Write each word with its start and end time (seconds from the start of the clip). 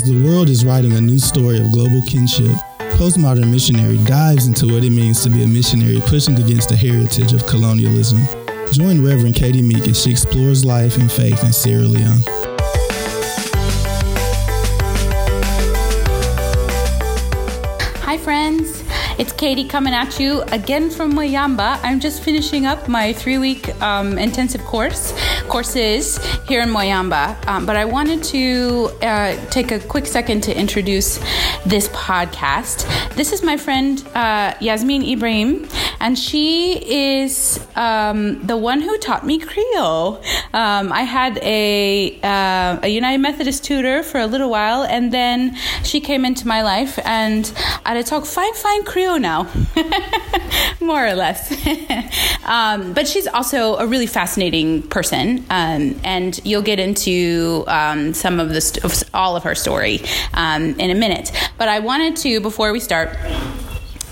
As 0.00 0.06
the 0.06 0.26
world 0.26 0.48
is 0.48 0.64
writing 0.64 0.94
a 0.94 1.00
new 1.00 1.18
story 1.18 1.58
of 1.58 1.72
global 1.72 2.00
kinship, 2.00 2.56
Postmodern 2.96 3.50
Missionary 3.50 3.98
dives 4.04 4.46
into 4.46 4.64
what 4.64 4.82
it 4.82 4.88
means 4.88 5.22
to 5.24 5.28
be 5.28 5.42
a 5.42 5.46
missionary 5.46 6.00
pushing 6.00 6.40
against 6.40 6.70
the 6.70 6.74
heritage 6.74 7.34
of 7.34 7.46
colonialism. 7.46 8.18
Join 8.72 9.04
Reverend 9.04 9.34
Katie 9.34 9.60
Meek 9.60 9.86
as 9.88 10.02
she 10.02 10.10
explores 10.10 10.64
life 10.64 10.96
and 10.96 11.12
faith 11.12 11.44
in 11.44 11.52
Sierra 11.52 11.82
Leone. 11.82 12.22
Hi, 18.00 18.16
friends. 18.16 18.82
It's 19.18 19.34
Katie 19.34 19.68
coming 19.68 19.92
at 19.92 20.18
you 20.18 20.40
again 20.44 20.88
from 20.88 21.12
Moyamba. 21.12 21.78
I'm 21.82 22.00
just 22.00 22.22
finishing 22.22 22.64
up 22.64 22.88
my 22.88 23.12
three 23.12 23.36
week 23.36 23.68
um, 23.82 24.16
intensive 24.16 24.62
course 24.62 25.12
courses 25.50 26.18
here 26.48 26.62
in 26.62 26.68
Moyamba. 26.68 27.36
Um, 27.46 27.66
but 27.66 27.76
I 27.76 27.84
wanted 27.84 28.22
to 28.24 28.90
uh, 29.02 29.34
take 29.50 29.72
a 29.72 29.80
quick 29.80 30.06
second 30.06 30.42
to 30.44 30.56
introduce 30.56 31.18
this 31.66 31.88
podcast. 31.88 32.86
This 33.16 33.32
is 33.32 33.42
my 33.42 33.56
friend 33.56 34.02
uh, 34.14 34.54
Yasmin 34.60 35.02
Ibrahim, 35.02 35.68
and 36.00 36.18
she 36.18 36.72
is 37.18 37.64
um, 37.76 38.44
the 38.46 38.56
one 38.56 38.80
who 38.80 38.96
taught 38.98 39.24
me 39.24 39.38
Creole. 39.38 40.22
Um, 40.52 40.92
I 40.92 41.02
had 41.02 41.38
a, 41.42 42.18
uh, 42.22 42.80
a 42.82 42.88
United 42.88 43.18
Methodist 43.18 43.64
tutor 43.64 44.02
for 44.02 44.18
a 44.18 44.26
little 44.26 44.50
while, 44.50 44.82
and 44.82 45.12
then 45.12 45.54
she 45.84 46.00
came 46.00 46.24
into 46.24 46.48
my 46.48 46.62
life, 46.62 46.98
and 47.04 47.52
I 47.84 48.00
talk 48.02 48.24
fine, 48.24 48.54
fine 48.54 48.84
Creole 48.84 49.18
now, 49.18 49.50
more 50.80 51.06
or 51.06 51.14
less. 51.14 51.52
um, 52.46 52.94
but 52.94 53.06
she's 53.06 53.26
also 53.26 53.76
a 53.76 53.86
really 53.86 54.06
fascinating 54.06 54.82
person, 54.82 55.44
um, 55.50 56.00
and 56.02 56.40
you'll 56.44 56.62
get 56.62 56.80
into 56.80 57.64
um, 57.66 58.14
some 58.14 58.40
of 58.40 58.48
the 58.48 58.60
st- 58.60 59.10
all 59.12 59.36
of 59.36 59.42
her 59.42 59.54
story 59.54 60.00
um, 60.32 60.78
in 60.80 60.90
a 60.90 60.94
minute. 60.94 61.30
But 61.58 61.68
I 61.68 61.80
wanted 61.80 62.16
to, 62.16 62.40
before 62.40 62.72
we 62.72 62.80
start, 62.80 63.16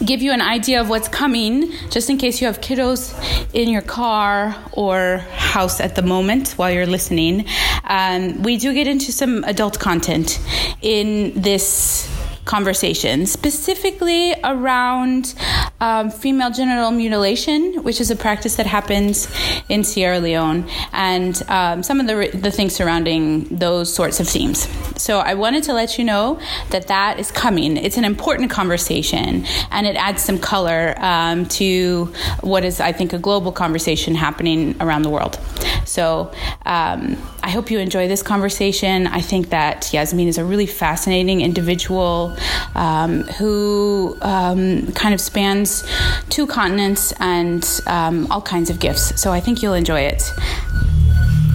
give 0.05 0.23
you 0.23 0.33
an 0.33 0.41
idea 0.41 0.81
of 0.81 0.89
what's 0.89 1.09
coming, 1.09 1.73
just 1.91 2.11
in 2.11 2.19
case 2.19 2.41
you 2.41 2.47
have 2.47 2.61
kiddos 2.61 3.15
in 3.53 3.69
your 3.69 3.83
car 3.83 4.55
or 4.73 5.19
house 5.33 5.81
at 5.81 5.95
the 5.95 6.03
moment 6.03 6.53
while 6.53 6.71
you're 6.71 6.87
listening. 6.87 7.45
Um, 7.85 8.43
we 8.43 8.57
do 8.57 8.73
get 8.75 8.87
into 8.87 9.13
some 9.13 9.45
adult 9.45 9.79
content 9.79 10.41
in 10.83 11.41
this 11.41 12.09
conversation, 12.49 13.27
specifically 13.27 14.35
around 14.43 15.35
um, 15.81 16.11
female 16.11 16.51
genital 16.51 16.91
mutilation, 16.91 17.85
which 17.85 18.01
is 18.01 18.11
a 18.11 18.17
practice 18.17 18.57
that 18.57 18.67
happens 18.67 19.29
in 19.69 19.85
Sierra 19.85 20.19
Leone, 20.19 20.67
and 20.93 21.41
um, 21.49 21.83
some 21.83 22.01
of 22.01 22.07
the, 22.09 22.37
the 22.37 22.51
things 22.51 22.75
surrounding 22.75 23.45
those 23.45 23.93
sorts 23.93 24.19
of 24.19 24.27
themes. 24.27 24.67
So 24.97 25.21
I 25.21 25.35
wanted 25.35 25.63
to 25.65 25.73
let 25.75 25.99
you 25.99 26.05
know 26.05 26.41
that 26.71 26.89
that 26.89 27.21
is 27.21 27.31
coming. 27.31 27.77
It's 27.77 27.99
an 27.99 28.05
important 28.05 28.51
conversation, 28.51 29.45
and 29.71 29.87
it 29.87 29.95
adds 29.95 30.25
some 30.25 30.39
color 30.39 30.95
um, 30.99 31.47
to 31.61 32.13
what 32.41 32.65
is, 32.65 32.81
I 32.81 32.93
think, 32.93 33.13
a 33.13 33.19
global 33.19 33.53
conversation 33.53 34.15
happening 34.15 34.75
around 34.81 35.03
the 35.03 35.11
world. 35.11 35.39
So 35.85 36.33
um, 36.67 37.17
I 37.43 37.51
hope 37.51 37.71
you 37.71 37.79
enjoy 37.79 38.09
this 38.09 38.23
conversation. 38.23 39.07
I 39.07 39.21
think 39.21 39.51
that 39.51 39.93
Yasmin 39.93 40.29
is 40.29 40.39
a 40.39 40.45
really 40.45 40.67
fascinating 40.67 41.41
individual 41.41 42.37
um, 42.75 43.23
who 43.39 44.17
um, 44.23 44.93
kind 44.93 45.15
of 45.15 45.21
spans 45.21 45.85
two 46.29 46.47
continents 46.47 47.13
and 47.21 47.81
um, 47.87 48.31
all 48.31 48.43
kinds 48.43 48.71
of 48.71 48.79
gifts. 48.81 49.21
So 49.21 49.33
I 49.33 49.41
think 49.41 49.63
you'll 49.63 49.75
enjoy 49.75 50.01
it. 50.01 50.33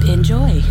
Enjoy. 0.07 0.61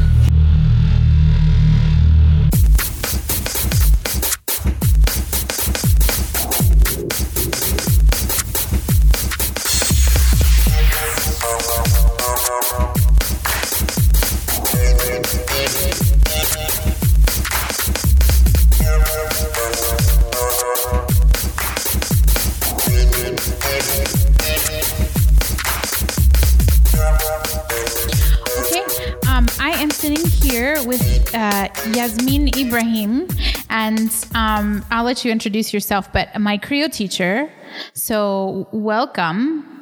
And 33.82 34.26
um, 34.36 34.84
I'll 34.92 35.04
let 35.04 35.24
you 35.24 35.32
introduce 35.32 35.74
yourself. 35.74 36.12
But 36.12 36.38
my 36.40 36.56
Creole 36.56 36.88
teacher, 36.88 37.50
so 37.94 38.68
welcome. 38.70 39.81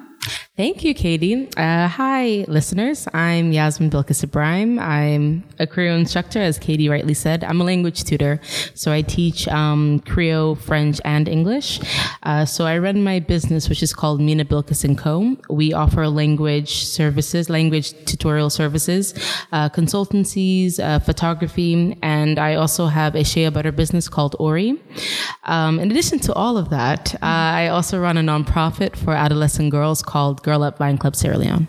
Thank 0.61 0.85
you, 0.85 0.93
Katie. 0.93 1.49
Uh, 1.57 1.89
hi, 1.89 2.45
listeners. 2.47 3.09
I'm 3.15 3.51
Yasmin 3.51 3.89
Bilkis 3.89 4.23
Ibrahim. 4.23 4.79
I'm 4.79 5.43
a 5.59 5.67
Creole 5.67 5.97
instructor, 5.97 6.39
as 6.39 6.59
Katie 6.59 6.91
rightly 6.91 7.15
said. 7.15 7.43
I'm 7.45 7.63
a 7.63 7.65
language 7.65 8.05
tutor, 8.05 8.43
so 8.75 8.93
I 8.93 9.01
teach 9.01 9.49
um, 9.49 10.01
Creole, 10.01 10.57
French, 10.57 11.01
and 11.03 11.29
English. 11.29 11.81
Uh, 12.25 12.45
so 12.45 12.67
I 12.67 12.77
run 12.77 13.03
my 13.03 13.21
business, 13.21 13.71
which 13.71 13.83
is 13.83 13.95
called 13.95 14.21
Mina 14.21 14.45
Bilkis 14.45 14.85
& 14.97 14.99
Co. 14.99 15.35
We 15.49 15.73
offer 15.73 16.07
language 16.09 16.85
services, 16.85 17.49
language 17.49 17.95
tutorial 18.05 18.51
services, 18.51 19.15
uh, 19.53 19.71
consultancies, 19.71 20.79
uh, 20.79 20.99
photography, 20.99 21.97
and 22.03 22.39
I 22.39 22.57
also 22.57 22.85
have 22.85 23.15
a 23.15 23.25
shea 23.25 23.49
butter 23.49 23.73
business 23.73 24.11
called 24.11 24.37
Ori. 24.39 24.79
Um, 25.45 25.81
in 25.81 25.91
addition 25.91 26.19
to 26.19 26.35
all 26.35 26.59
of 26.59 26.69
that, 26.69 27.15
uh, 27.15 27.19
I 27.63 27.69
also 27.69 27.99
run 27.99 28.19
a 28.19 28.21
nonprofit 28.21 28.95
for 28.95 29.15
adolescent 29.15 29.71
girls 29.71 30.03
called 30.03 30.43
Girl 30.43 30.50
Up 30.55 30.81
Lion 30.81 30.99
Club 30.99 31.17
Sierra 31.17 31.39
Leone. 31.39 31.69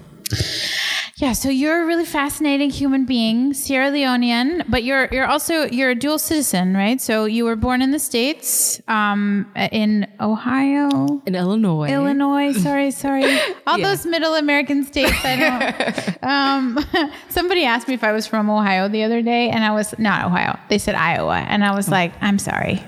Yeah, 1.22 1.34
so 1.34 1.50
you're 1.50 1.84
a 1.84 1.86
really 1.86 2.06
fascinating 2.06 2.72
human 2.72 3.06
being, 3.06 3.54
Sierra 3.54 3.92
Leonean, 3.92 4.66
but 4.68 4.84
you're 4.84 5.08
you're 5.12 5.28
also 5.28 5.66
you're 5.66 5.92
a 5.92 5.96
dual 5.96 6.18
citizen, 6.18 6.76
right? 6.76 7.00
So 7.00 7.26
you 7.26 7.46
were 7.46 7.56
born 7.56 7.84
in 7.84 7.92
the 7.92 8.00
states, 8.00 8.82
um, 8.88 9.46
in 9.56 10.08
Ohio, 10.20 11.22
in 11.28 11.36
Illinois, 11.36 11.90
Illinois. 11.90 12.54
Sorry, 12.54 12.90
sorry, 12.90 13.24
all 13.68 13.78
yeah. 13.78 13.90
those 13.90 14.04
Middle 14.08 14.34
American 14.34 14.84
states. 14.84 15.14
I 15.24 15.36
don't. 15.36 16.24
um, 16.24 17.12
somebody 17.30 17.66
asked 17.66 17.88
me 17.88 17.94
if 17.94 18.04
I 18.04 18.14
was 18.14 18.26
from 18.26 18.50
Ohio 18.50 18.88
the 18.88 19.04
other 19.04 19.22
day, 19.22 19.52
and 19.52 19.64
I 19.64 19.74
was 19.74 19.94
not 20.00 20.26
Ohio. 20.26 20.58
They 20.70 20.80
said 20.80 20.96
Iowa, 20.96 21.38
and 21.38 21.64
I 21.64 21.76
was 21.76 21.88
oh. 21.88 21.92
like, 21.92 22.14
I'm 22.22 22.40
sorry. 22.40 22.84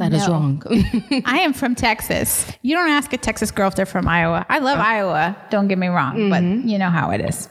That 0.00 0.12
no. 0.12 0.16
is 0.16 0.28
wrong. 0.28 0.62
I 1.26 1.40
am 1.40 1.52
from 1.52 1.74
Texas. 1.74 2.50
You 2.62 2.74
don't 2.74 2.88
ask 2.88 3.12
a 3.12 3.18
Texas 3.18 3.50
girl 3.50 3.68
if 3.68 3.74
they're 3.74 3.84
from 3.84 4.08
Iowa. 4.08 4.46
I 4.48 4.58
love 4.58 4.78
uh, 4.78 4.82
Iowa. 4.82 5.36
Don't 5.50 5.68
get 5.68 5.76
me 5.76 5.88
wrong, 5.88 6.16
mm-hmm. 6.16 6.30
but 6.30 6.66
you 6.66 6.78
know 6.78 6.88
how 6.88 7.10
it 7.10 7.20
is. 7.20 7.50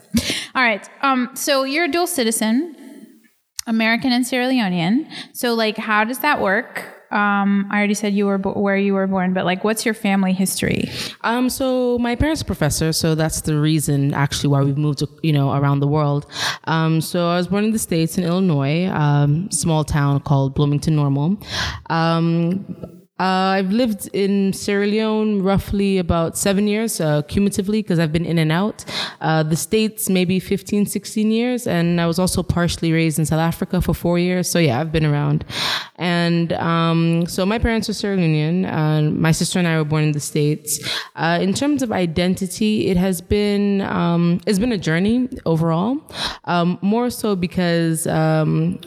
All 0.56 0.62
right. 0.62 0.88
Um. 1.00 1.30
So 1.34 1.62
you're 1.62 1.84
a 1.84 1.90
dual 1.90 2.08
citizen, 2.08 2.74
American 3.68 4.10
and 4.10 4.26
Sierra 4.26 4.46
Leonean. 4.46 5.08
So 5.32 5.54
like, 5.54 5.76
how 5.76 6.02
does 6.02 6.18
that 6.18 6.40
work? 6.40 6.99
Um, 7.10 7.66
I 7.70 7.78
already 7.78 7.94
said 7.94 8.14
you 8.14 8.26
were 8.26 8.38
bo- 8.38 8.52
where 8.52 8.76
you 8.76 8.94
were 8.94 9.06
born, 9.06 9.32
but 9.34 9.44
like, 9.44 9.64
what's 9.64 9.84
your 9.84 9.94
family 9.94 10.32
history? 10.32 10.88
Um, 11.22 11.50
so 11.50 11.98
my 11.98 12.14
parents 12.14 12.42
are 12.42 12.44
professors, 12.44 12.96
so 12.96 13.14
that's 13.14 13.40
the 13.40 13.58
reason 13.58 14.14
actually 14.14 14.48
why 14.48 14.62
we've 14.62 14.78
moved, 14.78 15.02
you 15.22 15.32
know, 15.32 15.52
around 15.52 15.80
the 15.80 15.88
world. 15.88 16.26
Um, 16.64 17.00
so 17.00 17.28
I 17.28 17.36
was 17.36 17.48
born 17.48 17.64
in 17.64 17.72
the 17.72 17.78
states 17.78 18.16
in 18.16 18.24
Illinois, 18.24 18.86
um, 18.88 19.50
small 19.50 19.84
town 19.84 20.20
called 20.20 20.54
Bloomington 20.54 20.94
Normal. 20.94 21.36
Um, 21.88 22.99
uh, 23.20 23.58
I've 23.58 23.70
lived 23.70 24.08
in 24.14 24.54
Sierra 24.54 24.86
Leone 24.86 25.42
roughly 25.42 25.98
about 25.98 26.38
seven 26.38 26.66
years 26.66 27.02
uh, 27.02 27.20
cumulatively 27.20 27.82
because 27.82 27.98
I've 27.98 28.14
been 28.14 28.24
in 28.24 28.38
and 28.38 28.50
out. 28.50 28.82
Uh, 29.20 29.42
the 29.42 29.56
States, 29.56 30.08
maybe 30.08 30.40
15, 30.40 30.86
16 30.86 31.30
years. 31.30 31.66
And 31.66 32.00
I 32.00 32.06
was 32.06 32.18
also 32.18 32.42
partially 32.42 32.92
raised 32.92 33.18
in 33.18 33.26
South 33.26 33.40
Africa 33.40 33.82
for 33.82 33.92
four 33.92 34.18
years. 34.18 34.50
So 34.50 34.58
yeah, 34.58 34.80
I've 34.80 34.90
been 34.90 35.04
around. 35.04 35.44
And 35.96 36.54
um, 36.54 37.26
so 37.26 37.44
my 37.44 37.58
parents 37.58 37.90
are 37.90 37.92
Sierra 37.92 38.16
Leonean. 38.16 38.64
And 38.64 39.18
my 39.18 39.32
sister 39.32 39.58
and 39.58 39.68
I 39.68 39.76
were 39.76 39.84
born 39.84 40.04
in 40.04 40.12
the 40.12 40.20
States. 40.20 40.80
Uh, 41.14 41.38
in 41.42 41.52
terms 41.52 41.82
of 41.82 41.92
identity, 41.92 42.86
it 42.86 42.96
has 42.96 43.20
been, 43.20 43.82
um, 43.82 44.40
it's 44.46 44.58
been 44.58 44.72
a 44.72 44.78
journey 44.78 45.28
overall. 45.44 45.98
Um, 46.44 46.78
more 46.80 47.10
so 47.10 47.36
because, 47.36 48.06
um, 48.06 48.80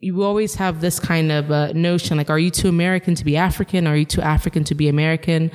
you 0.00 0.22
always 0.22 0.54
have 0.54 0.80
this 0.80 1.00
kind 1.00 1.32
of 1.32 1.50
uh, 1.50 1.72
notion 1.72 2.16
like 2.16 2.30
are 2.30 2.38
you 2.38 2.50
too 2.50 2.68
american 2.68 3.14
to 3.16 3.24
be 3.24 3.36
african? 3.36 3.86
Are 3.86 3.96
you 3.96 4.04
too 4.04 4.22
african 4.22 4.64
to 4.64 4.74
be 4.74 4.88
american? 4.88 5.50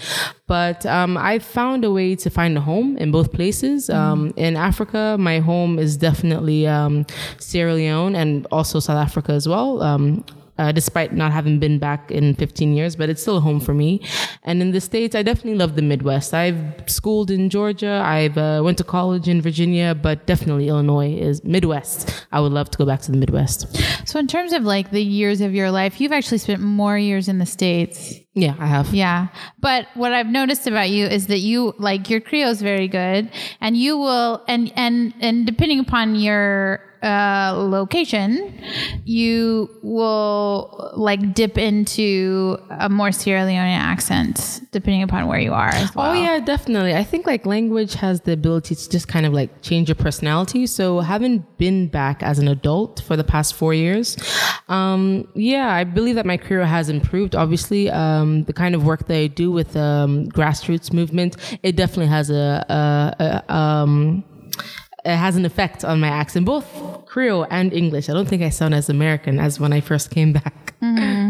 But 0.47 0.85
um, 0.85 1.17
i 1.17 1.39
found 1.39 1.85
a 1.85 1.91
way 1.91 2.15
to 2.15 2.29
find 2.29 2.57
a 2.57 2.61
home 2.61 2.97
in 2.97 3.11
both 3.11 3.31
places. 3.31 3.87
Mm-hmm. 3.87 3.99
um, 3.99 4.33
in 4.35 4.55
africa 4.55 5.15
my 5.19 5.39
home 5.39 5.79
is 5.79 5.97
definitely 5.97 6.67
um, 6.67 7.05
sierra 7.39 7.73
leone 7.73 8.15
and 8.15 8.45
also 8.51 8.79
south 8.79 8.97
africa 8.97 9.31
as 9.31 9.47
well. 9.47 9.81
Um, 9.81 10.25
uh, 10.57 10.71
despite 10.71 11.13
not 11.13 11.31
having 11.31 11.59
been 11.59 11.79
back 11.79 12.11
in 12.11 12.35
15 12.35 12.73
years, 12.73 12.95
but 12.95 13.09
it's 13.09 13.21
still 13.21 13.38
a 13.38 13.39
home 13.41 13.59
for 13.59 13.73
me. 13.73 14.01
And 14.44 14.61
in 14.61 14.71
the 14.71 14.81
States, 14.81 15.15
I 15.15 15.23
definitely 15.23 15.55
love 15.55 15.75
the 15.75 15.81
Midwest. 15.81 16.33
I've 16.33 16.83
schooled 16.88 17.31
in 17.31 17.50
Georgia. 17.50 18.01
I've 18.05 18.38
uh, 18.38 18.61
went 18.63 18.77
to 18.77 18.83
college 18.83 19.27
in 19.27 19.41
Virginia, 19.41 19.95
but 19.95 20.25
definitely 20.25 20.67
Illinois 20.67 21.13
is 21.13 21.44
Midwest. 21.44 22.27
I 22.31 22.39
would 22.39 22.51
love 22.51 22.69
to 22.71 22.77
go 22.77 22.85
back 22.85 23.01
to 23.01 23.11
the 23.11 23.17
Midwest. 23.17 23.75
So, 24.07 24.19
in 24.19 24.27
terms 24.27 24.53
of 24.53 24.63
like 24.63 24.91
the 24.91 25.03
years 25.03 25.41
of 25.41 25.53
your 25.53 25.71
life, 25.71 26.00
you've 26.00 26.11
actually 26.11 26.38
spent 26.38 26.61
more 26.61 26.97
years 26.97 27.27
in 27.27 27.39
the 27.39 27.45
States. 27.45 28.19
Yeah, 28.35 28.55
I 28.59 28.65
have. 28.65 28.94
Yeah. 28.94 29.27
But 29.59 29.88
what 29.94 30.11
I've 30.11 30.27
noticed 30.27 30.65
about 30.65 30.89
you 30.89 31.05
is 31.05 31.27
that 31.27 31.39
you 31.39 31.73
like 31.77 32.09
your 32.09 32.19
Creole 32.19 32.50
is 32.50 32.61
very 32.61 32.88
good 32.88 33.29
and 33.61 33.77
you 33.77 33.97
will 33.97 34.44
and 34.47 34.73
and 34.75 35.13
and 35.21 35.45
depending 35.45 35.79
upon 35.79 36.15
your 36.15 36.81
uh, 37.03 37.53
location, 37.55 38.53
you 39.03 39.69
will 39.81 40.91
like 40.95 41.33
dip 41.33 41.57
into 41.57 42.57
a 42.69 42.89
more 42.89 43.11
Sierra 43.11 43.45
Leone 43.45 43.57
accent 43.57 44.61
depending 44.71 45.03
upon 45.03 45.27
where 45.27 45.39
you 45.39 45.53
are 45.53 45.69
as 45.69 45.94
well. 45.94 46.11
Oh 46.11 46.13
yeah, 46.13 46.39
definitely. 46.39 46.95
I 46.95 47.03
think 47.03 47.27
like 47.27 47.45
language 47.45 47.94
has 47.95 48.21
the 48.21 48.31
ability 48.31 48.75
to 48.75 48.89
just 48.89 49.07
kind 49.07 49.25
of 49.25 49.33
like 49.33 49.61
change 49.61 49.89
your 49.89 49.95
personality. 49.95 50.65
So 50.65 51.01
having 51.01 51.45
been 51.57 51.88
back 51.88 52.23
as 52.23 52.39
an 52.39 52.47
adult 52.47 53.01
for 53.01 53.15
the 53.15 53.23
past 53.23 53.53
four 53.53 53.73
years, 53.73 54.17
um, 54.69 55.27
yeah, 55.35 55.73
I 55.73 55.83
believe 55.83 56.15
that 56.15 56.25
my 56.25 56.38
career 56.38 56.65
has 56.65 56.89
improved. 56.89 57.35
Obviously, 57.35 57.89
um, 57.89 58.45
the 58.45 58.53
kind 58.53 58.75
of 58.75 58.85
work 58.85 59.07
that 59.07 59.17
I 59.17 59.27
do 59.27 59.51
with 59.51 59.75
um, 59.75 60.27
grassroots 60.29 60.94
movement, 60.94 61.35
it 61.63 61.75
definitely 61.75 62.07
has 62.07 62.29
a, 62.29 62.65
a, 62.69 63.44
a 63.50 63.53
um, 63.53 64.23
it 65.05 65.15
has 65.15 65.35
an 65.35 65.45
effect 65.45 65.83
on 65.83 66.00
my 66.00 66.07
accent, 66.07 66.45
both 66.45 66.65
Creole 67.05 67.45
and 67.50 67.73
English. 67.73 68.09
I 68.09 68.13
don't 68.13 68.27
think 68.27 68.41
I 68.41 68.50
sound 68.50 68.73
as 68.73 68.89
American 68.89 69.39
as 69.39 69.59
when 69.59 69.73
I 69.73 69.81
first 69.81 70.09
came 70.11 70.33
back. 70.33 70.73
Mm-hmm. 70.81 71.22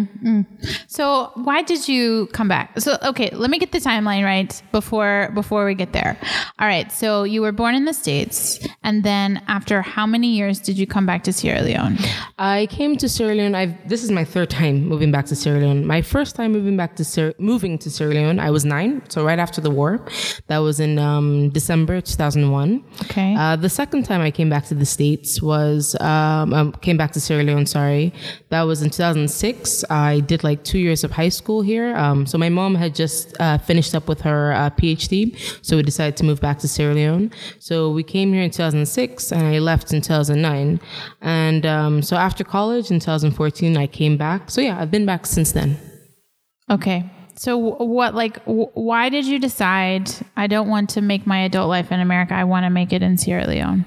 So 0.87 1.31
why 1.35 1.61
did 1.61 1.87
you 1.87 2.27
come 2.27 2.47
back? 2.47 2.79
So 2.79 2.97
okay, 3.03 3.29
let 3.33 3.49
me 3.49 3.59
get 3.59 3.71
the 3.71 3.79
timeline 3.79 4.23
right 4.23 4.61
before 4.71 5.31
before 5.33 5.65
we 5.65 5.75
get 5.75 5.93
there. 5.93 6.17
All 6.59 6.67
right, 6.67 6.91
so 6.91 7.23
you 7.23 7.41
were 7.41 7.51
born 7.51 7.75
in 7.75 7.85
the 7.85 7.93
states, 7.93 8.59
and 8.83 9.03
then 9.03 9.41
after 9.47 9.81
how 9.81 10.05
many 10.05 10.27
years 10.27 10.59
did 10.59 10.77
you 10.77 10.87
come 10.87 11.05
back 11.05 11.23
to 11.23 11.33
Sierra 11.33 11.61
Leone? 11.61 11.97
I 12.37 12.67
came 12.67 12.97
to 12.97 13.09
Sierra 13.09 13.35
Leone. 13.35 13.55
I've 13.55 13.87
this 13.87 14.03
is 14.03 14.11
my 14.11 14.23
third 14.23 14.49
time 14.49 14.85
moving 14.85 15.11
back 15.11 15.25
to 15.27 15.35
Sierra 15.35 15.59
Leone. 15.59 15.85
My 15.85 16.01
first 16.01 16.35
time 16.35 16.51
moving 16.51 16.77
back 16.77 16.95
to 16.97 17.03
Sierra, 17.03 17.33
moving 17.39 17.77
to 17.79 17.89
Sierra 17.89 18.13
Leone, 18.13 18.39
I 18.39 18.49
was 18.51 18.65
nine, 18.65 19.01
so 19.09 19.23
right 19.23 19.39
after 19.39 19.61
the 19.61 19.71
war. 19.71 20.05
That 20.47 20.59
was 20.59 20.79
in 20.79 20.99
um, 20.99 21.49
December 21.49 22.01
2001. 22.01 22.83
Okay. 23.03 23.35
Uh, 23.37 23.55
the 23.55 23.69
second 23.69 24.03
time 24.03 24.21
I 24.21 24.31
came 24.31 24.49
back 24.49 24.65
to 24.65 24.75
the 24.75 24.85
states 24.85 25.41
was 25.41 25.95
um, 25.99 26.53
um, 26.53 26.71
came 26.73 26.97
back 26.97 27.11
to 27.13 27.19
Sierra 27.19 27.43
Leone. 27.43 27.65
Sorry, 27.65 28.13
that 28.49 28.63
was 28.63 28.81
in 28.81 28.89
2006. 28.89 29.83
I 29.93 30.21
did 30.21 30.43
like 30.43 30.63
two 30.63 30.79
years 30.79 31.03
of 31.03 31.11
high 31.11 31.29
school 31.29 31.61
here. 31.61 31.95
Um, 31.95 32.25
so 32.25 32.39
my 32.39 32.49
mom 32.49 32.73
had 32.73 32.95
just 32.95 33.39
uh, 33.39 33.59
finished 33.59 33.93
up 33.93 34.07
with 34.07 34.21
her 34.21 34.51
uh, 34.51 34.71
PhD, 34.71 35.37
so 35.61 35.77
we 35.77 35.83
decided 35.83 36.17
to 36.17 36.25
move 36.25 36.41
back 36.41 36.57
to 36.59 36.67
Sierra 36.67 36.95
Leone. 36.95 37.31
So 37.59 37.91
we 37.91 38.01
came 38.01 38.33
here 38.33 38.41
in 38.41 38.49
2006, 38.49 39.31
and 39.31 39.43
I 39.43 39.59
left 39.59 39.93
in 39.93 40.01
2009. 40.01 40.79
And 41.21 41.65
um, 41.67 42.01
so 42.01 42.15
after 42.15 42.43
college 42.43 42.89
in 42.89 42.99
2014, 42.99 43.77
I 43.77 43.85
came 43.85 44.17
back. 44.17 44.49
So 44.49 44.61
yeah, 44.61 44.81
I've 44.81 44.89
been 44.89 45.05
back 45.05 45.27
since 45.27 45.51
then. 45.51 45.77
Okay. 46.71 47.09
So 47.35 47.57
what 47.57 48.13
like 48.15 48.39
why 48.45 49.09
did 49.09 49.25
you 49.25 49.39
decide 49.39 50.09
I 50.37 50.47
don't 50.47 50.69
want 50.69 50.91
to 50.91 51.01
make 51.01 51.25
my 51.25 51.39
adult 51.39 51.67
life 51.67 51.91
in 51.91 51.99
America. 51.99 52.33
I 52.33 52.43
want 52.43 52.65
to 52.65 52.69
make 52.69 52.93
it 52.93 53.01
in 53.01 53.17
Sierra 53.17 53.47
Leone? 53.47 53.85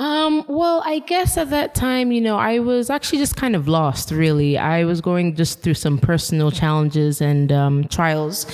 Um, 0.00 0.46
well, 0.48 0.82
I 0.86 1.00
guess 1.00 1.36
at 1.36 1.50
that 1.50 1.74
time, 1.74 2.10
you 2.10 2.22
know, 2.22 2.38
I 2.38 2.58
was 2.58 2.88
actually 2.88 3.18
just 3.18 3.36
kind 3.36 3.54
of 3.54 3.68
lost, 3.68 4.10
really. 4.10 4.56
I 4.56 4.84
was 4.84 5.02
going 5.02 5.36
just 5.36 5.60
through 5.60 5.74
some 5.74 5.98
personal 5.98 6.50
challenges 6.50 7.20
and 7.20 7.52
um, 7.52 7.84
trials 7.84 8.46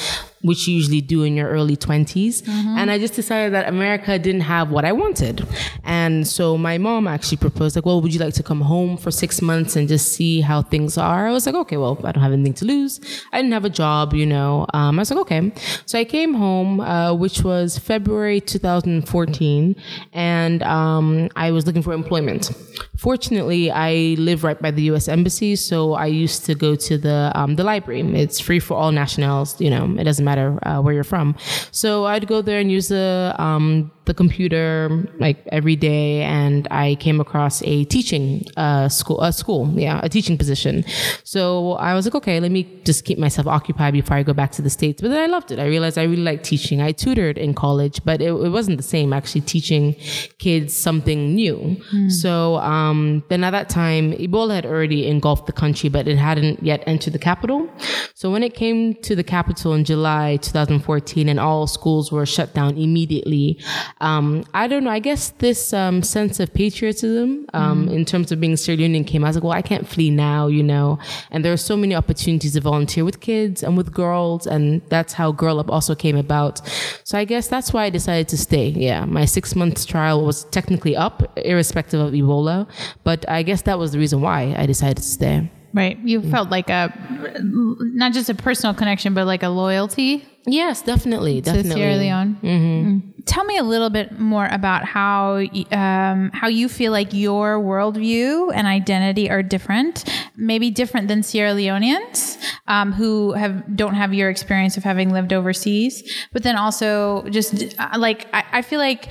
which 0.46 0.66
you 0.66 0.76
usually 0.76 1.00
do 1.00 1.22
in 1.22 1.36
your 1.36 1.48
early 1.48 1.76
20s. 1.76 2.42
Mm-hmm. 2.42 2.78
And 2.78 2.90
I 2.90 2.98
just 2.98 3.14
decided 3.14 3.52
that 3.52 3.68
America 3.68 4.18
didn't 4.18 4.42
have 4.42 4.70
what 4.70 4.84
I 4.84 4.92
wanted. 4.92 5.46
And 5.84 6.26
so 6.26 6.56
my 6.56 6.78
mom 6.78 7.06
actually 7.06 7.38
proposed, 7.38 7.76
like, 7.76 7.86
well, 7.86 8.00
would 8.00 8.12
you 8.12 8.20
like 8.20 8.34
to 8.34 8.42
come 8.42 8.60
home 8.60 8.96
for 8.96 9.10
six 9.10 9.42
months 9.42 9.76
and 9.76 9.88
just 9.88 10.12
see 10.12 10.40
how 10.40 10.62
things 10.62 10.98
are? 10.98 11.26
I 11.26 11.32
was 11.32 11.46
like, 11.46 11.54
okay, 11.54 11.76
well, 11.76 11.98
I 12.04 12.12
don't 12.12 12.22
have 12.22 12.32
anything 12.32 12.54
to 12.54 12.64
lose. 12.64 13.00
I 13.32 13.38
didn't 13.38 13.52
have 13.52 13.64
a 13.64 13.70
job, 13.70 14.14
you 14.14 14.26
know. 14.26 14.66
Um, 14.74 14.98
I 14.98 15.02
was 15.02 15.10
like, 15.10 15.20
okay. 15.20 15.52
So 15.86 15.98
I 15.98 16.04
came 16.04 16.34
home, 16.34 16.80
uh, 16.80 17.14
which 17.14 17.42
was 17.42 17.78
February 17.78 18.40
2014, 18.40 19.76
and 20.12 20.62
um, 20.62 21.28
I 21.36 21.50
was 21.50 21.66
looking 21.66 21.82
for 21.82 21.92
employment. 21.92 22.50
Fortunately, 22.96 23.70
I 23.70 24.16
live 24.18 24.42
right 24.42 24.60
by 24.60 24.70
the 24.70 24.82
U.S. 24.84 25.08
Embassy, 25.08 25.54
so 25.56 25.94
I 25.94 26.06
used 26.06 26.44
to 26.46 26.54
go 26.54 26.74
to 26.74 26.96
the 26.96 27.30
um, 27.34 27.56
the 27.56 27.64
library. 27.64 28.00
It's 28.18 28.40
free 28.40 28.58
for 28.58 28.74
all 28.74 28.92
nationals. 28.92 29.60
You 29.60 29.70
know, 29.70 29.94
it 29.98 30.04
doesn't 30.04 30.24
matter 30.24 30.35
uh, 30.38 30.80
where 30.80 30.94
you're 30.94 31.04
from. 31.04 31.36
So 31.70 32.04
I'd 32.06 32.26
go 32.26 32.42
there 32.42 32.60
and 32.60 32.70
use 32.70 32.88
the 32.88 33.34
um, 33.38 33.90
the 34.06 34.14
computer 34.14 35.06
like 35.18 35.46
every 35.52 35.76
day, 35.76 36.22
and 36.22 36.66
I 36.70 36.96
came 36.96 37.20
across 37.20 37.62
a 37.62 37.84
teaching 37.84 38.44
uh, 38.56 38.88
school, 38.88 39.20
a 39.20 39.32
school, 39.32 39.72
yeah, 39.74 40.00
a 40.02 40.08
teaching 40.08 40.38
position. 40.38 40.84
So 41.24 41.72
I 41.72 41.94
was 41.94 42.06
like, 42.06 42.14
okay, 42.14 42.40
let 42.40 42.50
me 42.50 42.64
just 42.84 43.04
keep 43.04 43.18
myself 43.18 43.46
occupied 43.46 43.92
before 43.92 44.16
I 44.16 44.22
go 44.22 44.32
back 44.32 44.52
to 44.52 44.62
the 44.62 44.70
states. 44.70 45.02
But 45.02 45.10
then 45.10 45.22
I 45.22 45.26
loved 45.26 45.50
it. 45.52 45.58
I 45.58 45.66
realized 45.66 45.98
I 45.98 46.04
really 46.04 46.22
liked 46.22 46.44
teaching. 46.44 46.80
I 46.80 46.92
tutored 46.92 47.38
in 47.38 47.54
college, 47.54 48.00
but 48.04 48.20
it, 48.20 48.30
it 48.30 48.50
wasn't 48.50 48.78
the 48.78 48.82
same 48.82 49.12
actually 49.12 49.42
teaching 49.42 49.94
kids 50.38 50.74
something 50.74 51.34
new. 51.34 51.76
Mm. 51.92 52.10
So 52.10 52.56
um, 52.56 53.24
then 53.28 53.44
at 53.44 53.50
that 53.50 53.68
time, 53.68 54.12
Ebola 54.12 54.54
had 54.54 54.66
already 54.66 55.06
engulfed 55.06 55.46
the 55.46 55.52
country, 55.52 55.88
but 55.88 56.08
it 56.08 56.16
hadn't 56.16 56.62
yet 56.62 56.82
entered 56.86 57.12
the 57.12 57.18
capital. 57.18 57.68
So 58.14 58.30
when 58.30 58.42
it 58.42 58.54
came 58.54 58.94
to 59.02 59.14
the 59.14 59.24
capital 59.24 59.74
in 59.74 59.84
July 59.84 60.36
2014, 60.36 61.28
and 61.28 61.40
all 61.40 61.66
schools 61.66 62.12
were 62.12 62.26
shut 62.26 62.54
down 62.54 62.76
immediately 62.76 63.58
um, 64.00 64.44
I 64.52 64.66
don't 64.66 64.84
know. 64.84 64.90
I 64.90 64.98
guess 64.98 65.30
this 65.38 65.72
um, 65.72 66.02
sense 66.02 66.38
of 66.38 66.52
patriotism 66.52 67.46
um, 67.54 67.88
mm. 67.88 67.94
in 67.94 68.04
terms 68.04 68.30
of 68.30 68.40
being 68.40 68.56
Sierra 68.56 68.78
Leonean 68.78 69.06
came. 69.06 69.24
I 69.24 69.28
was 69.28 69.36
like, 69.36 69.44
well, 69.44 69.52
I 69.52 69.62
can't 69.62 69.88
flee 69.88 70.10
now, 70.10 70.48
you 70.48 70.62
know. 70.62 70.98
And 71.30 71.44
there 71.44 71.52
are 71.52 71.56
so 71.56 71.76
many 71.76 71.94
opportunities 71.94 72.52
to 72.52 72.60
volunteer 72.60 73.04
with 73.04 73.20
kids 73.20 73.62
and 73.62 73.76
with 73.76 73.92
girls, 73.92 74.46
and 74.46 74.82
that's 74.90 75.14
how 75.14 75.32
Girl 75.32 75.58
Up 75.58 75.70
also 75.70 75.94
came 75.94 76.16
about. 76.16 76.60
So 77.04 77.16
I 77.16 77.24
guess 77.24 77.48
that's 77.48 77.72
why 77.72 77.84
I 77.84 77.90
decided 77.90 78.28
to 78.28 78.36
stay. 78.36 78.68
Yeah, 78.68 79.06
my 79.06 79.24
six 79.24 79.54
months 79.56 79.86
trial 79.86 80.24
was 80.24 80.44
technically 80.44 80.94
up, 80.94 81.22
irrespective 81.38 82.00
of 82.00 82.12
Ebola, 82.12 82.68
but 83.02 83.26
I 83.28 83.42
guess 83.42 83.62
that 83.62 83.78
was 83.78 83.92
the 83.92 83.98
reason 83.98 84.20
why 84.20 84.54
I 84.58 84.66
decided 84.66 84.98
to 84.98 85.02
stay. 85.02 85.50
Right. 85.76 85.98
You 85.98 86.22
felt 86.22 86.48
like 86.48 86.70
a 86.70 86.90
not 87.42 88.14
just 88.14 88.30
a 88.30 88.34
personal 88.34 88.72
connection, 88.72 89.12
but 89.12 89.26
like 89.26 89.42
a 89.42 89.50
loyalty. 89.50 90.24
Yes, 90.46 90.80
definitely, 90.80 91.42
definitely. 91.42 91.70
To 91.70 91.76
Sierra 91.76 91.96
Leone. 91.96 92.38
Mm-hmm. 92.42 92.88
Mm. 92.88 93.02
Tell 93.26 93.44
me 93.44 93.58
a 93.58 93.62
little 93.62 93.90
bit 93.90 94.18
more 94.18 94.46
about 94.46 94.84
how 94.84 95.42
um, 95.72 96.30
how 96.32 96.48
you 96.48 96.70
feel 96.70 96.92
like 96.92 97.12
your 97.12 97.58
worldview 97.58 98.52
and 98.54 98.66
identity 98.66 99.28
are 99.28 99.42
different, 99.42 100.04
maybe 100.34 100.70
different 100.70 101.08
than 101.08 101.22
Sierra 101.22 101.50
Leoneans 101.50 102.38
um, 102.68 102.92
who 102.92 103.32
have 103.32 103.76
don't 103.76 103.94
have 103.94 104.14
your 104.14 104.30
experience 104.30 104.78
of 104.78 104.84
having 104.84 105.10
lived 105.10 105.34
overseas, 105.34 106.10
but 106.32 106.42
then 106.42 106.56
also 106.56 107.28
just 107.28 107.78
uh, 107.78 107.98
like 107.98 108.28
I, 108.32 108.44
I 108.52 108.62
feel 108.62 108.78
like 108.78 109.10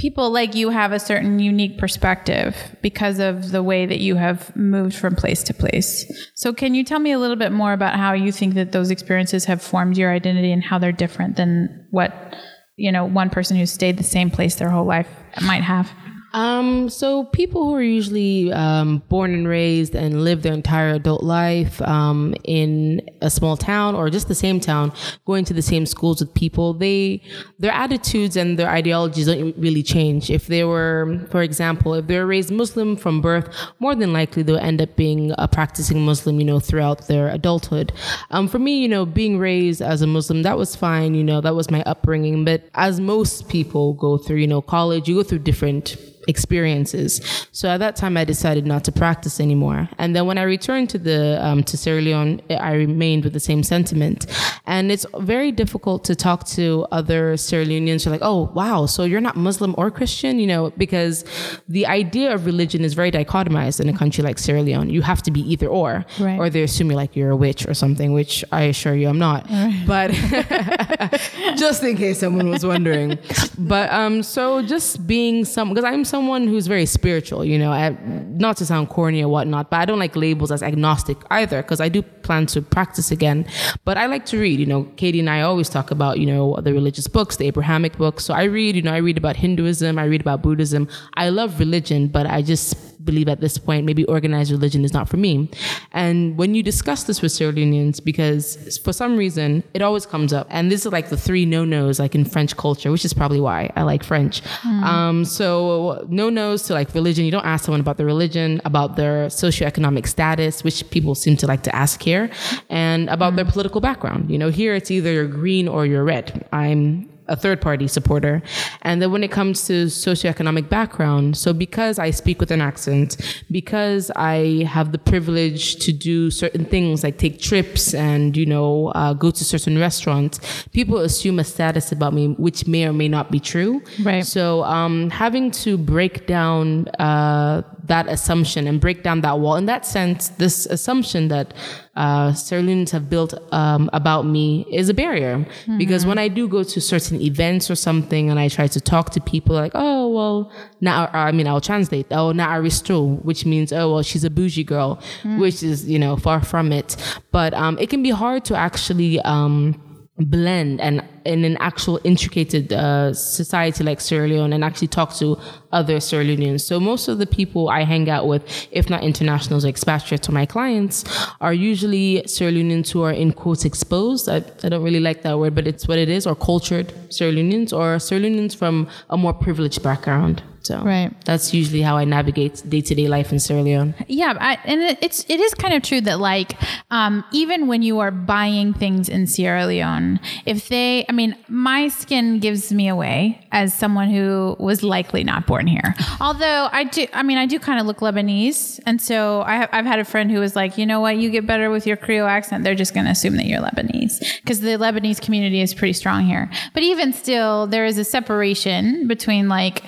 people 0.00 0.30
like 0.30 0.54
you 0.54 0.70
have 0.70 0.92
a 0.92 0.98
certain 0.98 1.38
unique 1.38 1.76
perspective 1.76 2.56
because 2.80 3.18
of 3.18 3.50
the 3.50 3.62
way 3.62 3.84
that 3.84 4.00
you 4.00 4.16
have 4.16 4.56
moved 4.56 4.96
from 4.96 5.14
place 5.14 5.42
to 5.42 5.52
place. 5.52 6.10
So, 6.34 6.54
can 6.54 6.74
you 6.74 6.84
tell 6.84 6.98
me 6.98 7.12
a 7.12 7.18
little 7.18 7.36
bit 7.36 7.52
more 7.52 7.74
about 7.74 7.96
how 7.96 8.14
you 8.14 8.32
think 8.32 8.54
that 8.54 8.72
those 8.72 8.90
experiences 8.90 9.44
have 9.44 9.60
formed 9.60 9.98
your 9.98 10.10
identity 10.10 10.52
and 10.52 10.64
how 10.64 10.78
they're 10.78 10.90
different 10.90 11.36
than 11.36 11.86
what, 11.90 12.34
you 12.76 12.90
know, 12.90 13.04
one 13.04 13.28
person 13.28 13.58
who 13.58 13.66
stayed 13.66 13.98
the 13.98 14.02
same 14.02 14.30
place 14.30 14.54
their 14.54 14.70
whole 14.70 14.86
life 14.86 15.08
might 15.42 15.62
have? 15.62 15.92
Um, 16.32 16.88
so 16.88 17.24
people 17.24 17.64
who 17.64 17.74
are 17.74 17.82
usually 17.82 18.52
um, 18.52 19.02
born 19.08 19.34
and 19.34 19.48
raised 19.48 19.94
and 19.94 20.22
live 20.22 20.42
their 20.42 20.52
entire 20.52 20.90
adult 20.90 21.22
life 21.22 21.82
um, 21.82 22.34
in 22.44 23.02
a 23.20 23.30
small 23.30 23.56
town 23.56 23.94
or 23.94 24.10
just 24.10 24.28
the 24.28 24.34
same 24.34 24.60
town, 24.60 24.92
going 25.26 25.44
to 25.46 25.54
the 25.54 25.62
same 25.62 25.86
schools 25.86 26.20
with 26.20 26.32
people, 26.34 26.74
they 26.74 27.22
their 27.58 27.72
attitudes 27.72 28.36
and 28.36 28.58
their 28.58 28.70
ideologies 28.70 29.26
don't 29.26 29.56
really 29.58 29.82
change. 29.82 30.30
If 30.30 30.46
they 30.46 30.64
were, 30.64 31.26
for 31.30 31.42
example, 31.42 31.94
if 31.94 32.06
they're 32.06 32.26
raised 32.26 32.50
Muslim 32.50 32.96
from 32.96 33.20
birth, 33.20 33.48
more 33.80 33.94
than 33.94 34.12
likely 34.12 34.42
they'll 34.42 34.56
end 34.56 34.80
up 34.80 34.94
being 34.96 35.32
a 35.38 35.48
practicing 35.48 36.04
Muslim, 36.04 36.38
you 36.38 36.46
know, 36.46 36.60
throughout 36.60 37.08
their 37.08 37.28
adulthood. 37.28 37.92
Um, 38.30 38.46
for 38.46 38.58
me, 38.58 38.80
you 38.80 38.88
know, 38.88 39.04
being 39.04 39.38
raised 39.38 39.82
as 39.82 40.02
a 40.02 40.06
Muslim, 40.06 40.42
that 40.42 40.56
was 40.56 40.76
fine. 40.76 41.14
You 41.14 41.24
know, 41.24 41.40
that 41.40 41.54
was 41.54 41.70
my 41.70 41.82
upbringing. 41.82 42.44
But 42.44 42.62
as 42.74 43.00
most 43.00 43.48
people 43.48 43.94
go 43.94 44.16
through, 44.16 44.36
you 44.36 44.46
know, 44.46 44.62
college, 44.62 45.08
you 45.08 45.16
go 45.16 45.22
through 45.22 45.40
different 45.40 45.96
experiences. 46.30 47.10
So 47.52 47.68
at 47.68 47.78
that 47.84 47.94
time, 47.96 48.16
I 48.16 48.24
decided 48.24 48.64
not 48.66 48.82
to 48.84 48.92
practice 48.92 49.40
anymore. 49.40 49.88
And 49.98 50.14
then 50.16 50.24
when 50.26 50.38
I 50.38 50.42
returned 50.56 50.88
to 50.94 50.98
the 50.98 51.20
um, 51.46 51.62
to 51.64 51.76
Sierra 51.76 52.00
Leone, 52.00 52.40
I 52.70 52.72
remained 52.74 53.22
with 53.24 53.34
the 53.34 53.40
same 53.50 53.62
sentiment. 53.74 54.26
And 54.66 54.90
it's 54.94 55.06
very 55.18 55.50
difficult 55.62 56.04
to 56.08 56.14
talk 56.14 56.40
to 56.58 56.86
other 56.92 57.36
Sierra 57.36 57.64
Leoneans 57.66 58.04
who 58.04 58.10
are 58.10 58.14
like, 58.16 58.22
oh 58.32 58.50
wow, 58.54 58.86
so 58.86 59.00
you're 59.04 59.20
not 59.28 59.36
Muslim 59.36 59.74
or 59.76 59.90
Christian, 59.90 60.38
you 60.42 60.46
know, 60.46 60.62
because 60.84 61.24
the 61.68 61.84
idea 61.86 62.28
of 62.34 62.46
religion 62.46 62.84
is 62.84 62.94
very 62.94 63.10
dichotomized 63.10 63.80
in 63.80 63.88
a 63.88 63.96
country 64.02 64.22
like 64.28 64.38
Sierra 64.38 64.62
Leone. 64.62 64.88
You 64.90 65.02
have 65.02 65.22
to 65.22 65.30
be 65.30 65.40
either 65.52 65.66
or, 65.68 66.04
Right. 66.18 66.38
or 66.38 66.48
they 66.50 66.62
assume 66.62 66.86
you're 66.90 66.96
like 67.04 67.16
you're 67.16 67.30
a 67.30 67.36
witch 67.36 67.66
or 67.68 67.74
something, 67.74 68.12
which 68.12 68.44
I 68.52 68.62
assure 68.72 68.94
you 68.94 69.08
I'm 69.08 69.18
not. 69.18 69.40
But 69.86 70.08
just 71.56 71.82
in 71.82 71.96
case 71.96 72.18
someone 72.20 72.48
was 72.50 72.64
wondering. 72.64 73.18
But 73.58 73.90
um, 73.92 74.22
so 74.22 74.62
just 74.62 75.06
being 75.06 75.44
some 75.44 75.68
because 75.70 75.84
I'm 75.84 76.04
someone 76.04 76.19
who's 76.46 76.66
very 76.66 76.86
spiritual, 76.86 77.44
you 77.44 77.58
know, 77.58 77.72
I, 77.72 77.90
not 77.90 78.56
to 78.58 78.66
sound 78.66 78.88
corny 78.88 79.22
or 79.22 79.28
whatnot, 79.28 79.70
but 79.70 79.80
I 79.80 79.84
don't 79.84 79.98
like 79.98 80.16
labels 80.16 80.50
as 80.50 80.62
agnostic 80.62 81.18
either 81.30 81.62
because 81.62 81.80
I 81.80 81.88
do 81.88 82.02
plan 82.02 82.46
to 82.46 82.62
practice 82.62 83.10
again. 83.10 83.46
But 83.84 83.96
I 83.98 84.06
like 84.06 84.26
to 84.26 84.38
read, 84.38 84.60
you 84.60 84.66
know, 84.66 84.84
Katie 84.96 85.20
and 85.20 85.30
I 85.30 85.42
always 85.42 85.68
talk 85.68 85.90
about, 85.90 86.18
you 86.18 86.26
know, 86.26 86.56
the 86.60 86.72
religious 86.72 87.08
books, 87.08 87.36
the 87.36 87.46
Abrahamic 87.46 87.96
books. 87.98 88.24
So 88.24 88.34
I 88.34 88.44
read, 88.44 88.76
you 88.76 88.82
know, 88.82 88.92
I 88.92 88.98
read 88.98 89.18
about 89.18 89.36
Hinduism, 89.36 89.98
I 89.98 90.04
read 90.04 90.20
about 90.20 90.42
Buddhism. 90.42 90.88
I 91.14 91.28
love 91.30 91.58
religion, 91.58 92.08
but 92.08 92.26
I 92.26 92.42
just 92.42 92.76
believe 93.04 93.28
at 93.28 93.40
this 93.40 93.58
point 93.58 93.86
maybe 93.86 94.04
organized 94.04 94.50
religion 94.50 94.84
is 94.84 94.92
not 94.92 95.08
for 95.08 95.16
me. 95.16 95.50
And 95.92 96.36
when 96.36 96.54
you 96.54 96.62
discuss 96.62 97.04
this 97.04 97.22
with 97.22 97.32
Sierra 97.32 97.52
Leoneans, 97.52 98.02
because 98.02 98.78
for 98.78 98.92
some 98.92 99.16
reason 99.16 99.62
it 99.74 99.82
always 99.82 100.06
comes 100.06 100.32
up, 100.32 100.46
and 100.50 100.70
this 100.70 100.86
is 100.86 100.92
like 100.92 101.08
the 101.08 101.16
three 101.16 101.44
no 101.46 101.64
nos, 101.64 101.98
like 101.98 102.14
in 102.14 102.24
French 102.24 102.56
culture, 102.56 102.90
which 102.90 103.04
is 103.04 103.12
probably 103.12 103.40
why 103.40 103.70
I 103.76 103.82
like 103.82 104.04
French. 104.04 104.42
Um, 104.84 105.24
so 105.24 106.06
no 106.08 106.30
nos 106.30 106.62
to 106.64 106.74
like 106.74 106.94
religion. 106.94 107.24
You 107.24 107.30
don't 107.30 107.44
ask 107.44 107.64
someone 107.64 107.80
about 107.80 107.96
their 107.96 108.06
religion, 108.06 108.60
about 108.64 108.96
their 108.96 109.26
socioeconomic 109.26 110.06
status, 110.06 110.64
which 110.64 110.88
people 110.90 111.14
seem 111.14 111.36
to 111.38 111.46
like 111.46 111.62
to 111.64 111.74
ask 111.74 112.02
here, 112.02 112.30
and 112.68 113.08
about 113.08 113.36
their 113.36 113.44
political 113.44 113.80
background. 113.80 114.30
You 114.30 114.38
know, 114.38 114.50
here 114.50 114.74
it's 114.74 114.90
either 114.90 115.12
you're 115.12 115.26
green 115.26 115.68
or 115.68 115.86
you're 115.86 116.04
red. 116.04 116.46
I'm 116.52 117.09
a 117.30 117.36
third 117.36 117.60
party 117.60 117.88
supporter. 117.88 118.42
And 118.82 119.00
then 119.00 119.10
when 119.12 119.24
it 119.24 119.30
comes 119.30 119.66
to 119.68 119.86
socioeconomic 119.86 120.68
background, 120.68 121.36
so 121.36 121.52
because 121.52 121.98
I 121.98 122.10
speak 122.10 122.40
with 122.40 122.50
an 122.50 122.60
accent, 122.60 123.16
because 123.50 124.10
I 124.16 124.64
have 124.64 124.92
the 124.92 124.98
privilege 124.98 125.76
to 125.84 125.92
do 125.92 126.30
certain 126.30 126.64
things 126.64 127.02
like 127.04 127.16
take 127.16 127.40
trips 127.40 127.94
and, 127.94 128.36
you 128.36 128.46
know, 128.46 128.88
uh, 128.88 129.12
go 129.14 129.30
to 129.30 129.44
certain 129.44 129.78
restaurants, 129.78 130.66
people 130.72 130.98
assume 130.98 131.38
a 131.38 131.44
status 131.44 131.92
about 131.92 132.12
me, 132.12 132.28
which 132.46 132.66
may 132.66 132.86
or 132.86 132.92
may 132.92 133.08
not 133.08 133.30
be 133.30 133.40
true. 133.40 133.82
Right. 134.02 134.24
So 134.24 134.64
um, 134.64 135.10
having 135.10 135.50
to 135.62 135.78
break 135.78 136.26
down 136.26 136.88
uh, 136.98 137.62
that 137.90 138.08
assumption 138.08 138.68
and 138.68 138.80
break 138.80 139.02
down 139.02 139.20
that 139.20 139.40
wall, 139.40 139.56
in 139.56 139.66
that 139.66 139.84
sense, 139.84 140.28
this 140.42 140.64
assumption 140.66 141.26
that 141.28 141.52
uh, 141.96 142.32
Sierra 142.32 142.62
Leoneans 142.62 142.90
have 142.90 143.10
built 143.10 143.34
um, 143.52 143.90
about 143.92 144.22
me 144.26 144.64
is 144.70 144.88
a 144.88 144.94
barrier. 144.94 145.44
Because 145.76 146.06
when 146.06 146.16
I 146.16 146.28
do 146.28 146.46
go 146.48 146.62
to 146.62 146.80
certain 146.80 147.20
events 147.20 147.68
or 147.68 147.74
something 147.74 148.30
and 148.30 148.38
I 148.38 148.46
try 148.48 148.68
to 148.68 148.80
talk 148.80 149.10
to 149.10 149.20
people 149.20 149.56
like, 149.56 149.72
oh 149.74 150.08
well, 150.08 150.52
now 150.80 151.10
I 151.12 151.32
mean 151.32 151.48
I'll 151.48 151.60
translate, 151.60 152.06
oh 152.12 152.30
na 152.30 152.54
aristo, 152.54 152.96
which 153.28 153.44
means 153.44 153.72
oh 153.72 153.92
well 153.92 154.02
she's 154.02 154.24
a 154.24 154.30
bougie 154.30 154.64
girl, 154.64 155.00
which 155.42 155.62
is 155.62 155.90
you 155.90 155.98
know 155.98 156.16
far 156.16 156.40
from 156.42 156.72
it, 156.72 156.96
but 157.32 157.52
um, 157.54 157.76
it 157.78 157.90
can 157.90 158.02
be 158.02 158.10
hard 158.10 158.44
to 158.46 158.56
actually. 158.56 159.20
Um, 159.20 159.82
blend 160.20 160.80
and 160.80 161.02
in 161.24 161.44
an 161.44 161.56
actual 161.58 162.00
intricate 162.04 162.72
uh, 162.72 163.12
society 163.12 163.84
like 163.84 164.00
Sierra 164.00 164.28
Leone 164.28 164.52
and 164.52 164.64
actually 164.64 164.88
talk 164.88 165.14
to 165.16 165.38
other 165.72 166.00
Sierra 166.00 166.24
Leoneans. 166.24 166.62
So 166.62 166.80
most 166.80 167.08
of 167.08 167.18
the 167.18 167.26
people 167.26 167.68
I 167.68 167.84
hang 167.84 168.08
out 168.08 168.26
with, 168.26 168.68
if 168.70 168.88
not 168.88 169.02
internationals 169.02 169.64
or 169.64 169.68
expatriates 169.68 170.28
or 170.28 170.32
my 170.32 170.46
clients, 170.46 171.04
are 171.40 171.52
usually 171.52 172.22
Sierra 172.26 172.52
Leoneans 172.52 172.90
who 172.90 173.02
are 173.02 173.12
in 173.12 173.32
quotes 173.32 173.64
exposed. 173.64 174.28
I, 174.28 174.36
I 174.62 174.68
don't 174.68 174.82
really 174.82 175.00
like 175.00 175.22
that 175.22 175.38
word, 175.38 175.54
but 175.54 175.66
it's 175.66 175.86
what 175.86 175.98
it 175.98 176.08
is, 176.08 176.26
or 176.26 176.34
cultured 176.34 176.92
Sierra 177.12 177.32
Leoneans 177.32 177.72
or 177.72 177.98
Sierra 177.98 178.24
Leoneans 178.24 178.56
from 178.56 178.88
a 179.10 179.16
more 179.16 179.32
privileged 179.34 179.82
background. 179.82 180.42
So 180.62 180.82
Right. 180.82 181.10
that's 181.24 181.54
usually 181.54 181.82
how 181.82 181.96
I 181.96 182.04
navigate 182.04 182.62
day 182.68 182.80
to 182.82 182.94
day 182.94 183.08
life 183.08 183.32
in 183.32 183.38
Sierra 183.40 183.62
Leone. 183.62 183.94
Yeah, 184.08 184.34
I, 184.38 184.58
and 184.64 184.80
it, 184.82 184.98
it's 185.00 185.24
it 185.28 185.40
is 185.40 185.54
kind 185.54 185.74
of 185.74 185.82
true 185.82 186.00
that 186.02 186.20
like 186.20 186.52
um, 186.90 187.24
even 187.32 187.66
when 187.66 187.82
you 187.82 187.98
are 188.00 188.10
buying 188.10 188.74
things 188.74 189.08
in 189.08 189.26
Sierra 189.26 189.66
Leone, 189.66 190.20
if 190.46 190.68
they, 190.68 191.06
I 191.08 191.12
mean, 191.12 191.36
my 191.48 191.88
skin 191.88 192.40
gives 192.40 192.72
me 192.72 192.88
away 192.88 193.46
as 193.52 193.72
someone 193.74 194.10
who 194.10 194.56
was 194.58 194.82
likely 194.82 195.24
not 195.24 195.46
born 195.46 195.66
here. 195.66 195.94
Although 196.20 196.68
I 196.72 196.84
do, 196.84 197.06
I 197.12 197.22
mean, 197.22 197.38
I 197.38 197.46
do 197.46 197.58
kind 197.58 197.80
of 197.80 197.86
look 197.86 197.98
Lebanese, 198.00 198.80
and 198.86 199.00
so 199.00 199.42
I 199.42 199.54
have, 199.56 199.68
I've 199.72 199.86
had 199.86 199.98
a 199.98 200.04
friend 200.04 200.30
who 200.30 200.40
was 200.40 200.54
like, 200.56 200.76
you 200.78 200.86
know 200.86 201.00
what, 201.00 201.16
you 201.16 201.30
get 201.30 201.46
better 201.46 201.70
with 201.70 201.86
your 201.86 201.96
Creole 201.96 202.26
accent. 202.26 202.64
They're 202.64 202.74
just 202.74 202.92
going 202.94 203.06
to 203.06 203.12
assume 203.12 203.36
that 203.36 203.46
you're 203.46 203.60
Lebanese 203.60 204.18
because 204.42 204.60
the 204.60 204.70
Lebanese 204.76 205.20
community 205.20 205.60
is 205.60 205.72
pretty 205.74 205.94
strong 205.94 206.24
here. 206.24 206.50
But 206.74 206.82
even 206.82 207.12
still, 207.12 207.66
there 207.66 207.84
is 207.86 207.98
a 207.98 208.04
separation 208.04 209.06
between 209.08 209.48
like 209.48 209.82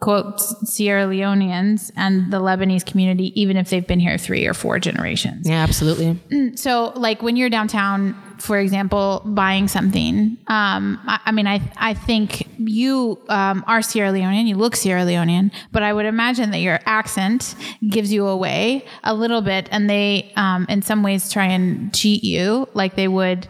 quote 0.00 0.40
Sierra 0.40 1.06
Leoneans 1.06 1.90
and 1.96 2.32
the 2.32 2.38
Lebanese 2.40 2.84
community, 2.84 3.38
even 3.40 3.56
if 3.56 3.70
they've 3.70 3.86
been 3.86 4.00
here 4.00 4.18
three 4.18 4.46
or 4.46 4.54
four 4.54 4.78
generations. 4.78 5.48
Yeah, 5.48 5.62
absolutely. 5.62 6.14
Mm, 6.30 6.58
so, 6.58 6.92
like 6.96 7.22
when 7.22 7.36
you're 7.36 7.50
downtown, 7.50 8.14
for 8.38 8.58
example, 8.58 9.22
buying 9.24 9.68
something, 9.68 10.36
um, 10.46 11.00
I, 11.06 11.20
I 11.26 11.32
mean, 11.32 11.46
I 11.46 11.60
I 11.76 11.94
think 11.94 12.48
you 12.58 13.18
um, 13.28 13.64
are 13.66 13.82
Sierra 13.82 14.12
Leonean, 14.12 14.46
you 14.46 14.56
look 14.56 14.76
Sierra 14.76 15.02
Leonean, 15.02 15.52
but 15.72 15.82
I 15.82 15.92
would 15.92 16.06
imagine 16.06 16.50
that 16.50 16.58
your 16.58 16.78
accent 16.86 17.54
gives 17.88 18.12
you 18.12 18.26
away 18.26 18.84
a 19.04 19.14
little 19.14 19.40
bit, 19.42 19.68
and 19.70 19.88
they, 19.88 20.32
um, 20.36 20.66
in 20.68 20.82
some 20.82 21.02
ways, 21.02 21.30
try 21.30 21.46
and 21.46 21.94
cheat 21.94 22.24
you 22.24 22.68
like 22.74 22.96
they 22.96 23.08
would, 23.08 23.48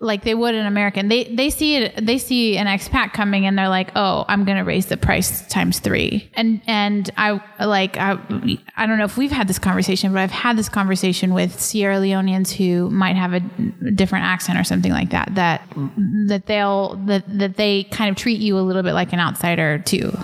like 0.00 0.24
they 0.24 0.34
would 0.34 0.54
an 0.54 0.66
American. 0.66 1.08
They 1.08 1.24
they 1.24 1.50
see 1.50 1.76
it, 1.76 2.04
they 2.04 2.18
see 2.18 2.56
an 2.56 2.66
expat 2.66 3.12
coming, 3.12 3.46
and 3.46 3.58
they're 3.58 3.68
like, 3.68 3.90
oh, 3.96 4.24
I'm 4.28 4.44
gonna 4.44 4.64
raise 4.64 4.86
the 4.86 4.96
price 4.96 5.46
times 5.48 5.78
three, 5.78 6.30
and 6.34 6.60
and 6.66 7.10
I 7.16 7.40
like 7.64 7.96
I 7.96 8.18
I 8.76 8.86
don't 8.86 8.98
know 8.98 9.04
if 9.04 9.16
we've 9.16 9.32
had 9.32 9.48
this 9.48 9.58
conversation, 9.58 10.12
but 10.12 10.20
I've 10.20 10.30
had 10.30 10.56
this 10.56 10.68
conversation 10.68 11.34
with 11.34 11.60
Sierra 11.60 11.96
Leoneans 11.96 12.52
who 12.52 12.90
might 12.90 13.16
have 13.16 13.34
a 13.34 13.40
different 13.94 14.24
accent 14.28 14.58
or 14.58 14.64
something 14.64 14.92
like 14.92 15.10
that. 15.10 15.34
That 15.34 15.62
that 16.28 16.46
they'll 16.46 16.96
that 17.06 17.24
that 17.38 17.56
they 17.56 17.84
kind 17.84 18.10
of 18.10 18.16
treat 18.16 18.40
you 18.40 18.58
a 18.58 18.60
little 18.60 18.82
bit 18.82 18.92
like 18.92 19.12
an 19.12 19.20
outsider 19.20 19.78
too. 19.78 20.16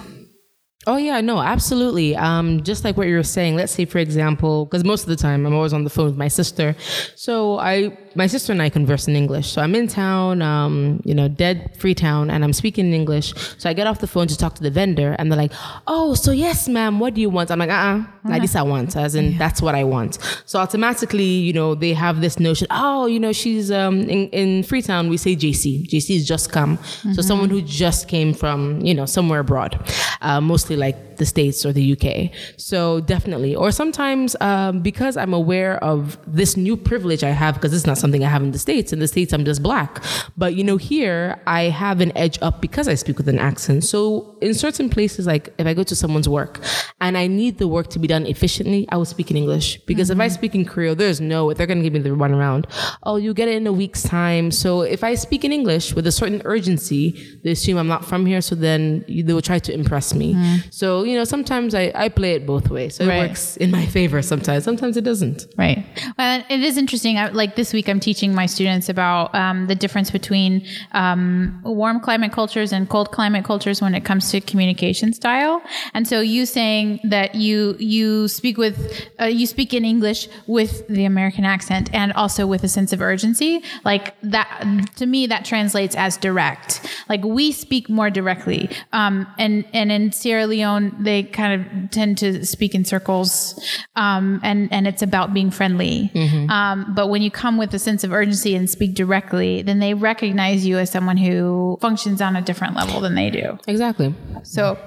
Oh 0.86 0.96
yeah, 0.96 1.20
no, 1.20 1.38
absolutely. 1.40 2.14
Um, 2.14 2.62
just 2.62 2.84
like 2.84 2.96
what 2.96 3.06
you 3.06 3.16
were 3.16 3.22
saying. 3.22 3.56
Let's 3.56 3.72
say, 3.72 3.86
for 3.86 3.98
example, 3.98 4.66
because 4.66 4.84
most 4.84 5.02
of 5.02 5.08
the 5.08 5.16
time 5.16 5.46
I'm 5.46 5.54
always 5.54 5.72
on 5.72 5.84
the 5.84 5.90
phone 5.90 6.06
with 6.06 6.16
my 6.16 6.28
sister. 6.28 6.76
So 7.14 7.58
I, 7.58 7.96
my 8.14 8.26
sister 8.26 8.52
and 8.52 8.60
I 8.60 8.68
converse 8.68 9.08
in 9.08 9.16
English. 9.16 9.50
So 9.50 9.62
I'm 9.62 9.74
in 9.74 9.88
town, 9.88 10.42
um, 10.42 11.00
you 11.04 11.14
know, 11.14 11.28
dead 11.28 11.74
Freetown, 11.78 12.30
and 12.30 12.44
I'm 12.44 12.52
speaking 12.52 12.86
in 12.86 12.92
English. 12.92 13.32
So 13.56 13.70
I 13.70 13.72
get 13.72 13.86
off 13.86 14.00
the 14.00 14.06
phone 14.06 14.26
to 14.28 14.36
talk 14.36 14.54
to 14.56 14.62
the 14.62 14.70
vendor, 14.70 15.16
and 15.18 15.32
they're 15.32 15.38
like, 15.38 15.52
"Oh, 15.86 16.14
so 16.14 16.32
yes, 16.32 16.68
ma'am, 16.68 17.00
what 17.00 17.14
do 17.14 17.20
you 17.20 17.30
want?" 17.30 17.50
I'm 17.50 17.58
like, 17.58 17.70
"Uh, 17.70 17.72
uh 17.72 18.04
like 18.24 18.42
this 18.42 18.54
I 18.54 18.62
want," 18.62 18.94
as 18.96 19.14
in 19.14 19.38
that's 19.38 19.62
what 19.62 19.74
I 19.74 19.84
want. 19.84 20.18
So 20.44 20.58
automatically, 20.58 21.24
you 21.24 21.52
know, 21.52 21.74
they 21.74 21.94
have 21.94 22.20
this 22.20 22.38
notion. 22.38 22.66
Oh, 22.70 23.06
you 23.06 23.18
know, 23.18 23.32
she's 23.32 23.70
um 23.70 24.00
in, 24.00 24.28
in 24.28 24.62
Freetown. 24.64 25.08
We 25.08 25.16
say 25.16 25.34
JC. 25.34 25.88
JC 25.88 26.16
is 26.16 26.28
just 26.28 26.52
come. 26.52 26.78
So 27.14 27.22
someone 27.22 27.50
who 27.50 27.62
just 27.62 28.08
came 28.08 28.34
from 28.34 28.80
you 28.80 28.94
know 28.94 29.06
somewhere 29.06 29.40
abroad, 29.40 29.78
uh, 30.20 30.40
mostly 30.40 30.73
like 30.76 31.16
the 31.16 31.26
states 31.26 31.64
or 31.64 31.72
the 31.72 31.92
UK. 31.92 32.30
So 32.56 33.00
definitely, 33.00 33.54
or 33.54 33.70
sometimes 33.70 34.36
um, 34.40 34.80
because 34.80 35.16
I'm 35.16 35.32
aware 35.32 35.82
of 35.82 36.18
this 36.26 36.56
new 36.56 36.76
privilege 36.76 37.22
I 37.22 37.30
have 37.30 37.54
because 37.54 37.72
it's 37.72 37.86
not 37.86 37.98
something 37.98 38.24
I 38.24 38.28
have 38.28 38.42
in 38.42 38.52
the 38.52 38.58
states. 38.58 38.92
In 38.92 38.98
the 38.98 39.08
states, 39.08 39.32
I'm 39.32 39.44
just 39.44 39.62
black, 39.62 40.02
but 40.36 40.54
you 40.54 40.64
know 40.64 40.76
here 40.76 41.40
I 41.46 41.64
have 41.64 42.00
an 42.00 42.16
edge 42.16 42.38
up 42.42 42.60
because 42.60 42.88
I 42.88 42.94
speak 42.94 43.16
with 43.18 43.28
an 43.28 43.38
accent. 43.38 43.84
So 43.84 44.36
in 44.40 44.54
certain 44.54 44.88
places, 44.88 45.26
like 45.26 45.52
if 45.58 45.66
I 45.66 45.74
go 45.74 45.82
to 45.84 45.96
someone's 45.96 46.28
work 46.28 46.60
and 47.00 47.16
I 47.16 47.26
need 47.26 47.58
the 47.58 47.68
work 47.68 47.88
to 47.90 47.98
be 47.98 48.08
done 48.08 48.26
efficiently, 48.26 48.86
I 48.90 48.96
will 48.96 49.04
speak 49.04 49.30
in 49.30 49.36
English 49.36 49.78
because 49.86 50.10
if 50.10 50.20
I 50.20 50.28
speak 50.28 50.54
in 50.54 50.64
Creole, 50.64 50.94
there's 50.94 51.20
no 51.20 51.52
they're 51.52 51.66
gonna 51.66 51.82
give 51.82 51.92
me 51.92 52.00
the 52.00 52.14
run 52.14 52.32
around. 52.32 52.66
Oh, 53.02 53.16
you 53.16 53.34
get 53.34 53.48
it 53.48 53.54
in 53.56 53.66
a 53.66 53.72
week's 53.72 54.02
time. 54.02 54.50
So 54.50 54.82
if 54.82 55.04
I 55.04 55.14
speak 55.14 55.44
in 55.44 55.52
English 55.52 55.94
with 55.94 56.06
a 56.06 56.12
certain 56.12 56.42
urgency, 56.44 57.38
they 57.42 57.52
assume 57.52 57.78
I'm 57.78 57.88
not 57.88 58.04
from 58.04 58.26
here. 58.26 58.40
So 58.40 58.54
then 58.54 59.04
they 59.08 59.32
will 59.32 59.42
try 59.42 59.58
to 59.58 59.72
impress 59.72 60.14
me. 60.14 60.34
So 60.70 61.04
you 61.04 61.14
know 61.16 61.24
sometimes 61.24 61.74
I, 61.74 61.92
I 61.94 62.08
play 62.08 62.32
it 62.34 62.46
both 62.46 62.70
ways. 62.70 62.96
So 62.96 63.06
Right. 63.06 63.16
it 63.24 63.28
works 63.28 63.56
in 63.56 63.70
my 63.70 63.86
favor 63.86 64.22
sometimes. 64.22 64.64
Sometimes 64.64 64.96
it 64.96 65.04
doesn't. 65.04 65.46
Right. 65.56 65.84
Well, 66.18 66.42
it 66.48 66.60
is 66.60 66.76
interesting. 66.76 67.18
I, 67.18 67.28
like 67.28 67.56
this 67.56 67.72
week, 67.72 67.88
I'm 67.88 68.00
teaching 68.00 68.34
my 68.34 68.46
students 68.46 68.88
about 68.88 69.34
um, 69.34 69.66
the 69.66 69.74
difference 69.74 70.10
between 70.10 70.66
um, 70.92 71.60
warm 71.64 72.00
climate 72.00 72.32
cultures 72.32 72.72
and 72.72 72.88
cold 72.88 73.10
climate 73.12 73.44
cultures 73.44 73.80
when 73.82 73.94
it 73.94 74.04
comes 74.04 74.30
to 74.30 74.40
communication 74.40 75.12
style. 75.12 75.62
And 75.94 76.06
so, 76.08 76.20
you 76.20 76.46
saying 76.46 77.00
that 77.04 77.34
you 77.34 77.76
you 77.78 78.28
speak 78.28 78.56
with 78.58 78.76
uh, 79.20 79.24
you 79.26 79.46
speak 79.46 79.74
in 79.74 79.84
English 79.84 80.28
with 80.46 80.86
the 80.88 81.04
American 81.04 81.44
accent 81.44 81.90
and 81.92 82.12
also 82.12 82.46
with 82.46 82.64
a 82.64 82.68
sense 82.68 82.92
of 82.92 83.00
urgency, 83.00 83.62
like 83.84 84.14
that 84.22 84.64
to 84.96 85.06
me 85.06 85.26
that 85.26 85.44
translates 85.44 85.94
as 85.96 86.16
direct. 86.16 86.80
Like 87.08 87.22
we 87.24 87.52
speak 87.52 87.88
more 87.88 88.10
directly, 88.10 88.70
um, 88.92 89.26
and 89.38 89.64
and 89.72 89.90
in 89.92 90.12
Sierra 90.12 90.46
Leone, 90.46 90.53
they 91.00 91.22
kind 91.22 91.60
of 91.60 91.90
tend 91.90 92.18
to 92.18 92.44
speak 92.44 92.74
in 92.74 92.84
circles, 92.84 93.58
um, 93.96 94.40
and 94.42 94.72
and 94.72 94.86
it's 94.86 95.02
about 95.02 95.34
being 95.34 95.50
friendly. 95.50 96.10
Um, 96.48 96.94
but 96.94 97.08
when 97.08 97.22
you 97.22 97.30
come 97.30 97.56
with 97.56 97.74
a 97.74 97.78
sense 97.78 98.04
of 98.04 98.12
urgency 98.12 98.54
and 98.54 98.68
speak 98.68 98.94
directly, 98.94 99.62
then 99.62 99.78
they 99.78 99.94
recognize 99.94 100.66
you 100.66 100.78
as 100.78 100.90
someone 100.90 101.16
who 101.16 101.78
functions 101.80 102.20
on 102.20 102.36
a 102.36 102.42
different 102.42 102.74
level 102.76 103.00
than 103.00 103.14
they 103.14 103.30
do. 103.30 103.58
Exactly. 103.66 104.14
So 104.42 104.78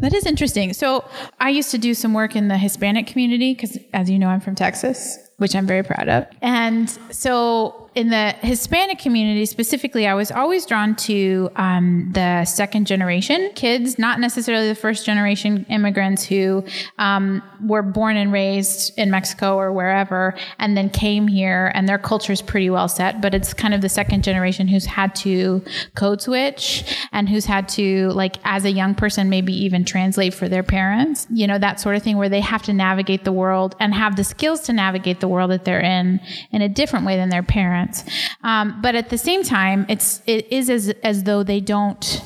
that 0.00 0.12
is 0.12 0.26
interesting. 0.26 0.72
So 0.72 1.04
I 1.40 1.50
used 1.50 1.70
to 1.70 1.78
do 1.78 1.94
some 1.94 2.12
work 2.12 2.34
in 2.34 2.48
the 2.48 2.58
Hispanic 2.58 3.06
community 3.06 3.54
because, 3.54 3.78
as 3.92 4.10
you 4.10 4.18
know, 4.18 4.28
I'm 4.28 4.40
from 4.40 4.54
Texas, 4.54 5.18
which 5.36 5.54
I'm 5.54 5.66
very 5.66 5.84
proud 5.84 6.08
of. 6.08 6.26
And 6.40 6.90
so 7.10 7.81
in 7.94 8.08
the 8.08 8.34
Hispanic 8.40 8.98
community 8.98 9.44
specifically, 9.44 10.06
I 10.06 10.14
was 10.14 10.30
always 10.30 10.64
drawn 10.64 10.96
to 10.96 11.50
um, 11.56 12.10
the 12.12 12.44
second 12.46 12.86
generation 12.86 13.50
kids, 13.54 13.98
not 13.98 14.18
necessarily 14.18 14.68
the 14.68 14.74
first 14.74 15.04
generation 15.04 15.66
immigrants 15.68 16.24
who 16.24 16.64
um, 16.98 17.42
were 17.62 17.82
born 17.82 18.16
and 18.16 18.32
raised 18.32 18.98
in 18.98 19.10
Mexico 19.10 19.56
or 19.56 19.72
wherever 19.72 20.34
and 20.58 20.74
then 20.74 20.88
came 20.88 21.28
here 21.28 21.70
and 21.74 21.86
their 21.86 21.98
culture 21.98 22.32
is 22.32 22.40
pretty 22.40 22.70
well 22.70 22.88
set. 22.88 23.20
But 23.20 23.34
it's 23.34 23.52
kind 23.52 23.74
of 23.74 23.82
the 23.82 23.90
second 23.90 24.24
generation 24.24 24.68
who's 24.68 24.86
had 24.86 25.14
to 25.16 25.62
code 25.94 26.22
switch 26.22 26.84
and 27.12 27.28
who's 27.28 27.44
had 27.44 27.68
to, 27.70 28.08
like, 28.10 28.36
as 28.44 28.64
a 28.64 28.70
young 28.70 28.94
person, 28.94 29.28
maybe 29.28 29.52
even 29.52 29.84
translate 29.84 30.32
for 30.32 30.48
their 30.48 30.62
parents, 30.62 31.26
you 31.30 31.46
know, 31.46 31.58
that 31.58 31.78
sort 31.78 31.96
of 31.96 32.02
thing 32.02 32.16
where 32.16 32.30
they 32.30 32.40
have 32.40 32.62
to 32.62 32.72
navigate 32.72 33.24
the 33.24 33.32
world 33.32 33.76
and 33.78 33.92
have 33.92 34.16
the 34.16 34.24
skills 34.24 34.60
to 34.62 34.72
navigate 34.72 35.20
the 35.20 35.28
world 35.28 35.50
that 35.50 35.66
they're 35.66 35.80
in 35.80 36.20
in 36.52 36.62
a 36.62 36.68
different 36.70 37.04
way 37.04 37.16
than 37.16 37.28
their 37.28 37.42
parents. 37.42 37.81
Um, 38.42 38.80
but 38.82 38.94
at 38.94 39.10
the 39.10 39.18
same 39.18 39.42
time, 39.42 39.86
it's 39.88 40.22
it 40.26 40.50
is 40.52 40.70
as 40.70 40.88
as 41.02 41.24
though 41.24 41.42
they 41.42 41.60
don't. 41.60 42.22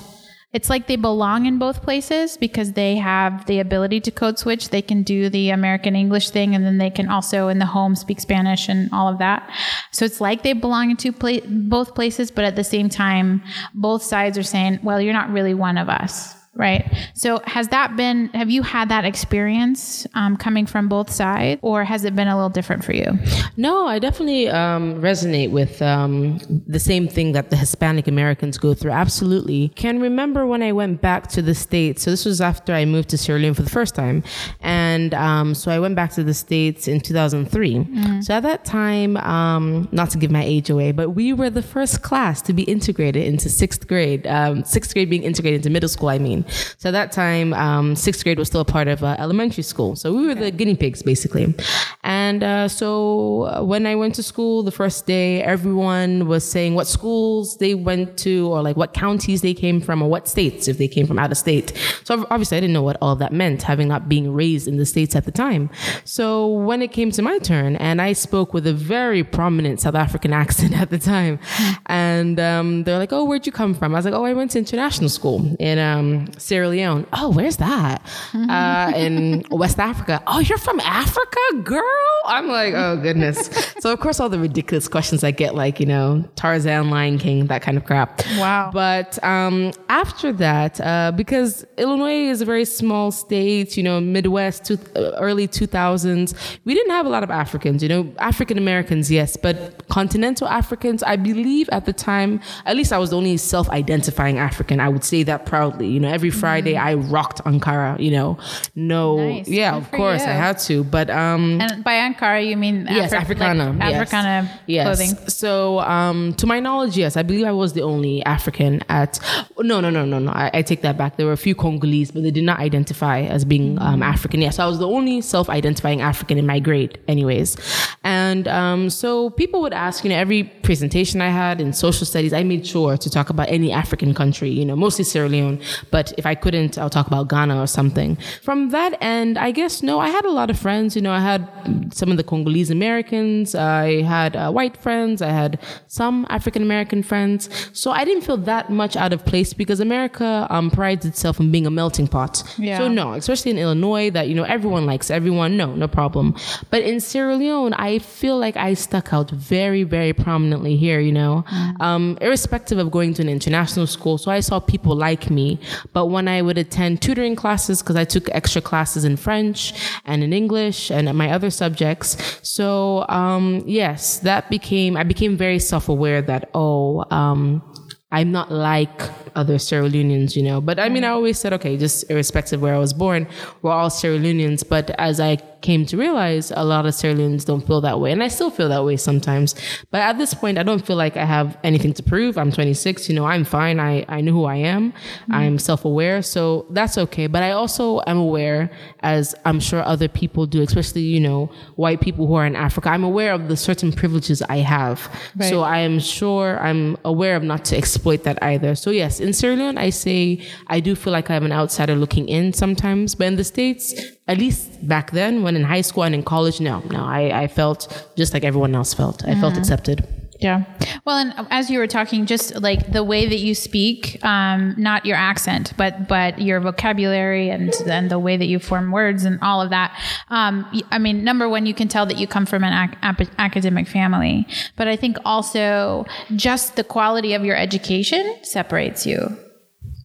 It's 0.52 0.70
like 0.70 0.86
they 0.86 0.96
belong 0.96 1.44
in 1.44 1.58
both 1.58 1.82
places 1.82 2.38
because 2.38 2.72
they 2.72 2.96
have 2.96 3.44
the 3.44 3.58
ability 3.58 4.00
to 4.02 4.10
code 4.10 4.38
switch. 4.38 4.70
They 4.70 4.80
can 4.80 5.02
do 5.02 5.28
the 5.28 5.50
American 5.50 5.94
English 5.94 6.30
thing, 6.30 6.54
and 6.54 6.64
then 6.64 6.78
they 6.78 6.88
can 6.88 7.10
also 7.10 7.48
in 7.48 7.58
the 7.58 7.66
home 7.66 7.94
speak 7.94 8.20
Spanish 8.20 8.68
and 8.68 8.88
all 8.92 9.08
of 9.08 9.18
that. 9.18 9.50
So 9.92 10.04
it's 10.06 10.20
like 10.20 10.42
they 10.42 10.54
belong 10.54 10.90
in 10.90 10.96
two 10.96 11.12
pla- 11.12 11.46
both 11.46 11.94
places, 11.94 12.30
but 12.30 12.44
at 12.44 12.56
the 12.56 12.64
same 12.64 12.88
time, 12.88 13.42
both 13.74 14.02
sides 14.02 14.38
are 14.38 14.42
saying, 14.54 14.80
"Well, 14.82 15.00
you're 15.00 15.12
not 15.12 15.30
really 15.30 15.54
one 15.54 15.76
of 15.76 15.88
us." 15.90 16.35
Right. 16.56 16.90
So 17.12 17.40
has 17.44 17.68
that 17.68 17.96
been, 17.96 18.28
have 18.28 18.48
you 18.48 18.62
had 18.62 18.88
that 18.88 19.04
experience 19.04 20.06
um, 20.14 20.38
coming 20.38 20.64
from 20.64 20.88
both 20.88 21.10
sides 21.10 21.60
or 21.62 21.84
has 21.84 22.04
it 22.04 22.16
been 22.16 22.28
a 22.28 22.34
little 22.34 22.48
different 22.48 22.82
for 22.82 22.94
you? 22.94 23.18
No, 23.58 23.86
I 23.86 23.98
definitely 23.98 24.48
um, 24.48 25.00
resonate 25.02 25.50
with 25.50 25.82
um, 25.82 26.38
the 26.66 26.78
same 26.78 27.08
thing 27.08 27.32
that 27.32 27.50
the 27.50 27.56
Hispanic 27.56 28.08
Americans 28.08 28.56
go 28.56 28.72
through. 28.72 28.92
Absolutely. 28.92 29.68
Can 29.76 30.00
remember 30.00 30.46
when 30.46 30.62
I 30.62 30.72
went 30.72 31.02
back 31.02 31.26
to 31.28 31.42
the 31.42 31.54
States. 31.54 32.02
So 32.02 32.10
this 32.10 32.24
was 32.24 32.40
after 32.40 32.72
I 32.72 32.86
moved 32.86 33.10
to 33.10 33.18
Sierra 33.18 33.38
Leone 33.38 33.54
for 33.54 33.62
the 33.62 33.70
first 33.70 33.94
time. 33.94 34.22
And 34.62 35.12
um, 35.12 35.54
so 35.54 35.70
I 35.70 35.78
went 35.78 35.94
back 35.94 36.12
to 36.12 36.24
the 36.24 36.34
States 36.34 36.88
in 36.88 37.00
2003. 37.00 38.22
So 38.22 38.34
at 38.34 38.42
that 38.44 38.64
time, 38.64 39.18
um, 39.18 39.88
not 39.92 40.10
to 40.10 40.18
give 40.18 40.30
my 40.30 40.42
age 40.42 40.70
away, 40.70 40.92
but 40.92 41.10
we 41.10 41.34
were 41.34 41.50
the 41.50 41.62
first 41.62 42.02
class 42.02 42.40
to 42.42 42.52
be 42.54 42.62
integrated 42.62 43.24
into 43.24 43.50
sixth 43.50 43.86
grade, 43.86 44.26
um, 44.26 44.64
sixth 44.64 44.94
grade 44.94 45.10
being 45.10 45.22
integrated 45.22 45.60
into 45.60 45.70
middle 45.70 45.88
school, 45.88 46.08
I 46.08 46.18
mean. 46.18 46.45
So 46.78 46.88
at 46.88 46.92
that 46.92 47.12
time, 47.12 47.52
um, 47.54 47.96
sixth 47.96 48.22
grade 48.24 48.38
was 48.38 48.48
still 48.48 48.60
a 48.60 48.64
part 48.64 48.88
of 48.88 49.02
uh, 49.02 49.16
elementary 49.18 49.62
school. 49.62 49.96
So 49.96 50.14
we 50.14 50.26
were 50.26 50.34
the 50.34 50.50
guinea 50.50 50.76
pigs, 50.76 51.02
basically. 51.02 51.54
And 52.02 52.42
uh, 52.42 52.68
so 52.68 53.42
uh, 53.42 53.64
when 53.64 53.86
I 53.86 53.94
went 53.94 54.14
to 54.16 54.22
school 54.22 54.62
the 54.62 54.70
first 54.70 55.06
day, 55.06 55.42
everyone 55.42 56.28
was 56.28 56.44
saying 56.44 56.74
what 56.74 56.86
schools 56.86 57.58
they 57.58 57.74
went 57.74 58.16
to, 58.18 58.48
or 58.48 58.62
like 58.62 58.76
what 58.76 58.94
counties 58.94 59.42
they 59.42 59.54
came 59.54 59.80
from, 59.80 60.02
or 60.02 60.08
what 60.08 60.28
states 60.28 60.68
if 60.68 60.78
they 60.78 60.88
came 60.88 61.06
from 61.06 61.18
out 61.18 61.30
of 61.30 61.38
state. 61.38 61.72
So 62.04 62.26
obviously, 62.30 62.56
I 62.56 62.60
didn't 62.60 62.74
know 62.74 62.82
what 62.82 62.96
all 63.00 63.16
that 63.16 63.32
meant, 63.32 63.62
having 63.62 63.88
not 63.88 64.08
being 64.08 64.32
raised 64.32 64.68
in 64.68 64.76
the 64.76 64.86
states 64.86 65.16
at 65.16 65.24
the 65.24 65.32
time. 65.32 65.70
So 66.04 66.46
when 66.46 66.82
it 66.82 66.92
came 66.92 67.10
to 67.12 67.22
my 67.22 67.38
turn, 67.38 67.76
and 67.76 68.00
I 68.00 68.12
spoke 68.12 68.54
with 68.54 68.66
a 68.66 68.72
very 68.72 69.24
prominent 69.24 69.80
South 69.80 69.94
African 69.94 70.32
accent 70.42 70.78
at 70.78 70.90
the 70.90 70.98
time, 70.98 71.38
and 71.86 72.38
um, 72.38 72.84
they're 72.84 72.98
like, 72.98 73.12
"Oh, 73.12 73.24
where'd 73.24 73.46
you 73.46 73.52
come 73.52 73.74
from?" 73.74 73.94
I 73.94 73.98
was 73.98 74.04
like, 74.04 74.14
"Oh, 74.14 74.24
I 74.24 74.32
went 74.32 74.52
to 74.52 74.58
international 74.58 75.08
school 75.08 75.56
in 75.58 75.78
um, 75.78 76.28
Sierra 76.38 76.68
Leone." 76.68 77.06
Oh, 77.12 77.30
where's 77.30 77.56
that? 77.58 78.02
Uh, 78.34 78.92
in 78.94 79.44
West 79.50 79.78
Africa. 79.78 80.22
Oh, 80.26 80.40
you're 80.40 80.58
from 80.58 80.80
Africa, 80.80 81.40
girl. 81.62 81.82
I'm 82.26 82.48
like, 82.48 82.74
oh 82.74 82.96
goodness. 82.96 83.48
so 83.80 83.92
of 83.92 84.00
course, 84.00 84.20
all 84.20 84.28
the 84.28 84.38
ridiculous 84.38 84.88
questions 84.88 85.22
I 85.24 85.30
get, 85.30 85.54
like 85.54 85.80
you 85.80 85.86
know, 85.86 86.24
Tarzan, 86.36 86.90
Lion 86.90 87.18
King, 87.18 87.46
that 87.46 87.62
kind 87.62 87.76
of 87.76 87.84
crap. 87.84 88.22
Wow. 88.38 88.70
But 88.72 89.22
um, 89.24 89.72
after 89.88 90.32
that, 90.34 90.80
uh, 90.80 91.12
because 91.14 91.64
Illinois 91.78 92.30
is 92.30 92.40
a 92.40 92.44
very 92.44 92.64
small 92.64 93.10
state, 93.10 93.76
you 93.76 93.82
know, 93.82 94.00
Midwest, 94.00 94.64
to, 94.66 94.74
uh, 94.96 95.16
early 95.18 95.48
2000s, 95.48 96.34
we 96.64 96.74
didn't 96.74 96.90
have 96.90 97.06
a 97.06 97.08
lot 97.08 97.22
of 97.22 97.30
Africans. 97.30 97.82
You 97.82 97.88
know, 97.88 98.12
African 98.18 98.58
Americans, 98.58 99.10
yes, 99.10 99.36
but 99.36 99.86
continental 99.88 100.48
Africans, 100.48 101.02
I 101.02 101.16
believe 101.16 101.68
at 101.70 101.86
the 101.86 101.92
time, 101.92 102.40
at 102.64 102.76
least 102.76 102.92
I 102.92 102.98
was 102.98 103.10
the 103.10 103.16
only 103.16 103.36
self-identifying 103.36 104.38
African. 104.38 104.80
I 104.80 104.88
would 104.88 105.04
say 105.04 105.22
that 105.24 105.46
proudly. 105.46 105.88
You 105.88 106.00
know, 106.00 106.08
every 106.08 106.25
Friday 106.30 106.76
I 106.76 106.94
rocked 106.94 107.42
Ankara. 107.44 107.98
You 108.00 108.10
know, 108.12 108.38
no, 108.74 109.16
Nice. 109.16 109.48
yeah, 109.48 109.72
Good 109.72 109.76
of 109.82 109.90
course 109.92 110.22
you. 110.22 110.28
I 110.28 110.32
had 110.32 110.58
to, 110.60 110.84
but 110.84 111.10
um, 111.10 111.60
And 111.60 111.82
by 111.84 111.94
Ankara, 111.94 112.46
you 112.46 112.56
mean 112.56 112.86
Yes, 112.90 113.12
Afri- 113.12 113.20
Africana. 113.20 113.72
like 113.72 113.90
yes. 113.90 114.00
Africana 114.02 114.60
yes. 114.66 114.84
clothing. 114.86 115.28
So, 115.28 115.80
um, 115.80 116.34
to 116.34 116.46
my 116.46 116.60
knowledge, 116.60 116.96
yes, 116.96 117.16
I 117.16 117.22
believe 117.22 117.46
I 117.46 117.52
was 117.52 117.72
the 117.72 117.82
only 117.82 118.24
African 118.24 118.82
at. 118.88 119.18
No, 119.58 119.80
no, 119.80 119.90
no, 119.90 120.04
no, 120.04 120.18
no. 120.18 120.30
I, 120.32 120.50
I 120.54 120.62
take 120.62 120.82
that 120.82 120.96
back. 120.96 121.16
There 121.16 121.26
were 121.26 121.32
a 121.32 121.36
few 121.36 121.54
Congolese, 121.54 122.10
but 122.10 122.22
they 122.22 122.30
did 122.30 122.44
not 122.44 122.58
identify 122.60 123.20
as 123.22 123.44
being 123.44 123.78
um, 123.80 124.02
African. 124.02 124.40
Yes, 124.40 124.58
I 124.58 124.66
was 124.66 124.78
the 124.78 124.86
only 124.86 125.20
self-identifying 125.20 126.00
African 126.00 126.38
in 126.38 126.46
my 126.46 126.58
grade, 126.60 126.98
anyways. 127.08 127.56
And 128.04 128.46
um, 128.48 128.90
so 128.90 129.30
people 129.30 129.60
would 129.62 129.72
ask, 129.72 130.04
you 130.04 130.10
know, 130.10 130.16
every 130.16 130.44
presentation 130.44 131.20
I 131.20 131.28
had 131.30 131.60
in 131.60 131.72
social 131.72 132.06
studies, 132.06 132.32
I 132.32 132.42
made 132.42 132.66
sure 132.66 132.96
to 132.96 133.10
talk 133.10 133.30
about 133.30 133.48
any 133.48 133.72
African 133.72 134.14
country, 134.14 134.50
you 134.50 134.64
know, 134.64 134.76
mostly 134.76 135.04
Sierra 135.04 135.28
Leone. 135.28 135.60
But 135.90 136.05
if 136.18 136.26
I 136.26 136.34
couldn't, 136.34 136.78
I'll 136.78 136.90
talk 136.90 137.06
about 137.06 137.28
Ghana 137.28 137.60
or 137.60 137.66
something. 137.66 138.16
From 138.42 138.70
that 138.70 138.96
end, 139.00 139.38
I 139.38 139.50
guess 139.50 139.82
no, 139.82 139.98
I 140.00 140.08
had 140.08 140.24
a 140.24 140.30
lot 140.30 140.50
of 140.50 140.58
friends. 140.58 140.96
You 140.96 141.02
know, 141.02 141.12
I 141.12 141.20
had 141.20 141.48
some 141.92 142.10
of 142.10 142.16
the 142.16 142.24
Congolese 142.24 142.70
Americans. 142.70 143.54
I 143.54 144.02
had 144.02 144.36
uh, 144.36 144.50
white 144.50 144.76
friends. 144.76 145.22
I 145.22 145.30
had 145.30 145.60
some 145.86 146.26
African 146.30 146.62
American 146.62 147.02
friends. 147.02 147.48
So 147.72 147.90
I 147.90 148.04
didn't 148.04 148.22
feel 148.22 148.36
that 148.38 148.70
much 148.70 148.96
out 148.96 149.12
of 149.12 149.24
place 149.24 149.52
because 149.52 149.80
America 149.80 150.46
um, 150.50 150.70
prides 150.70 151.04
itself 151.04 151.40
on 151.40 151.50
being 151.50 151.66
a 151.66 151.70
melting 151.70 152.08
pot. 152.08 152.42
Yeah. 152.58 152.78
So 152.78 152.88
no, 152.88 153.12
especially 153.14 153.50
in 153.50 153.58
Illinois, 153.58 154.10
that 154.10 154.28
you 154.28 154.34
know 154.34 154.44
everyone 154.44 154.86
likes 154.86 155.10
everyone. 155.10 155.56
No, 155.56 155.74
no 155.74 155.88
problem. 155.88 156.34
But 156.70 156.82
in 156.82 157.00
Sierra 157.00 157.36
Leone, 157.36 157.74
I 157.74 157.98
feel 157.98 158.38
like 158.38 158.56
I 158.56 158.74
stuck 158.74 159.12
out 159.12 159.30
very, 159.30 159.82
very 159.82 160.12
prominently 160.12 160.76
here. 160.76 161.00
You 161.00 161.12
know, 161.12 161.44
um, 161.80 162.18
irrespective 162.20 162.78
of 162.78 162.90
going 162.90 163.14
to 163.14 163.22
an 163.22 163.28
international 163.28 163.86
school, 163.86 164.18
so 164.18 164.30
I 164.30 164.40
saw 164.40 164.60
people 164.60 164.94
like 164.96 165.30
me. 165.30 165.58
But 165.96 166.08
when 166.08 166.28
I 166.28 166.42
would 166.42 166.58
attend 166.58 167.00
tutoring 167.00 167.36
classes, 167.36 167.80
because 167.80 167.96
I 167.96 168.04
took 168.04 168.28
extra 168.34 168.60
classes 168.60 169.06
in 169.06 169.16
French 169.16 169.72
and 170.04 170.22
in 170.22 170.34
English 170.34 170.90
and 170.90 171.10
my 171.16 171.30
other 171.30 171.48
subjects, 171.48 172.18
so 172.42 173.06
um, 173.08 173.62
yes, 173.64 174.18
that 174.18 174.50
became 174.50 174.94
I 174.94 175.04
became 175.04 175.38
very 175.38 175.58
self-aware 175.58 176.20
that 176.20 176.50
oh. 176.52 177.06
Um, 177.10 177.62
I'm 178.12 178.30
not 178.30 178.52
like 178.52 179.02
other 179.34 179.58
Sierra 179.58 179.88
Leoneans, 179.88 180.36
you 180.36 180.42
know. 180.42 180.60
But 180.60 180.78
I 180.78 180.88
mean, 180.88 181.02
I 181.02 181.08
always 181.08 181.38
said, 181.38 181.52
okay, 181.54 181.76
just 181.76 182.08
irrespective 182.08 182.58
of 182.58 182.62
where 182.62 182.74
I 182.74 182.78
was 182.78 182.92
born, 182.92 183.26
we're 183.62 183.72
all 183.72 183.90
Sierra 183.90 184.18
Leoneans. 184.18 184.66
But 184.66 184.90
as 184.90 185.18
I 185.18 185.36
came 185.60 185.84
to 185.84 185.96
realize, 185.96 186.52
a 186.54 186.64
lot 186.64 186.86
of 186.86 186.94
Sierra 186.94 187.16
Leoneans 187.16 187.44
don't 187.44 187.66
feel 187.66 187.80
that 187.80 187.98
way. 187.98 188.12
And 188.12 188.22
I 188.22 188.28
still 188.28 188.50
feel 188.50 188.68
that 188.68 188.84
way 188.84 188.96
sometimes. 188.96 189.56
But 189.90 190.02
at 190.02 190.18
this 190.18 190.32
point, 190.32 190.56
I 190.56 190.62
don't 190.62 190.86
feel 190.86 190.94
like 190.94 191.16
I 191.16 191.24
have 191.24 191.58
anything 191.64 191.92
to 191.94 192.02
prove. 192.04 192.38
I'm 192.38 192.52
26, 192.52 193.08
you 193.08 193.16
know, 193.16 193.26
I'm 193.26 193.44
fine. 193.44 193.80
I, 193.80 194.04
I 194.08 194.20
know 194.20 194.32
who 194.32 194.44
I 194.44 194.56
am. 194.56 194.92
Mm-hmm. 194.92 195.34
I'm 195.34 195.58
self 195.58 195.84
aware. 195.84 196.22
So 196.22 196.66
that's 196.70 196.96
okay. 196.96 197.26
But 197.26 197.42
I 197.42 197.50
also 197.50 198.00
am 198.06 198.18
aware, 198.18 198.70
as 199.00 199.34
I'm 199.44 199.58
sure 199.58 199.82
other 199.82 200.08
people 200.08 200.46
do, 200.46 200.62
especially, 200.62 201.02
you 201.02 201.20
know, 201.20 201.50
white 201.74 202.00
people 202.00 202.28
who 202.28 202.34
are 202.34 202.46
in 202.46 202.54
Africa, 202.54 202.90
I'm 202.90 203.04
aware 203.04 203.32
of 203.32 203.48
the 203.48 203.56
certain 203.56 203.92
privileges 203.92 204.42
I 204.42 204.58
have. 204.58 205.10
So 205.40 205.62
I 205.62 205.78
am 205.80 205.98
sure 205.98 206.58
I'm 206.60 206.96
aware 207.04 207.34
of 207.34 207.42
not 207.42 207.64
to 207.66 207.76
exploit 207.96 208.22
that 208.24 208.38
either. 208.42 208.74
So 208.74 208.90
yes, 208.90 209.20
in 209.20 209.32
Sierra 209.32 209.56
Leone, 209.56 209.78
I 209.78 209.90
say 209.90 210.46
I 210.66 210.80
do 210.80 210.94
feel 210.94 211.12
like 211.12 211.30
I'm 211.30 211.44
an 211.44 211.52
outsider 211.52 211.94
looking 211.94 212.28
in 212.28 212.52
sometimes, 212.52 213.14
but 213.14 213.26
in 213.26 213.36
the 213.36 213.44
States, 213.44 213.94
at 214.28 214.38
least 214.38 214.86
back 214.86 215.10
then, 215.12 215.42
when 215.42 215.56
in 215.56 215.64
high 215.64 215.80
school 215.80 216.02
and 216.02 216.14
in 216.14 216.22
college, 216.22 216.60
no, 216.60 216.80
no, 216.90 217.04
I, 217.04 217.42
I 217.42 217.46
felt 217.48 217.80
just 218.16 218.34
like 218.34 218.44
everyone 218.44 218.74
else 218.74 218.92
felt. 218.94 219.24
I 219.24 219.34
felt 219.34 219.54
mm-hmm. 219.54 219.62
accepted. 219.62 220.06
Yeah. 220.46 220.64
Well, 221.04 221.16
and 221.22 221.30
as 221.50 221.70
you 221.70 221.78
were 221.82 221.86
talking, 221.98 222.26
just 222.26 222.54
like 222.68 222.80
the 222.98 223.02
way 223.12 223.22
that 223.32 223.40
you 223.46 223.54
speak, 223.54 223.98
um, 224.24 224.74
not 224.78 225.04
your 225.08 225.16
accent, 225.30 225.72
but 225.76 225.92
but 226.08 226.40
your 226.48 226.58
vocabulary 226.60 227.46
and 227.54 227.72
and 227.86 228.10
the 228.10 228.18
way 228.26 228.36
that 228.40 228.46
you 228.52 228.58
form 228.58 228.90
words 228.92 229.24
and 229.28 229.38
all 229.42 229.60
of 229.64 229.70
that. 229.70 229.90
Um, 230.30 230.52
I 230.90 230.98
mean, 230.98 231.24
number 231.30 231.46
one, 231.48 231.66
you 231.66 231.74
can 231.74 231.88
tell 231.88 232.06
that 232.06 232.18
you 232.18 232.26
come 232.26 232.46
from 232.46 232.62
an 232.64 232.74
ac- 232.84 232.98
ap- 233.02 233.34
academic 233.38 233.86
family, 233.88 234.46
but 234.78 234.86
I 234.88 234.96
think 234.96 235.16
also 235.24 236.04
just 236.36 236.76
the 236.76 236.84
quality 236.84 237.34
of 237.34 237.44
your 237.44 237.56
education 237.56 238.24
separates 238.42 239.06
you. 239.06 239.20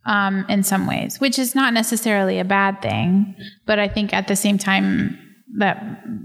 um, 0.05 0.45
in 0.49 0.63
some 0.63 0.87
ways, 0.87 1.19
which 1.21 1.37
is 1.37 1.53
not 1.53 1.73
necessarily 1.73 2.39
a 2.39 2.43
bad 2.57 2.81
thing. 2.81 3.35
But 3.67 3.77
I 3.77 3.87
think 3.87 4.13
at 4.19 4.25
the 4.27 4.35
same 4.35 4.57
time 4.57 5.17
that 5.59 5.75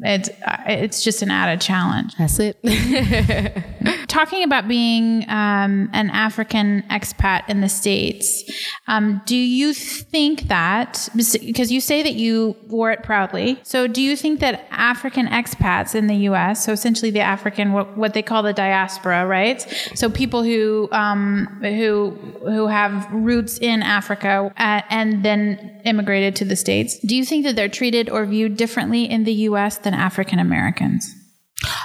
it's 0.03 0.31
it's 0.67 0.99
just 1.05 1.21
an 1.23 1.31
added 1.31 1.61
challenge. 1.61 2.15
That's 2.19 2.39
it. 2.41 2.57
Talking 4.17 4.45
about 4.45 4.67
being 4.67 5.29
um, 5.29 5.91
an 5.93 6.09
African 6.09 6.85
expat 6.85 7.51
in 7.51 7.61
the 7.61 7.69
states, 7.69 8.51
um, 8.89 9.21
do 9.27 9.37
you 9.37 9.75
think 9.75 10.49
that 10.49 11.07
because 11.15 11.71
you 11.71 11.83
say 11.83 12.03
that 12.03 12.15
you 12.15 12.57
wore 12.67 12.91
it 12.91 13.03
proudly? 13.03 13.61
So 13.63 13.87
do 13.87 14.01
you 14.01 14.17
think 14.17 14.41
that 14.41 14.67
African 14.71 15.27
expats 15.27 15.95
in 15.95 16.07
the 16.07 16.15
U.S., 16.31 16.65
so 16.65 16.73
essentially 16.73 17.11
the 17.11 17.21
African 17.21 17.75
what, 17.75 17.95
what 17.99 18.15
they 18.15 18.23
call 18.23 18.43
the 18.43 18.55
diaspora, 18.55 19.27
right? 19.27 19.61
So 19.95 20.09
people 20.09 20.43
who 20.43 20.89
um, 20.93 21.59
who 21.61 22.13
who 22.41 22.69
have 22.69 23.13
roots 23.13 23.59
in 23.59 23.83
Africa 23.83 24.51
uh, 24.57 24.81
and 24.89 25.27
then 25.27 25.83
immigrated 25.85 26.35
to 26.37 26.47
the 26.47 26.57
states, 26.57 26.99
do 27.01 27.15
you 27.15 27.27
think 27.27 27.45
that 27.45 27.55
they're 27.55 27.69
treated 27.69 28.09
or 28.09 28.25
viewed 28.25 28.57
differently 28.57 29.05
in 29.05 29.25
the 29.25 29.35
U.S. 29.51 29.77
than 29.77 29.93
African 29.93 30.39
Americans? 30.39 31.16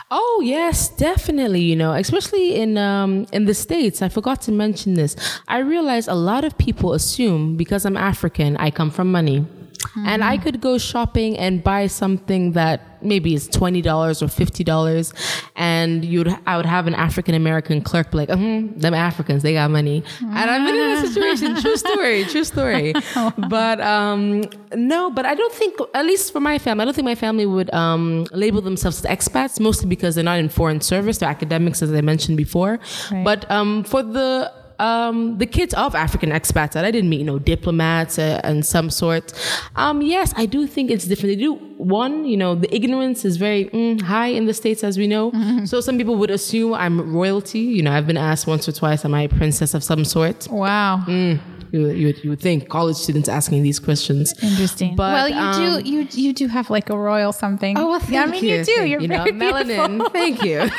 Oh 0.10 0.42
yes, 0.44 0.90
definitely. 0.90 1.62
You 1.62 1.76
know, 1.76 1.94
especially 1.94 2.56
in 2.56 2.78
um, 2.78 3.26
in 3.32 3.46
the 3.46 3.54
states. 3.54 4.02
I 4.02 4.10
forgot 4.10 4.42
to 4.44 4.52
mention 4.52 4.96
this. 4.96 5.16
I 5.48 5.60
realize 5.60 6.08
a 6.08 6.16
lot 6.16 6.44
of 6.44 6.58
people 6.58 6.94
assume 6.94 7.56
because 7.56 7.86
I'm 7.86 7.98
African, 7.98 8.58
I 8.58 8.72
come 8.72 8.92
from 8.92 9.12
money. 9.12 9.46
Mm-hmm. 9.82 10.06
And 10.08 10.24
I 10.24 10.38
could 10.38 10.62
go 10.62 10.78
shopping 10.78 11.38
and 11.38 11.64
buy 11.64 11.88
something 11.88 12.54
that 12.54 12.92
maybe 13.04 13.34
is 13.34 13.48
twenty 13.48 13.82
dollars 13.82 14.22
or 14.22 14.28
fifty 14.28 14.64
dollars, 14.64 15.14
and 15.56 16.06
you'd 16.06 16.28
I 16.46 16.58
would 16.58 16.66
have 16.66 16.88
an 16.88 16.96
African 16.96 17.36
American 17.36 17.82
clerk 17.82 18.12
be 18.12 18.18
like, 18.18 18.30
mm, 18.30 18.80
"Them 18.80 18.94
Africans, 18.94 19.44
they 19.44 19.54
got 19.54 19.72
money." 19.72 20.04
And 20.22 20.50
I've 20.50 20.66
been 20.66 20.76
in 20.76 20.96
that 20.96 21.08
situation. 21.08 21.62
True 21.62 21.78
story. 21.78 22.24
True 22.26 22.44
story. 22.44 22.94
but 23.50 23.82
um, 23.82 24.44
no, 24.76 25.10
but 25.10 25.26
I 25.26 25.36
don't 25.36 25.54
think, 25.54 25.78
at 25.94 26.06
least 26.06 26.32
for 26.32 26.40
my 26.40 26.58
family, 26.58 26.84
I 26.84 26.86
don't 26.86 26.94
think 26.94 27.06
my 27.06 27.16
family 27.16 27.46
would 27.46 27.74
um, 27.74 28.26
label 28.32 28.62
themselves 28.62 29.04
as 29.04 29.18
expats, 29.18 29.60
mostly 29.60 29.88
because 29.88 30.16
they're 30.16 30.24
not 30.24 30.40
in 30.40 30.50
foreign 30.50 30.82
service. 30.82 31.18
They're 31.18 31.30
academics, 31.30 31.82
as 31.82 31.92
I 31.92 32.02
mentioned 32.02 32.38
before. 32.38 32.80
Right. 33.12 33.24
But 33.24 33.50
um, 33.50 33.84
for 33.84 34.04
the 34.04 34.52
um, 34.82 35.38
the 35.38 35.46
kids 35.46 35.74
of 35.76 35.94
African 35.96 36.32
expats 36.32 36.72
that 36.74 36.84
I 36.84 36.92
didn't 36.92 37.10
meet, 37.10 37.20
you 37.20 37.26
know, 37.26 37.40
diplomats 37.40 38.18
uh, 38.18 38.42
and 38.44 38.66
some 38.66 38.90
sort. 38.90 39.32
Um, 39.76 40.02
yes, 40.02 40.34
I 40.36 40.46
do 40.46 40.66
think 40.66 40.90
it's 40.90 41.06
different. 41.06 41.38
They 41.38 41.42
do 41.44 41.54
one, 41.78 42.26
you 42.26 42.36
know, 42.36 42.56
the 42.56 42.74
ignorance 42.74 43.24
is 43.24 43.38
very 43.38 43.66
mm, 43.66 44.02
high 44.02 44.28
in 44.28 44.46
the 44.46 44.54
states, 44.54 44.84
as 44.84 44.98
we 44.98 45.08
know. 45.08 45.32
Mm-hmm. 45.32 45.66
So 45.66 45.82
some 45.82 45.98
people 45.98 46.16
would 46.16 46.32
assume 46.32 46.74
I'm 46.74 47.14
royalty. 47.14 47.60
You 47.60 47.84
know, 47.84 47.92
I've 47.92 48.08
been 48.08 48.18
asked 48.18 48.48
once 48.48 48.68
or 48.68 48.72
twice, 48.72 49.06
am 49.06 49.14
I 49.14 49.24
a 49.24 49.30
princess 49.30 49.74
of 49.74 49.84
some 49.84 50.04
sort? 50.04 50.48
Wow. 50.50 51.04
Mm 51.08 51.40
you, 51.72 51.90
you, 51.90 52.14
you 52.22 52.30
would 52.30 52.42
think 52.42 52.70
college 52.70 52.98
students 52.98 53.30
asking 53.30 53.64
these 53.64 53.80
questions. 53.80 54.34
Interesting. 54.42 54.96
But, 54.96 55.14
well, 55.14 55.30
you 55.30 55.36
um, 55.36 55.84
do 55.84 55.90
you 55.90 56.08
you 56.12 56.34
do 56.34 56.48
have 56.48 56.70
like 56.70 56.90
a 56.90 56.98
royal 56.98 57.32
something. 57.32 57.78
Oh, 57.78 57.90
well, 57.90 58.00
thank 58.00 58.12
yeah, 58.12 58.24
I 58.24 58.26
mean, 58.26 58.44
you, 58.44 58.58
you 58.58 58.64
do. 58.66 58.86
You're 58.86 59.02
you 59.02 59.08
know, 59.08 59.26
melanin. 59.44 60.12
thank 60.12 60.44
you. 60.44 60.70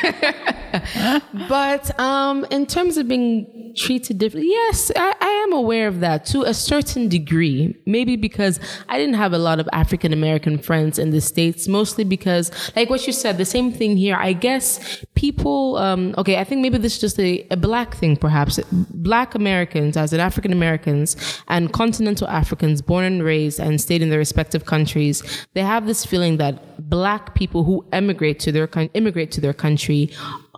but 1.49 1.99
um, 1.99 2.45
in 2.51 2.65
terms 2.65 2.97
of 2.97 3.07
being 3.07 3.73
treated 3.75 4.19
differently, 4.19 4.51
yes, 4.51 4.91
I, 4.95 5.15
I 5.19 5.29
am 5.47 5.53
aware 5.53 5.87
of 5.87 5.99
that 6.01 6.25
to 6.27 6.43
a 6.43 6.53
certain 6.53 7.09
degree. 7.09 7.75
Maybe 7.85 8.15
because 8.15 8.59
I 8.87 8.97
didn't 8.97 9.15
have 9.15 9.33
a 9.33 9.37
lot 9.37 9.59
of 9.59 9.67
African 9.73 10.13
American 10.13 10.57
friends 10.57 10.99
in 10.99 11.09
the 11.09 11.21
states, 11.21 11.67
mostly 11.67 12.03
because, 12.03 12.51
like 12.75 12.89
what 12.89 13.05
you 13.07 13.13
said, 13.13 13.37
the 13.37 13.45
same 13.45 13.71
thing 13.71 13.97
here. 13.97 14.15
I 14.15 14.33
guess 14.33 15.03
people. 15.15 15.77
Um, 15.77 16.13
okay, 16.17 16.39
I 16.39 16.43
think 16.43 16.61
maybe 16.61 16.77
this 16.77 16.95
is 16.95 17.01
just 17.01 17.19
a, 17.19 17.45
a 17.49 17.57
black 17.57 17.95
thing, 17.95 18.15
perhaps. 18.15 18.59
Black 18.71 19.35
Americans, 19.35 19.97
as 19.97 20.13
an 20.13 20.19
African 20.19 20.51
Americans 20.83 21.41
and 21.47 21.71
continental 21.71 22.27
Africans 22.27 22.81
born 22.81 23.05
and 23.05 23.23
raised 23.23 23.59
and 23.59 23.79
stayed 23.79 24.01
in 24.01 24.09
their 24.09 24.19
respective 24.19 24.65
countries, 24.65 25.23
they 25.53 25.61
have 25.61 25.85
this 25.85 26.05
feeling 26.05 26.37
that 26.37 26.89
black 26.89 27.35
people 27.35 27.63
who 27.63 27.85
emigrate 27.91 28.39
to 28.39 28.51
their 28.51 28.69
immigrate 28.93 29.31
to 29.31 29.41
their 29.41 29.53
country 29.53 30.09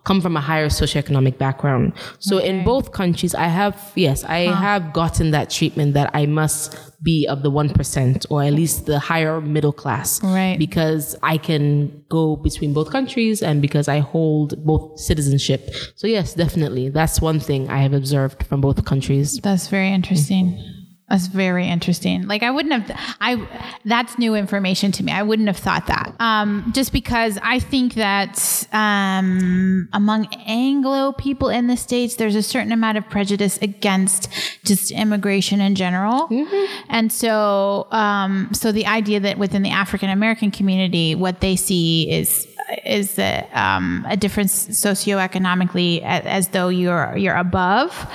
come 0.05 0.21
from 0.21 0.37
a 0.37 0.41
higher 0.41 0.69
socioeconomic 0.69 1.37
background. 1.37 1.93
So 2.19 2.37
okay. 2.37 2.49
in 2.49 2.63
both 2.63 2.91
countries, 2.91 3.35
I 3.35 3.47
have, 3.47 3.91
yes, 3.95 4.23
I 4.23 4.45
huh. 4.45 4.55
have 4.55 4.93
gotten 4.93 5.31
that 5.31 5.49
treatment 5.49 5.95
that 5.95 6.11
I 6.13 6.27
must 6.27 6.77
be 7.03 7.27
of 7.27 7.43
the 7.43 7.51
1% 7.51 8.25
or 8.29 8.43
at 8.43 8.53
least 8.53 8.85
the 8.85 8.99
higher 8.99 9.41
middle 9.41 9.73
class. 9.73 10.23
Right. 10.23 10.57
Because 10.57 11.15
I 11.23 11.37
can 11.37 12.03
go 12.09 12.35
between 12.35 12.73
both 12.73 12.91
countries 12.91 13.41
and 13.41 13.61
because 13.61 13.87
I 13.87 13.99
hold 13.99 14.63
both 14.63 14.99
citizenship. 14.99 15.69
So 15.95 16.07
yes, 16.07 16.33
definitely. 16.33 16.89
That's 16.89 17.19
one 17.19 17.39
thing 17.39 17.69
I 17.69 17.79
have 17.79 17.93
observed 17.93 18.45
from 18.45 18.61
both 18.61 18.83
countries. 18.85 19.39
That's 19.41 19.67
very 19.67 19.91
interesting. 19.91 20.53
Mm-hmm. 20.53 20.74
That's 21.09 21.27
very 21.27 21.67
interesting. 21.67 22.27
Like 22.27 22.41
I 22.41 22.49
wouldn't 22.49 22.73
have 22.73 22.99
I 23.21 23.47
that's 23.85 24.17
new 24.17 24.33
information 24.33 24.91
to 24.93 25.03
me. 25.03 25.11
I 25.11 25.21
wouldn't 25.21 25.47
have 25.47 25.57
thought 25.57 25.85
that. 25.85 26.15
Um, 26.19 26.71
just 26.73 26.91
because 26.91 27.37
I 27.43 27.59
think 27.59 27.93
that 27.93 28.67
um, 28.73 29.87
among 29.93 30.27
Anglo 30.47 31.11
people 31.11 31.49
in 31.49 31.67
the 31.67 31.77
states 31.77 32.15
there's 32.15 32.35
a 32.35 32.41
certain 32.41 32.71
amount 32.71 32.97
of 32.97 33.07
prejudice 33.07 33.59
against 33.61 34.29
just 34.63 34.89
immigration 34.89 35.61
in 35.61 35.75
general. 35.75 36.27
Mm-hmm. 36.27 36.85
And 36.89 37.13
so 37.13 37.87
um, 37.91 38.49
so 38.53 38.71
the 38.71 38.87
idea 38.87 39.19
that 39.19 39.37
within 39.37 39.61
the 39.61 39.69
African 39.69 40.09
American 40.09 40.49
community 40.49 41.13
what 41.13 41.39
they 41.39 41.55
see 41.55 42.09
is 42.09 42.47
is 42.85 43.19
a, 43.19 43.47
um, 43.53 44.05
a 44.09 44.17
difference 44.17 44.67
socioeconomically 44.67 46.01
as, 46.03 46.25
as, 46.25 46.47
though 46.49 46.69
you're 46.69 47.15
you're 47.17 47.35
above 47.35 48.07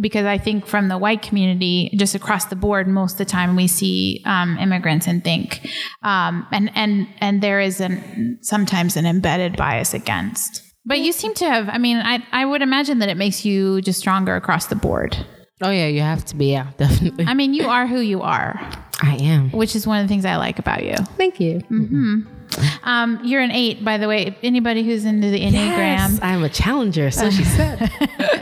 because 0.00 0.24
I 0.24 0.38
think 0.38 0.66
from 0.66 0.88
the 0.88 0.98
white 0.98 1.22
community 1.22 1.90
just 1.96 2.14
across 2.14 2.46
the 2.46 2.56
board 2.56 2.86
most 2.88 3.12
of 3.12 3.18
the 3.18 3.24
time 3.24 3.56
we 3.56 3.66
see 3.66 4.22
um, 4.24 4.56
immigrants 4.58 5.06
and 5.06 5.22
think 5.22 5.66
um, 6.02 6.46
and 6.52 6.70
and 6.74 7.08
and 7.18 7.42
there 7.42 7.60
is 7.60 7.80
an 7.80 8.38
sometimes 8.42 8.96
an 8.96 9.06
embedded 9.06 9.56
bias 9.56 9.94
against. 9.94 10.62
But 10.84 11.00
you 11.00 11.12
seem 11.12 11.34
to 11.34 11.44
have 11.44 11.68
I 11.68 11.78
mean 11.78 11.98
I 11.98 12.24
I 12.32 12.44
would 12.44 12.62
imagine 12.62 13.00
that 13.00 13.08
it 13.08 13.16
makes 13.16 13.44
you 13.44 13.80
just 13.82 13.98
stronger 13.98 14.36
across 14.36 14.66
the 14.66 14.76
board. 14.76 15.16
Oh 15.60 15.70
yeah 15.70 15.86
you 15.86 16.00
have 16.00 16.24
to 16.26 16.36
be 16.36 16.52
yeah 16.52 16.70
definitely. 16.76 17.24
I 17.26 17.34
mean 17.34 17.54
you 17.54 17.68
are 17.68 17.86
who 17.86 18.00
you 18.00 18.22
are. 18.22 18.60
I 19.00 19.16
am. 19.16 19.50
Which 19.50 19.76
is 19.76 19.86
one 19.86 20.00
of 20.00 20.04
the 20.04 20.08
things 20.08 20.24
I 20.24 20.36
like 20.36 20.58
about 20.58 20.84
you. 20.84 20.96
Thank 21.16 21.40
you. 21.40 21.58
Mm-hmm. 21.70 22.37
Um, 22.82 23.20
you're 23.24 23.42
an 23.42 23.50
eight, 23.50 23.84
by 23.84 23.98
the 23.98 24.08
way. 24.08 24.36
Anybody 24.42 24.82
who's 24.82 25.04
into 25.04 25.30
the 25.30 25.40
Enneagram. 25.40 25.52
Yes, 25.52 26.18
I'm 26.22 26.42
a 26.42 26.48
challenger, 26.48 27.10
so 27.10 27.30
she 27.30 27.44
said. 27.44 27.90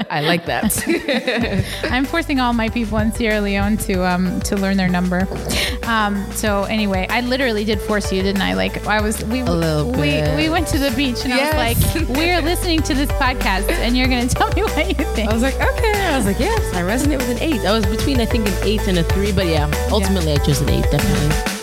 I 0.10 0.20
like 0.20 0.46
that. 0.46 1.64
I'm 1.90 2.04
forcing 2.04 2.40
all 2.40 2.52
my 2.52 2.68
people 2.68 2.98
in 2.98 3.12
Sierra 3.12 3.40
Leone 3.40 3.76
to 3.78 4.06
um, 4.06 4.40
to 4.40 4.56
learn 4.56 4.76
their 4.76 4.88
number. 4.88 5.26
Um, 5.84 6.30
so 6.32 6.64
anyway, 6.64 7.06
I 7.10 7.20
literally 7.20 7.64
did 7.64 7.80
force 7.80 8.12
you, 8.12 8.22
didn't 8.22 8.42
I? 8.42 8.54
Like 8.54 8.86
I 8.86 9.00
was 9.00 9.22
we 9.24 9.42
we, 9.42 10.22
we 10.36 10.48
went 10.48 10.68
to 10.68 10.78
the 10.78 10.92
beach 10.96 11.24
and 11.24 11.30
yes. 11.30 11.54
I 11.54 11.74
was 11.74 12.08
like, 12.08 12.16
we're 12.16 12.40
listening 12.40 12.82
to 12.82 12.94
this 12.94 13.10
podcast 13.12 13.70
and 13.70 13.96
you're 13.96 14.08
gonna 14.08 14.28
tell 14.28 14.48
me 14.54 14.62
what 14.62 14.88
you 14.88 15.04
think. 15.14 15.28
I 15.30 15.32
was 15.32 15.42
like, 15.42 15.56
okay. 15.56 15.92
I 16.06 16.16
was 16.16 16.26
like, 16.26 16.38
yes, 16.38 16.74
I 16.74 16.82
resonate 16.82 17.18
with 17.18 17.30
an 17.30 17.38
eight. 17.40 17.60
I 17.66 17.72
was 17.72 17.86
between 17.86 18.20
I 18.20 18.26
think 18.26 18.46
an 18.48 18.54
eight 18.62 18.86
and 18.88 18.98
a 18.98 19.04
three, 19.04 19.32
but 19.32 19.46
yeah, 19.46 19.70
ultimately 19.90 20.32
yeah. 20.32 20.40
I 20.40 20.44
chose 20.44 20.60
an 20.60 20.70
eight, 20.70 20.84
definitely. 20.90 21.55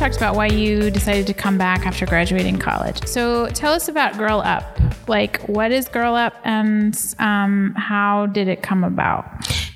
Talked 0.00 0.16
about 0.16 0.34
why 0.34 0.46
you 0.46 0.90
decided 0.90 1.26
to 1.26 1.34
come 1.34 1.58
back 1.58 1.84
after 1.84 2.06
graduating 2.06 2.58
college. 2.58 3.06
So 3.06 3.48
tell 3.48 3.74
us 3.74 3.86
about 3.86 4.16
Girl 4.16 4.40
Up. 4.40 4.80
Like, 5.06 5.42
what 5.42 5.72
is 5.72 5.90
Girl 5.90 6.14
Up 6.14 6.32
and 6.42 6.98
um, 7.18 7.74
how 7.76 8.24
did 8.24 8.48
it 8.48 8.62
come 8.62 8.82
about? 8.82 9.26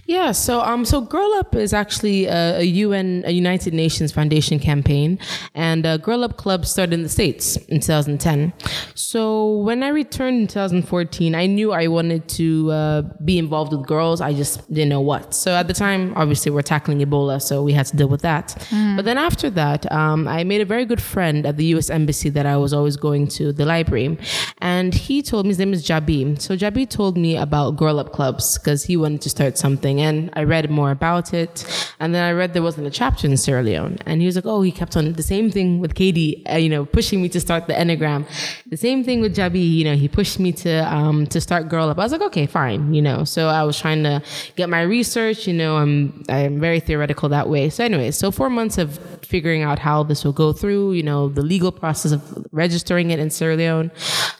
Yeah, 0.06 0.32
so 0.32 0.60
um, 0.60 0.84
so 0.84 1.00
Girl 1.00 1.32
Up 1.34 1.54
is 1.54 1.72
actually 1.72 2.26
a, 2.26 2.58
a 2.58 2.62
UN, 2.62 3.22
a 3.26 3.30
United 3.30 3.72
Nations 3.72 4.12
Foundation 4.12 4.58
campaign, 4.58 5.18
and 5.54 5.86
uh, 5.86 5.96
Girl 5.96 6.24
Up 6.24 6.36
Club 6.36 6.66
started 6.66 6.92
in 6.92 7.02
the 7.02 7.08
States 7.08 7.56
in 7.68 7.80
2010. 7.80 8.52
So 8.94 9.56
when 9.58 9.82
I 9.82 9.88
returned 9.88 10.40
in 10.42 10.46
2014, 10.46 11.34
I 11.34 11.46
knew 11.46 11.72
I 11.72 11.86
wanted 11.86 12.28
to 12.30 12.70
uh, 12.70 13.02
be 13.24 13.38
involved 13.38 13.72
with 13.72 13.86
girls. 13.86 14.20
I 14.20 14.34
just 14.34 14.68
didn't 14.68 14.90
know 14.90 15.00
what. 15.00 15.34
So 15.34 15.54
at 15.54 15.68
the 15.68 15.74
time, 15.74 16.12
obviously, 16.16 16.50
we're 16.50 16.62
tackling 16.62 16.98
Ebola, 16.98 17.40
so 17.40 17.62
we 17.62 17.72
had 17.72 17.86
to 17.86 17.96
deal 17.96 18.08
with 18.08 18.22
that. 18.22 18.48
Mm. 18.70 18.96
But 18.96 19.06
then 19.06 19.16
after 19.16 19.48
that, 19.50 19.90
um, 19.90 20.28
I 20.28 20.44
made 20.44 20.60
a 20.60 20.66
very 20.66 20.84
good 20.84 21.00
friend 21.00 21.46
at 21.46 21.56
the 21.56 21.64
U.S. 21.66 21.88
Embassy 21.88 22.28
that 22.30 22.44
I 22.44 22.58
was 22.58 22.74
always 22.74 22.96
going 22.96 23.28
to, 23.28 23.52
the 23.52 23.64
library, 23.64 24.18
and 24.58 24.94
he 24.94 25.22
told 25.22 25.46
me 25.46 25.50
his 25.50 25.58
name 25.58 25.72
is 25.72 25.86
Jabi. 25.86 26.38
So 26.40 26.56
Jabi 26.56 26.88
told 26.88 27.16
me 27.16 27.36
about 27.36 27.76
Girl 27.76 27.98
Up 27.98 28.12
clubs 28.12 28.58
because 28.58 28.84
he 28.84 28.98
wanted 28.98 29.22
to 29.22 29.30
start 29.30 29.56
something 29.56 29.93
interesting. 29.98 30.14
And 30.14 30.30
I 30.34 30.44
read 30.44 30.70
more 30.70 30.90
about 30.90 31.34
it. 31.34 31.64
And 32.00 32.14
then 32.14 32.22
I 32.22 32.32
read 32.32 32.52
there 32.52 32.62
wasn't 32.62 32.86
a 32.86 32.90
chapter 32.90 33.26
in 33.26 33.36
Sierra 33.36 33.62
Leone. 33.62 33.98
And 34.06 34.20
he 34.20 34.26
was 34.26 34.36
like, 34.36 34.46
oh, 34.46 34.62
he 34.62 34.72
kept 34.72 34.96
on 34.96 35.12
the 35.12 35.22
same 35.22 35.50
thing 35.50 35.80
with 35.80 35.94
Katie, 35.94 36.44
uh, 36.46 36.56
you 36.56 36.68
know, 36.68 36.84
pushing 36.84 37.22
me 37.22 37.28
to 37.30 37.40
start 37.40 37.66
the 37.66 37.74
Enneagram. 37.74 38.26
The 38.66 38.76
same 38.76 39.04
thing 39.04 39.20
with 39.20 39.36
Jabi, 39.36 39.68
you 39.68 39.84
know, 39.84 39.94
he 39.94 40.08
pushed 40.08 40.38
me 40.38 40.52
to, 40.52 40.92
um, 40.92 41.26
to 41.26 41.40
start 41.40 41.68
Girl 41.68 41.88
Up. 41.88 41.98
I 41.98 42.02
was 42.02 42.12
like, 42.12 42.22
okay, 42.22 42.46
fine, 42.46 42.94
you 42.94 43.02
know. 43.02 43.24
So 43.24 43.48
I 43.48 43.62
was 43.62 43.78
trying 43.78 44.02
to 44.04 44.22
get 44.56 44.68
my 44.68 44.82
research, 44.82 45.46
you 45.46 45.54
know, 45.54 45.76
I'm, 45.76 46.24
I'm 46.28 46.60
very 46.60 46.80
theoretical 46.80 47.28
that 47.30 47.48
way. 47.48 47.70
So 47.70 47.84
anyway, 47.84 48.10
so 48.10 48.30
four 48.30 48.50
months 48.50 48.78
of 48.78 48.98
figuring 49.24 49.62
out 49.62 49.78
how 49.78 50.02
this 50.02 50.24
will 50.24 50.32
go 50.32 50.52
through, 50.52 50.92
you 50.92 51.02
know, 51.02 51.28
the 51.28 51.42
legal 51.42 51.72
process 51.72 52.12
of 52.12 52.22
registering 52.52 53.10
it 53.10 53.18
in 53.18 53.30
Sierra 53.30 53.56
Leone. 53.56 53.90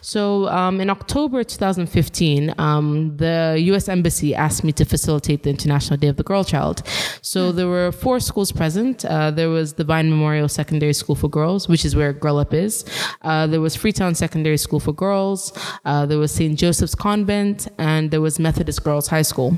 So 0.01 0.47
um, 0.49 0.79
in 0.79 0.89
October 0.89 1.43
2015, 1.43 2.53
um, 2.57 3.17
the 3.17 3.55
U.S. 3.71 3.89
Embassy 3.89 4.35
asked 4.35 4.63
me 4.63 4.71
to 4.73 4.85
facilitate 4.85 5.44
the 5.45 5.49
International 5.49 5.97
Day 5.97 6.07
of 6.07 6.17
the 6.17 6.23
Girl 6.23 6.43
Child. 6.43 6.83
So 7.21 7.51
there 7.51 7.67
were 7.67 7.91
four 7.91 8.19
schools 8.19 8.51
present. 8.51 9.05
Uh, 9.05 9.31
there 9.31 9.49
was 9.49 9.73
the 9.79 9.85
Vine 9.85 10.09
Memorial 10.09 10.49
Secondary 10.49 10.93
School 10.93 11.15
for 11.15 11.29
Girls, 11.29 11.69
which 11.69 11.85
is 11.85 11.95
where 11.95 12.11
Girl 12.11 12.37
Up 12.37 12.53
is. 12.53 12.83
Uh, 13.21 13.47
there 13.47 13.61
was 13.61 13.75
Freetown 13.75 14.13
Secondary 14.15 14.57
School 14.57 14.81
for 14.81 14.93
Girls. 14.93 15.53
Uh, 15.85 16.05
there 16.05 16.19
was 16.19 16.31
St. 16.31 16.59
Joseph's 16.59 16.95
Convent, 16.95 17.67
and 17.77 18.11
there 18.11 18.21
was 18.21 18.39
Methodist 18.39 18.83
Girls 18.83 19.07
High 19.07 19.21
School. 19.21 19.57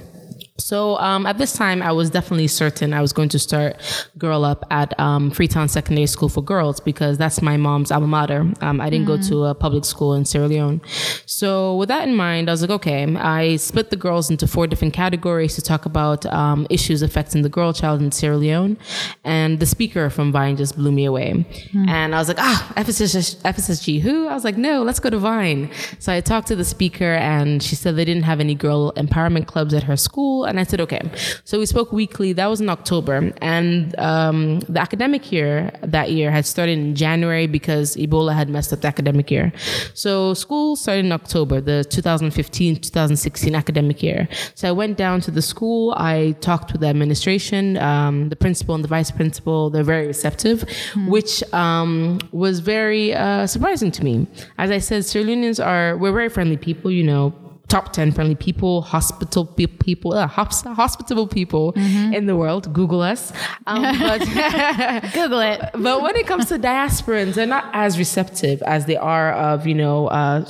So 0.59 0.97
um, 0.97 1.25
at 1.25 1.37
this 1.37 1.53
time, 1.53 1.81
I 1.81 1.91
was 1.91 2.09
definitely 2.09 2.47
certain 2.47 2.93
I 2.93 3.01
was 3.01 3.13
going 3.13 3.29
to 3.29 3.39
start 3.39 3.77
Girl 4.17 4.43
Up 4.43 4.65
at 4.71 4.99
um, 4.99 5.29
Freetown 5.29 5.67
Secondary 5.67 6.07
School 6.07 6.29
for 6.29 6.41
Girls 6.41 6.79
because 6.79 7.17
that's 7.17 7.41
my 7.41 7.57
mom's 7.57 7.91
alma 7.91 8.07
mater. 8.07 8.51
Um, 8.61 8.81
I 8.81 8.89
didn't 8.89 9.05
mm. 9.05 9.21
go 9.21 9.21
to 9.29 9.45
a 9.45 9.55
public 9.55 9.85
school 9.85 10.15
in 10.15 10.25
Sierra 10.25 10.47
Leone. 10.47 10.81
So 11.25 11.75
with 11.75 11.89
that 11.89 12.07
in 12.07 12.15
mind, 12.15 12.49
I 12.49 12.53
was 12.53 12.61
like, 12.61 12.71
okay, 12.71 13.15
I 13.15 13.57
split 13.57 13.91
the 13.91 13.95
girls 13.95 14.29
into 14.31 14.47
four 14.47 14.65
different 14.65 14.93
categories 14.93 15.55
to 15.55 15.61
talk 15.61 15.85
about 15.85 16.25
um, 16.25 16.65
issues 16.69 17.01
affecting 17.01 17.43
the 17.43 17.49
girl 17.49 17.71
child 17.71 18.01
in 18.01 18.11
Sierra 18.11 18.37
Leone. 18.37 18.77
And 19.23 19.59
the 19.59 19.65
speaker 19.65 20.09
from 20.09 20.31
Vine 20.31 20.57
just 20.57 20.75
blew 20.75 20.91
me 20.91 21.05
away. 21.05 21.45
Mm. 21.71 21.87
And 21.87 22.15
I 22.15 22.17
was 22.17 22.27
like, 22.27 22.39
ah, 22.39 22.73
FSS, 22.75 23.35
FSSG, 23.41 24.01
who? 24.01 24.27
I 24.27 24.33
was 24.33 24.43
like, 24.43 24.57
no, 24.57 24.81
let's 24.81 24.99
go 24.99 25.11
to 25.11 25.19
Vine. 25.19 25.69
So 25.99 26.11
I 26.11 26.21
talked 26.21 26.47
to 26.47 26.55
the 26.55 26.65
speaker 26.65 27.13
and 27.13 27.61
she 27.61 27.75
said 27.75 27.95
they 27.95 28.05
didn't 28.05 28.23
have 28.23 28.39
any 28.39 28.55
girl 28.55 28.91
empowerment 28.93 29.45
clubs 29.45 29.73
at 29.73 29.83
her 29.83 29.95
school 29.95 30.46
and 30.47 30.59
I 30.59 30.63
said, 30.63 30.81
okay. 30.81 31.01
So 31.43 31.59
we 31.59 31.65
spoke 31.65 31.91
weekly. 31.91 32.33
That 32.33 32.47
was 32.47 32.61
in 32.61 32.69
October. 32.69 33.31
And 33.41 33.97
um, 33.99 34.59
the 34.61 34.79
academic 34.79 35.31
year 35.31 35.71
that 35.81 36.11
year 36.11 36.31
had 36.31 36.45
started 36.45 36.77
in 36.77 36.95
January 36.95 37.47
because 37.47 37.95
Ebola 37.95 38.33
had 38.33 38.49
messed 38.49 38.73
up 38.73 38.81
the 38.81 38.87
academic 38.87 39.29
year. 39.31 39.51
So 39.93 40.33
school 40.33 40.75
started 40.75 41.05
in 41.05 41.11
October, 41.11 41.61
the 41.61 41.83
2015 41.83 42.77
2016 42.77 43.55
academic 43.55 44.01
year. 44.03 44.27
So 44.55 44.67
I 44.67 44.71
went 44.71 44.97
down 44.97 45.21
to 45.21 45.31
the 45.31 45.41
school. 45.41 45.93
I 45.97 46.35
talked 46.41 46.71
with 46.71 46.81
the 46.81 46.87
administration, 46.87 47.77
um, 47.77 48.29
the 48.29 48.35
principal 48.35 48.75
and 48.75 48.83
the 48.83 48.87
vice 48.87 49.11
principal. 49.11 49.69
They're 49.69 49.83
very 49.83 50.07
receptive, 50.07 50.59
mm-hmm. 50.59 51.07
which 51.09 51.43
um, 51.53 52.19
was 52.31 52.59
very 52.59 53.13
uh, 53.13 53.47
surprising 53.47 53.91
to 53.91 54.03
me. 54.03 54.27
As 54.57 54.71
I 54.71 54.79
said, 54.79 55.05
Sierra 55.05 55.27
Leoneans 55.27 55.63
are, 55.63 55.97
we're 55.97 56.11
very 56.11 56.29
friendly 56.29 56.57
people, 56.57 56.91
you 56.91 57.03
know 57.03 57.46
top 57.67 57.91
10 57.93 58.11
friendly 58.11 58.35
people, 58.35 58.81
hospital 58.81 59.45
people, 59.45 60.13
uh, 60.13 60.27
hospitable 60.27 61.27
people 61.27 61.73
mm-hmm. 61.73 62.13
in 62.13 62.25
the 62.25 62.35
world. 62.35 62.71
Google 62.73 63.01
us. 63.01 63.33
Um, 63.65 63.81
but 63.99 64.19
Google 65.13 65.39
it. 65.39 65.69
But 65.73 66.01
when 66.01 66.15
it 66.15 66.27
comes 66.27 66.45
to 66.47 66.59
diasporans, 66.59 67.33
they're 67.33 67.45
not 67.45 67.69
as 67.73 67.97
receptive 67.97 68.61
as 68.63 68.85
they 68.85 68.97
are 68.97 69.33
of, 69.33 69.67
you 69.67 69.75
know, 69.75 70.07
uh, 70.07 70.45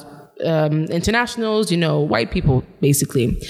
um, 0.45 0.85
internationals, 0.85 1.71
you 1.71 1.77
know, 1.77 1.99
white 1.99 2.31
people, 2.31 2.63
basically. 2.79 3.41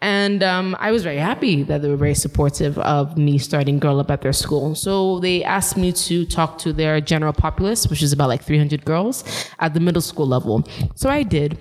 And 0.00 0.42
um, 0.42 0.76
I 0.78 0.92
was 0.92 1.02
very 1.02 1.16
happy 1.16 1.62
that 1.62 1.82
they 1.82 1.88
were 1.88 1.96
very 1.96 2.14
supportive 2.14 2.78
of 2.78 3.16
me 3.16 3.38
starting 3.38 3.78
Girl 3.78 4.00
Up 4.00 4.10
at 4.10 4.22
their 4.22 4.32
school. 4.32 4.74
So 4.74 5.20
they 5.20 5.42
asked 5.42 5.76
me 5.76 5.92
to 5.92 6.26
talk 6.26 6.58
to 6.58 6.72
their 6.72 7.00
general 7.00 7.32
populace, 7.32 7.86
which 7.88 8.02
is 8.02 8.12
about 8.12 8.28
like 8.28 8.42
300 8.42 8.84
girls 8.84 9.24
at 9.58 9.74
the 9.74 9.80
middle 9.80 10.02
school 10.02 10.26
level. 10.26 10.64
So 10.94 11.08
I 11.08 11.22
did. 11.22 11.58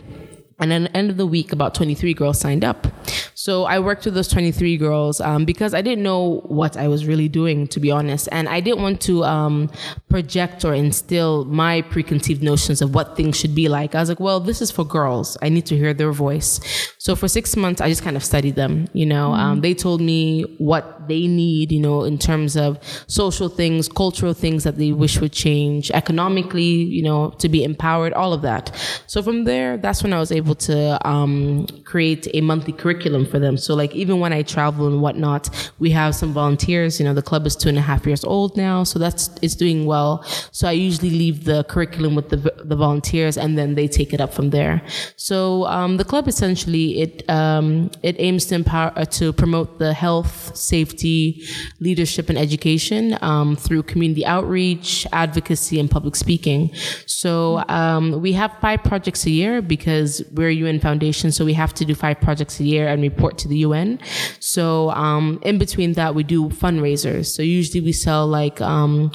And 0.64 0.86
at 0.86 0.92
the 0.92 0.98
end 0.98 1.10
of 1.10 1.18
the 1.18 1.26
week, 1.26 1.52
about 1.52 1.76
23 1.76 2.14
girls 2.14 2.40
signed 2.40 2.64
up. 2.64 2.88
So 3.36 3.66
I 3.66 3.80
worked 3.80 4.06
with 4.06 4.14
those 4.14 4.30
23 4.30 4.78
girls 4.78 5.20
um, 5.20 5.44
because 5.44 5.74
I 5.74 5.82
didn't 5.82 6.04
know 6.04 6.42
what 6.46 6.78
I 6.78 6.88
was 6.88 7.06
really 7.06 7.28
doing, 7.28 7.68
to 7.68 7.80
be 7.82 7.92
honest. 7.92 8.30
And 8.32 8.48
I 8.48 8.62
didn't 8.62 8.82
want 8.82 9.02
to 9.02 9.26
um, 9.26 9.70
project 10.08 10.64
or 10.64 10.74
instill 10.74 11.44
my 11.46 11.82
preconceived 11.82 12.42
notions 12.42 12.82
of 12.82 12.96
what 12.96 13.18
things 13.18 13.38
should 13.38 13.54
be 13.54 13.68
like. 13.68 13.96
I 13.96 14.00
was 14.00 14.08
like, 14.08 14.22
well, 14.22 14.40
this 14.40 14.62
is 14.62 14.72
for 14.72 14.86
girls. 14.86 15.38
I 15.42 15.50
need 15.50 15.66
to 15.66 15.76
hear 15.76 15.94
their 15.94 16.14
voice. 16.14 16.62
So 17.04 17.18
for 17.18 17.28
six 17.28 17.58
months, 17.58 17.82
I 17.82 17.90
just 17.90 18.02
kind 18.02 18.16
of 18.16 18.24
studied 18.24 18.56
them. 18.56 18.88
You 18.94 19.06
know, 19.06 19.32
mm-hmm. 19.32 19.42
um, 19.42 19.60
they 19.60 19.74
told 19.74 20.00
me 20.00 20.44
what 20.58 21.06
they 21.10 21.28
need, 21.28 21.70
you 21.70 21.82
know, 21.82 22.06
in 22.06 22.18
terms 22.18 22.56
of 22.56 22.80
social 23.08 23.50
things, 23.50 23.90
cultural 23.90 24.34
things 24.34 24.64
that 24.64 24.78
they 24.78 24.94
wish 24.94 25.20
would 25.20 25.34
change, 25.34 25.92
economically, 25.92 26.64
you 26.64 27.04
know, 27.04 27.32
to 27.40 27.50
be 27.50 27.62
empowered, 27.62 28.14
all 28.14 28.32
of 28.32 28.42
that. 28.44 28.72
So 29.08 29.22
from 29.22 29.44
there, 29.44 29.76
that's 29.76 30.02
when 30.02 30.14
I 30.14 30.20
was 30.20 30.32
able 30.32 30.56
to 30.70 31.06
um, 31.06 31.68
create 31.84 32.26
a 32.34 32.40
monthly 32.40 32.72
curriculum 32.72 33.26
for 33.26 33.38
them. 33.38 33.58
So 33.58 33.76
like 33.76 33.94
even 33.94 34.22
when 34.22 34.32
I 34.32 34.42
travel 34.42 34.88
and 34.88 35.02
whatnot, 35.02 35.50
we 35.80 35.92
have 35.92 36.16
some 36.16 36.32
volunteers. 36.32 37.02
You 37.02 37.06
know, 37.06 37.14
the 37.14 37.22
club 37.22 37.46
is 37.46 37.58
two 37.58 37.68
and 37.68 37.78
a 37.78 37.82
half 37.82 38.06
years 38.06 38.24
old 38.24 38.56
now, 38.56 38.86
so 38.86 38.98
that's 38.98 39.30
it's 39.42 39.56
doing 39.56 39.86
well. 39.86 40.24
So 40.54 40.70
I 40.70 40.72
usually 40.72 41.10
leave 41.10 41.44
the 41.44 41.66
curriculum 41.66 42.16
with 42.16 42.30
the 42.30 42.38
the 42.64 42.78
volunteers, 42.78 43.38
and 43.38 43.58
then 43.58 43.76
they 43.76 43.90
take 43.90 44.14
it 44.14 44.22
up 44.22 44.34
from 44.34 44.52
there. 44.52 44.82
So 45.18 45.66
um, 45.66 45.98
the 45.98 46.06
club 46.06 46.30
essentially 46.30 46.93
it 47.02 47.30
um, 47.30 47.92
it 48.02 48.16
aims 48.20 48.46
to 48.46 48.56
empower 48.56 48.92
uh, 48.96 49.06
to 49.06 49.34
promote 49.34 49.80
the 49.80 49.94
health, 49.94 50.56
safety, 50.56 51.44
leadership, 51.80 52.30
and 52.30 52.38
education 52.38 53.18
um, 53.22 53.56
through 53.56 53.84
community 53.84 54.26
outreach, 54.26 55.08
advocacy, 55.12 55.80
and 55.80 55.90
public 55.90 56.16
speaking. 56.16 56.72
So 57.06 57.64
um, 57.70 58.22
we 58.22 58.34
have 58.34 58.56
five 58.62 58.84
projects 58.84 59.26
a 59.26 59.32
year 59.32 59.62
because 59.62 60.24
we're 60.32 60.50
a 60.50 60.54
UN 60.54 60.80
foundation, 60.80 61.32
so 61.32 61.46
we 61.46 61.54
have 61.54 61.74
to 61.76 61.86
do 61.86 61.96
five 61.96 62.20
projects 62.22 62.60
a 62.60 62.64
year 62.64 62.88
and 62.88 63.02
report 63.02 63.38
to 63.40 63.48
the 63.48 63.58
UN. 63.58 64.00
So 64.40 64.90
um, 64.92 65.40
in 65.44 65.58
between 65.58 65.94
that, 65.94 66.16
we 66.16 66.24
do 66.24 66.50
fundraisers. 66.50 67.28
So 67.28 67.42
usually 67.42 67.82
we 67.82 67.92
sell 67.92 68.28
like 68.28 68.62
um, 68.62 69.12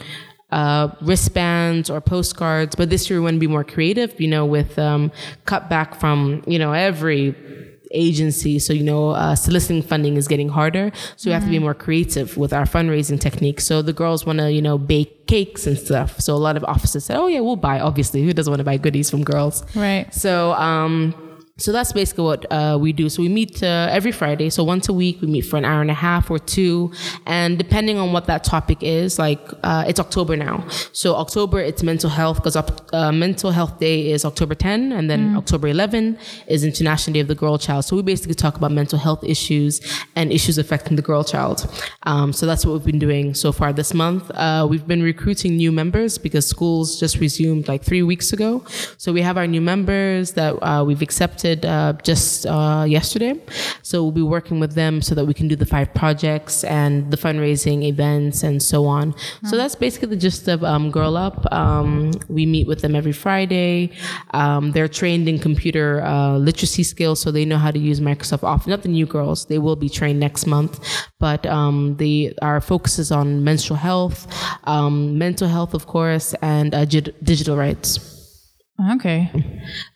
uh, 0.50 0.88
wristbands 1.02 1.90
or 1.90 2.00
postcards, 2.00 2.74
but 2.74 2.90
this 2.90 3.10
year 3.10 3.18
we 3.18 3.24
want 3.24 3.34
to 3.34 3.40
be 3.40 3.46
more 3.46 3.64
creative. 3.64 4.18
You 4.20 4.28
know, 4.28 4.46
with 4.46 4.78
um, 4.78 5.12
cut 5.44 5.68
back 5.68 5.94
from 5.94 6.42
you 6.46 6.58
know 6.58 6.72
every 6.72 7.34
agency. 7.92 8.58
So, 8.58 8.72
you 8.72 8.84
know, 8.84 9.10
uh, 9.10 9.34
soliciting 9.34 9.82
funding 9.82 10.16
is 10.16 10.28
getting 10.28 10.48
harder. 10.48 10.92
So 11.16 11.30
we 11.30 11.34
have 11.34 11.42
to 11.42 11.48
be 11.48 11.56
mm-hmm. 11.56 11.64
more 11.64 11.74
creative 11.74 12.36
with 12.36 12.52
our 12.52 12.64
fundraising 12.64 13.20
techniques. 13.20 13.64
So 13.66 13.82
the 13.82 13.92
girls 13.92 14.24
want 14.24 14.38
to, 14.38 14.50
you 14.52 14.62
know, 14.62 14.78
bake 14.78 15.26
cakes 15.26 15.66
and 15.66 15.78
stuff. 15.78 16.20
So 16.20 16.34
a 16.34 16.36
lot 16.36 16.56
of 16.56 16.64
offices 16.64 17.04
said, 17.04 17.16
oh, 17.16 17.26
yeah, 17.26 17.40
we'll 17.40 17.56
buy. 17.56 17.80
Obviously, 17.80 18.22
who 18.22 18.32
doesn't 18.32 18.50
want 18.50 18.60
to 18.60 18.64
buy 18.64 18.76
goodies 18.76 19.10
from 19.10 19.24
girls? 19.24 19.64
Right. 19.74 20.12
So, 20.14 20.52
um, 20.52 21.27
so 21.58 21.72
that's 21.72 21.92
basically 21.92 22.24
what 22.24 22.46
uh, 22.52 22.78
we 22.80 22.92
do. 22.92 23.08
So 23.08 23.20
we 23.20 23.28
meet 23.28 23.62
uh, 23.62 23.88
every 23.90 24.12
Friday. 24.12 24.48
So 24.48 24.62
once 24.62 24.88
a 24.88 24.92
week, 24.92 25.20
we 25.20 25.26
meet 25.26 25.42
for 25.42 25.56
an 25.56 25.64
hour 25.64 25.80
and 25.80 25.90
a 25.90 25.94
half 25.94 26.30
or 26.30 26.38
two. 26.38 26.92
And 27.26 27.58
depending 27.58 27.98
on 27.98 28.12
what 28.12 28.26
that 28.26 28.44
topic 28.44 28.78
is, 28.80 29.18
like 29.18 29.40
uh, 29.64 29.84
it's 29.88 29.98
October 29.98 30.36
now. 30.36 30.64
So 30.92 31.16
October, 31.16 31.58
it's 31.58 31.82
mental 31.82 32.10
health 32.10 32.36
because 32.36 32.56
uh, 32.56 33.12
Mental 33.12 33.50
Health 33.50 33.80
Day 33.80 34.12
is 34.12 34.24
October 34.24 34.54
10, 34.54 34.92
and 34.92 35.10
then 35.10 35.34
mm. 35.34 35.36
October 35.36 35.66
11 35.66 36.16
is 36.46 36.62
International 36.64 37.14
Day 37.14 37.20
of 37.20 37.28
the 37.28 37.34
Girl 37.34 37.58
Child. 37.58 37.84
So 37.84 37.96
we 37.96 38.02
basically 38.02 38.34
talk 38.34 38.56
about 38.56 38.70
mental 38.70 38.98
health 38.98 39.24
issues 39.24 39.80
and 40.14 40.32
issues 40.32 40.58
affecting 40.58 40.94
the 40.96 41.02
girl 41.02 41.24
child. 41.24 41.66
Um, 42.04 42.32
so 42.32 42.46
that's 42.46 42.64
what 42.64 42.72
we've 42.74 42.84
been 42.84 43.00
doing 43.00 43.34
so 43.34 43.50
far 43.50 43.72
this 43.72 43.92
month. 43.92 44.30
Uh, 44.30 44.66
we've 44.70 44.86
been 44.86 45.02
recruiting 45.02 45.56
new 45.56 45.72
members 45.72 46.18
because 46.18 46.46
schools 46.46 47.00
just 47.00 47.18
resumed 47.18 47.66
like 47.66 47.82
three 47.82 48.02
weeks 48.02 48.32
ago. 48.32 48.64
So 48.96 49.12
we 49.12 49.22
have 49.22 49.36
our 49.36 49.46
new 49.46 49.60
members 49.60 50.32
that 50.32 50.52
uh, 50.62 50.84
we've 50.84 51.02
accepted 51.02 51.47
uh, 51.64 51.94
just 52.02 52.46
uh, 52.46 52.84
yesterday. 52.88 53.34
So 53.82 54.02
we'll 54.02 54.12
be 54.12 54.22
working 54.22 54.60
with 54.60 54.74
them 54.74 55.02
so 55.02 55.14
that 55.14 55.24
we 55.24 55.34
can 55.34 55.48
do 55.48 55.56
the 55.56 55.66
five 55.66 55.92
projects 55.94 56.64
and 56.64 57.10
the 57.10 57.16
fundraising 57.16 57.84
events 57.84 58.42
and 58.42 58.62
so 58.62 58.86
on. 58.86 59.14
So 59.44 59.56
that's 59.56 59.74
basically 59.74 60.08
the 60.08 60.16
gist 60.16 60.48
of 60.48 60.64
um, 60.64 60.90
Girl 60.90 61.16
Up. 61.16 61.50
Um, 61.52 62.12
we 62.28 62.46
meet 62.46 62.66
with 62.66 62.80
them 62.80 62.94
every 62.94 63.12
Friday. 63.12 63.92
Um, 64.32 64.72
they're 64.72 64.88
trained 64.88 65.28
in 65.28 65.38
computer 65.38 66.02
uh, 66.02 66.36
literacy 66.38 66.82
skills, 66.82 67.20
so 67.20 67.30
they 67.30 67.44
know 67.44 67.58
how 67.58 67.70
to 67.70 67.78
use 67.78 68.00
Microsoft 68.00 68.42
Office. 68.42 68.66
Not 68.66 68.82
the 68.82 68.88
new 68.88 69.06
girls; 69.06 69.46
they 69.46 69.58
will 69.58 69.76
be 69.76 69.88
trained 69.88 70.20
next 70.20 70.46
month. 70.46 70.80
But 71.18 71.46
um, 71.46 71.96
the 71.96 72.34
our 72.42 72.60
focus 72.60 72.98
is 72.98 73.10
on 73.10 73.44
menstrual 73.44 73.78
health, 73.78 74.26
um, 74.64 75.18
mental 75.18 75.48
health, 75.48 75.74
of 75.74 75.86
course, 75.86 76.34
and 76.42 76.74
uh, 76.74 76.84
digital 76.84 77.56
rights. 77.56 78.07
Okay. 78.80 79.30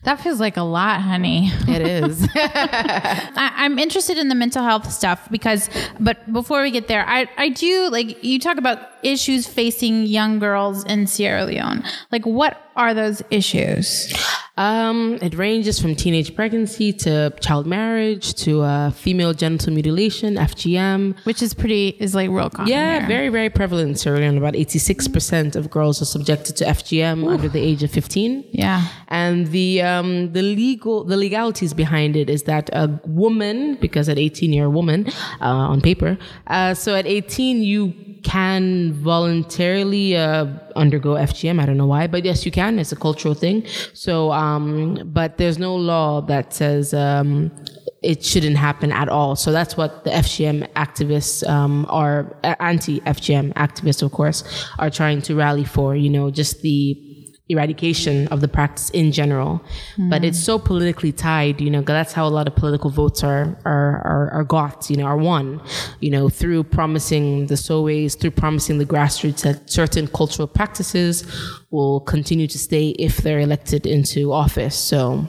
That 0.03 0.19
feels 0.19 0.41
like 0.41 0.57
a 0.57 0.61
lot, 0.61 1.01
honey. 1.01 1.49
It 1.69 1.81
is. 1.81 2.27
I, 2.35 3.65
am 3.65 3.79
interested 3.79 4.17
in 4.17 4.27
the 4.27 4.35
mental 4.35 4.61
health 4.61 4.91
stuff 4.91 5.29
because, 5.31 5.69
but 6.01 6.31
before 6.33 6.61
we 6.61 6.69
get 6.69 6.89
there, 6.89 7.07
I, 7.07 7.29
I 7.37 7.49
do 7.49 7.89
like 7.89 8.21
you 8.23 8.39
talk 8.39 8.57
about 8.57 8.79
issues 9.01 9.47
facing 9.47 10.03
young 10.03 10.39
girls 10.39 10.83
in 10.83 11.07
Sierra 11.07 11.45
Leone. 11.45 11.83
Like, 12.11 12.25
what 12.25 12.61
are 12.75 12.93
those 12.93 13.21
issues? 13.29 14.13
Um, 14.55 15.17
it 15.21 15.35
ranges 15.35 15.79
from 15.79 15.95
teenage 15.95 16.35
pregnancy 16.35 16.93
to 16.93 17.33
child 17.41 17.65
marriage 17.65 18.35
to 18.35 18.61
uh, 18.61 18.91
female 18.91 19.33
genital 19.33 19.73
mutilation, 19.73 20.35
FGM. 20.35 21.17
Which 21.25 21.41
is 21.41 21.53
pretty 21.53 21.89
is 21.99 22.13
like 22.13 22.29
real 22.29 22.49
common. 22.49 22.71
Yeah, 22.71 22.99
here. 22.99 23.07
very, 23.07 23.29
very 23.29 23.49
prevalent 23.49 23.89
in 23.89 23.95
Sierra 23.95 24.19
Leone. 24.19 24.37
About 24.37 24.53
86% 24.53 25.55
of 25.55 25.69
girls 25.71 26.01
are 26.01 26.05
subjected 26.05 26.55
to 26.57 26.65
FGM 26.65 27.27
under 27.27 27.49
the 27.49 27.59
age 27.59 27.83
of 27.83 27.91
15. 27.91 28.45
Yeah. 28.51 28.72
And 29.07 29.47
the 29.47 29.81
um, 29.81 30.31
the 30.33 30.41
legal 30.41 31.03
the 31.03 31.17
legalities 31.17 31.73
behind 31.73 32.15
it 32.15 32.29
is 32.29 32.43
that 32.43 32.69
a 32.73 32.99
woman, 33.05 33.75
because 33.75 34.09
at 34.09 34.17
18 34.17 34.53
you're 34.53 34.67
a 34.67 34.69
woman 34.69 35.07
uh, 35.41 35.71
on 35.73 35.81
paper, 35.81 36.17
uh, 36.47 36.73
so 36.73 36.95
at 36.95 37.05
18 37.05 37.61
you 37.61 37.93
can 38.23 38.93
voluntarily 38.93 40.15
uh, 40.15 40.45
undergo 40.75 41.15
FGM. 41.15 41.61
I 41.61 41.65
don't 41.65 41.77
know 41.77 41.85
why, 41.85 42.07
but 42.07 42.23
yes, 42.23 42.45
you 42.45 42.51
can. 42.51 42.79
It's 42.79 42.91
a 42.91 42.95
cultural 42.95 43.33
thing. 43.33 43.65
So, 43.93 44.31
um, 44.31 45.11
but 45.13 45.37
there's 45.37 45.59
no 45.59 45.75
law 45.75 46.21
that 46.21 46.53
says. 46.53 46.93
Um, 46.93 47.51
it 48.01 48.23
shouldn't 48.23 48.57
happen 48.57 48.91
at 48.91 49.07
all. 49.07 49.35
So 49.37 49.53
that's 49.53 49.77
what 49.77 50.03
the 50.03 50.09
FGM 50.09 50.69
activists 50.73 51.47
um, 51.47 51.85
are 51.87 52.35
anti 52.59 52.99
FGM 52.99 53.53
activists, 53.53 54.03
of 54.03 54.11
course, 54.11 54.43
are 54.77 54.89
trying 54.89 55.21
to 55.23 55.35
rally 55.35 55.63
for. 55.63 55.95
You 55.95 56.09
know, 56.09 56.29
just 56.29 56.61
the 56.61 57.12
eradication 57.49 58.27
of 58.29 58.39
the 58.41 58.47
practice 58.47 58.89
in 58.91 59.11
general. 59.11 59.61
But 60.09 60.23
it's 60.23 60.41
so 60.41 60.57
politically 60.57 61.11
tied, 61.11 61.59
you 61.59 61.69
know, 61.69 61.81
that's 61.81 62.13
how 62.13 62.25
a 62.25 62.29
lot 62.29 62.47
of 62.47 62.55
political 62.55 62.89
votes 62.89 63.23
are, 63.23 63.57
are, 63.65 64.01
are, 64.05 64.31
are 64.31 64.43
got, 64.43 64.89
you 64.89 64.95
know, 64.95 65.05
are 65.05 65.17
won, 65.17 65.61
you 65.99 66.09
know, 66.09 66.29
through 66.29 66.63
promising 66.63 67.47
the 67.47 67.55
Soweis, 67.55 68.17
through 68.17 68.31
promising 68.31 68.77
the 68.77 68.85
grassroots 68.85 69.41
that 69.41 69.69
certain 69.69 70.07
cultural 70.07 70.47
practices 70.47 71.25
will 71.69 71.99
continue 72.01 72.47
to 72.47 72.57
stay 72.57 72.89
if 72.91 73.17
they're 73.17 73.41
elected 73.41 73.85
into 73.85 74.31
office. 74.31 74.75
So 74.75 75.27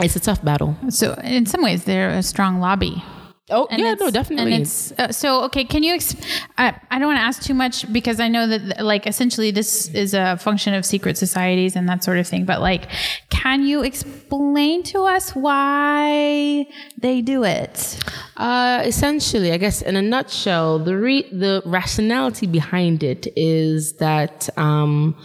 it's 0.00 0.16
a 0.16 0.20
tough 0.20 0.42
battle. 0.42 0.76
So 0.88 1.14
in 1.22 1.44
some 1.44 1.62
ways, 1.62 1.84
they're 1.84 2.10
a 2.10 2.22
strong 2.22 2.60
lobby. 2.60 3.02
Oh, 3.50 3.66
And 3.70 3.80
yeah, 3.80 3.94
no, 3.94 4.10
definitely. 4.10 4.54
And 4.54 4.62
it's 4.62 4.92
uh, 4.92 5.12
so 5.12 5.44
okay. 5.44 5.64
Can 5.64 5.82
you? 5.82 5.94
Exp- 5.94 6.22
I 6.58 6.74
I 6.90 6.98
don't 6.98 7.08
want 7.08 7.18
to 7.18 7.22
ask 7.22 7.42
too 7.42 7.54
much 7.54 7.90
because 7.92 8.20
I 8.20 8.28
know 8.28 8.46
that 8.46 8.84
like 8.84 9.06
essentially 9.06 9.50
this 9.50 9.88
is 9.88 10.14
a 10.14 10.36
function 10.36 10.74
of 10.74 10.84
secret 10.84 11.16
societies 11.18 11.76
and 11.76 11.88
that 11.88 12.04
sort 12.04 12.18
of 12.18 12.26
thing. 12.26 12.44
But 12.44 12.60
like, 12.60 12.88
can 13.30 13.64
you 13.64 13.82
explain 13.82 14.82
to 14.84 15.02
us 15.02 15.34
why 15.34 16.66
they 16.98 17.20
do 17.22 17.44
it? 17.44 17.98
Uh, 18.36 18.82
essentially, 18.84 19.52
I 19.52 19.56
guess 19.56 19.82
in 19.82 19.96
a 19.96 20.02
nutshell, 20.02 20.78
the 20.78 20.96
re- 20.96 21.28
the 21.30 21.62
rationality 21.64 22.46
behind 22.46 23.02
it 23.02 23.26
is 23.36 23.94
that 23.94 24.48
um, 24.56 25.16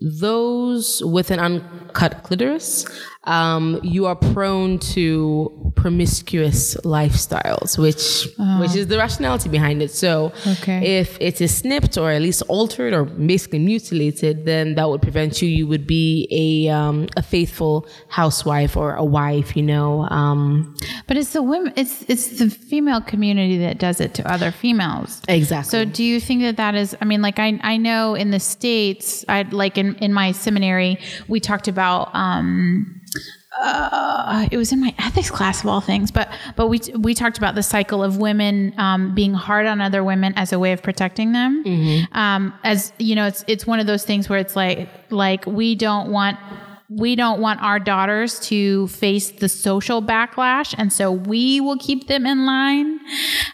those 0.00 1.02
with 1.04 1.30
an 1.30 1.40
uncut 1.40 2.22
clitoris, 2.22 2.84
um, 3.26 3.80
you 3.82 4.06
are 4.06 4.16
prone 4.16 4.78
to 4.94 5.72
promiscuous 5.76 6.74
lifestyles, 6.84 7.78
which 7.78 8.28
which 8.60 8.74
is 8.76 8.86
the 8.88 8.98
rationality 8.98 9.48
behind 9.48 9.82
it. 9.82 9.90
So, 9.90 10.32
Okay. 10.46 10.98
if 11.00 11.16
it 11.20 11.40
is 11.40 11.54
snipped 11.56 11.96
or 11.98 12.10
at 12.10 12.22
least 12.22 12.42
altered 12.48 12.92
or 12.92 13.04
basically 13.04 13.58
mutilated, 13.58 14.44
then 14.44 14.74
that 14.76 14.88
would 14.88 15.02
prevent 15.02 15.40
you. 15.42 15.48
You 15.48 15.66
would 15.66 15.86
be 15.86 16.28
a 16.30 16.72
um, 16.72 17.08
a 17.16 17.22
faithful 17.22 17.86
housewife 18.08 18.76
or 18.76 18.94
a 18.94 19.04
wife, 19.04 19.56
you 19.56 19.62
know. 19.62 20.02
Um, 20.10 20.74
But 21.06 21.16
it's 21.16 21.32
the 21.32 21.42
women. 21.42 21.72
It's 21.76 22.02
it's 22.08 22.26
the 22.38 22.48
female 22.50 23.00
community 23.00 23.58
that 23.58 23.78
does 23.78 24.00
it 24.00 24.14
to 24.14 24.22
other 24.32 24.50
females. 24.50 25.20
exactly. 25.28 25.70
So 25.70 25.84
do 25.84 26.02
you 26.04 26.20
think 26.20 26.42
that 26.42 26.56
that 26.56 26.74
is 26.74 26.96
I 27.00 27.04
mean 27.04 27.22
like 27.22 27.38
I 27.38 27.58
I 27.62 27.76
know 27.76 28.14
in 28.14 28.30
the 28.30 28.40
states 28.40 29.24
I 29.28 29.42
like 29.50 29.76
in 29.78 29.94
in 29.96 30.12
my 30.12 30.32
seminary 30.32 30.98
we 31.28 31.40
talked 31.40 31.68
about 31.68 32.14
um 32.14 33.00
uh, 33.60 34.48
it 34.50 34.56
was 34.56 34.72
in 34.72 34.80
my 34.80 34.94
ethics 34.98 35.30
class 35.30 35.62
of 35.62 35.68
all 35.68 35.80
things, 35.80 36.10
but 36.10 36.28
but 36.56 36.68
we 36.68 36.80
we 36.98 37.14
talked 37.14 37.38
about 37.38 37.54
the 37.54 37.62
cycle 37.62 38.02
of 38.02 38.18
women 38.18 38.74
um, 38.78 39.14
being 39.14 39.34
hard 39.34 39.66
on 39.66 39.80
other 39.80 40.02
women 40.02 40.32
as 40.36 40.52
a 40.52 40.58
way 40.58 40.72
of 40.72 40.82
protecting 40.82 41.32
them. 41.32 41.62
Um, 42.12 42.52
as 42.64 42.92
you 42.98 43.14
know, 43.14 43.26
it's 43.26 43.44
it's 43.46 43.66
one 43.66 43.80
of 43.80 43.86
those 43.86 44.04
things 44.04 44.28
where 44.28 44.38
it's 44.38 44.56
like 44.56 44.88
like 45.10 45.46
we 45.46 45.74
don't 45.74 46.10
want 46.10 46.38
we 46.90 47.16
don't 47.16 47.40
want 47.40 47.62
our 47.62 47.78
daughters 47.78 48.38
to 48.38 48.88
face 48.88 49.30
the 49.30 49.48
social 49.48 50.02
backlash, 50.02 50.74
and 50.76 50.92
so 50.92 51.10
we 51.10 51.60
will 51.60 51.78
keep 51.78 52.08
them 52.08 52.26
in 52.26 52.44
line 52.44 53.00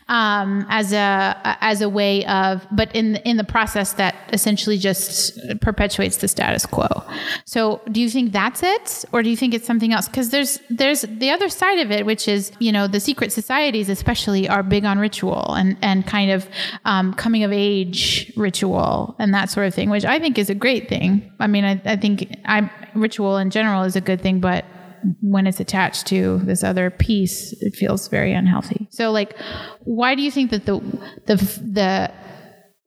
um, 0.08 0.66
as 0.68 0.92
a 0.92 1.36
as 1.60 1.80
a 1.80 1.88
way 1.88 2.24
of, 2.26 2.66
but 2.72 2.94
in 2.94 3.16
in 3.16 3.36
the 3.36 3.44
process 3.44 3.92
that 3.94 4.16
essentially 4.32 4.76
just 4.76 5.38
perpetuates 5.60 6.16
the 6.16 6.26
status 6.26 6.66
quo. 6.66 6.88
So, 7.44 7.80
do 7.92 8.00
you 8.00 8.10
think 8.10 8.32
that's 8.32 8.64
it, 8.64 9.04
or 9.12 9.22
do 9.22 9.30
you 9.30 9.36
think 9.36 9.54
it's 9.54 9.66
something 9.66 9.92
else? 9.92 10.08
Because 10.08 10.30
there's 10.30 10.58
there's 10.68 11.02
the 11.02 11.30
other 11.30 11.48
side 11.48 11.78
of 11.78 11.92
it, 11.92 12.04
which 12.04 12.26
is 12.26 12.50
you 12.58 12.72
know 12.72 12.88
the 12.88 13.00
secret 13.00 13.32
societies, 13.32 13.88
especially, 13.88 14.48
are 14.48 14.64
big 14.64 14.84
on 14.84 14.98
ritual 14.98 15.54
and 15.54 15.76
and 15.82 16.04
kind 16.04 16.32
of 16.32 16.48
um, 16.84 17.14
coming 17.14 17.44
of 17.44 17.52
age 17.52 18.32
ritual 18.36 19.14
and 19.20 19.32
that 19.34 19.50
sort 19.50 19.68
of 19.68 19.74
thing, 19.74 19.88
which 19.88 20.04
I 20.04 20.18
think 20.18 20.36
is 20.36 20.50
a 20.50 20.54
great 20.54 20.88
thing. 20.88 21.30
I 21.38 21.46
mean, 21.46 21.64
I, 21.64 21.80
I 21.84 21.96
think 21.96 22.36
I 22.44 22.68
ritual 22.94 23.37
in 23.38 23.50
general 23.50 23.83
is 23.83 23.96
a 23.96 24.00
good 24.00 24.20
thing, 24.20 24.40
but 24.40 24.64
when 25.20 25.46
it's 25.46 25.61
attached 25.61 26.07
to 26.09 26.38
this 26.38 26.62
other 26.62 26.90
piece, 26.90 27.53
it 27.61 27.74
feels 27.74 28.09
very 28.09 28.33
unhealthy. 28.33 28.87
So, 28.90 29.11
like, 29.11 29.37
why 29.85 30.14
do 30.14 30.22
you 30.22 30.31
think 30.31 30.50
that 30.50 30.66
the 30.66 30.79
the 31.26 31.37
the 31.37 32.12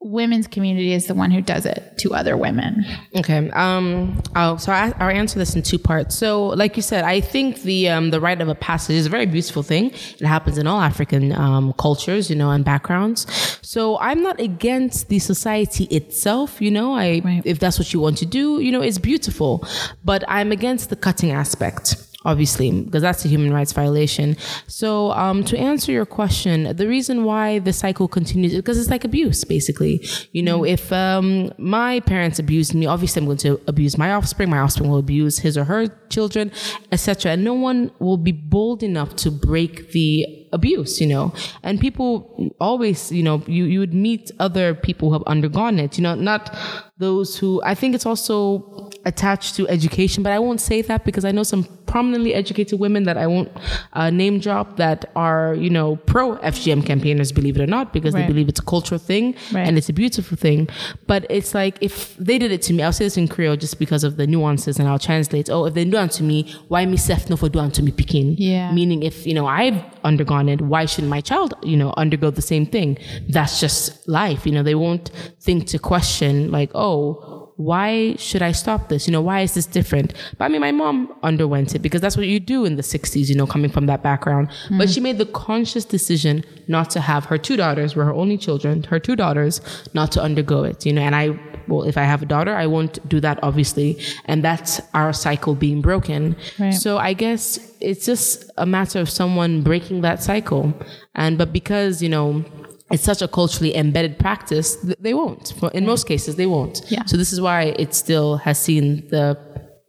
women's 0.04 0.48
community 0.48 0.94
is 0.94 1.08
the 1.08 1.14
one 1.14 1.32
who 1.32 1.42
does 1.42 1.66
it 1.66 1.98
to 2.00 2.14
other 2.14 2.36
women? 2.38 2.84
Okay. 3.16 3.50
Um. 3.52 4.22
Oh, 4.36 4.58
so 4.58 4.72
I, 4.72 4.94
I'll 5.00 5.10
answer 5.10 5.40
this 5.40 5.56
in 5.56 5.62
two 5.64 5.80
parts. 5.80 6.16
So, 6.16 6.48
like 6.48 6.76
you 6.76 6.82
said, 6.84 7.04
I 7.06 7.22
think 7.22 7.62
the 7.62 7.90
um 7.90 8.12
the 8.12 8.20
rite 8.20 8.42
of 8.42 8.50
a 8.50 8.56
passage 8.56 8.96
is 8.96 9.06
a 9.06 9.10
very 9.10 9.26
beautiful 9.26 9.64
thing. 9.64 9.92
It 9.92 10.26
happens 10.26 10.58
in 10.58 10.68
all 10.68 10.82
African 10.82 11.32
um 11.34 11.74
cultures, 11.74 12.30
you 12.30 12.36
know, 12.36 12.52
and 12.52 12.64
backgrounds. 12.66 13.26
So 13.62 13.98
I'm 14.00 14.22
not 14.22 14.40
against 14.40 15.08
the 15.10 15.20
society 15.20 15.86
itself. 15.86 16.62
You 16.62 16.72
know, 16.72 16.94
I 16.94 17.22
Right. 17.24 17.42
if 17.46 17.60
that's 17.60 17.80
what 17.80 17.94
you 17.94 18.00
want 18.00 18.18
to 18.20 18.26
do, 18.26 18.60
you 18.60 18.72
know, 18.72 18.82
it's 18.82 18.98
beautiful. 18.98 19.66
But 20.04 20.24
I'm 20.28 20.52
against 20.52 20.90
the 20.90 20.96
cutting 20.96 21.32
aspect 21.32 21.96
obviously, 22.26 22.72
because 22.72 23.02
that's 23.02 23.26
a 23.26 23.28
human 23.28 23.54
rights 23.54 23.74
violation. 23.74 24.38
So, 24.68 25.12
um, 25.12 25.44
to 25.46 25.58
answer 25.58 25.92
your 25.92 26.06
question, 26.06 26.76
the 26.76 26.88
reason 26.88 27.24
why 27.24 27.60
the 27.60 27.74
cycle 27.74 28.08
continues 28.08 28.54
is 28.54 28.60
because 28.60 28.78
it's 28.80 28.90
like 28.90 29.04
abuse, 29.04 29.44
basically. 29.44 30.06
You 30.32 30.44
know, 30.44 30.64
if 30.64 30.92
um, 30.92 31.52
my 31.58 32.00
parents 32.02 32.40
abused 32.40 32.74
me, 32.74 32.86
obviously 32.86 33.22
I'm 33.22 33.26
going 33.26 33.38
to 33.40 33.60
abuse 33.68 33.98
my 33.98 34.14
offspring. 34.14 34.50
My 34.50 34.60
offspring 34.60 34.90
will 34.90 35.00
abuse 35.00 35.40
his 35.40 35.58
or 35.58 35.66
her 35.66 35.88
children, 36.10 36.52
etc. 36.92 37.34
And 37.34 37.44
no 37.44 37.54
one 37.54 37.92
will 38.00 38.18
be 38.18 38.32
bold 38.32 38.84
enough 38.84 39.16
to 39.18 39.32
break 39.32 39.92
the 39.92 40.43
abuse, 40.54 41.02
you 41.02 41.08
know. 41.08 41.34
And 41.64 41.80
people 41.80 42.52
always, 42.60 43.12
you 43.12 43.24
know, 43.24 43.44
you, 43.48 43.66
you 43.66 43.80
would 43.80 43.94
meet 43.94 44.32
other 44.40 44.74
people 44.74 45.10
who 45.10 45.14
have 45.14 45.24
undergone 45.28 45.80
it, 45.80 45.98
you 45.98 46.04
know, 46.04 46.16
not 46.16 46.56
those 46.98 47.38
who 47.40 47.62
I 47.66 47.74
think 47.76 47.96
it's 47.96 48.06
also 48.06 48.90
attached 49.06 49.56
to 49.56 49.68
education, 49.68 50.24
but 50.24 50.32
I 50.32 50.40
won't 50.40 50.62
say 50.62 50.82
that 50.84 51.04
because 51.04 51.26
I 51.26 51.32
know 51.32 51.44
some 51.44 51.64
prominently 51.88 52.34
educated 52.34 52.80
women 52.80 53.04
that 53.04 53.18
I 53.18 53.28
won't 53.28 53.52
uh, 53.94 54.10
name 54.10 54.40
drop 54.40 54.78
that 54.78 55.12
are, 55.16 55.54
you 55.56 55.70
know, 55.70 55.98
pro 55.98 56.38
FGM 56.38 56.86
campaigners, 56.86 57.32
believe 57.32 57.58
it 57.58 57.62
or 57.62 57.68
not, 57.68 57.92
because 57.94 58.14
Right. 58.14 58.22
they 58.22 58.28
believe 58.28 58.48
it's 58.48 58.60
a 58.60 58.64
cultural 58.66 59.00
thing 59.00 59.36
Right. 59.52 59.68
and 59.68 59.78
it's 59.78 59.90
a 59.90 59.94
beautiful 59.94 60.38
thing. 60.38 60.70
But 61.08 61.26
it's 61.30 61.54
like 61.54 61.78
if 61.82 62.16
they 62.18 62.38
did 62.38 62.52
it 62.52 62.62
to 62.64 62.74
me, 62.74 62.84
I'll 62.84 62.94
say 62.94 63.06
this 63.06 63.18
in 63.18 63.28
Creole 63.28 63.58
just 63.58 63.80
because 63.80 64.04
of 64.04 64.16
the 64.18 64.26
nuances 64.28 64.80
and 64.80 64.88
I'll 64.88 65.00
translate. 65.00 65.50
Oh, 65.50 65.66
if 65.66 65.74
they 65.74 65.84
do 65.86 65.98
it 65.98 66.12
to 66.12 66.24
me, 66.24 66.38
why 66.70 66.86
me 66.86 66.98
self 66.98 67.30
no 67.30 67.36
for 67.36 67.50
do 67.50 67.60
it 67.60 67.74
to 67.74 67.84
me 67.84 67.92
picking? 67.92 68.36
Yeah. 68.38 68.72
Meaning 68.72 69.04
if, 69.04 69.28
you 69.28 69.34
know, 69.34 69.48
I've 69.48 69.80
undergone 70.04 70.43
it, 70.50 70.62
why 70.62 70.86
shouldn't 70.86 71.10
my 71.10 71.22
child, 71.22 71.54
you 71.64 71.78
know, 71.78 71.94
undergo 71.98 72.30
the 72.30 72.42
same 72.42 72.66
thing? 72.66 72.98
That's 73.30 73.60
just 73.60 74.08
life. 74.08 74.46
You 74.46 74.52
know, 74.52 74.64
they 74.64 74.76
won't 74.76 75.10
think 75.42 75.68
to 75.68 75.80
question 75.80 76.52
like, 76.52 76.72
oh, 76.74 77.44
why 77.58 78.16
should 78.16 78.42
I 78.42 78.52
stop 78.52 78.90
this? 78.90 79.08
You 79.08 79.12
know, 79.12 79.22
why 79.22 79.42
is 79.42 79.54
this 79.54 79.66
different? 79.66 80.14
But 80.38 80.46
I 80.46 80.48
mean, 80.48 80.62
my 80.62 80.72
mom 80.72 81.14
underwent 81.22 81.76
it 81.76 81.80
because 81.80 82.02
that's 82.02 82.18
what 82.18 82.28
you 82.28 82.40
do 82.40 82.66
in 82.66 82.76
the 82.76 82.82
60s, 82.82 83.30
you 83.30 83.36
know, 83.36 83.46
coming 83.46 83.72
from 83.72 83.86
that 83.86 84.02
background. 84.02 84.50
But 84.72 84.88
mm. 84.88 84.94
she 84.94 85.00
made 85.00 85.18
the 85.18 85.26
conscious 85.28 85.86
decision 85.86 86.44
not 86.68 86.90
to 86.92 87.02
have 87.02 87.26
her 87.26 87.38
two 87.38 87.56
daughters, 87.56 87.96
were 87.96 88.06
her 88.06 88.14
only 88.14 88.38
children, 88.38 88.84
her 88.84 89.00
two 89.00 89.16
daughters, 89.16 89.62
not 89.94 90.12
to 90.14 90.22
undergo 90.22 90.64
it, 90.64 90.86
you 90.86 90.94
know, 90.94 91.02
and 91.02 91.16
I, 91.16 91.40
well, 91.68 91.84
if 91.84 91.98
I 91.98 92.04
have 92.04 92.22
a 92.22 92.26
daughter, 92.26 92.54
I 92.56 92.68
won't 92.68 93.08
do 93.08 93.20
that, 93.20 93.40
obviously. 93.44 94.00
And 94.26 94.44
that's 94.44 94.82
our 94.94 95.14
cycle 95.14 95.56
being 95.56 95.82
broken. 95.82 96.36
Right. 96.60 96.74
So 96.74 96.98
I 96.98 97.14
guess 97.14 97.60
it's 97.80 98.06
just 98.06 98.50
a 98.58 98.66
matter 98.66 99.00
of 99.00 99.10
someone 99.10 99.62
breaking 99.62 100.02
that 100.02 100.22
cycle. 100.22 100.74
And, 101.16 101.38
but 101.38 101.52
because, 101.54 102.02
you 102.02 102.10
know, 102.10 102.44
it's 102.92 103.04
such 103.04 103.22
a 103.22 103.28
culturally 103.28 103.76
embedded 103.76 104.20
practice, 104.20 104.76
they 105.00 105.14
won't. 105.14 105.54
In 105.74 105.86
most 105.86 106.08
cases, 106.08 106.36
they 106.36 106.46
won't. 106.46 106.82
Yeah. 106.90 107.06
So 107.06 107.18
this 107.18 107.34
is 107.34 107.42
why 107.42 107.74
it 107.78 107.94
still 107.94 108.38
has 108.38 108.60
seen 108.60 109.08
the, 109.10 109.38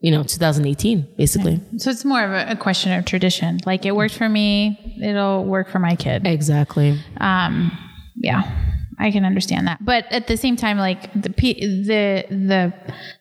you 0.01 0.11
know, 0.11 0.23
2018, 0.23 1.15
basically. 1.17 1.61
So 1.77 1.91
it's 1.91 2.05
more 2.05 2.25
of 2.25 2.31
a, 2.31 2.53
a 2.53 2.57
question 2.57 2.93
of 2.93 3.05
tradition. 3.05 3.61
Like 3.67 3.85
it 3.85 3.95
worked 3.95 4.15
for 4.15 4.29
me, 4.29 4.97
it'll 5.03 5.45
work 5.45 5.69
for 5.69 5.79
my 5.79 5.97
kid. 5.97 6.27
Exactly. 6.27 6.99
Um, 7.19 7.77
yeah, 8.17 8.74
I 8.99 9.11
can 9.11 9.25
understand 9.25 9.67
that. 9.67 9.85
But 9.85 10.05
at 10.11 10.27
the 10.27 10.37
same 10.37 10.57
time, 10.57 10.79
like 10.79 11.13
the 11.13 11.31
the 11.31 12.25
the 12.31 12.73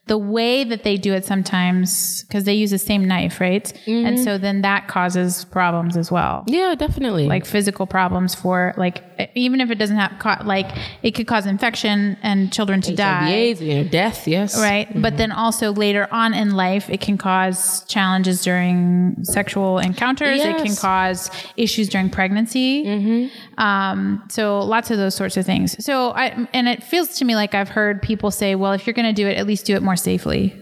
the 0.05 0.17
way 0.17 0.65
that 0.65 0.83
they 0.83 0.97
do 0.97 1.13
it 1.13 1.23
sometimes 1.23 2.23
because 2.23 2.43
they 2.43 2.53
use 2.53 2.71
the 2.71 2.77
same 2.77 3.05
knife, 3.05 3.39
right? 3.39 3.71
Mm-hmm. 3.85 4.05
And 4.05 4.19
so 4.19 4.37
then 4.37 4.61
that 4.61 4.89
causes 4.89 5.45
problems 5.45 5.95
as 5.95 6.11
well. 6.11 6.43
Yeah, 6.45 6.75
definitely. 6.75 7.25
Like 7.27 7.45
physical 7.45 7.87
problems 7.87 8.35
for 8.35 8.73
like 8.75 9.01
even 9.33 9.61
if 9.61 9.71
it 9.71 9.75
doesn't 9.75 9.95
have 9.95 10.19
ca- 10.19 10.41
like 10.43 10.69
it 11.03 11.11
could 11.11 11.25
cause 11.25 11.45
infection 11.45 12.17
and 12.21 12.51
children 12.51 12.81
to 12.81 12.89
HIV, 12.89 12.97
die. 12.97 13.31
AIDS, 13.31 13.61
you 13.61 13.75
know, 13.75 13.83
death. 13.85 14.27
Yes. 14.27 14.59
Right. 14.59 14.89
But 15.01 15.15
then 15.15 15.31
also 15.31 15.71
later 15.71 16.09
on 16.11 16.33
in 16.33 16.51
life, 16.51 16.89
it 16.89 16.99
can 16.99 17.17
cause 17.17 17.85
challenges 17.85 18.43
during 18.43 19.23
sexual 19.23 19.79
encounters. 19.79 20.41
It 20.41 20.57
can 20.57 20.75
cause 20.75 21.31
issues 21.55 21.87
during 21.87 22.09
pregnancy. 22.09 22.83
Hmm. 22.83 23.63
Um, 23.63 24.23
so 24.29 24.59
lots 24.59 24.91
of 24.91 24.97
those 24.97 25.15
sorts 25.15 25.37
of 25.37 25.45
things. 25.45 25.81
So 25.83 26.09
I, 26.09 26.47
and 26.53 26.67
it 26.67 26.83
feels 26.83 27.15
to 27.19 27.25
me 27.25 27.35
like 27.35 27.55
I've 27.55 27.69
heard 27.69 28.01
people 28.01 28.31
say, 28.31 28.55
well, 28.55 28.73
if 28.73 28.85
you're 28.85 28.93
going 28.93 29.07
to 29.07 29.13
do 29.13 29.27
it, 29.27 29.37
at 29.37 29.47
least 29.47 29.65
do 29.65 29.75
it 29.75 29.81
more 29.81 29.92
safely. 29.95 30.59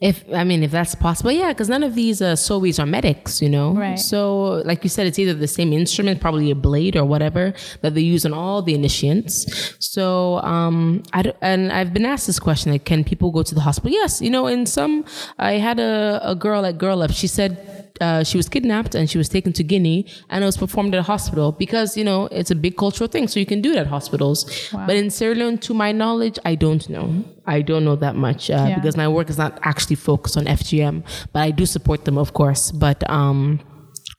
If 0.00 0.24
I 0.32 0.44
mean, 0.44 0.62
if 0.62 0.70
that's 0.70 0.94
possible, 0.94 1.30
yeah, 1.30 1.52
because 1.52 1.68
none 1.68 1.82
of 1.82 1.94
these 1.94 2.22
uh, 2.22 2.32
Soweis 2.32 2.78
are 2.82 2.86
medics, 2.86 3.42
you 3.42 3.50
know. 3.50 3.74
Right. 3.74 3.98
So, 3.98 4.62
like 4.64 4.82
you 4.82 4.88
said, 4.88 5.06
it's 5.06 5.18
either 5.18 5.34
the 5.34 5.46
same 5.46 5.74
instrument, 5.74 6.22
probably 6.22 6.50
a 6.50 6.54
blade 6.54 6.96
or 6.96 7.04
whatever 7.04 7.52
that 7.82 7.94
they 7.94 8.00
use 8.00 8.24
on 8.24 8.32
all 8.32 8.62
the 8.62 8.74
initiants. 8.74 9.44
So, 9.78 10.38
um, 10.38 11.02
I 11.12 11.34
and 11.42 11.70
I've 11.70 11.92
been 11.92 12.06
asked 12.06 12.26
this 12.26 12.38
question: 12.38 12.72
like, 12.72 12.86
can 12.86 13.04
people 13.04 13.30
go 13.30 13.42
to 13.42 13.54
the 13.54 13.60
hospital? 13.60 13.90
Yes, 13.90 14.22
you 14.22 14.30
know, 14.30 14.46
in 14.46 14.64
some, 14.64 15.04
I 15.38 15.52
had 15.58 15.78
a, 15.78 16.18
a 16.24 16.34
girl 16.34 16.64
at 16.64 16.78
Girl 16.78 17.02
Up. 17.02 17.10
She 17.12 17.26
said 17.26 17.79
uh, 18.00 18.24
she 18.24 18.36
was 18.36 18.48
kidnapped 18.48 18.94
and 18.94 19.08
she 19.10 19.18
was 19.18 19.28
taken 19.28 19.52
to 19.52 19.62
Guinea 19.62 20.06
and 20.30 20.42
it 20.42 20.46
was 20.46 20.56
performed 20.56 20.94
at 20.94 21.00
a 21.00 21.02
hospital 21.02 21.52
because 21.52 21.96
you 21.96 22.04
know 22.04 22.26
it's 22.38 22.50
a 22.50 22.54
big 22.54 22.76
cultural 22.76 23.08
thing, 23.08 23.28
so 23.28 23.38
you 23.40 23.46
can 23.46 23.60
do 23.60 23.72
it 23.72 23.78
at 23.78 23.86
hospitals. 23.86 24.44
But 24.72 24.96
in 24.96 25.10
Sierra 25.10 25.34
Leone, 25.34 25.58
to 25.58 25.74
my 25.74 25.92
knowledge, 25.92 26.38
I 26.44 26.54
don't 26.54 26.88
know. 26.88 27.24
I 27.46 27.62
don't 27.62 27.84
know 27.84 27.96
that 27.96 28.16
much 28.16 28.50
uh, 28.50 28.54
Yeah. 28.68 28.74
because 28.76 28.96
my 28.96 29.08
work 29.08 29.28
is 29.30 29.38
not 29.38 29.58
actually 29.62 29.96
focused 29.96 30.36
on 30.36 30.44
FGM, 30.46 31.02
but 31.32 31.40
I 31.40 31.50
do 31.50 31.66
support 31.66 32.04
them, 32.04 32.16
of 32.18 32.32
course. 32.32 32.70
But 32.72 33.08
um, 33.10 33.60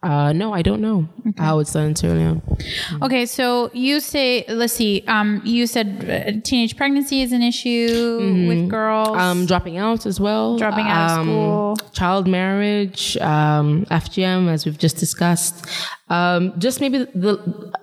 uh, 0.04 0.34
no, 0.34 0.52
I 0.52 0.64
don't 0.64 0.82
know 0.82 1.08
how 1.38 1.60
it's 1.60 1.74
done 1.74 1.88
in 1.90 1.96
Sierra 1.96 2.16
Leone. 2.16 2.42
Okay, 3.04 3.28
so 3.28 3.70
you 3.74 4.00
say, 4.00 4.44
let's 4.48 4.74
see, 4.74 5.04
um, 5.08 5.42
you 5.46 5.68
said 5.68 5.88
uh, 6.10 6.42
teenage 6.44 6.76
pregnancy 6.76 7.22
is 7.22 7.32
an 7.32 7.44
issue 7.44 8.48
with 8.48 8.68
girls. 8.68 9.16
Um, 9.16 9.46
dropping 9.46 9.78
out 9.78 10.08
as 10.08 10.20
well. 10.20 10.58
Dropping 10.58 10.88
out 10.88 11.12
of 11.12 11.20
um, 11.20 11.28
school. 11.28 11.78
Child 11.94 12.28
marriage, 12.28 13.16
um, 13.18 13.86
FGM, 13.86 14.50
as 14.50 14.66
we've 14.66 14.78
just 14.78 14.98
discussed. 14.98 15.68
Um, 16.18 16.42
just 16.60 16.82
maybe 16.82 16.98
the 17.26 17.34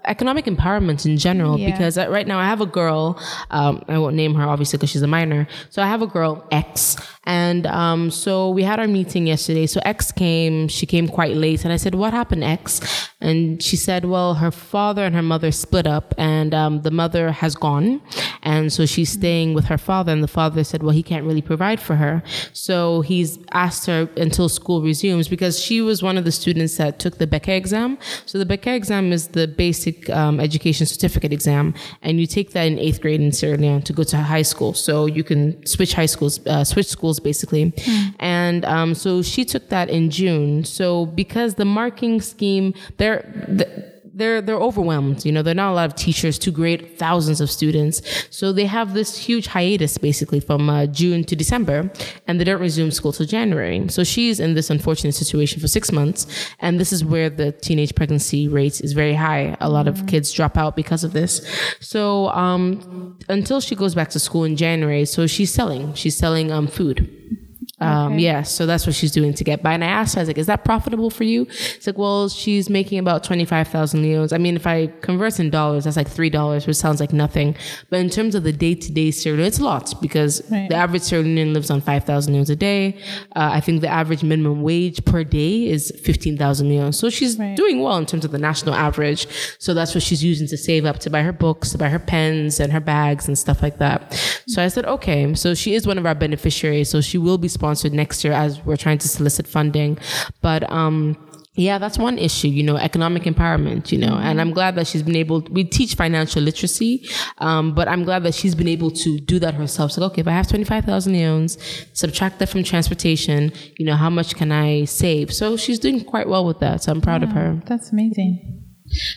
economic 0.05 0.45
empowerment 0.55 1.01
in 1.07 1.16
general, 1.16 1.59
Yeah. 1.59 1.70
because 1.70 1.97
uh, 1.97 2.09
right 2.16 2.26
now 2.33 2.39
I 2.39 2.45
have 2.53 2.61
a 2.61 2.66
girl, 2.81 3.03
um, 3.51 3.83
I 3.89 3.97
won't 4.03 4.16
name 4.22 4.35
her 4.39 4.45
obviously 4.53 4.76
because 4.76 4.91
she's 4.91 5.03
a 5.11 5.12
minor. 5.18 5.43
So 5.70 5.83
I 5.83 5.87
have 5.95 6.03
a 6.03 6.07
girl, 6.07 6.33
X, 6.51 6.97
and 7.24 7.66
um, 7.66 8.11
so 8.11 8.51
we 8.51 8.62
had 8.70 8.79
our 8.81 8.89
meeting 8.99 9.26
yesterday. 9.26 9.66
So 9.66 9.81
X 9.85 10.12
came, 10.12 10.68
she 10.68 10.85
came 10.95 11.07
quite 11.09 11.37
late, 11.37 11.64
and 11.64 11.72
I 11.72 11.79
said, 11.85 11.95
What 11.95 12.12
happened, 12.20 12.45
X? 12.45 12.81
And 13.20 13.62
she 13.62 13.76
said, 13.76 14.05
Well, 14.05 14.35
her 14.35 14.51
father 14.51 15.03
and 15.05 15.14
her 15.14 15.22
mother 15.22 15.51
split 15.51 15.87
up, 15.87 16.14
and 16.18 16.53
um, 16.55 16.83
the 16.83 16.91
mother 17.03 17.33
has 17.33 17.55
gone. 17.55 18.01
And 18.43 18.72
so 18.72 18.87
she's 18.87 19.11
staying 19.20 19.55
with 19.55 19.66
her 19.72 19.79
father, 19.79 20.12
and 20.12 20.22
the 20.22 20.29
father 20.41 20.64
said, 20.64 20.83
Well, 20.83 20.95
he 21.01 21.03
can't 21.03 21.24
really 21.24 21.43
provide 21.43 21.81
for 21.81 21.97
her. 21.97 22.22
So 22.53 23.01
he's 23.03 23.39
asked 23.53 23.87
her 23.87 24.09
until 24.16 24.49
school 24.49 24.83
resumes 24.83 25.29
because 25.29 25.55
she 25.66 25.81
was 25.81 26.03
one 26.03 26.16
of 26.20 26.24
the 26.24 26.33
students 26.33 26.76
that 26.76 26.99
took 26.99 27.18
the 27.18 27.26
Becca 27.26 27.55
exam. 27.55 27.99
So 28.27 28.39
the 28.39 28.47
Becca 28.47 28.75
exam 28.75 29.12
is 29.12 29.29
the 29.29 29.47
basic 29.47 30.09
um, 30.11 30.41
education 30.41 30.87
certificate 30.87 31.33
exam, 31.33 31.75
and 32.03 32.21
you 32.21 32.27
take 32.27 32.53
that 32.53 32.66
in 32.66 32.79
eighth 32.79 33.01
grade 33.01 33.21
in 33.21 33.33
Sierra 33.33 33.57
Leone 33.57 33.83
to 33.83 33.93
go 33.93 34.03
to 34.05 34.16
high 34.19 34.43
school. 34.43 34.75
So 34.75 35.07
you 35.07 35.25
can 35.25 35.64
switch 35.66 35.95
high 35.95 36.07
schools, 36.07 36.45
uh, 36.47 36.64
switch 36.64 36.89
schools 36.89 37.21
basically. 37.21 37.73
And 38.19 38.64
um, 38.64 38.95
so 38.95 39.23
she 39.23 39.45
took 39.45 39.69
that 39.69 39.89
in 39.91 40.11
June. 40.11 40.64
So 40.64 41.07
because 41.07 41.55
the 41.55 41.64
marking 41.64 42.21
scheme, 42.21 42.75
they're. 42.97 43.23
The, 43.49 43.98
they're 44.19 44.41
they're 44.43 44.57
overwhelmed. 44.57 45.25
You 45.25 45.33
know, 45.33 45.43
there 45.43 45.53
are 45.53 45.62
not 45.62 45.73
a 45.73 45.75
lot 45.75 45.87
of 45.91 45.95
teachers 45.97 46.39
to 46.41 46.51
grade 46.51 46.99
thousands 46.99 47.41
of 47.41 47.51
students, 47.51 48.03
so 48.31 48.53
they 48.53 48.66
have 48.66 48.95
this 48.95 49.16
huge 49.16 49.47
hiatus 49.47 49.97
basically 49.97 50.41
from 50.41 50.69
uh, 50.69 50.87
June 50.87 51.25
to 51.25 51.37
December, 51.37 51.91
and 52.27 52.39
they 52.39 52.45
don't 52.45 52.61
resume 52.61 52.91
school 52.91 53.12
till 53.12 53.27
January. 53.27 53.89
So 53.89 54.05
she's 54.05 54.41
in 54.41 54.55
this 54.55 54.71
unfortunate 54.71 55.14
situation 55.14 55.61
for 55.61 55.69
six 55.69 55.93
months, 55.93 56.27
and 56.59 56.79
this 56.79 56.93
is 56.93 57.05
where 57.05 57.31
the 57.31 57.53
teenage 57.53 57.95
pregnancy 57.95 58.49
rate 58.49 58.81
is 58.81 58.93
very 58.93 59.14
high. 59.14 59.57
A 59.61 59.71
lot 59.71 59.89
of 59.89 60.07
kids 60.07 60.33
drop 60.33 60.57
out 60.57 60.77
because 60.77 61.05
of 61.05 61.12
this. 61.12 61.47
So 61.81 62.29
um, 62.31 63.16
until 63.29 63.61
she 63.61 63.75
goes 63.75 63.95
back 63.95 64.11
to 64.11 64.19
school 64.19 64.45
in 64.45 64.57
January, 64.57 65.05
so 65.05 65.27
she's 65.27 65.53
selling. 65.53 65.95
She's 65.95 66.16
selling 66.16 66.51
um, 66.51 66.66
food. 66.66 67.48
Um, 67.81 68.18
yeah, 68.18 68.43
so 68.43 68.66
that's 68.66 68.87
what 68.87 68.95
she's 68.97 69.12
doing 69.12 69.35
to 69.35 69.45
get 69.45 69.62
by. 69.62 69.72
And 69.72 69.85
I 69.85 69.87
asked 69.87 70.14
her, 70.14 70.20
I 70.20 70.22
was 70.22 70.29
like, 70.29 70.39
is 70.39 70.47
that 70.47 70.64
profitable 70.64 71.11
for 71.11 71.24
you? 71.24 71.43
It's 71.43 71.87
like, 71.87 71.97
well, 71.97 72.29
she's 72.29 72.68
making 72.68 72.99
about 72.99 73.22
25,000 73.22 74.03
leos. 74.03 74.33
I 74.33 74.39
mean, 74.39 74.57
if 74.57 74.66
I 74.66 74.89
convert 75.01 75.39
in 75.39 75.51
dollars, 75.51 75.85
that's 75.85 75.97
like 75.97 76.09
$3, 76.11 76.66
which 76.66 76.76
sounds 76.76 76.99
like 76.99 77.12
nothing. 77.12 77.55
But 77.89 78.01
in 78.01 78.11
terms 78.11 78.35
of 78.35 78.43
the 78.43 78.53
day 78.53 78.74
to 78.74 78.93
day 78.93 79.11
Sierra 79.12 79.39
it's 79.45 79.61
a 79.61 79.64
lot 79.64 79.95
because 80.03 80.43
Right. 80.51 80.68
the 80.68 80.74
average 80.74 81.03
Sierra 81.03 81.22
lives 81.24 81.70
on 81.70 81.81
5,000 81.81 82.35
leos 82.35 82.51
a 82.51 82.57
day. 82.57 82.97
Uh, 83.37 83.51
I 83.53 83.61
think 83.61 83.81
the 83.81 83.89
average 83.89 84.24
minimum 84.24 84.62
wage 84.62 85.05
per 85.05 85.22
day 85.22 85.68
is 85.68 85.93
15,000 86.03 86.68
leos. 86.68 86.99
So 86.99 87.11
she's 87.11 87.39
Right. 87.39 87.57
doing 87.57 87.81
well 87.81 87.97
in 87.97 88.07
terms 88.07 88.24
of 88.24 88.33
the 88.33 88.39
national 88.39 88.74
average. 88.74 89.26
So 89.61 89.72
that's 89.72 89.95
what 89.95 90.03
she's 90.03 90.24
using 90.24 90.49
to 90.49 90.57
save 90.57 90.85
up 90.85 90.99
to 91.01 91.11
buy 91.11 91.22
her 91.22 91.33
books, 91.33 91.70
to 91.70 91.79
buy 91.79 91.91
her 91.91 91.99
pens 92.01 92.59
and 92.59 92.72
her 92.72 92.81
bags 92.81 93.29
and 93.29 93.39
stuff 93.39 93.62
like 93.62 93.79
that. 93.79 94.12
So 94.49 94.64
I 94.64 94.68
said, 94.68 94.85
okay. 94.87 95.33
So 95.35 95.55
she 95.55 95.74
is 95.74 95.87
one 95.87 95.99
of 95.99 96.07
our 96.07 96.14
beneficiaries. 96.16 96.91
So 96.91 97.01
she 97.01 97.18
will 97.18 97.39
be 97.39 97.47
sponsored 97.47 97.68
next 97.93 98.25
year 98.25 98.33
as 98.33 98.64
we're 98.64 98.77
trying 98.77 98.99
to 98.99 99.09
solicit 99.09 99.47
funding. 99.47 99.99
But, 100.41 100.71
um, 100.73 101.16
yeah, 101.59 101.79
that's 101.79 101.99
one 101.99 102.19
issue, 102.19 102.47
you 102.47 102.62
know, 102.62 102.77
economic 102.77 103.25
empowerment, 103.25 103.91
you 103.91 103.99
know, 103.99 104.16
and 104.16 104.41
I'm 104.41 104.53
glad 104.53 104.77
that 104.77 104.87
she's 104.87 105.03
been 105.03 105.16
able, 105.16 105.41
we 105.51 105.64
teach 105.64 105.97
financial 105.97 106.41
literacy, 106.41 107.09
um, 107.39 107.75
but 107.75 107.89
I'm 107.89 108.05
glad 108.05 108.23
that 108.23 108.35
she's 108.35 108.55
been 108.55 108.69
able 108.69 108.93
to 108.93 109.19
do 109.19 109.41
that 109.41 109.55
herself. 109.55 109.91
So, 109.91 110.03
okay, 110.05 110.21
if 110.21 110.29
I 110.29 110.33
have 110.33 110.47
25,000 110.47 111.12
leones, 111.12 111.59
subtract 111.95 112.39
that 112.39 112.49
from 112.49 112.62
transportation, 112.62 113.53
you 113.77 113.85
know, 113.85 113.97
how 113.97 114.09
much 114.09 114.37
can 114.37 114.53
I 114.53 114.85
save? 114.85 115.33
So 115.35 115.57
she's 115.57 115.81
doing 115.81 116.05
quite 116.05 116.29
well 116.29 116.47
with 116.47 116.61
that. 116.61 116.85
So 116.85 116.93
I'm 116.93 117.01
proud 117.01 117.25
of 117.25 117.33
her. 117.33 117.61
That's 117.66 117.91
amazing. 117.91 118.68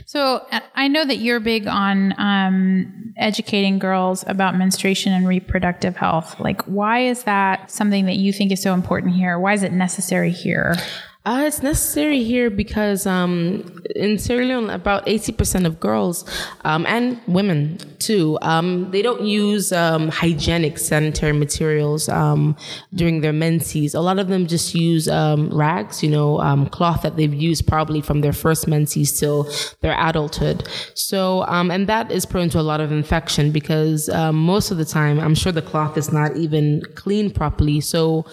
So 0.06 0.46
uh, 0.52 0.60
I 0.76 0.88
know 0.88 1.06
that 1.06 1.18
you're 1.18 1.40
big 1.40 1.68
on 1.68 2.14
um, 2.20 3.14
educating 3.18 3.80
girls 3.80 4.24
about 4.28 4.56
menstruation 4.56 5.14
and 5.14 5.28
reproductive 5.28 5.96
health. 5.96 6.40
Like, 6.40 6.62
why 6.64 7.06
is 7.06 7.24
that 7.24 7.72
something 7.72 8.06
that 8.06 8.16
you 8.16 8.34
think 8.34 8.52
is 8.52 8.62
so 8.62 8.74
important 8.74 9.16
here? 9.16 9.40
Why 9.40 9.54
is 9.54 9.64
it 9.64 9.72
necessary 9.72 10.32
here? 10.32 10.76
Uh, 11.24 11.44
it's 11.46 11.62
necessary 11.62 12.24
here 12.24 12.50
because 12.50 13.06
um, 13.06 13.80
in 13.96 14.18
Sierra 14.18 14.44
Leone, 14.44 14.72
about 14.72 15.06
80% 15.06 15.68
of 15.68 15.80
girls 15.80 16.26
um, 16.66 16.84
and 16.88 17.22
women 17.28 17.78
too, 18.00 18.40
um, 18.42 18.90
they 18.90 19.04
don't 19.04 19.22
use 19.22 19.72
um, 19.72 20.08
hygienic 20.08 20.80
sanitary 20.80 21.34
materials 21.34 22.10
um, 22.10 22.56
during 22.96 23.22
their 23.22 23.34
menses. 23.34 23.94
A 23.94 24.02
lot 24.02 24.18
of 24.18 24.30
them 24.30 24.48
just 24.48 24.74
use 24.74 25.08
um, 25.08 25.50
rags, 25.56 26.02
you 26.02 26.10
know, 26.10 26.40
cloth 26.72 27.04
that 27.04 27.18
they've 27.18 27.34
used 27.34 27.68
probably 27.68 28.02
from 28.02 28.22
their 28.22 28.34
first 28.34 28.68
menses 28.68 29.20
till 29.20 29.48
their 29.82 29.96
adulthood. 30.00 30.68
So, 30.96 31.44
and 31.44 31.86
that 31.86 32.12
is 32.12 32.26
prone 32.26 32.50
to 32.50 32.60
a 32.60 32.62
lot 32.62 32.82
of 32.82 32.92
infection 32.92 33.52
because 33.52 34.10
most 34.34 34.72
of 34.72 34.78
the 34.78 34.86
time, 34.86 35.20
I'm 35.20 35.36
sure 35.36 35.52
the 35.52 35.62
cloth 35.62 35.98
is 35.98 36.12
not 36.12 36.36
even 36.36 36.82
cleaned 36.96 37.36
properly. 37.36 37.80
So, 37.80 38.26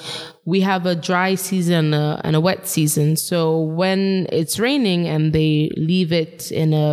we 0.53 0.59
have 0.71 0.83
a 0.87 0.95
dry 1.11 1.31
season 1.49 1.87
uh, 1.93 2.21
and 2.25 2.35
a 2.35 2.41
wet 2.41 2.67
season. 2.67 3.17
So 3.17 3.39
when 3.83 4.27
it's 4.33 4.59
raining 4.59 5.07
and 5.13 5.33
they 5.37 5.71
leave 5.77 6.11
it 6.23 6.51
in 6.63 6.73
a 6.73 6.87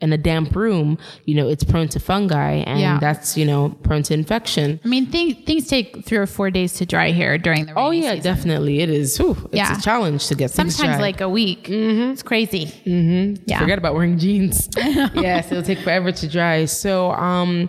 in 0.00 0.12
a 0.12 0.18
damp 0.30 0.54
room, 0.54 0.96
you 1.28 1.34
know, 1.38 1.48
it's 1.52 1.64
prone 1.64 1.88
to 1.88 1.98
fungi 1.98 2.52
and 2.70 2.78
Yeah. 2.78 2.98
that's, 3.00 3.36
you 3.36 3.44
know, 3.50 3.70
prone 3.86 4.04
to 4.08 4.14
infection. 4.14 4.78
I 4.84 4.88
mean, 4.94 5.06
things 5.14 5.34
things 5.48 5.66
take 5.74 6.04
three 6.06 6.18
or 6.24 6.26
four 6.36 6.48
days 6.58 6.70
to 6.78 6.82
dry 6.94 7.10
here 7.10 7.34
during 7.46 7.66
the. 7.66 7.72
Oh 7.74 7.90
yeah, 7.90 8.14
season. 8.14 8.22
definitely. 8.30 8.74
It 8.84 8.90
is. 8.90 9.18
Whew, 9.18 9.36
it's 9.50 9.54
Yeah. 9.60 9.76
a 9.76 9.80
challenge 9.80 10.28
to 10.28 10.34
get 10.36 10.50
Sometimes 10.52 11.00
like 11.00 11.20
a 11.20 11.28
week. 11.40 11.66
It's 11.68 12.22
crazy. 12.22 12.66
Mm-hmm. 12.86 13.42
Yeah. 13.50 13.58
Forget 13.58 13.78
about 13.82 13.94
wearing 13.94 14.18
jeans. 14.24 14.68
yes, 14.76 15.50
it'll 15.50 15.64
take 15.72 15.80
forever 15.80 16.12
to 16.12 16.26
dry. 16.28 16.66
So, 16.66 17.10
um, 17.30 17.68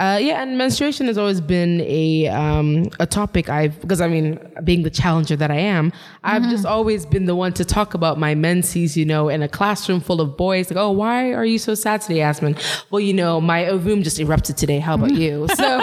uh, 0.00 0.16
yeah, 0.16 0.40
and 0.42 0.56
menstruation 0.56 1.08
has 1.08 1.18
always 1.18 1.42
been 1.42 1.82
a 1.82 2.26
um, 2.28 2.88
a 2.98 3.06
topic 3.06 3.50
I've 3.50 3.78
because 3.82 4.00
I 4.00 4.08
mean, 4.08 4.38
being 4.64 4.82
the 4.82 4.88
challenger 4.88 5.36
that 5.36 5.50
I 5.50 5.58
am, 5.58 5.92
I've 6.22 6.42
just 6.50 6.66
always 6.66 7.06
been 7.06 7.24
the 7.24 7.34
one 7.34 7.54
to 7.54 7.64
talk 7.64 7.94
about 7.94 8.18
my 8.18 8.34
menses. 8.34 8.96
You 8.96 9.06
know, 9.06 9.28
in 9.28 9.42
a 9.42 9.48
classroom 9.48 10.00
full 10.00 10.20
of 10.20 10.36
boys, 10.36 10.70
like, 10.70 10.76
oh, 10.76 10.90
why 10.90 11.32
are 11.32 11.44
you 11.44 11.58
so 11.58 11.74
sad 11.74 12.02
today, 12.02 12.18
Asman? 12.18 12.58
Well, 12.90 13.00
you 13.00 13.14
know, 13.14 13.40
my 13.40 13.66
ovum 13.66 14.02
just 14.02 14.20
erupted 14.20 14.58
today. 14.58 14.80
How 14.80 14.94
about 14.94 15.12
you? 15.12 15.48
So, 15.54 15.82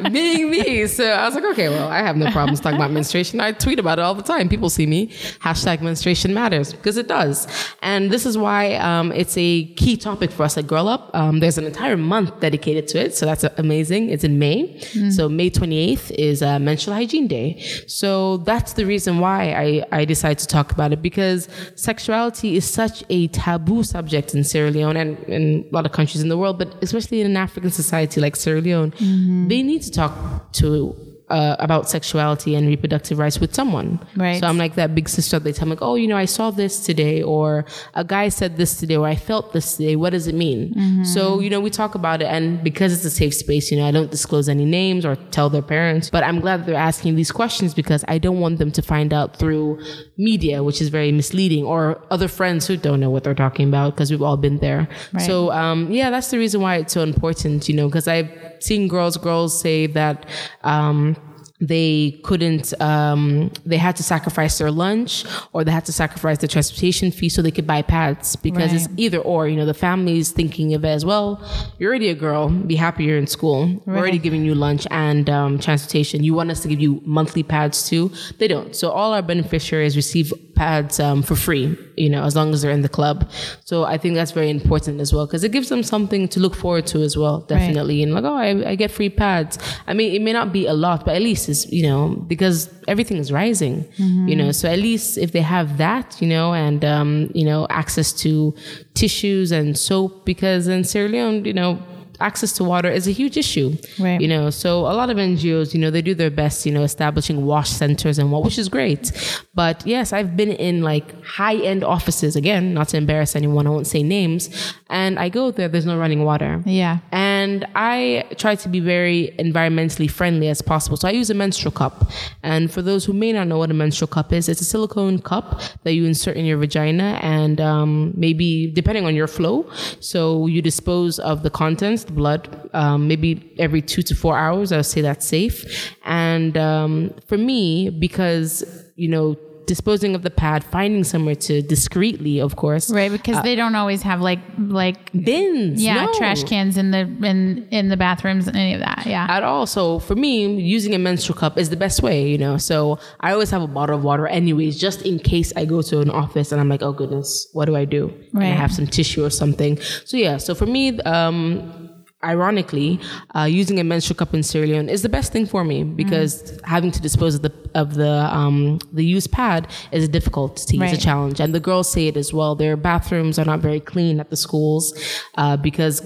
being 0.10 0.50
me, 0.50 0.86
so 0.86 1.10
I 1.10 1.26
was 1.26 1.34
like, 1.34 1.44
okay, 1.44 1.68
well, 1.68 1.88
I 1.88 1.98
have 1.98 2.16
no 2.16 2.30
problems 2.30 2.60
talking 2.60 2.76
about 2.76 2.92
menstruation. 2.92 3.40
I 3.40 3.52
tweet 3.52 3.78
about 3.78 3.98
it 3.98 4.02
all 4.02 4.14
the 4.14 4.22
time. 4.22 4.48
People 4.48 4.70
see 4.70 4.86
me 4.86 5.08
hashtag 5.40 5.82
menstruation 5.82 6.32
matters 6.32 6.72
because 6.72 6.96
it 6.96 7.06
does, 7.06 7.46
and 7.82 8.10
this 8.10 8.24
is 8.24 8.38
why 8.38 8.74
um, 8.76 9.12
it's 9.12 9.36
a 9.36 9.66
key 9.74 9.98
topic 9.98 10.30
for 10.30 10.44
us 10.44 10.56
at 10.56 10.66
Girl 10.66 10.88
Up. 10.88 11.10
Um, 11.14 11.40
there's 11.40 11.58
an 11.58 11.66
entire 11.66 11.98
month 11.98 12.40
dedicated 12.40 12.88
to 12.88 12.98
it. 13.04 13.14
So 13.14 13.26
that's 13.26 13.44
amazing. 13.58 14.08
It's 14.08 14.24
in 14.24 14.38
May. 14.38 14.80
So 15.10 15.28
May 15.28 15.50
28th 15.50 16.10
is 16.12 16.42
uh, 16.42 16.58
Menstrual 16.58 16.96
Hygiene 16.96 17.26
Day. 17.26 17.60
So 17.86 18.38
that's 18.38 18.72
the 18.72 18.86
reason 18.86 18.93
why 19.20 19.52
I, 19.52 20.00
I 20.00 20.04
decided 20.04 20.38
to 20.38 20.46
talk 20.46 20.72
about 20.72 20.92
it 20.92 21.02
because 21.02 21.48
sexuality 21.74 22.56
is 22.56 22.68
such 22.68 23.04
a 23.10 23.28
taboo 23.28 23.82
subject 23.82 24.34
in 24.34 24.44
Sierra 24.44 24.70
Leone 24.70 24.96
and 24.96 25.18
in 25.24 25.66
a 25.70 25.74
lot 25.74 25.86
of 25.86 25.92
countries 25.92 26.22
in 26.22 26.28
the 26.28 26.38
world, 26.38 26.58
but 26.58 26.74
especially 26.82 27.20
in 27.20 27.26
an 27.26 27.36
African 27.36 27.70
society 27.70 28.20
like 28.20 28.36
Sierra 28.36 28.60
Leone, 28.60 28.92
mm-hmm. 28.92 29.48
they 29.48 29.62
need 29.62 29.82
to 29.82 29.90
talk 29.90 30.52
to 30.52 30.96
uh, 31.30 31.56
about 31.58 31.88
sexuality 31.88 32.54
and 32.54 32.66
reproductive 32.66 33.18
rights 33.18 33.40
with 33.40 33.54
someone. 33.54 33.98
Right. 34.16 34.38
So 34.40 34.46
I'm 34.46 34.58
like 34.58 34.74
that 34.74 34.94
big 34.94 35.08
sister. 35.08 35.38
They 35.38 35.52
tell 35.52 35.66
me, 35.66 35.70
like, 35.70 35.82
oh, 35.82 35.94
you 35.94 36.06
know, 36.06 36.16
I 36.16 36.26
saw 36.26 36.50
this 36.50 36.84
today, 36.84 37.22
or 37.22 37.64
a 37.94 38.04
guy 38.04 38.28
said 38.28 38.56
this 38.56 38.78
today, 38.78 38.96
or 38.96 39.06
I 39.06 39.16
felt 39.16 39.52
this 39.52 39.76
today. 39.76 39.96
What 39.96 40.10
does 40.10 40.26
it 40.26 40.34
mean? 40.34 41.04
So 41.04 41.40
you 41.40 41.48
know, 41.48 41.60
we 41.60 41.70
talk 41.70 41.94
about 41.94 42.20
it, 42.20 42.26
and 42.26 42.62
because 42.62 42.92
it's 42.92 43.04
a 43.04 43.10
safe 43.10 43.34
space, 43.34 43.70
you 43.70 43.78
know, 43.78 43.86
I 43.86 43.90
don't 43.90 44.10
disclose 44.10 44.48
any 44.48 44.64
names 44.64 45.06
or 45.06 45.16
tell 45.30 45.48
their 45.48 45.62
parents. 45.62 46.10
But 46.10 46.24
I'm 46.24 46.40
glad 46.40 46.66
they're 46.66 46.74
asking 46.74 47.16
these 47.16 47.32
questions 47.32 47.74
because 47.74 48.04
I 48.08 48.18
don't 48.18 48.40
want 48.40 48.58
them 48.58 48.70
to 48.72 48.82
find 48.82 49.12
out 49.14 49.36
through 49.36 49.80
media, 50.18 50.62
which 50.62 50.80
is 50.80 50.88
very 50.90 51.12
misleading, 51.12 51.64
or 51.64 52.02
other 52.10 52.28
friends 52.28 52.66
who 52.66 52.76
don't 52.76 53.00
know 53.00 53.10
what 53.10 53.24
they're 53.24 53.34
talking 53.34 53.68
about 53.68 53.94
because 53.94 54.10
we've 54.10 54.22
all 54.22 54.36
been 54.36 54.58
there. 54.58 54.88
Right. 55.12 55.26
So 55.26 55.50
um, 55.52 55.90
yeah, 55.90 56.10
that's 56.10 56.30
the 56.30 56.38
reason 56.38 56.60
why 56.60 56.76
it's 56.76 56.92
so 56.92 57.02
important, 57.02 57.68
you 57.68 57.74
know, 57.74 57.88
because 57.88 58.08
I've 58.08 58.30
seen 58.60 58.88
girls, 58.88 59.16
girls 59.16 59.58
say 59.58 59.86
that. 59.88 60.26
Um, 60.62 61.16
they 61.60 62.20
couldn't 62.24 62.78
um, 62.80 63.50
they 63.64 63.76
had 63.76 63.94
to 63.96 64.02
sacrifice 64.02 64.58
their 64.58 64.70
lunch 64.70 65.24
or 65.52 65.64
they 65.64 65.70
had 65.70 65.84
to 65.84 65.92
sacrifice 65.92 66.38
the 66.38 66.48
transportation 66.48 67.10
fee 67.10 67.28
so 67.28 67.40
they 67.42 67.50
could 67.50 67.66
buy 67.66 67.80
pads 67.80 68.36
because 68.36 68.72
it's 68.72 68.88
either 68.96 69.18
or 69.18 69.46
you 69.46 69.56
know 69.56 69.64
the 69.64 69.74
family's 69.74 70.32
thinking 70.32 70.74
of 70.74 70.84
it 70.84 70.88
as 70.88 71.04
well 71.04 71.40
you're 71.78 71.90
already 71.90 72.08
a 72.08 72.14
girl 72.14 72.48
be 72.48 72.74
happy 72.76 73.04
you're 73.04 73.18
in 73.18 73.26
school. 73.26 73.82
We're 73.86 73.98
already 73.98 74.18
giving 74.18 74.44
you 74.44 74.54
lunch 74.54 74.86
and 74.90 75.28
um, 75.30 75.58
transportation. 75.58 76.24
You 76.24 76.34
want 76.34 76.50
us 76.50 76.60
to 76.60 76.68
give 76.68 76.80
you 76.80 77.00
monthly 77.04 77.42
pads 77.42 77.88
too? 77.88 78.10
They 78.38 78.48
don't. 78.48 78.74
So 78.74 78.90
all 78.90 79.12
our 79.12 79.22
beneficiaries 79.22 79.96
receive 79.96 80.32
pads 80.54 81.00
um, 81.00 81.22
for 81.22 81.36
free 81.36 81.76
you 81.96 82.08
know 82.08 82.22
as 82.24 82.34
long 82.34 82.52
as 82.52 82.62
they're 82.62 82.70
in 82.70 82.82
the 82.82 82.88
club. 82.88 83.30
So 83.64 83.84
i 83.84 83.96
think 83.98 84.14
that's 84.14 84.32
very 84.32 84.50
important 84.50 85.00
as 85.00 85.12
well 85.12 85.26
because 85.26 85.44
it 85.44 85.52
gives 85.52 85.68
them 85.68 85.82
something 85.82 86.28
to 86.28 86.40
look 86.40 86.54
forward 86.54 86.86
to 86.88 87.02
as 87.02 87.16
well 87.16 87.40
definitely. 87.40 88.02
And 88.02 88.14
like 88.14 88.24
oh 88.24 88.34
I, 88.34 88.70
I 88.70 88.74
get 88.74 88.90
free 88.90 89.10
pads. 89.10 89.58
I 89.86 89.94
mean 89.94 90.14
it 90.14 90.22
may 90.22 90.32
not 90.32 90.52
be 90.52 90.66
a 90.66 90.74
lot 90.74 91.04
but 91.04 91.14
at 91.16 91.22
least 91.22 91.48
it's 91.48 91.70
you 91.70 91.82
know 91.82 92.08
because 92.32 92.68
everything 92.88 93.18
is 93.18 93.30
rising 93.32 93.84
you 94.28 94.36
know. 94.36 94.52
So 94.52 94.68
at 94.70 94.78
least 94.78 95.18
if 95.18 95.32
they 95.32 95.42
have 95.42 95.78
that 95.78 96.20
you 96.20 96.28
know 96.28 96.54
and 96.54 96.84
um, 96.84 97.30
you 97.34 97.44
know 97.44 97.66
access 97.70 98.12
to 98.24 98.54
tissues 98.94 99.52
and 99.52 99.76
soap 99.78 100.24
because 100.24 100.68
in 100.68 100.84
sierra 100.84 101.08
leone 101.08 101.44
you 101.44 101.52
know 101.52 101.82
access 102.20 102.52
to 102.52 102.64
water 102.64 102.88
is 102.88 103.06
a 103.06 103.10
huge 103.10 103.36
issue 103.36 103.76
Right. 103.98 104.20
you 104.20 104.28
know 104.28 104.50
so 104.50 104.80
a 104.80 104.94
lot 105.00 105.10
of 105.10 105.16
ngos 105.16 105.74
you 105.74 105.80
know 105.80 105.90
they 105.90 106.02
do 106.02 106.14
their 106.14 106.30
best 106.30 106.64
you 106.66 106.72
know 106.72 106.82
establishing 106.82 107.44
wash 107.46 107.70
centers 107.70 108.18
and 108.18 108.30
what 108.32 108.42
which 108.44 108.58
is 108.58 108.68
great 108.68 109.10
but 109.54 109.84
yes 109.86 110.12
i've 110.12 110.36
been 110.36 110.50
in 110.50 110.82
like 110.82 111.06
high 111.24 111.56
end 111.56 111.82
offices 111.84 112.36
again 112.36 112.74
not 112.74 112.88
to 112.88 112.96
embarrass 112.96 113.34
anyone 113.36 113.66
i 113.66 113.70
won't 113.70 113.86
say 113.86 114.02
names 114.02 114.72
and 114.90 115.18
i 115.18 115.28
go 115.28 115.50
there 115.50 115.68
there's 115.68 115.86
no 115.86 115.96
running 115.98 116.24
water 116.24 116.62
Yeah. 116.66 116.98
and 117.12 117.66
I 117.74 118.24
try 118.36 118.54
to 118.54 118.68
be 118.68 118.80
very 118.80 119.34
environmentally 119.38 120.10
friendly 120.10 120.48
as 120.48 120.60
possible. 120.62 120.96
So 120.96 121.08
I 121.08 121.10
use 121.12 121.30
a 121.30 121.34
menstrual 121.34 121.72
cup. 121.72 122.10
And 122.42 122.70
for 122.70 122.82
those 122.82 123.04
who 123.04 123.12
may 123.12 123.32
not 123.32 123.46
know 123.48 123.58
what 123.58 123.70
a 123.70 123.74
menstrual 123.74 124.08
cup 124.08 124.32
is, 124.32 124.48
it's 124.48 124.60
a 124.60 124.64
silicone 124.64 125.18
cup 125.20 125.60
that 125.84 125.92
you 125.94 126.04
insert 126.06 126.36
in 126.36 126.44
your 126.44 126.58
vagina 126.58 127.18
and 127.22 127.60
um, 127.60 128.12
maybe 128.16 128.68
depending 128.72 129.04
on 129.06 129.14
your 129.14 129.26
flow. 129.26 129.68
So 130.00 130.46
you 130.46 130.62
dispose 130.62 131.18
of 131.18 131.42
the 131.42 131.50
contents, 131.50 132.04
blood, 132.14 132.70
um, 132.72 133.08
maybe 133.08 133.54
every 133.58 133.82
two 133.82 134.02
to 134.02 134.14
four 134.14 134.36
hours. 134.38 134.72
I 134.72 134.76
would 134.78 134.86
say 134.86 135.00
that's 135.00 135.26
safe. 135.26 135.94
And 136.04 136.56
um, 136.56 137.14
for 137.26 137.36
me, 137.36 137.90
because, 137.90 138.64
you 138.96 139.08
know, 139.08 139.36
disposing 139.66 140.14
of 140.14 140.20
the 140.22 140.30
pad, 140.30 140.62
finding 140.62 141.02
somewhere 141.04 141.34
to 141.34 141.62
discreetly, 141.62 142.38
of 142.38 142.54
course, 142.54 142.90
Right, 142.90 143.10
because 143.10 143.42
they 143.42 143.54
don't 143.54 143.74
always 143.74 144.02
have 144.02 144.20
like 144.20 144.40
like 144.58 145.10
bins. 145.12 145.82
yeah 145.82 146.04
no. 146.04 146.12
trash 146.18 146.44
cans 146.44 146.76
in 146.76 146.90
the 146.90 146.98
in 147.00 147.66
in 147.70 147.88
the 147.88 147.96
bathrooms 147.96 148.46
and 148.46 148.58
any 148.58 148.74
of 148.74 148.80
that. 148.80 149.04
Yeah. 149.06 149.26
at 149.28 149.42
all. 149.42 149.64
So 149.66 150.00
for 150.00 150.14
me, 150.16 150.60
using 150.60 150.94
a 150.94 150.98
menstrual 150.98 151.38
cup 151.38 151.56
is 151.56 151.70
the 151.70 151.78
best 151.78 152.02
way, 152.02 152.28
you 152.28 152.36
know. 152.36 152.58
So 152.58 152.98
I 153.20 153.32
always 153.32 153.50
have 153.50 153.62
a 153.62 153.66
bottle 153.66 153.96
of 153.96 154.04
water, 154.04 154.26
anyways, 154.26 154.78
just 154.78 155.00
in 155.00 155.18
case 155.18 155.50
I 155.56 155.64
go 155.64 155.80
to 155.80 156.00
an 156.00 156.10
office 156.10 156.52
and 156.52 156.60
I'm 156.60 156.68
like, 156.68 156.82
oh 156.82 156.92
goodness, 156.92 157.48
what 157.54 157.64
do 157.64 157.74
I 157.74 157.86
do? 157.86 158.12
And 158.34 158.44
I 158.44 158.48
have 158.48 158.70
some 158.70 158.86
tissue 158.86 159.24
or 159.24 159.30
something. 159.30 159.80
So 160.04 160.18
yeah. 160.18 160.36
So 160.36 160.54
for 160.54 160.66
me, 160.66 161.00
um, 161.00 161.83
ironically, 162.24 163.00
uh, 163.34 163.44
using 163.44 163.78
a 163.78 163.84
menstrual 163.84 164.16
cup 164.16 164.34
in 164.34 164.42
Sierra 164.42 164.66
Leone 164.66 164.88
is 164.88 165.02
the 165.02 165.08
best 165.08 165.32
thing 165.32 165.46
for 165.46 165.64
me 165.64 165.84
because 165.84 166.58
having 166.64 166.90
to 166.90 167.00
dispose 167.00 167.34
of 167.34 167.42
the 167.42 167.52
of 167.74 167.94
the 167.94 168.12
um, 168.34 168.78
the 168.92 169.04
used 169.04 169.30
pad 169.32 169.68
is 169.92 170.08
difficult 170.08 170.56
to 170.56 170.76
use 170.76 170.92
a 170.92 170.96
challenge, 170.96 171.40
and 171.40 171.54
the 171.54 171.60
girls 171.60 171.90
say 171.90 172.06
it 172.06 172.16
as 172.16 172.32
well. 172.32 172.54
Their 172.54 172.76
bathrooms 172.76 173.38
are 173.38 173.44
not 173.44 173.60
very 173.60 173.80
clean 173.80 174.20
at 174.20 174.30
the 174.30 174.36
schools 174.36 174.94
uh, 175.36 175.56
because 175.56 176.02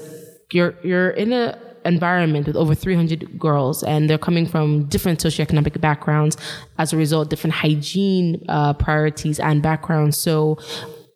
you're 0.52 0.74
you're 0.82 1.10
in 1.10 1.32
a 1.32 1.58
environment 1.84 2.46
with 2.46 2.56
over 2.56 2.74
300 2.74 3.38
girls 3.38 3.82
and 3.82 4.10
they're 4.10 4.18
coming 4.18 4.46
from 4.46 4.84
different 4.84 5.20
socioeconomic 5.20 5.80
backgrounds 5.80 6.36
as 6.76 6.92
a 6.92 6.96
result 6.96 7.30
different 7.30 7.54
hygiene 7.54 8.44
uh, 8.48 8.72
priorities 8.74 9.40
and 9.40 9.62
backgrounds. 9.62 10.16
So 10.16 10.58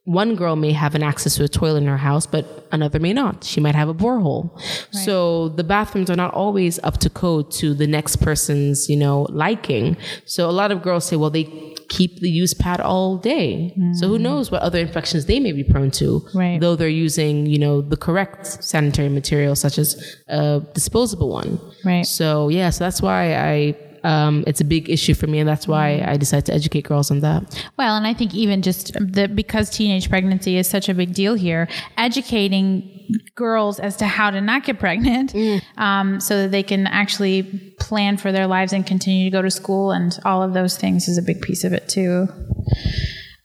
one 0.05 0.35
girl 0.35 0.57
may 0.57 0.73
have 0.73 0.97
an 0.97 1.03
access 1.03 1.37
to 1.37 1.45
a 1.45 1.49
toilet 1.49 1.83
in 1.83 1.87
her 1.87 1.97
house, 1.97 2.27
but 2.27 2.67
another 2.73 2.99
may 2.99 3.13
not. 3.13 3.45
She 3.45 3.61
might 3.61 3.77
have 3.77 3.89
a 3.89 3.95
borehole. 3.95 4.61
So 4.91 5.51
the 5.51 5.63
bathrooms 5.63 6.11
are 6.11 6.17
not 6.17 6.35
always 6.35 6.81
up 6.83 6.99
to 6.99 7.11
code 7.11 7.53
to 7.53 7.73
the 7.73 7.87
next 7.87 8.17
person's, 8.17 8.89
you 8.89 8.97
know, 8.97 9.29
liking. 9.31 9.97
So 10.25 10.51
a 10.51 10.53
lot 10.53 10.73
of 10.73 10.83
girls 10.83 11.05
say, 11.05 11.15
well, 11.15 11.31
they 11.31 11.45
keep 11.89 12.19
the 12.19 12.29
use 12.29 12.53
pad 12.53 12.81
all 12.81 13.17
day. 13.17 13.77
So 13.95 14.09
who 14.09 14.19
mm. 14.19 14.23
knows 14.23 14.51
what 14.51 14.63
other 14.63 14.81
infections 14.81 15.27
they 15.27 15.39
may 15.39 15.53
be 15.53 15.63
prone 15.63 15.93
to, 15.93 16.27
Right. 16.35 16.61
though 16.61 16.75
they're 16.75 16.89
using, 16.89 17.47
you 17.47 17.59
know, 17.59 17.81
the 17.81 17.97
correct 17.97 18.47
sanitary 18.65 19.09
material, 19.09 19.55
such 19.55 19.79
as 19.79 20.17
a 20.29 20.63
disposable 20.75 21.31
one. 21.31 21.61
Right. 21.85 22.07
So 22.07 22.49
yeah, 22.49 22.71
so 22.71 22.85
that's 22.85 23.01
why 23.01 23.37
I. 23.37 23.77
Um, 24.05 24.45
it's 24.47 24.61
a 24.61 24.65
big 24.65 24.91
issue 24.91 25.15
for 25.15 25.27
me, 25.27 25.39
and 25.39 25.49
that's 25.49 25.69
why 25.69 26.05
I 26.07 26.17
decided 26.17 26.47
to 26.47 26.55
educate 26.55 26.85
girls 26.85 27.11
on 27.11 27.21
that. 27.21 27.63
Well, 27.77 27.97
and 27.97 28.07
I 28.07 28.15
think 28.15 28.35
even 28.35 28.63
just 28.63 28.95
the 28.95 29.29
because 29.29 29.71
teenage 29.71 30.09
pregnancy 30.09 30.57
is 30.57 30.69
such 30.69 30.89
a 30.89 30.95
big 30.95 31.15
deal 31.15 31.35
here, 31.35 31.69
educating 31.97 32.89
girls 33.35 33.79
as 33.79 33.97
to 33.97 34.07
how 34.07 34.31
to 34.31 34.41
not 34.41 34.65
get 34.65 34.79
pregnant, 34.79 35.35
um, 35.77 36.21
so 36.21 36.43
that 36.43 36.51
they 36.51 36.63
can 36.63 36.87
actually 36.87 37.75
plan 37.79 38.17
for 38.17 38.33
their 38.33 38.47
lives 38.47 38.73
and 38.73 38.87
continue 38.87 39.25
to 39.25 39.31
go 39.31 39.43
to 39.43 39.51
school 39.51 39.91
and 39.91 40.19
all 40.25 40.43
of 40.43 40.55
those 40.55 40.77
things 40.77 41.09
is 41.09 41.19
a 41.19 41.23
big 41.23 41.41
piece 41.43 41.65
of 41.65 41.73
it 41.73 41.89
too. 41.89 42.29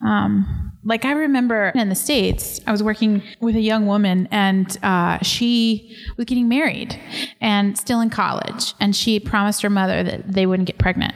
Um, 0.05 0.66
like 0.87 1.03
I 1.03 1.11
remember 1.11 1.73
in 1.75 1.89
the 1.89 1.95
states, 1.95 2.61
I 2.65 2.71
was 2.71 2.81
working 2.81 3.21
with 3.41 3.57
a 3.57 3.59
young 3.59 3.87
woman, 3.87 4.27
and 4.31 4.77
uh, 4.83 5.19
she 5.21 5.97
was 6.15 6.25
getting 6.25 6.47
married 6.47 6.97
and 7.41 7.77
still 7.77 7.99
in 7.99 8.09
college, 8.09 8.73
and 8.79 8.95
she 8.95 9.19
promised 9.19 9.61
her 9.63 9.69
mother 9.69 10.01
that 10.01 10.31
they 10.31 10.45
wouldn't 10.45 10.65
get 10.65 10.77
pregnant. 10.77 11.13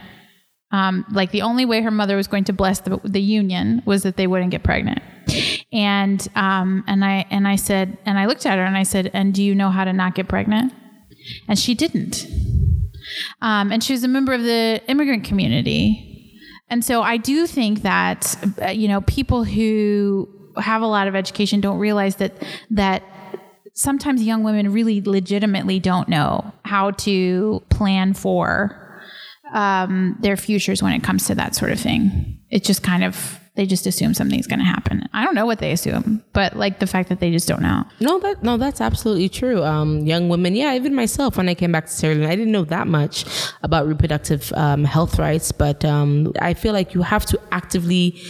Um, 0.73 1.05
like 1.11 1.31
the 1.31 1.41
only 1.41 1.65
way 1.65 1.81
her 1.81 1.91
mother 1.91 2.17
was 2.17 2.27
going 2.27 2.43
to 2.45 2.53
bless 2.53 2.81
the, 2.81 2.99
the 3.03 3.21
union 3.21 3.81
was 3.85 4.03
that 4.03 4.17
they 4.17 4.27
wouldn't 4.27 4.51
get 4.51 4.63
pregnant. 4.63 5.01
And 5.71 6.27
um, 6.35 6.83
and 6.87 7.05
I 7.05 7.25
and 7.29 7.47
I 7.47 7.55
said, 7.55 7.97
and 8.05 8.19
I 8.19 8.25
looked 8.25 8.45
at 8.45 8.57
her 8.57 8.65
and 8.65 8.75
I 8.75 8.83
said, 8.83 9.09
and 9.13 9.33
do 9.33 9.41
you 9.41 9.55
know 9.55 9.69
how 9.69 9.85
to 9.85 9.93
not 9.93 10.15
get 10.15 10.27
pregnant? 10.27 10.73
And 11.47 11.57
she 11.57 11.75
didn't. 11.75 12.25
Um, 13.41 13.71
and 13.71 13.81
she 13.83 13.93
was 13.93 14.03
a 14.03 14.07
member 14.07 14.33
of 14.33 14.43
the 14.43 14.81
immigrant 14.87 15.23
community. 15.23 16.10
And 16.71 16.85
so 16.85 17.01
I 17.01 17.17
do 17.17 17.45
think 17.45 17.81
that 17.81 18.35
uh, 18.61 18.69
you 18.69 18.87
know 18.87 19.01
people 19.01 19.43
who 19.43 20.27
have 20.57 20.81
a 20.81 20.87
lot 20.87 21.07
of 21.07 21.15
education 21.15 21.61
don't 21.61 21.77
realize 21.77 22.15
that 22.15 22.33
that 22.71 23.03
sometimes 23.73 24.23
young 24.23 24.43
women 24.43 24.71
really 24.71 25.01
legitimately 25.01 25.79
don't 25.79 26.07
know 26.07 26.53
how 26.63 26.91
to 26.91 27.61
plan 27.69 28.13
for 28.13 29.01
um, 29.53 30.17
their 30.21 30.37
futures 30.37 30.81
when 30.81 30.93
it 30.93 31.03
comes 31.03 31.27
to 31.27 31.35
that 31.35 31.55
sort 31.55 31.71
of 31.71 31.79
thing. 31.79 32.39
It 32.49 32.63
just 32.63 32.83
kind 32.83 33.03
of 33.03 33.40
they 33.55 33.65
just 33.65 33.85
assume 33.85 34.13
something's 34.13 34.47
going 34.47 34.59
to 34.59 34.65
happen. 34.65 35.07
I 35.13 35.25
don't 35.25 35.35
know 35.35 35.45
what 35.45 35.59
they 35.59 35.71
assume, 35.71 36.23
but 36.31 36.55
like 36.55 36.79
the 36.79 36.87
fact 36.87 37.09
that 37.09 37.19
they 37.19 37.31
just 37.31 37.47
don't 37.47 37.61
know. 37.61 37.83
No, 37.99 38.19
that 38.19 38.43
no, 38.43 38.57
that's 38.57 38.79
absolutely 38.79 39.27
true. 39.27 39.63
Um, 39.63 40.05
young 40.05 40.29
women, 40.29 40.55
yeah, 40.55 40.73
even 40.73 40.95
myself, 40.95 41.37
when 41.37 41.49
I 41.49 41.53
came 41.53 41.71
back 41.71 41.87
to 41.87 41.91
Sierra 41.91 42.27
I 42.27 42.35
didn't 42.35 42.53
know 42.53 42.63
that 42.65 42.87
much 42.87 43.25
about 43.61 43.87
reproductive 43.87 44.53
um, 44.53 44.85
health 44.85 45.19
rights, 45.19 45.51
but 45.51 45.83
um, 45.83 46.31
I 46.39 46.53
feel 46.53 46.71
like 46.73 46.93
you 46.93 47.01
have 47.01 47.25
to 47.27 47.39
actively 47.51 48.21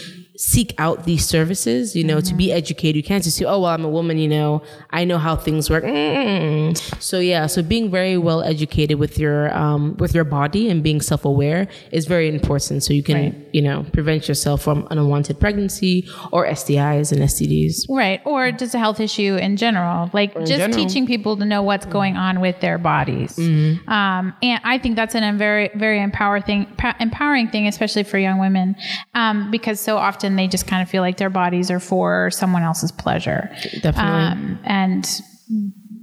seek 0.41 0.73
out 0.79 1.03
these 1.05 1.23
services, 1.23 1.95
you 1.95 2.03
know, 2.03 2.19
to 2.19 2.33
be 2.33 2.51
educated. 2.51 2.95
You 2.95 3.03
can't 3.03 3.23
just 3.23 3.37
say, 3.37 3.45
oh, 3.45 3.59
well, 3.59 3.69
I'm 3.69 3.85
a 3.85 3.89
woman, 3.89 4.17
you 4.17 4.27
know, 4.27 4.63
I 4.89 5.05
know 5.05 5.19
how 5.19 5.35
things 5.35 5.69
work. 5.69 5.83
Mm-mm. 5.83 6.75
So 6.99 7.19
yeah, 7.19 7.45
so 7.45 7.61
being 7.61 7.91
very 7.91 8.17
well 8.17 8.41
educated 8.41 8.97
with 8.97 9.19
your 9.19 9.55
um, 9.55 9.95
with 9.97 10.15
your 10.15 10.23
body 10.23 10.67
and 10.67 10.81
being 10.81 10.99
self 10.99 11.25
aware 11.25 11.67
is 11.91 12.07
very 12.07 12.27
important. 12.27 12.81
So 12.81 12.91
you 12.91 13.03
can, 13.03 13.15
Right. 13.15 13.35
you 13.53 13.61
know, 13.61 13.85
prevent 13.93 14.27
yourself 14.27 14.63
from 14.63 14.87
an 14.89 14.97
unwanted 14.97 15.39
pregnancy 15.39 16.07
or 16.31 16.47
STIs 16.47 17.11
and 17.11 17.21
STDs. 17.21 17.85
Right. 17.87 18.19
Or 18.25 18.51
just 18.51 18.73
a 18.73 18.79
health 18.79 18.99
issue 18.99 19.35
in 19.35 19.57
general. 19.57 20.09
Like 20.11 20.33
just 20.33 20.53
general. 20.53 20.73
teaching 20.73 21.05
people 21.05 21.37
to 21.37 21.45
know 21.45 21.61
what's 21.61 21.85
going 21.85 22.17
on 22.17 22.41
with 22.41 22.59
their 22.61 22.79
bodies. 22.79 23.35
Mm-hmm. 23.35 23.87
Um, 23.87 24.33
and 24.41 24.59
I 24.63 24.79
think 24.79 24.95
that's 24.95 25.13
an, 25.13 25.23
a 25.23 25.37
very, 25.37 25.69
very 25.75 26.01
empower 26.01 26.41
thing, 26.41 26.65
empowering 26.99 27.49
thing, 27.49 27.67
especially 27.67 28.03
for 28.03 28.17
young 28.17 28.39
women, 28.39 28.75
um, 29.13 29.51
because 29.51 29.79
so 29.79 29.97
often 29.97 30.30
they 30.37 30.47
just 30.47 30.67
kind 30.67 30.81
of 30.81 30.89
feel 30.89 31.01
like 31.01 31.17
their 31.17 31.29
bodies 31.29 31.71
are 31.71 31.79
for 31.79 32.29
someone 32.31 32.63
else's 32.63 32.91
pleasure. 32.91 33.49
Definitely. 33.81 34.01
Um, 34.01 34.59
and, 34.63 35.21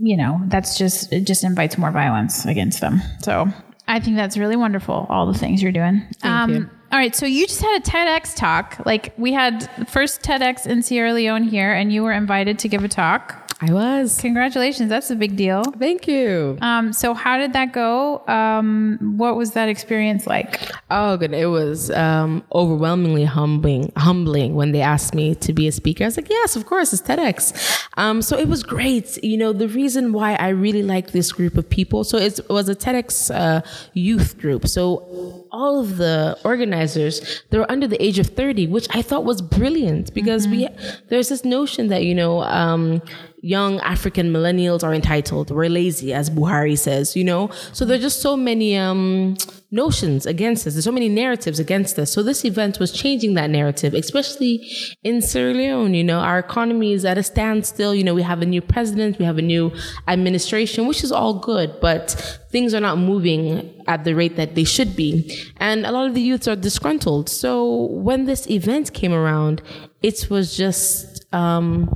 you 0.01 0.17
know, 0.17 0.41
that's 0.47 0.79
just, 0.79 1.13
it 1.13 1.27
just 1.27 1.45
invites 1.45 1.79
more 1.79 1.91
violence 1.91 2.45
against 2.45 2.81
them. 2.81 3.01
So 3.23 3.47
I 3.87 4.01
think 4.01 4.17
that's 4.17 4.37
really 4.37 4.57
wonderful, 4.57 5.07
all 5.09 5.31
the 5.31 5.39
things 5.39 5.63
you're 5.63 5.73
doing. 5.73 6.07
Um, 6.23 6.55
you. 6.55 6.71
All 6.91 6.99
right, 6.99 7.15
so 7.15 7.27
you 7.27 7.47
just 7.47 7.61
had 7.61 7.81
a 7.81 7.85
TEDx 7.85 8.35
talk. 8.35 8.81
Like 8.87 9.13
we 9.19 9.33
had 9.33 9.69
the 9.79 9.85
first 9.85 10.23
TEDx 10.23 10.67
in 10.67 10.83
Sierra 10.83 11.13
Leone 11.13 11.43
here, 11.43 11.73
and 11.73 11.93
you 11.93 12.03
were 12.03 12.13
invited 12.13 12.59
to 12.61 12.69
give 12.69 12.83
a 12.83 12.89
talk. 12.89 13.48
I 13.61 13.73
was. 13.73 14.19
Congratulations, 14.21 14.89
that's 14.89 15.11
a 15.11 15.17
big 15.17 15.35
deal. 15.37 15.65
Thank 15.65 16.07
you. 16.07 16.59
Um, 16.61 16.93
so 16.93 17.13
how 17.13 17.39
did 17.39 17.55
that 17.55 17.73
go? 17.73 18.25
Um, 18.29 19.15
what 19.17 19.37
was 19.37 19.53
that 19.53 19.69
experience 19.69 20.29
like? 20.29 20.71
Oh, 20.93 21.17
good. 21.17 21.35
It 21.35 21.47
was 21.47 21.91
um, 21.91 22.45
overwhelmingly 22.53 23.25
humbling, 23.25 23.93
humbling 23.97 24.55
when 24.55 24.71
they 24.71 24.81
asked 24.81 25.13
me 25.13 25.35
to 25.37 25.53
be 25.53 25.67
a 25.67 25.73
speaker. 25.73 26.05
I 26.05 26.07
was 26.07 26.17
like, 26.17 26.31
yes, 26.31 26.55
of 26.55 26.67
course, 26.67 26.93
it's 26.93 27.03
TEDx. 27.03 27.85
Um, 27.97 28.23
so 28.23 28.39
it 28.39 28.49
was 28.49 28.63
great. 28.63 29.23
You 29.25 29.37
know, 29.37 29.53
the 29.53 29.69
reason 29.69 30.13
why 30.13 30.35
I 30.37 30.51
really 30.51 30.85
like 30.85 31.11
this 31.11 31.33
group 31.33 31.59
of 31.59 31.69
people, 31.69 32.05
so 32.05 32.17
it's, 32.17 32.39
it 32.39 32.49
was 32.49 32.69
a 32.69 32.77
TEDx 32.77 33.35
uh, 33.35 33.63
youth 33.93 34.39
group. 34.39 34.69
So 34.69 35.47
all 35.51 35.81
of 35.81 35.97
the 35.97 36.39
organizers, 36.45 37.43
they 37.51 37.59
were 37.59 37.71
under 37.71 37.89
the 37.89 38.01
age 38.01 38.21
of 38.21 38.29
30, 38.29 38.69
which 38.69 38.87
I 38.91 39.03
thought 39.03 39.25
was 39.25 39.43
brilliant 39.43 40.15
because 40.15 40.47
we, 40.47 40.69
there's 41.09 41.29
this 41.29 41.45
notion 41.45 41.89
that, 41.89 42.05
you 42.05 42.15
know, 42.15 42.43
um, 42.43 43.03
young 43.43 43.79
African 43.81 44.33
millennials 44.33 44.83
are 44.83 44.93
entitled. 44.93 45.51
We're 45.51 45.69
lazy, 45.69 46.13
as 46.13 46.31
Buhari 46.31 46.77
says, 46.77 47.17
you 47.17 47.25
know? 47.25 47.51
So 47.73 47.85
there 47.85 47.97
are 47.97 48.01
just 48.01 48.21
so 48.21 48.37
many 48.37 48.77
um, 48.77 49.37
notions 49.71 50.27
against 50.27 50.67
us. 50.67 50.75
There's 50.75 50.85
so 50.85 50.93
many 50.93 51.09
narratives 51.09 51.61
against 51.61 51.99
us. 51.99 52.11
So 52.11 52.23
this 52.23 52.45
event 52.45 52.79
was 52.81 52.91
changing 52.91 53.35
that 53.35 53.51
narrative, 53.51 53.95
especially 53.95 54.69
in 55.05 55.23
Sierra 55.23 55.55
Leone. 55.55 55.95
You 55.95 56.05
know, 56.05 56.21
our 56.21 56.39
economy 56.39 56.93
is 56.93 57.05
at 57.05 57.19
a 57.19 57.23
standstill. 57.23 57.95
You 57.95 58.05
know, 58.05 58.15
we 58.15 58.23
have 58.23 58.43
a 58.43 58.47
new 58.47 58.61
president, 58.61 59.19
we 59.19 59.25
have 59.25 59.39
a 59.39 59.43
new 59.43 59.73
administration, 60.09 60.87
which 60.87 61.05
is 61.05 61.13
all 61.13 61.35
good, 61.35 61.79
but 61.81 62.11
things 62.51 62.75
are 62.75 62.81
not 62.81 62.99
moving 62.99 63.85
at 63.87 64.05
the 64.05 64.15
rate 64.15 64.37
that 64.37 64.55
they 64.55 64.65
should 64.65 64.97
be. 64.97 65.47
And 65.59 65.87
a 65.87 65.93
lot 65.93 66.07
of 66.07 66.15
the 66.15 66.21
youths 66.23 66.49
are 66.49 66.57
disgruntled. 66.57 67.29
So 67.29 67.87
when 67.87 68.25
this 68.25 68.49
event 68.51 68.93
came 68.93 69.13
around, 69.13 69.63
it 70.03 70.29
was 70.31 70.57
just, 70.57 71.27
um, 71.35 71.95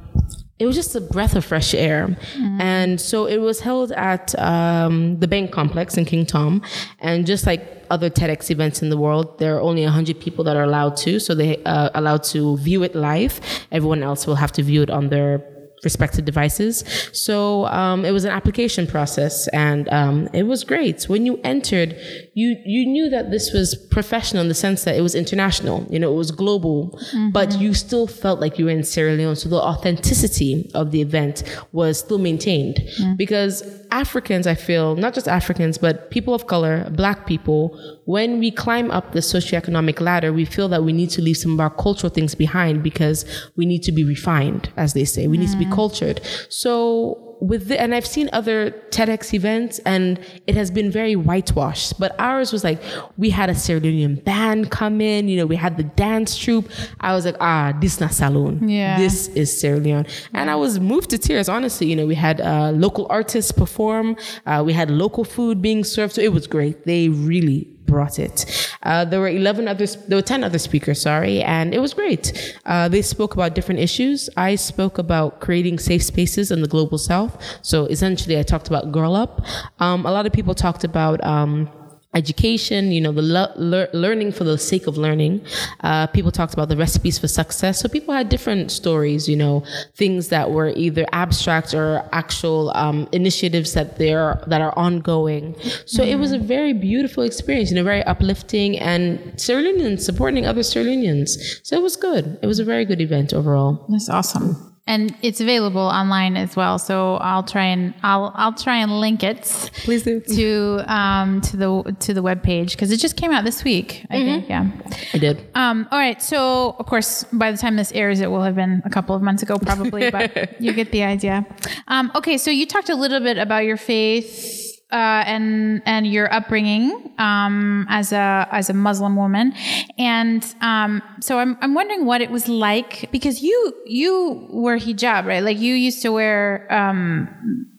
it 0.62 0.66
was 0.66 0.76
just 0.76 0.94
a 0.94 1.00
breath 1.00 1.34
of 1.34 1.44
fresh 1.44 1.74
air. 1.74 2.16
And 2.60 3.00
so 3.00 3.26
it 3.26 3.38
was 3.38 3.58
held 3.60 3.90
at 3.92 4.38
um, 4.38 5.18
the 5.18 5.26
bank 5.26 5.50
complex 5.50 5.96
in 5.96 6.04
King 6.04 6.24
Tom. 6.24 6.62
And 7.00 7.26
just 7.26 7.46
like 7.46 7.84
other 7.90 8.08
TEDx 8.08 8.48
events 8.48 8.80
in 8.80 8.88
the 8.88 8.96
world, 8.96 9.38
there 9.40 9.56
are 9.56 9.60
only 9.60 9.82
100 9.82 10.20
people 10.20 10.44
that 10.44 10.56
are 10.56 10.62
allowed 10.62 10.96
to. 10.98 11.18
So 11.18 11.34
they 11.34 11.62
uh, 11.64 11.90
allowed 11.94 12.22
to 12.34 12.56
view 12.58 12.84
it 12.84 12.94
live. 12.94 13.40
Everyone 13.72 14.04
else 14.04 14.24
will 14.24 14.36
have 14.36 14.52
to 14.52 14.62
view 14.62 14.82
it 14.82 14.90
on 14.90 15.08
their 15.08 15.38
respective 15.84 16.24
devices. 16.24 16.84
So 17.12 17.66
um, 17.66 18.04
it 18.04 18.12
was 18.12 18.24
an 18.24 18.30
application 18.30 18.86
process, 18.86 19.48
and 19.48 19.88
um, 19.88 20.28
it 20.32 20.44
was 20.44 20.64
great. 20.64 21.04
When 21.04 21.26
you 21.26 21.40
entered, 21.44 21.96
you 22.34 22.56
you 22.64 22.86
knew 22.86 23.08
that 23.10 23.30
this 23.30 23.52
was 23.52 23.74
professional 23.90 24.42
in 24.42 24.48
the 24.48 24.54
sense 24.54 24.84
that 24.84 24.96
it 24.96 25.00
was 25.00 25.14
international. 25.14 25.86
You 25.90 25.98
know, 25.98 26.12
it 26.12 26.16
was 26.16 26.30
global, 26.30 26.98
but 27.32 27.52
you 27.60 27.74
still 27.74 28.06
felt 28.06 28.40
like 28.40 28.58
you 28.58 28.66
were 28.66 28.70
in 28.70 28.84
Sierra 28.84 29.12
Leone. 29.12 29.36
So 29.36 29.48
the 29.48 29.56
authenticity 29.56 30.70
of 30.74 30.90
the 30.92 31.00
event 31.00 31.42
was 31.72 31.98
still 31.98 32.18
maintained 32.18 32.78
because 33.16 33.62
Africans, 33.92 34.46
I 34.46 34.54
feel, 34.54 34.96
not 34.96 35.12
just 35.12 35.28
Africans, 35.28 35.76
but 35.76 36.10
people 36.10 36.32
of 36.32 36.46
color, 36.46 36.88
Black 36.90 37.26
people, 37.26 37.78
when 38.06 38.38
we 38.38 38.50
climb 38.50 38.90
up 38.90 39.12
the 39.12 39.20
socioeconomic 39.20 40.00
ladder, 40.00 40.32
we 40.32 40.46
feel 40.46 40.68
that 40.70 40.82
we 40.82 40.94
need 40.94 41.10
to 41.10 41.20
leave 41.20 41.36
some 41.36 41.52
of 41.52 41.60
our 41.60 41.68
cultural 41.70 42.10
things 42.10 42.34
behind 42.34 42.82
because 42.82 43.26
we 43.54 43.66
need 43.66 43.82
to 43.82 43.92
be 43.92 44.02
refined, 44.02 44.72
as 44.78 44.94
they 44.94 45.04
say. 45.04 45.28
We 45.28 45.36
need 45.36 45.50
to 45.50 45.58
be 45.58 45.66
mm. 45.66 45.74
cultured. 45.74 46.22
So 46.48 47.31
with 47.42 47.66
the, 47.66 47.80
and 47.80 47.92
I've 47.92 48.06
seen 48.06 48.30
other 48.32 48.70
TEDx 48.90 49.34
events 49.34 49.80
and 49.80 50.20
it 50.46 50.54
has 50.54 50.70
been 50.70 50.92
very 50.92 51.16
whitewashed, 51.16 51.98
but 51.98 52.14
ours 52.20 52.52
was 52.52 52.62
like, 52.62 52.80
we 53.16 53.30
had 53.30 53.50
a 53.50 53.54
Sierra 53.54 53.80
Leonean 53.80 54.22
band 54.22 54.70
come 54.70 55.00
in, 55.00 55.26
you 55.26 55.36
know, 55.36 55.46
we 55.46 55.56
had 55.56 55.76
the 55.76 55.82
dance 55.82 56.38
troupe. 56.38 56.70
I 57.00 57.14
was 57.14 57.24
like, 57.24 57.34
ah, 57.40 57.76
this 57.80 57.98
not 57.98 58.14
Salone. 58.14 58.68
Yeah. 58.68 58.96
This 58.96 59.26
is 59.28 59.60
Sierra 59.60 59.80
Leone. 59.80 60.06
And 60.32 60.50
I 60.50 60.54
was 60.54 60.78
moved 60.78 61.10
to 61.10 61.18
tears, 61.18 61.48
honestly. 61.48 61.88
You 61.88 61.96
know, 61.96 62.06
we 62.06 62.14
had 62.14 62.40
uh, 62.40 62.70
local 62.70 63.08
artists 63.10 63.50
perform, 63.50 64.16
uh, 64.46 64.62
we 64.64 64.72
had 64.72 64.88
local 64.88 65.24
food 65.24 65.60
being 65.60 65.82
served. 65.82 66.14
So 66.14 66.22
it 66.22 66.32
was 66.32 66.46
great. 66.46 66.86
They 66.86 67.08
really 67.08 67.66
brought 67.86 68.18
it. 68.18 68.46
Uh, 68.82 69.04
there 69.04 69.20
were 69.20 69.28
11 69.28 69.68
others, 69.68 69.96
there 70.06 70.16
were 70.16 70.22
10 70.22 70.44
other 70.44 70.58
speakers, 70.58 71.00
sorry, 71.00 71.42
and 71.42 71.74
it 71.74 71.78
was 71.78 71.94
great. 71.94 72.56
Uh, 72.64 72.88
they 72.88 73.02
spoke 73.02 73.34
about 73.34 73.54
different 73.54 73.80
issues. 73.80 74.28
I 74.36 74.54
spoke 74.54 74.98
about 74.98 75.40
creating 75.40 75.78
safe 75.78 76.02
spaces 76.02 76.50
in 76.50 76.62
the 76.62 76.68
global 76.68 76.98
south. 76.98 77.36
So 77.62 77.86
essentially, 77.86 78.38
I 78.38 78.42
talked 78.42 78.68
about 78.68 78.92
Girl 78.92 79.14
Up. 79.14 79.42
Um, 79.78 80.06
a 80.06 80.12
lot 80.12 80.26
of 80.26 80.32
people 80.32 80.54
talked 80.54 80.84
about, 80.84 81.22
um, 81.24 81.68
education, 82.14 82.92
you 82.92 83.00
know, 83.00 83.12
the 83.12 83.22
le- 83.22 83.52
lear- 83.56 83.88
learning 83.92 84.32
for 84.32 84.44
the 84.44 84.58
sake 84.58 84.86
of 84.86 84.96
learning. 84.98 85.44
Uh, 85.80 86.06
people 86.08 86.30
talked 86.30 86.52
about 86.52 86.68
the 86.68 86.76
recipes 86.76 87.18
for 87.18 87.28
success. 87.28 87.80
So 87.80 87.88
people 87.88 88.14
had 88.14 88.28
different 88.28 88.70
stories, 88.70 89.28
you 89.28 89.36
know, 89.36 89.64
things 89.94 90.28
that 90.28 90.50
were 90.50 90.72
either 90.76 91.06
abstract 91.12 91.74
or 91.74 92.08
actual 92.12 92.70
um, 92.76 93.08
initiatives 93.12 93.72
that 93.74 93.98
they're 93.98 94.42
that 94.46 94.60
are 94.60 94.76
ongoing. 94.78 95.56
So 95.86 96.02
it 96.02 96.16
was 96.16 96.32
a 96.32 96.38
very 96.38 96.72
beautiful 96.72 97.22
experience, 97.22 97.70
you 97.70 97.76
know, 97.76 97.84
very 97.84 98.02
uplifting 98.04 98.78
and 98.78 99.40
Sierra 99.40 99.96
supporting 99.98 100.46
other 100.46 100.62
Sierra. 100.62 100.82
So 101.26 101.76
it 101.76 101.82
was 101.82 101.96
good. 101.96 102.38
It 102.42 102.46
was 102.46 102.58
a 102.58 102.64
very 102.64 102.84
good 102.84 103.00
event 103.00 103.32
overall. 103.32 103.86
That's 103.88 104.08
awesome. 104.08 104.71
And 104.84 105.14
it's 105.22 105.40
available 105.40 105.80
online 105.80 106.36
as 106.36 106.56
well. 106.56 106.76
So 106.76 107.14
I'll 107.16 107.44
try 107.44 107.66
and 107.66 107.94
I'll 108.02 108.32
I'll 108.34 108.52
try 108.52 108.78
and 108.78 109.00
link 109.00 109.22
it 109.22 109.42
Please 109.84 110.02
do. 110.02 110.20
to 110.20 110.82
um 110.92 111.40
to 111.42 111.56
the 111.56 111.96
to 112.00 112.12
the 112.12 112.20
web 112.20 112.42
page 112.42 112.72
because 112.72 112.90
it 112.90 112.96
just 112.96 113.16
came 113.16 113.30
out 113.30 113.44
this 113.44 113.62
week. 113.62 114.04
I 114.10 114.16
think. 114.16 114.48
Yeah. 114.48 114.68
I 115.14 115.18
did. 115.18 115.46
Um, 115.54 115.86
all 115.92 115.98
right. 116.00 116.20
So, 116.20 116.74
of 116.80 116.86
course, 116.86 117.24
by 117.32 117.52
the 117.52 117.58
time 117.58 117.76
this 117.76 117.92
airs, 117.92 118.20
it 118.20 118.26
will 118.28 118.42
have 118.42 118.56
been 118.56 118.82
a 118.84 118.90
couple 118.90 119.14
of 119.14 119.22
months 119.22 119.42
ago, 119.42 119.56
probably, 119.56 120.10
but 120.10 120.60
you 120.60 120.72
get 120.72 120.90
the 120.90 121.04
idea. 121.04 121.46
Um, 121.86 122.10
okay. 122.16 122.36
So, 122.36 122.50
you 122.50 122.66
talked 122.66 122.88
a 122.90 122.96
little 122.96 123.20
bit 123.20 123.38
about 123.38 123.64
your 123.64 123.76
faith. 123.76 124.71
Uh, 124.92 125.24
and 125.26 125.80
and 125.86 126.06
your 126.06 126.30
upbringing 126.34 127.10
um, 127.16 127.86
as 127.88 128.12
a 128.12 128.46
as 128.52 128.68
a 128.68 128.74
Muslim 128.74 129.16
woman, 129.16 129.54
and 129.96 130.44
um, 130.60 131.00
so 131.20 131.38
I'm 131.38 131.56
I'm 131.62 131.72
wondering 131.72 132.04
what 132.04 132.20
it 132.20 132.30
was 132.30 132.46
like 132.46 133.08
because 133.10 133.40
you 133.40 133.74
you 133.86 134.46
were 134.50 134.76
hijab 134.76 135.24
right? 135.24 135.42
Like 135.42 135.58
you 135.58 135.74
used 135.74 136.02
to 136.02 136.12
wear 136.12 136.66
um, 136.70 137.71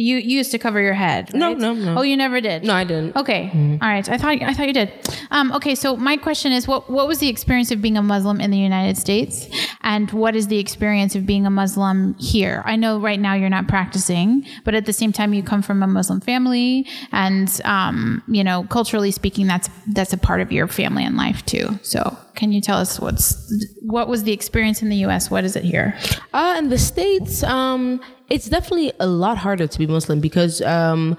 you, 0.00 0.16
you 0.16 0.38
used 0.38 0.50
to 0.52 0.58
cover 0.58 0.80
your 0.80 0.94
head 0.94 1.32
No, 1.34 1.48
right? 1.48 1.58
no, 1.58 1.74
no. 1.74 1.98
oh 1.98 2.02
you 2.02 2.16
never 2.16 2.40
did 2.40 2.64
No, 2.64 2.74
I 2.74 2.84
didn't. 2.84 3.16
Okay. 3.16 3.50
All 3.82 3.88
right. 3.88 4.08
I 4.08 4.16
thought 4.18 4.42
I 4.42 4.54
thought 4.54 4.66
you 4.66 4.72
did. 4.72 4.92
Um, 5.30 5.52
okay. 5.52 5.74
So 5.74 5.96
my 5.96 6.16
question 6.16 6.52
is, 6.52 6.66
what 6.66 6.90
what 6.90 7.06
was 7.08 7.18
the 7.18 7.28
experience 7.28 7.70
of 7.70 7.80
being 7.82 7.96
a 7.96 8.02
Muslim 8.02 8.40
in 8.40 8.50
the 8.50 8.58
United 8.58 8.96
States, 8.96 9.46
and 9.82 10.10
what 10.12 10.34
is 10.36 10.46
the 10.48 10.58
experience 10.58 11.14
of 11.14 11.24
being 11.26 11.46
a 11.46 11.50
Muslim 11.50 12.14
here? 12.18 12.62
I 12.64 12.76
know 12.76 12.98
right 12.98 13.20
now 13.20 13.34
you're 13.34 13.48
not 13.58 13.68
practicing, 13.68 14.44
but 14.64 14.74
at 14.74 14.86
the 14.86 14.92
same 14.92 15.12
time 15.12 15.34
you 15.34 15.42
come 15.42 15.62
from 15.62 15.82
a 15.82 15.86
Muslim 15.86 16.20
family, 16.20 16.86
and 17.12 17.48
um, 17.64 18.22
you 18.28 18.42
know, 18.44 18.64
culturally 18.64 19.10
speaking, 19.10 19.46
that's 19.46 19.68
that's 19.88 20.12
a 20.12 20.18
part 20.18 20.40
of 20.40 20.50
your 20.52 20.66
family 20.66 21.04
and 21.04 21.16
life 21.16 21.44
too. 21.46 21.78
So 21.82 22.16
can 22.34 22.52
you 22.52 22.60
tell 22.60 22.78
us 22.78 22.98
what's 23.00 23.36
what 23.82 24.08
was 24.08 24.22
the 24.24 24.32
experience 24.32 24.82
in 24.82 24.88
the 24.88 24.96
U.S.? 25.06 25.30
What 25.30 25.44
is 25.44 25.56
it 25.56 25.64
here? 25.64 25.96
Uh, 26.32 26.54
in 26.58 26.68
the 26.70 26.78
States, 26.78 27.42
um, 27.42 28.00
it's 28.30 28.48
definitely 28.48 28.92
a 29.00 29.06
lot 29.06 29.36
harder 29.36 29.66
to 29.66 29.78
be 29.78 29.86
Muslim 29.86 30.20
because, 30.20 30.62
um, 30.62 31.16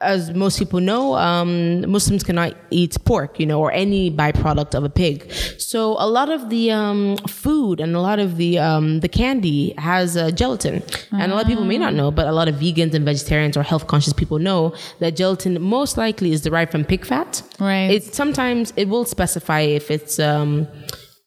as 0.00 0.32
most 0.32 0.58
people 0.58 0.80
know, 0.80 1.14
um, 1.14 1.88
Muslims 1.88 2.24
cannot 2.24 2.56
eat 2.70 2.96
pork, 3.04 3.38
you 3.38 3.46
know, 3.46 3.60
or 3.60 3.70
any 3.70 4.10
byproduct 4.10 4.74
of 4.74 4.82
a 4.82 4.88
pig. 4.88 5.32
So 5.58 5.92
a 5.92 6.08
lot 6.08 6.28
of 6.28 6.50
the 6.50 6.72
um, 6.72 7.16
food 7.28 7.78
and 7.78 7.94
a 7.94 8.00
lot 8.00 8.18
of 8.18 8.36
the 8.36 8.58
um, 8.58 8.98
the 8.98 9.08
candy 9.08 9.74
has 9.78 10.16
uh, 10.16 10.32
gelatin, 10.32 10.82
and 11.12 11.30
a 11.30 11.34
lot 11.36 11.42
of 11.42 11.48
people 11.48 11.64
may 11.64 11.78
not 11.78 11.94
know, 11.94 12.10
but 12.10 12.26
a 12.26 12.32
lot 12.32 12.48
of 12.48 12.56
vegans 12.56 12.94
and 12.94 13.04
vegetarians 13.04 13.56
or 13.56 13.62
health 13.62 13.86
conscious 13.86 14.12
people 14.12 14.40
know 14.40 14.74
that 14.98 15.14
gelatin 15.14 15.60
most 15.62 15.96
likely 15.96 16.32
is 16.32 16.40
derived 16.40 16.72
from 16.72 16.84
pig 16.84 17.04
fat. 17.04 17.42
Right. 17.60 17.90
It's 17.92 18.16
sometimes 18.16 18.72
it 18.76 18.88
will 18.88 19.04
specify 19.04 19.60
if 19.60 19.90
it's. 19.90 20.18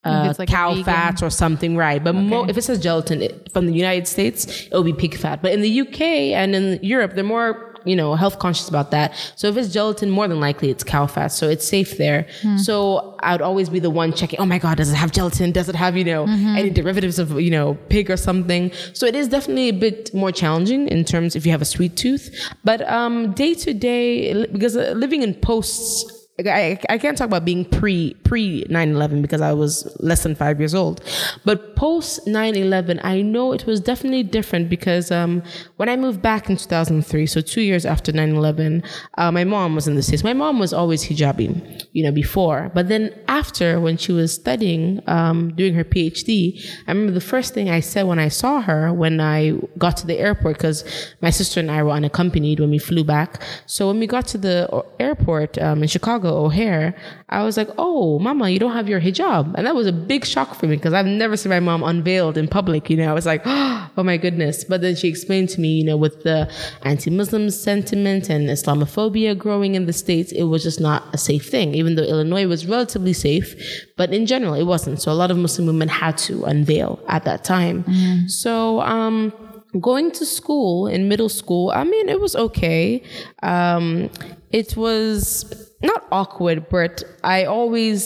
Uh, 0.05 0.27
it's 0.29 0.39
like 0.39 0.49
cow 0.49 0.69
vegan. 0.71 0.85
fat 0.85 1.23
or 1.23 1.29
something, 1.29 1.75
right? 1.75 2.03
But 2.03 2.13
mo- 2.13 2.45
if 2.45 2.57
it 2.57 2.63
says 2.63 2.79
gelatin 2.79 3.21
it, 3.21 3.51
from 3.53 3.65
the 3.65 3.73
United 3.73 4.07
States, 4.07 4.45
it 4.67 4.71
will 4.73 4.83
be 4.83 4.93
pig 4.93 5.17
fat. 5.17 5.41
But 5.41 5.51
in 5.53 5.61
the 5.61 5.81
UK 5.81 6.01
and 6.39 6.55
in 6.55 6.79
Europe, 6.83 7.13
they're 7.15 7.23
more 7.23 7.71
you 7.85 7.95
know 7.95 8.15
health 8.15 8.39
conscious 8.39 8.67
about 8.67 8.89
that. 8.91 9.13
So 9.35 9.47
if 9.47 9.57
it's 9.57 9.71
gelatin, 9.71 10.09
more 10.09 10.27
than 10.27 10.39
likely 10.39 10.71
it's 10.71 10.83
cow 10.83 11.05
fat, 11.05 11.27
so 11.27 11.47
it's 11.47 11.67
safe 11.67 11.97
there. 11.97 12.25
So 12.57 13.15
I 13.21 13.31
would 13.33 13.41
always 13.43 13.69
be 13.69 13.79
the 13.79 13.91
one 13.91 14.11
checking. 14.13 14.39
Oh 14.39 14.45
my 14.45 14.57
god, 14.59 14.77
does 14.77 14.91
it 14.91 14.95
have 14.95 15.11
gelatin? 15.11 15.51
Does 15.51 15.69
it 15.69 15.75
have 15.75 15.95
you 15.95 16.03
know 16.03 16.25
any 16.27 16.69
derivatives 16.71 17.19
of 17.19 17.39
you 17.39 17.51
know 17.51 17.75
pig 17.89 18.09
or 18.09 18.17
something? 18.17 18.71
So 18.93 19.05
it 19.05 19.15
is 19.15 19.27
definitely 19.27 19.69
a 19.69 19.73
bit 19.87 20.13
more 20.13 20.31
challenging 20.31 20.87
in 20.87 21.05
terms 21.05 21.35
if 21.35 21.45
you 21.45 21.51
have 21.51 21.61
a 21.61 21.65
sweet 21.75 21.95
tooth. 21.95 22.25
But 22.63 22.81
um, 22.89 23.33
day 23.33 23.53
to 23.55 23.73
day, 23.73 24.45
because 24.51 24.75
uh, 24.77 24.93
living 24.95 25.21
in 25.23 25.33
posts. 25.35 26.11
I, 26.37 26.77
I 26.89 26.97
can't 26.97 27.17
talk 27.17 27.27
about 27.27 27.45
being 27.45 27.63
pre 27.63 28.13
pre 28.25 28.65
9-11 28.65 29.21
because 29.21 29.39
I 29.39 29.53
was 29.53 29.95
less 30.01 30.23
than 30.23 30.35
five 30.35 30.59
years 30.59 30.75
old. 30.75 31.01
But 31.45 31.77
post 31.77 32.25
9-11, 32.25 32.99
I 33.03 33.21
know 33.21 33.53
it 33.53 33.65
was 33.65 33.79
definitely 33.79 34.23
different 34.23 34.69
because 34.69 35.11
um, 35.11 35.43
when 35.77 35.87
I 35.87 35.95
moved 35.95 36.21
back 36.21 36.49
in 36.49 36.57
2003, 36.57 37.25
so 37.25 37.39
two 37.39 37.61
years 37.61 37.85
after 37.85 38.11
9-11, 38.11 38.85
uh, 39.17 39.31
my 39.31 39.45
mom 39.45 39.75
was 39.75 39.87
in 39.87 39.95
the 39.95 40.03
States. 40.03 40.25
My 40.25 40.33
mom 40.33 40.59
was 40.59 40.73
always 40.73 41.05
hijabi, 41.05 41.87
you 41.93 42.03
know, 42.03 42.11
before. 42.11 42.69
But 42.73 42.89
then 42.89 43.17
after, 43.29 43.79
when 43.79 43.95
she 43.95 44.11
was 44.11 44.33
studying, 44.33 45.01
um, 45.07 45.55
doing 45.55 45.73
her 45.73 45.85
PhD, 45.85 46.61
I 46.85 46.91
remember 46.91 47.13
the 47.13 47.21
first 47.21 47.53
thing 47.53 47.69
I 47.69 47.79
said 47.79 48.03
when 48.03 48.19
I 48.19 48.27
saw 48.27 48.61
her 48.61 48.91
when 48.91 49.21
I 49.21 49.53
got 49.77 49.95
to 49.97 50.07
the 50.07 50.19
airport, 50.19 50.57
because 50.57 50.83
my 51.21 51.29
sister 51.29 51.61
and 51.61 51.71
I 51.71 51.81
were 51.81 51.91
unaccompanied 51.91 52.59
when 52.59 52.71
we 52.71 52.77
flew 52.77 53.05
back. 53.05 53.41
So 53.67 53.87
when 53.87 53.99
we 53.99 54.07
got 54.07 54.27
to 54.27 54.37
the 54.37 54.83
airport 54.99 55.57
um, 55.59 55.81
in 55.81 55.87
Chicago, 55.87 56.24
O'Hare, 56.27 56.95
I 57.29 57.43
was 57.43 57.57
like, 57.57 57.69
oh, 57.77 58.19
mama, 58.19 58.49
you 58.49 58.59
don't 58.59 58.73
have 58.73 58.87
your 58.87 59.01
hijab. 59.01 59.53
And 59.55 59.65
that 59.65 59.75
was 59.75 59.87
a 59.87 59.91
big 59.91 60.25
shock 60.25 60.55
for 60.55 60.67
me 60.67 60.75
because 60.75 60.93
I've 60.93 61.05
never 61.05 61.35
seen 61.37 61.49
my 61.49 61.59
mom 61.59 61.83
unveiled 61.83 62.37
in 62.37 62.47
public. 62.47 62.89
You 62.89 62.97
know, 62.97 63.09
I 63.09 63.13
was 63.13 63.25
like, 63.25 63.41
oh 63.45 64.03
my 64.03 64.17
goodness. 64.17 64.63
But 64.63 64.81
then 64.81 64.95
she 64.95 65.07
explained 65.07 65.49
to 65.49 65.61
me, 65.61 65.69
you 65.69 65.85
know, 65.85 65.97
with 65.97 66.23
the 66.23 66.51
anti 66.83 67.09
Muslim 67.09 67.49
sentiment 67.49 68.29
and 68.29 68.49
Islamophobia 68.49 69.37
growing 69.37 69.75
in 69.75 69.85
the 69.85 69.93
States, 69.93 70.31
it 70.31 70.43
was 70.43 70.63
just 70.63 70.79
not 70.79 71.03
a 71.13 71.17
safe 71.17 71.49
thing, 71.49 71.73
even 71.75 71.95
though 71.95 72.03
Illinois 72.03 72.47
was 72.47 72.65
relatively 72.65 73.13
safe. 73.13 73.55
But 73.97 74.13
in 74.13 74.25
general, 74.25 74.53
it 74.53 74.63
wasn't. 74.63 75.01
So 75.01 75.11
a 75.11 75.13
lot 75.13 75.31
of 75.31 75.37
Muslim 75.37 75.67
women 75.67 75.87
had 75.87 76.17
to 76.19 76.43
unveil 76.45 76.99
at 77.07 77.23
that 77.25 77.43
time. 77.43 77.83
So, 78.27 78.81
um, 78.81 79.33
going 79.79 80.11
to 80.11 80.25
school 80.25 80.87
in 80.87 81.07
middle 81.07 81.29
school, 81.29 81.71
I 81.71 81.83
mean, 81.83 82.09
it 82.09 82.19
was 82.19 82.35
okay. 82.35 83.03
Um, 83.43 84.09
it 84.51 84.77
was 84.77 85.73
not 85.93 86.03
awkward, 86.11 86.59
but 86.69 87.03
I 87.23 87.45
always 87.45 88.01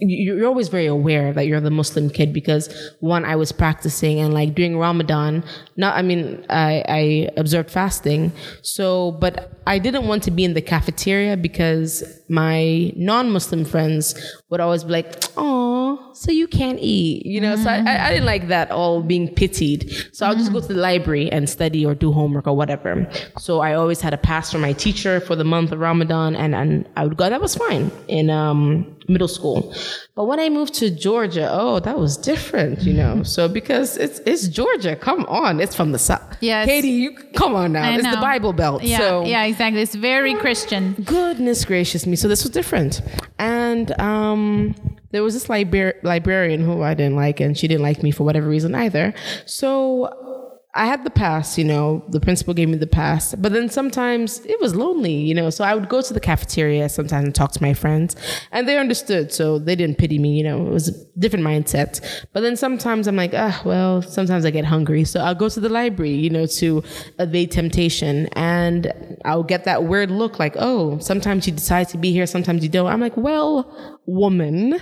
you- 0.00 0.34
you're 0.34 0.46
always 0.48 0.68
very 0.68 0.86
aware 0.86 1.32
that 1.32 1.46
you're 1.46 1.60
the 1.60 1.70
Muslim 1.70 2.10
kid 2.10 2.32
because 2.32 2.64
one, 3.00 3.24
I 3.24 3.36
was 3.36 3.52
practicing 3.52 4.18
and 4.20 4.34
like 4.34 4.50
during 4.58 4.76
Ramadan, 4.86 5.44
not 5.76 5.92
I 5.96 6.02
mean 6.02 6.44
I, 6.50 6.72
I 7.00 7.02
observed 7.42 7.70
fasting, 7.70 8.32
so 8.62 8.84
but 9.12 9.34
I 9.66 9.78
didn't 9.78 10.06
want 10.10 10.22
to 10.24 10.30
be 10.38 10.44
in 10.44 10.54
the 10.54 10.60
cafeteria 10.74 11.36
because 11.36 11.92
my 12.28 12.92
non-Muslim 12.96 13.64
friends 13.64 14.04
would 14.50 14.60
always 14.60 14.82
be 14.84 14.90
like, 14.98 15.10
"Oh, 15.36 15.73
so 16.12 16.30
you 16.30 16.46
can't 16.46 16.78
eat," 16.80 17.24
you 17.26 17.40
know. 17.40 17.56
So 17.56 17.70
I, 17.70 18.06
I, 18.06 18.10
didn't 18.10 18.26
like 18.26 18.48
that 18.48 18.70
all 18.70 19.02
being 19.02 19.32
pitied. 19.34 19.90
So 20.12 20.26
I'll 20.26 20.34
just 20.34 20.52
go 20.52 20.60
to 20.60 20.66
the 20.66 20.74
library 20.74 21.30
and 21.30 21.48
study 21.48 21.84
or 21.84 21.94
do 21.94 22.12
homework 22.12 22.46
or 22.46 22.56
whatever. 22.56 23.08
So 23.38 23.60
I 23.60 23.74
always 23.74 24.00
had 24.00 24.14
a 24.14 24.16
pass 24.16 24.52
from 24.52 24.60
my 24.60 24.72
teacher 24.72 25.20
for 25.20 25.36
the 25.36 25.44
month 25.44 25.72
of 25.72 25.80
Ramadan, 25.80 26.36
and 26.36 26.54
and 26.54 26.88
I 26.96 27.04
would 27.04 27.16
go. 27.16 27.28
That 27.28 27.40
was 27.40 27.54
fine 27.54 27.90
in 28.08 28.30
um, 28.30 28.96
middle 29.08 29.28
school. 29.28 29.74
But 30.14 30.24
when 30.24 30.38
I 30.38 30.48
moved 30.48 30.74
to 30.74 30.90
Georgia, 30.90 31.48
oh, 31.50 31.80
that 31.80 31.98
was 31.98 32.16
different, 32.16 32.82
you 32.82 32.94
know. 32.94 33.22
So 33.34 33.48
because 33.48 33.96
it's 33.96 34.20
it's 34.26 34.46
Georgia, 34.46 34.94
come 34.94 35.24
on, 35.26 35.58
it's 35.58 35.74
from 35.74 35.90
the 35.90 35.98
south. 35.98 36.36
Yeah, 36.40 36.64
Katie, 36.66 36.88
you 36.88 37.16
come 37.34 37.54
on 37.56 37.72
now. 37.72 37.82
I 37.82 37.96
it's 37.96 38.08
the. 38.08 38.24
Bible 38.24 38.52
Belt. 38.52 38.82
Yeah, 38.82 38.98
so 38.98 39.24
yeah, 39.24 39.44
exactly. 39.44 39.82
It's 39.82 39.94
very 39.94 40.34
Christian. 40.34 40.94
goodness 41.04 41.64
gracious 41.64 42.06
me 42.06 42.16
so 42.16 42.28
this 42.28 42.42
was 42.42 42.50
different 42.50 43.00
and 43.38 43.98
um 44.00 44.74
there 45.14 45.22
was 45.22 45.34
this 45.34 45.48
libra- 45.48 45.94
librarian 46.02 46.60
who 46.60 46.82
i 46.82 46.94
didn't 46.94 47.16
like 47.16 47.40
and 47.40 47.56
she 47.56 47.68
didn't 47.68 47.82
like 47.82 48.02
me 48.02 48.10
for 48.10 48.24
whatever 48.24 48.48
reason 48.48 48.74
either 48.74 49.14
so 49.46 50.34
I 50.76 50.86
had 50.86 51.04
the 51.04 51.10
pass, 51.10 51.56
you 51.56 51.64
know, 51.64 52.04
the 52.08 52.18
principal 52.18 52.52
gave 52.52 52.68
me 52.68 52.76
the 52.76 52.86
pass, 52.88 53.32
but 53.36 53.52
then 53.52 53.68
sometimes 53.68 54.44
it 54.44 54.60
was 54.60 54.74
lonely, 54.74 55.14
you 55.14 55.32
know, 55.32 55.48
so 55.48 55.62
I 55.62 55.72
would 55.72 55.88
go 55.88 56.02
to 56.02 56.12
the 56.12 56.18
cafeteria 56.18 56.88
sometimes 56.88 57.26
and 57.26 57.34
talk 57.34 57.52
to 57.52 57.62
my 57.62 57.74
friends 57.74 58.16
and 58.50 58.66
they 58.66 58.76
understood. 58.76 59.32
So 59.32 59.60
they 59.60 59.76
didn't 59.76 59.98
pity 59.98 60.18
me, 60.18 60.36
you 60.36 60.42
know, 60.42 60.66
it 60.66 60.70
was 60.70 60.88
a 60.88 61.04
different 61.16 61.44
mindset. 61.44 62.00
But 62.32 62.40
then 62.40 62.56
sometimes 62.56 63.06
I'm 63.06 63.14
like, 63.14 63.32
ah, 63.34 63.62
well, 63.64 64.02
sometimes 64.02 64.44
I 64.44 64.50
get 64.50 64.64
hungry. 64.64 65.04
So 65.04 65.20
I'll 65.20 65.36
go 65.36 65.48
to 65.48 65.60
the 65.60 65.68
library, 65.68 66.14
you 66.14 66.30
know, 66.30 66.46
to 66.46 66.82
evade 67.20 67.52
temptation 67.52 68.26
and 68.32 69.20
I'll 69.24 69.44
get 69.44 69.64
that 69.64 69.84
weird 69.84 70.10
look 70.10 70.40
like, 70.40 70.56
oh, 70.58 70.98
sometimes 70.98 71.46
you 71.46 71.52
decide 71.52 71.88
to 71.90 71.98
be 71.98 72.10
here, 72.10 72.26
sometimes 72.26 72.64
you 72.64 72.68
don't. 72.68 72.88
I'm 72.88 73.00
like, 73.00 73.16
well, 73.16 73.93
woman, 74.06 74.74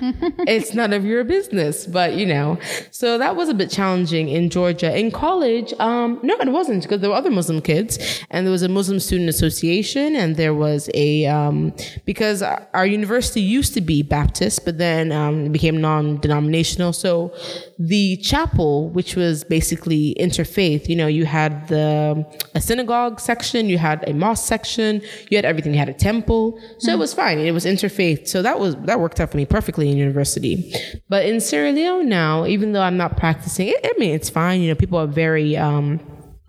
it's 0.46 0.74
none 0.74 0.92
of 0.92 1.04
your 1.04 1.24
business. 1.24 1.86
But, 1.86 2.14
you 2.14 2.26
know, 2.26 2.58
so 2.90 3.18
that 3.18 3.36
was 3.36 3.48
a 3.48 3.54
bit 3.54 3.70
challenging 3.70 4.28
in 4.28 4.50
Georgia. 4.50 4.96
In 4.96 5.10
college, 5.10 5.72
um, 5.78 6.18
no, 6.22 6.34
it 6.34 6.48
wasn't 6.48 6.82
because 6.82 7.00
there 7.00 7.10
were 7.10 7.16
other 7.16 7.30
Muslim 7.30 7.60
kids 7.60 8.24
and 8.30 8.46
there 8.46 8.52
was 8.52 8.62
a 8.62 8.68
Muslim 8.68 8.98
student 9.00 9.28
association 9.28 10.16
and 10.16 10.36
there 10.36 10.54
was 10.54 10.90
a, 10.94 11.26
um, 11.26 11.72
because 12.04 12.42
our 12.42 12.86
university 12.86 13.40
used 13.40 13.74
to 13.74 13.80
be 13.80 14.02
Baptist, 14.02 14.64
but 14.64 14.78
then 14.78 15.12
um, 15.12 15.46
it 15.46 15.52
became 15.52 15.80
non 15.80 16.18
denominational. 16.18 16.92
So 16.92 17.34
the 17.78 18.16
chapel, 18.18 18.90
which 18.90 19.16
was 19.16 19.44
basically 19.44 20.16
interfaith, 20.18 20.88
you 20.88 20.96
know, 20.96 21.06
you 21.06 21.24
had 21.24 21.68
the 21.68 22.26
a 22.54 22.60
synagogue 22.60 23.20
section, 23.20 23.68
you 23.68 23.78
had 23.78 24.08
a 24.08 24.12
mosque 24.12 24.46
section, 24.46 25.02
you 25.30 25.36
had 25.36 25.44
everything. 25.44 25.72
You 25.72 25.78
had 25.78 25.88
a 25.88 25.94
temple, 25.94 26.60
so 26.78 26.92
it 26.92 26.98
was 26.98 27.14
fine. 27.14 27.38
It 27.38 27.52
was 27.52 27.64
interfaith, 27.64 28.28
so 28.28 28.42
that 28.42 28.58
was 28.58 28.76
that 28.84 29.00
worked 29.00 29.11
out 29.20 29.30
for 29.30 29.36
me 29.36 29.46
perfectly 29.46 29.90
in 29.90 29.96
university. 29.96 30.72
But 31.08 31.26
in 31.26 31.40
Sierra 31.40 31.72
Leone 31.72 32.08
now, 32.08 32.46
even 32.46 32.72
though 32.72 32.82
I'm 32.82 32.96
not 32.96 33.16
practicing, 33.16 33.68
it, 33.68 33.80
I 33.84 33.92
mean, 33.98 34.14
it's 34.14 34.30
fine. 34.30 34.60
You 34.60 34.68
know, 34.70 34.74
people 34.74 34.98
are 34.98 35.06
very. 35.06 35.56
Um, 35.56 36.00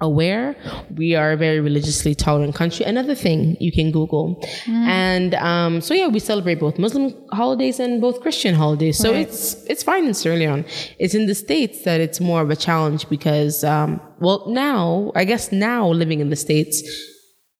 aware 0.01 0.53
we 0.97 1.15
are 1.15 1.31
a 1.31 1.37
very 1.37 1.61
religiously 1.61 2.13
tolerant 2.13 2.53
country 2.53 2.83
another 2.85 3.15
thing 3.15 3.55
you 3.61 3.71
can 3.71 3.89
google 3.89 4.43
and 4.67 5.33
um, 5.35 5.79
so 5.79 5.93
yeah 5.93 6.07
we 6.07 6.19
celebrate 6.19 6.59
both 6.59 6.77
muslim 6.77 7.13
holidays 7.31 7.79
and 7.79 8.01
both 8.01 8.19
christian 8.19 8.53
holidays 8.53 8.97
so 8.97 9.11
Right. 9.13 9.21
it's 9.27 9.63
it's 9.67 9.81
fine 9.81 10.03
in 10.05 10.13
sierra 10.13 10.35
leone 10.37 10.65
it's 10.99 11.15
in 11.15 11.27
the 11.27 11.35
states 11.35 11.83
that 11.83 12.01
it's 12.01 12.19
more 12.19 12.41
of 12.41 12.49
a 12.49 12.55
challenge 12.55 13.07
because 13.07 13.63
um, 13.63 14.01
well 14.19 14.43
now 14.49 15.13
i 15.15 15.23
guess 15.23 15.53
now 15.53 15.87
living 15.87 16.19
in 16.19 16.29
the 16.29 16.35
states 16.35 16.83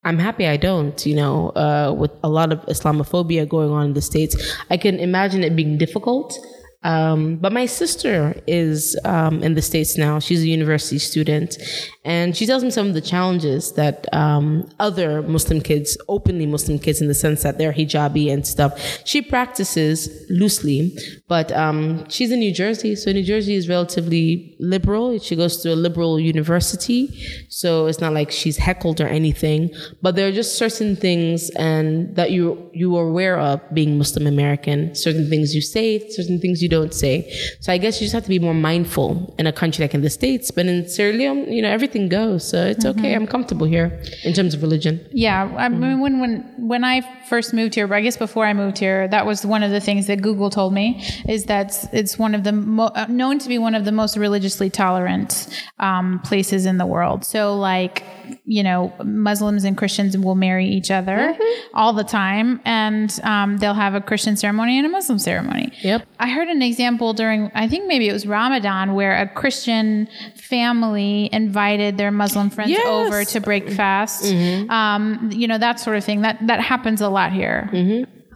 I'm 0.06 0.20
happy 0.20 0.46
I 0.48 0.58
don't, 0.58 1.06
you 1.06 1.16
know, 1.16 1.50
uh, 1.50 1.94
with 1.98 2.12
a 2.24 2.30
lot 2.30 2.52
of 2.52 2.60
Islamophobia 2.66 3.48
going 3.48 3.70
on 3.72 3.86
in 3.86 3.94
the 3.94 4.02
States. 4.02 4.36
I 4.70 4.78
can 4.78 5.00
imagine 5.00 5.44
it 5.44 5.56
being 5.56 5.78
difficult. 5.78 6.38
Um, 6.84 7.38
but 7.38 7.52
my 7.54 7.66
sister 7.66 8.36
is 8.48 8.98
um, 9.06 9.42
in 9.42 9.54
the 9.54 9.62
States 9.62 9.98
now. 9.98 10.20
She's 10.20 10.42
a 10.42 10.48
university 10.48 11.00
student. 11.00 11.58
And 12.06 12.36
she 12.36 12.46
tells 12.46 12.64
me 12.64 12.70
some 12.70 12.88
of 12.88 12.94
the 12.94 13.02
challenges 13.02 13.74
that 13.74 14.14
um, 14.14 14.70
other 14.80 15.22
Muslim 15.22 15.62
kids, 15.62 15.98
openly 16.10 16.46
Muslim 16.46 16.80
kids, 16.80 17.02
in 17.02 17.08
the 17.08 17.14
sense 17.14 17.44
that 17.44 17.58
they're 17.58 17.74
hijabi 17.74 18.32
and 18.32 18.46
stuff, 18.46 18.80
she 19.06 19.22
practices 19.22 20.26
loosely. 20.30 20.98
But 21.28 21.52
um, 21.54 22.08
she's 22.10 22.32
in 22.32 22.40
New 22.40 22.54
Jersey. 22.54 22.96
So 22.96 23.12
New 23.12 23.24
Jersey 23.24 23.56
is 23.56 23.70
relatively 23.70 24.56
liberal. 24.60 25.18
She 25.20 25.36
goes 25.36 25.62
to 25.64 25.74
a 25.74 25.76
liberal 25.76 26.20
university. 26.20 27.10
So 27.50 27.88
it's 27.88 28.02
not 28.02 28.14
like 28.14 28.32
she's 28.32 28.58
heckled 28.58 29.00
or 29.00 29.08
anything. 29.08 29.72
But 30.02 30.16
there 30.16 30.28
are 30.28 30.32
just 30.32 30.58
certain 30.58 30.96
things 30.96 31.50
and 31.52 32.16
that 32.16 32.32
you 32.32 32.70
you 32.74 32.98
are 32.98 33.08
aware 33.08 33.38
of 33.40 33.62
being 33.74 33.98
Muslim 33.98 34.28
American. 34.28 34.94
Certain 34.96 35.30
things 35.30 35.56
you 35.56 35.62
say, 35.62 36.10
certain 36.10 36.40
things 36.40 36.62
you 36.62 36.70
don't 36.76 36.94
say. 36.94 37.16
So 37.60 37.68
I 37.76 37.78
guess 37.78 37.94
you 38.00 38.06
just 38.06 38.14
have 38.14 38.28
to 38.30 38.34
be 38.38 38.42
more 38.50 38.60
mindful 38.70 39.36
in 39.40 39.46
a 39.48 39.54
country 39.62 39.84
like 39.86 39.94
in 39.94 40.02
the 40.02 40.10
States. 40.10 40.52
But 40.56 40.66
in 40.66 40.88
Sierra 40.88 41.14
Leone, 41.20 41.52
you 41.56 41.62
know, 41.64 41.72
everything 41.78 42.10
goes. 42.10 42.42
So 42.52 42.58
it's 42.74 42.86
okay. 42.92 43.14
I'm 43.18 43.28
comfortable 43.36 43.68
here 43.76 43.88
in 44.24 44.34
terms 44.34 44.54
of 44.56 44.62
religion. 44.62 44.94
Yeah, 45.12 45.54
I 45.58 45.70
mean, 45.70 46.00
when 46.04 46.20
when 46.22 46.34
when 46.58 46.84
I 46.84 46.96
first 47.32 47.54
moved 47.54 47.76
here, 47.76 47.92
I 47.94 48.02
guess 48.02 48.18
before 48.18 48.46
I 48.46 48.54
moved 48.54 48.78
here, 48.78 49.08
that 49.16 49.26
was 49.26 49.46
one 49.46 49.64
of 49.64 49.72
the 49.72 49.80
things 49.80 50.08
that 50.08 50.22
Google 50.22 50.50
told 50.50 50.74
me 50.74 50.86
is 51.28 51.46
that 51.46 51.68
it's 51.94 52.18
one 52.18 52.34
of 52.36 52.44
the 52.44 52.52
mo- 52.52 52.94
uh, 52.96 53.06
known 53.10 53.40
to 53.40 53.48
be 53.48 53.58
one 53.58 53.76
of 53.76 53.86
the 53.86 53.92
most 53.92 54.18
religiously 54.18 54.70
tolerant 54.70 55.32
um, 55.80 56.20
places 56.24 56.66
in 56.66 56.78
the 56.78 56.86
world. 56.86 57.26
So, 57.26 57.56
like, 57.56 58.04
you 58.46 58.64
know, 58.64 58.94
Muslims 59.04 59.64
and 59.64 59.78
Christians 59.78 60.18
will 60.18 60.36
marry 60.36 60.68
each 60.68 60.92
other 60.92 61.38
all 61.74 61.94
the 61.94 62.04
time, 62.04 62.62
and 62.66 63.18
um, 63.24 63.58
they'll 63.58 63.74
have 63.74 63.96
a 63.96 64.02
Christian 64.02 64.36
ceremony 64.38 64.78
and 64.78 64.86
a 64.86 64.90
Muslim 64.90 65.20
ceremony. 65.20 65.72
Yep. 65.82 66.06
I 66.20 66.30
heard 66.30 66.48
an 66.48 66.62
example 66.62 67.14
during, 67.14 67.52
I 67.56 67.68
think 67.68 67.88
maybe 67.88 68.08
it 68.10 68.14
was 68.14 68.26
Ramadan, 68.26 68.94
where 68.96 69.20
a 69.22 69.28
Christian 69.28 70.08
family 70.36 71.30
invited 71.32 71.98
their 71.98 72.12
Muslim 72.12 72.50
friends 72.50 72.72
Yes. 72.72 72.86
over 72.86 73.24
to 73.26 73.40
break 73.40 73.70
fast. 73.70 74.26
Um, 74.70 75.30
you 75.34 75.48
know, 75.48 75.58
that 75.58 75.80
sort 75.80 75.98
of 75.98 76.04
thing. 76.04 76.22
That 76.22 76.38
that 76.48 76.60
happens 76.60 77.02
a 77.02 77.10
lot 77.10 77.32
here. 77.32 77.70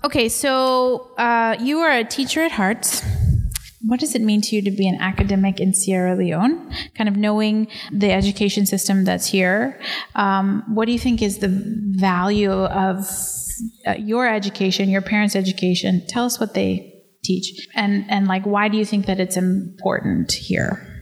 Okay, 0.04 0.30
so 0.30 1.12
uh, 1.18 1.56
you 1.60 1.80
are 1.80 1.92
a 1.92 2.04
teacher 2.04 2.42
at 2.42 2.52
heart. 2.52 3.04
What 3.88 4.00
does 4.00 4.16
it 4.16 4.22
mean 4.22 4.42
to 4.42 4.56
you 4.56 4.62
to 4.62 4.72
be 4.72 4.88
an 4.88 4.98
academic 5.00 5.60
in 5.60 5.74
Sierra 5.74 6.16
Leone? 6.16 6.72
Kind 6.96 7.08
of 7.08 7.16
knowing 7.16 7.68
the 7.92 8.12
education 8.12 8.66
system 8.66 9.06
that's 9.06 9.28
here. 9.28 9.80
Um, 10.16 10.64
what 10.68 10.86
do 10.86 10.92
you 10.92 11.00
think 11.00 11.22
is 11.22 11.40
the 11.40 11.50
value 11.98 12.52
of 12.52 13.08
uh, 13.86 13.94
your 13.94 14.28
education, 14.28 14.90
your 14.90 15.02
parents' 15.02 15.36
education? 15.36 16.06
Tell 16.08 16.26
us 16.26 16.40
what 16.40 16.54
they 16.54 16.94
teach, 17.24 17.68
and 17.76 18.06
and 18.10 18.28
like 18.28 18.46
why 18.46 18.68
do 18.68 18.78
you 18.78 18.86
think 18.86 19.06
that 19.06 19.20
it's 19.20 19.38
important 19.38 20.32
here? 20.32 20.97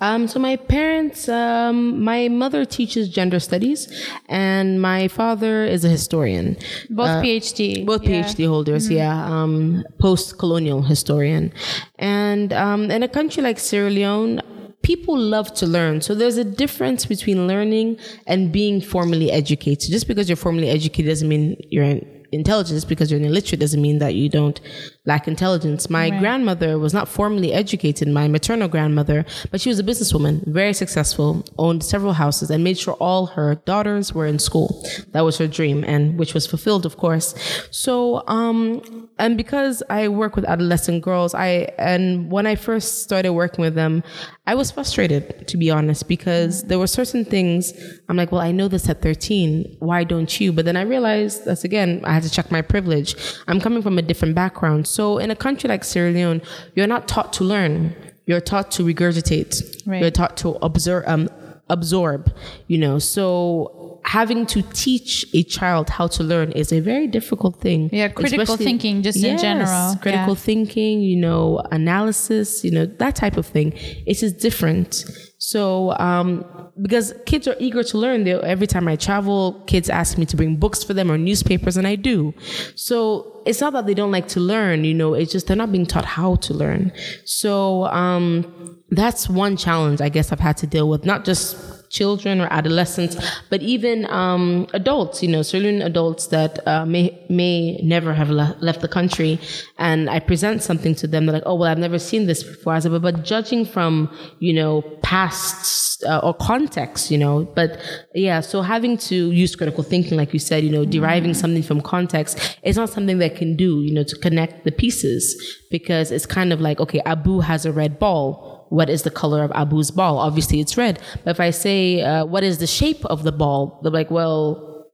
Um, 0.00 0.28
so 0.28 0.38
my 0.38 0.56
parents, 0.56 1.28
um, 1.28 2.02
my 2.02 2.28
mother 2.28 2.64
teaches 2.64 3.08
gender 3.08 3.40
studies, 3.40 3.88
and 4.28 4.80
my 4.80 5.08
father 5.08 5.64
is 5.64 5.84
a 5.84 5.88
historian. 5.88 6.56
Both 6.90 7.08
Uh, 7.08 7.22
PhD. 7.22 7.84
Both 7.86 8.02
Yeah. 8.04 8.22
PhD 8.22 8.46
holders, 8.46 8.90
yeah, 8.90 9.14
um, 9.34 9.84
post-colonial 9.98 10.82
historian, 10.82 11.52
and 11.98 12.52
um, 12.52 12.90
in 12.90 13.02
a 13.02 13.08
country 13.08 13.42
like 13.42 13.58
Sierra 13.58 13.90
Leone. 13.90 14.40
People 14.82 15.16
love 15.16 15.54
to 15.60 15.64
learn. 15.64 16.00
So 16.00 16.12
there's 16.12 16.36
a 16.36 16.48
difference 16.62 17.06
between 17.06 17.46
learning 17.46 17.98
and 18.26 18.50
being 18.50 18.80
formally 18.80 19.30
educated. 19.30 19.92
Just 19.92 20.08
because 20.08 20.28
you're 20.28 20.34
formally 20.48 20.68
educated 20.70 21.06
doesn't 21.08 21.28
mean 21.28 21.56
you're 21.70 22.00
intelligent. 22.32 22.74
Just 22.78 22.88
because 22.88 23.08
you're 23.08 23.20
illiterate 23.20 23.60
doesn't 23.60 23.80
mean 23.80 23.98
that 24.00 24.16
you 24.16 24.28
don't 24.28 24.60
lack 25.04 25.26
intelligence. 25.26 25.90
My 25.90 26.10
grandmother 26.10 26.78
was 26.78 26.94
not 26.94 27.08
formally 27.08 27.52
educated, 27.52 28.06
my 28.08 28.28
maternal 28.28 28.68
grandmother, 28.68 29.24
but 29.50 29.60
she 29.60 29.68
was 29.68 29.80
a 29.80 29.82
businesswoman, 29.82 30.46
very 30.46 30.72
successful, 30.72 31.44
owned 31.58 31.82
several 31.82 32.12
houses, 32.12 32.50
and 32.50 32.62
made 32.62 32.78
sure 32.78 32.94
all 32.94 33.26
her 33.26 33.56
daughters 33.66 34.12
were 34.12 34.26
in 34.26 34.38
school. 34.38 34.86
That 35.10 35.22
was 35.22 35.38
her 35.38 35.48
dream, 35.48 35.84
and 35.84 36.18
which 36.18 36.34
was 36.34 36.46
fulfilled, 36.46 36.86
of 36.86 36.98
course. 36.98 37.34
So, 37.72 38.22
um, 38.28 39.08
and 39.18 39.36
because 39.36 39.82
I 39.90 40.06
work 40.08 40.36
with 40.36 40.44
adolescent 40.44 41.02
girls, 41.02 41.34
I 41.34 41.72
and 41.78 42.30
when 42.30 42.46
I 42.46 42.54
first 42.54 43.02
started 43.02 43.32
working 43.32 43.62
with 43.62 43.74
them, 43.74 44.04
I 44.46 44.54
was 44.54 44.70
frustrated, 44.70 45.48
to 45.48 45.56
be 45.56 45.70
honest, 45.70 46.08
because 46.08 46.64
there 46.64 46.78
were 46.78 46.86
certain 46.86 47.24
things 47.24 47.72
I'm 48.08 48.16
like, 48.16 48.30
well, 48.30 48.40
I 48.40 48.52
know 48.52 48.68
this 48.68 48.88
at 48.88 49.00
13. 49.00 49.76
Why 49.78 50.04
don't 50.04 50.40
you? 50.40 50.52
But 50.52 50.64
then 50.64 50.76
I 50.76 50.82
realized 50.82 51.44
that's 51.44 51.64
again, 51.64 52.00
I 52.04 52.12
had 52.12 52.22
to 52.24 52.30
check 52.30 52.50
my 52.50 52.60
privilege. 52.60 53.16
I'm 53.48 53.60
coming 53.60 53.82
from 53.82 53.98
a 53.98 54.02
different 54.02 54.34
background. 54.34 54.86
So 54.92 55.18
in 55.18 55.30
a 55.30 55.36
country 55.36 55.68
like 55.68 55.84
Sierra 55.84 56.10
Leone, 56.12 56.42
you're 56.74 56.86
not 56.86 57.08
taught 57.08 57.32
to 57.34 57.44
learn. 57.44 57.94
You're 58.26 58.40
taught 58.52 58.70
to 58.72 58.82
regurgitate. 58.84 59.82
Right. 59.86 60.00
You're 60.02 60.10
taught 60.10 60.36
to 60.38 60.50
observe, 60.68 61.04
um, 61.06 61.28
absorb, 61.70 62.30
you 62.66 62.78
know. 62.78 62.98
So 62.98 64.00
having 64.04 64.44
to 64.46 64.62
teach 64.84 65.26
a 65.32 65.42
child 65.44 65.88
how 65.90 66.06
to 66.08 66.22
learn 66.22 66.52
is 66.52 66.72
a 66.72 66.80
very 66.80 67.06
difficult 67.06 67.54
thing. 67.60 67.88
Yeah, 67.92 68.08
critical 68.08 68.42
Especially- 68.42 68.64
thinking 68.66 69.02
just 69.02 69.18
in 69.18 69.32
Yes, 69.32 69.40
general. 69.42 69.96
Critical 70.02 70.34
Yeah. 70.34 70.48
thinking, 70.50 71.00
you 71.00 71.16
know, 71.16 71.62
analysis, 71.70 72.64
you 72.64 72.70
know, 72.70 72.84
that 72.98 73.14
type 73.16 73.36
of 73.36 73.46
thing. 73.46 73.72
It 74.06 74.22
is 74.22 74.32
different. 74.32 75.04
So, 75.44 75.90
um, 75.98 76.44
because 76.80 77.12
kids 77.26 77.48
are 77.48 77.56
eager 77.58 77.82
to 77.82 77.98
learn. 77.98 78.22
They, 78.22 78.32
every 78.32 78.68
time 78.68 78.86
I 78.86 78.94
travel, 78.94 79.60
kids 79.66 79.90
ask 79.90 80.16
me 80.16 80.24
to 80.26 80.36
bring 80.36 80.54
books 80.54 80.84
for 80.84 80.94
them 80.94 81.10
or 81.10 81.18
newspapers, 81.18 81.76
and 81.76 81.84
I 81.84 81.96
do. 81.96 82.32
So 82.76 83.42
it's 83.44 83.60
not 83.60 83.72
that 83.72 83.86
they 83.86 83.92
don't 83.92 84.12
like 84.12 84.28
to 84.28 84.40
learn, 84.40 84.84
you 84.84 84.94
know, 84.94 85.14
it's 85.14 85.32
just 85.32 85.48
they're 85.48 85.56
not 85.56 85.72
being 85.72 85.84
taught 85.84 86.04
how 86.04 86.36
to 86.36 86.54
learn. 86.54 86.92
So 87.24 87.86
um, 87.86 88.78
that's 88.90 89.28
one 89.28 89.56
challenge 89.56 90.00
I 90.00 90.10
guess 90.10 90.30
I've 90.30 90.38
had 90.38 90.56
to 90.58 90.66
deal 90.68 90.88
with, 90.88 91.04
not 91.04 91.24
just 91.24 91.56
children 91.92 92.40
or 92.40 92.48
adolescents, 92.50 93.14
but 93.50 93.60
even 93.62 94.06
um, 94.06 94.66
adults, 94.72 95.22
you 95.22 95.28
know, 95.28 95.42
certain 95.42 95.82
adults 95.82 96.28
that 96.28 96.66
uh, 96.66 96.84
may 96.86 97.16
may 97.28 97.76
never 97.82 98.14
have 98.14 98.30
le- 98.30 98.56
left 98.60 98.80
the 98.80 98.88
country, 98.88 99.38
and 99.78 100.08
I 100.08 100.18
present 100.18 100.62
something 100.62 100.94
to 100.96 101.06
them, 101.06 101.26
they're 101.26 101.34
like, 101.34 101.42
"Oh, 101.46 101.54
well, 101.54 101.70
I've 101.70 101.78
never 101.78 101.98
seen 101.98 102.26
this 102.26 102.42
before." 102.42 102.72
I 102.72 102.78
said, 102.80 102.92
"But, 102.92 103.02
but 103.02 103.22
judging 103.22 103.64
from 103.64 104.10
you 104.40 104.54
know 104.54 104.82
past 105.02 106.02
uh, 106.04 106.18
or 106.18 106.34
context, 106.34 107.10
you 107.10 107.18
know, 107.18 107.44
but 107.54 107.78
yeah, 108.14 108.40
so 108.40 108.62
having 108.62 108.96
to 108.96 109.30
use 109.30 109.54
critical 109.54 109.84
thinking, 109.84 110.16
like 110.16 110.32
you 110.32 110.38
said, 110.38 110.64
you 110.64 110.70
know, 110.70 110.84
deriving 110.84 111.34
something 111.34 111.62
from 111.62 111.80
context, 111.80 112.58
is 112.62 112.76
not 112.76 112.88
something 112.88 113.18
that 113.18 113.36
can 113.36 113.54
do, 113.54 113.82
you 113.82 113.92
know, 113.94 114.02
to 114.02 114.16
connect 114.16 114.64
the 114.64 114.72
pieces 114.72 115.60
because 115.70 116.10
it's 116.10 116.26
kind 116.26 116.52
of 116.52 116.60
like, 116.60 116.80
okay, 116.80 117.00
Abu 117.04 117.40
has 117.40 117.66
a 117.66 117.72
red 117.72 117.98
ball 117.98 118.51
what 118.78 118.88
is 118.88 119.02
the 119.02 119.10
color 119.10 119.40
of 119.44 119.50
Abu's 119.62 119.90
ball? 119.90 120.14
Obviously, 120.18 120.58
it's 120.60 120.76
red. 120.84 120.94
But 121.24 121.30
if 121.36 121.40
I 121.40 121.50
say, 121.50 122.00
uh, 122.00 122.24
what 122.24 122.42
is 122.42 122.56
the 122.58 122.66
shape 122.66 123.04
of 123.14 123.18
the 123.22 123.32
ball? 123.42 123.80
They're 123.82 123.92
like, 124.00 124.10
well, 124.10 124.44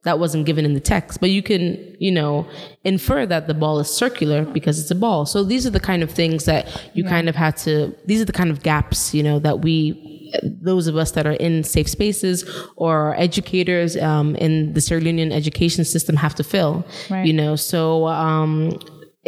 that 0.04 0.18
wasn't 0.18 0.46
given 0.46 0.64
in 0.64 0.74
the 0.74 0.80
text. 0.94 1.20
But 1.20 1.30
you 1.30 1.42
can, 1.42 1.62
you 2.00 2.10
know, 2.18 2.46
infer 2.82 3.24
that 3.26 3.46
the 3.46 3.54
ball 3.54 3.78
is 3.78 3.88
circular 3.88 4.44
because 4.44 4.80
it's 4.80 4.90
a 4.90 4.94
ball. 5.06 5.26
So 5.26 5.44
these 5.44 5.64
are 5.66 5.70
the 5.78 5.84
kind 5.90 6.02
of 6.02 6.10
things 6.10 6.44
that 6.46 6.62
you 6.94 7.04
kind 7.04 7.28
of 7.28 7.36
had 7.36 7.56
to, 7.58 7.94
these 8.06 8.20
are 8.20 8.24
the 8.24 8.32
kind 8.40 8.50
of 8.50 8.62
gaps, 8.62 9.14
you 9.14 9.22
know, 9.22 9.38
that 9.40 9.60
we, 9.60 9.74
those 10.42 10.86
of 10.88 10.96
us 10.96 11.10
that 11.12 11.26
are 11.26 11.32
in 11.48 11.62
safe 11.64 11.88
spaces 11.88 12.44
or 12.76 13.14
educators 13.16 13.96
um, 13.96 14.34
in 14.36 14.72
the 14.74 14.80
Sierra 14.80 15.02
Leonean 15.02 15.32
education 15.32 15.84
system 15.84 16.16
have 16.16 16.34
to 16.36 16.44
fill, 16.44 16.84
Right. 17.10 17.26
you 17.26 17.32
know. 17.32 17.56
So, 17.56 18.06
um, 18.08 18.78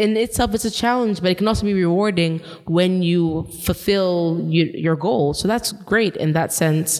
in 0.00 0.16
itself 0.16 0.54
it's 0.54 0.64
a 0.64 0.70
challenge 0.70 1.20
but 1.20 1.30
it 1.30 1.38
can 1.38 1.46
also 1.46 1.64
be 1.64 1.74
rewarding 1.74 2.40
when 2.66 3.02
you 3.02 3.46
fulfill 3.64 4.44
your, 4.48 4.68
your 4.68 4.96
goal. 4.96 5.34
So 5.34 5.46
that's 5.46 5.72
great 5.72 6.16
in 6.16 6.32
that 6.32 6.52
sense. 6.52 6.90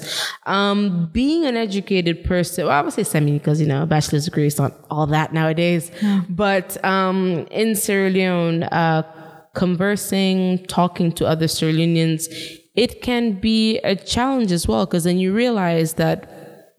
Um, 0.47 1.11
being 1.13 1.45
an 1.47 1.57
educated 1.57 2.25
person 2.25 2.67
well 2.67 2.77
i 2.77 2.81
would 2.83 2.93
say 2.93 3.03
semi 3.03 3.33
because 3.33 3.61
you 3.61 3.67
know 3.67 3.83
a 3.83 3.87
bachelor's 3.87 4.27
degree 4.27 4.47
is 4.47 4.59
not 4.59 4.73
all 4.91 5.07
that 5.07 5.33
nowadays. 5.33 5.91
But 6.29 6.83
um, 6.85 7.47
in 7.51 7.75
sierra 7.75 8.11
leone 8.11 8.65
uh, 8.65 9.03
conversing 9.55 10.65
talking 10.67 11.11
to 11.13 11.27
other 11.27 11.49
sierra 11.49 11.73
leoneans 11.73 12.29
it 12.77 13.03
can 13.03 13.33
be 13.33 13.79
a 13.79 13.97
challenge 13.97 14.53
as 14.53 14.69
well 14.69 14.87
because 14.87 15.05
then 15.05 15.19
you 15.19 15.35
realize 15.35 15.95
that 15.95 16.31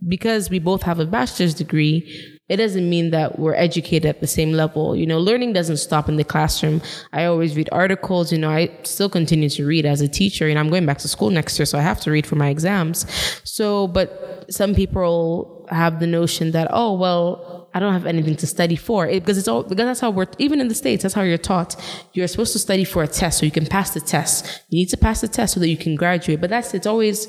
because 0.07 0.49
we 0.49 0.59
both 0.59 0.83
have 0.83 0.99
a 0.99 1.05
bachelor's 1.05 1.53
degree, 1.53 2.30
it 2.51 2.57
doesn't 2.57 2.89
mean 2.89 3.11
that 3.11 3.39
we're 3.39 3.55
educated 3.55 4.05
at 4.05 4.19
the 4.19 4.27
same 4.27 4.51
level. 4.51 4.93
You 4.93 5.05
know, 5.05 5.19
learning 5.19 5.53
doesn't 5.53 5.77
stop 5.77 6.09
in 6.09 6.17
the 6.17 6.25
classroom. 6.25 6.81
I 7.13 7.23
always 7.23 7.55
read 7.55 7.69
articles. 7.71 8.31
You 8.31 8.39
know, 8.39 8.49
I 8.49 8.69
still 8.83 9.09
continue 9.09 9.47
to 9.49 9.65
read 9.65 9.85
as 9.85 10.01
a 10.01 10.07
teacher, 10.09 10.49
and 10.49 10.59
I'm 10.59 10.69
going 10.69 10.85
back 10.85 10.97
to 10.99 11.07
school 11.07 11.29
next 11.29 11.57
year, 11.57 11.65
so 11.65 11.77
I 11.77 11.81
have 11.81 12.01
to 12.01 12.11
read 12.11 12.27
for 12.27 12.35
my 12.35 12.49
exams. 12.49 13.05
So, 13.45 13.87
but 13.87 14.45
some 14.49 14.75
people 14.75 15.65
have 15.71 16.01
the 16.01 16.07
notion 16.07 16.51
that, 16.51 16.67
oh, 16.71 16.93
well, 16.93 17.69
I 17.73 17.79
don't 17.79 17.93
have 17.93 18.05
anything 18.05 18.35
to 18.35 18.47
study 18.47 18.75
for 18.75 19.07
it, 19.07 19.21
because 19.21 19.37
it's 19.37 19.47
all 19.47 19.63
because 19.63 19.85
that's 19.85 20.01
how 20.01 20.11
we're 20.11 20.27
even 20.37 20.59
in 20.59 20.67
the 20.67 20.75
states. 20.75 21.03
That's 21.03 21.15
how 21.15 21.21
you're 21.21 21.37
taught. 21.37 21.81
You're 22.11 22.27
supposed 22.27 22.51
to 22.51 22.59
study 22.59 22.83
for 22.83 23.01
a 23.01 23.07
test 23.07 23.39
so 23.39 23.45
you 23.45 23.51
can 23.51 23.65
pass 23.65 23.93
the 23.93 24.01
test. 24.01 24.65
You 24.67 24.79
need 24.79 24.89
to 24.89 24.97
pass 24.97 25.21
the 25.21 25.29
test 25.29 25.53
so 25.53 25.61
that 25.61 25.69
you 25.69 25.77
can 25.77 25.95
graduate. 25.95 26.41
But 26.41 26.49
that's 26.49 26.73
it's 26.73 26.85
always 26.85 27.27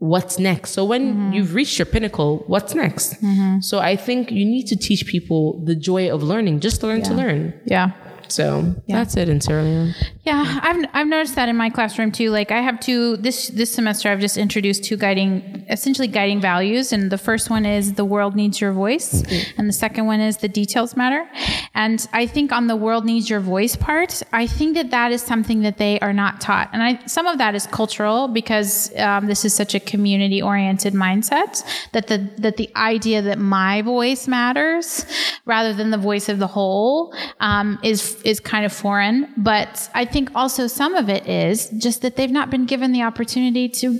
what's 0.00 0.38
next. 0.38 0.70
So 0.72 0.84
when 0.84 1.12
mm-hmm. 1.12 1.32
you've 1.34 1.54
reached 1.54 1.78
your 1.78 1.86
pinnacle, 1.86 2.42
what's 2.46 2.74
next? 2.74 3.22
Mm-hmm. 3.22 3.60
So 3.60 3.78
I 3.78 3.96
think 3.96 4.32
you 4.32 4.44
need 4.44 4.66
to 4.68 4.76
teach 4.76 5.06
people 5.06 5.60
the 5.64 5.76
joy 5.76 6.12
of 6.12 6.22
learning, 6.22 6.60
just 6.60 6.82
learn 6.82 7.02
to 7.02 7.14
learn. 7.14 7.54
Yeah. 7.66 7.92
So 8.30 8.74
that's 8.88 9.16
it 9.16 9.28
in 9.28 9.40
Sierra 9.40 9.62
Leone. 9.62 9.94
Yeah, 10.24 10.60
I've 10.62 10.84
I've 10.92 11.06
noticed 11.06 11.34
that 11.34 11.48
in 11.48 11.56
my 11.56 11.70
classroom 11.70 12.12
too. 12.12 12.30
Like 12.30 12.50
I 12.50 12.60
have 12.60 12.78
two 12.78 13.16
this 13.16 13.48
this 13.48 13.72
semester 13.72 14.08
I've 14.08 14.20
just 14.20 14.36
introduced 14.36 14.84
two 14.84 14.96
guiding 14.96 15.66
essentially 15.68 16.08
guiding 16.08 16.40
values 16.40 16.92
and 16.92 17.10
the 17.10 17.18
first 17.18 17.50
one 17.50 17.64
is 17.64 17.94
the 17.94 18.04
world 18.04 18.36
needs 18.36 18.60
your 18.60 18.72
voice 18.72 19.22
and 19.56 19.68
the 19.68 19.72
second 19.72 20.06
one 20.06 20.20
is 20.20 20.38
the 20.38 20.48
details 20.48 20.96
matter. 20.96 21.28
And 21.74 22.06
I 22.12 22.26
think 22.26 22.52
on 22.52 22.66
the 22.66 22.76
world 22.76 23.04
needs 23.04 23.30
your 23.30 23.40
voice 23.40 23.76
part, 23.76 24.22
I 24.32 24.46
think 24.46 24.74
that 24.74 24.90
that 24.90 25.12
is 25.12 25.22
something 25.22 25.62
that 25.62 25.78
they 25.78 25.98
are 26.00 26.12
not 26.12 26.40
taught. 26.40 26.70
And 26.72 26.82
I 26.82 27.04
some 27.06 27.26
of 27.26 27.38
that 27.38 27.54
is 27.54 27.66
cultural 27.66 28.28
because 28.28 28.94
um, 28.98 29.26
this 29.26 29.44
is 29.44 29.54
such 29.54 29.74
a 29.74 29.80
community 29.80 30.42
oriented 30.42 30.92
mindset 30.92 31.64
that 31.92 32.06
the 32.06 32.28
that 32.38 32.56
the 32.56 32.70
idea 32.76 33.22
that 33.22 33.38
my 33.38 33.82
voice 33.82 34.28
matters 34.28 35.06
rather 35.44 35.72
than 35.72 35.90
the 35.90 35.98
voice 35.98 36.28
of 36.28 36.38
the 36.38 36.46
whole 36.46 37.14
um, 37.40 37.78
is 37.82 38.19
is 38.24 38.40
kind 38.40 38.64
of 38.64 38.72
foreign. 38.72 39.32
But 39.36 39.90
I 39.94 40.04
think 40.04 40.30
also 40.34 40.66
some 40.66 40.94
of 40.94 41.08
it 41.08 41.26
is 41.26 41.68
just 41.78 42.02
that 42.02 42.16
they've 42.16 42.30
not 42.30 42.50
been 42.50 42.66
given 42.66 42.92
the 42.92 43.02
opportunity 43.02 43.68
to 43.68 43.98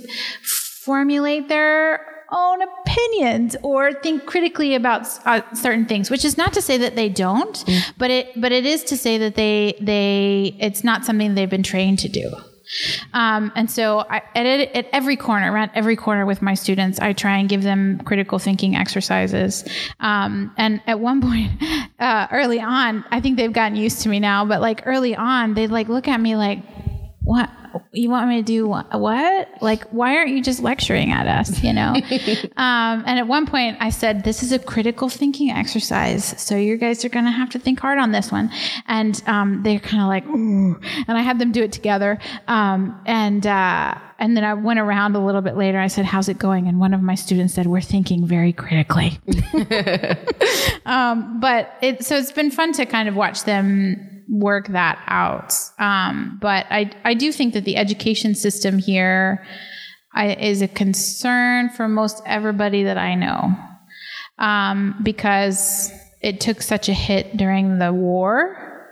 formulate 0.83 1.47
their 1.47 2.07
own 2.31 2.59
opinions 2.61 3.55
or 3.61 3.93
think 3.93 4.25
critically 4.25 4.73
about 4.73 5.05
uh, 5.25 5.41
certain 5.53 5.85
things 5.85 6.09
which 6.09 6.23
is 6.23 6.37
not 6.37 6.53
to 6.53 6.61
say 6.61 6.77
that 6.77 6.95
they 6.95 7.09
don't 7.09 7.65
but 7.97 8.09
it 8.09 8.39
but 8.39 8.53
it 8.53 8.65
is 8.65 8.85
to 8.85 8.95
say 8.95 9.17
that 9.17 9.35
they 9.35 9.77
they 9.81 10.55
it's 10.57 10.81
not 10.81 11.03
something 11.03 11.35
they've 11.35 11.49
been 11.49 11.61
trained 11.61 11.99
to 11.99 12.07
do 12.07 12.31
um, 13.13 13.51
and 13.55 13.69
so 13.69 13.99
I, 13.99 14.21
at, 14.35 14.45
at 14.45 14.87
every 14.93 15.15
corner, 15.15 15.51
around 15.51 15.71
every 15.73 15.95
corner 15.95 16.25
with 16.25 16.41
my 16.41 16.53
students, 16.53 16.99
I 16.99 17.13
try 17.13 17.37
and 17.37 17.49
give 17.49 17.63
them 17.63 17.99
critical 18.05 18.39
thinking 18.39 18.75
exercises. 18.75 19.63
Um, 19.99 20.53
and 20.57 20.81
at 20.87 20.99
one 20.99 21.21
point, 21.27 21.51
uh, 21.99 22.27
early 22.31 22.59
on, 22.59 23.05
I 23.11 23.21
think 23.21 23.37
they've 23.37 23.53
gotten 23.53 23.75
used 23.75 24.01
to 24.01 24.09
me 24.09 24.19
now, 24.19 24.45
but 24.45 24.61
like 24.61 24.85
early 24.85 25.15
on, 25.15 25.53
they'd 25.53 25.71
like 25.71 25.87
look 25.89 26.07
at 26.07 26.19
me 26.19 26.35
like, 26.35 26.59
what 27.23 27.49
you 27.91 28.09
want 28.09 28.27
me 28.27 28.37
to 28.37 28.43
do 28.43 28.67
what 28.67 29.47
like 29.61 29.83
why 29.91 30.15
aren't 30.15 30.31
you 30.31 30.41
just 30.41 30.61
lecturing 30.61 31.11
at 31.11 31.27
us 31.27 31.63
you 31.63 31.73
know 31.73 31.93
um, 32.57 33.03
and 33.05 33.19
at 33.19 33.27
one 33.27 33.45
point 33.45 33.77
i 33.79 33.89
said 33.89 34.23
this 34.23 34.43
is 34.43 34.51
a 34.51 34.59
critical 34.59 35.09
thinking 35.09 35.49
exercise 35.49 36.39
so 36.41 36.55
you 36.55 36.77
guys 36.77 37.03
are 37.05 37.09
going 37.09 37.25
to 37.25 37.31
have 37.31 37.49
to 37.49 37.59
think 37.59 37.79
hard 37.79 37.97
on 37.97 38.11
this 38.11 38.31
one 38.31 38.49
and 38.87 39.21
um, 39.27 39.61
they're 39.63 39.79
kind 39.79 40.01
of 40.01 40.07
like 40.07 40.25
Ooh. 40.27 40.79
and 41.07 41.17
i 41.17 41.21
had 41.21 41.39
them 41.39 41.51
do 41.51 41.63
it 41.63 41.71
together 41.71 42.19
um, 42.47 43.01
and 43.05 43.45
uh, 43.45 43.95
and 44.21 44.37
then 44.37 44.43
I 44.43 44.53
went 44.53 44.79
around 44.79 45.15
a 45.15 45.25
little 45.25 45.41
bit 45.41 45.57
later. 45.57 45.79
I 45.79 45.87
said, 45.87 46.05
"How's 46.05 46.29
it 46.29 46.37
going?" 46.37 46.67
And 46.67 46.79
one 46.79 46.93
of 46.93 47.01
my 47.01 47.15
students 47.15 47.55
said, 47.55 47.65
"We're 47.65 47.81
thinking 47.81 48.25
very 48.25 48.53
critically." 48.53 49.19
um, 50.85 51.39
but 51.39 51.73
it 51.81 52.05
so 52.05 52.17
it's 52.17 52.31
been 52.31 52.51
fun 52.51 52.71
to 52.73 52.85
kind 52.85 53.09
of 53.09 53.15
watch 53.15 53.45
them 53.45 54.20
work 54.31 54.69
that 54.69 55.03
out. 55.07 55.53
Um, 55.77 56.39
but 56.41 56.65
I, 56.69 56.91
I 57.03 57.13
do 57.13 57.31
think 57.31 57.53
that 57.53 57.65
the 57.65 57.75
education 57.75 58.33
system 58.33 58.77
here 58.77 59.45
I, 60.13 60.33
is 60.33 60.61
a 60.61 60.67
concern 60.67 61.69
for 61.69 61.87
most 61.87 62.21
everybody 62.25 62.83
that 62.83 62.97
I 62.97 63.15
know 63.15 63.53
um, 64.39 64.95
because 65.03 65.91
it 66.21 66.39
took 66.39 66.61
such 66.61 66.87
a 66.87 66.93
hit 66.93 67.35
during 67.35 67.79
the 67.79 67.93
war 67.93 68.87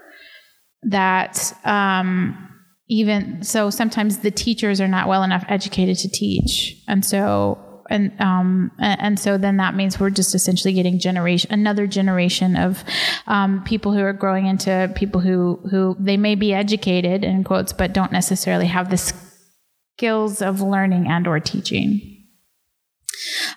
that 0.82 1.52
um, 1.64 2.48
even 2.88 3.42
so 3.42 3.70
sometimes 3.70 4.18
the 4.18 4.30
teachers 4.30 4.80
are 4.80 4.88
not 4.88 5.08
well 5.08 5.22
enough 5.22 5.44
educated 5.48 5.96
to 5.98 6.08
teach 6.08 6.82
and 6.88 7.04
so 7.04 7.58
and 7.90 8.18
um, 8.20 8.70
and 8.78 9.18
so 9.18 9.36
then 9.36 9.58
that 9.58 9.74
means 9.74 10.00
we're 10.00 10.10
just 10.10 10.34
essentially 10.34 10.72
getting 10.72 10.98
generation 10.98 11.52
another 11.52 11.86
generation 11.86 12.56
of 12.56 12.84
um, 13.26 13.62
people 13.64 13.92
who 13.92 14.00
are 14.00 14.12
growing 14.12 14.46
into 14.46 14.90
people 14.94 15.20
who 15.20 15.60
who 15.70 15.96
they 15.98 16.16
may 16.16 16.34
be 16.34 16.54
educated 16.54 17.24
in 17.24 17.44
quotes 17.44 17.72
but 17.72 17.92
don't 17.92 18.12
necessarily 18.12 18.66
have 18.66 18.88
the 18.88 19.14
skills 20.00 20.40
of 20.40 20.62
learning 20.62 21.06
and 21.08 21.26
or 21.26 21.38
teaching. 21.40 22.16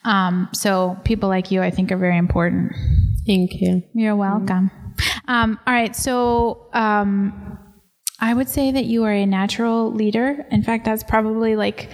Um, 0.03 0.49
so 0.53 0.97
people 1.05 1.29
like 1.29 1.51
you, 1.51 1.61
I 1.61 1.71
think, 1.71 1.91
are 1.91 1.97
very 1.97 2.17
important. 2.17 2.73
Thank 3.25 3.61
you. 3.61 3.81
You're 3.93 4.15
welcome. 4.15 4.69
Um, 5.27 5.57
all 5.65 5.73
right, 5.73 5.95
so 5.95 6.67
um, 6.73 7.57
I 8.19 8.33
would 8.33 8.49
say 8.49 8.71
that 8.71 8.85
you 8.85 9.05
are 9.05 9.13
a 9.13 9.25
natural 9.25 9.91
leader. 9.93 10.45
In 10.51 10.63
fact, 10.63 10.85
that's 10.85 11.03
probably 11.03 11.55
like 11.55 11.89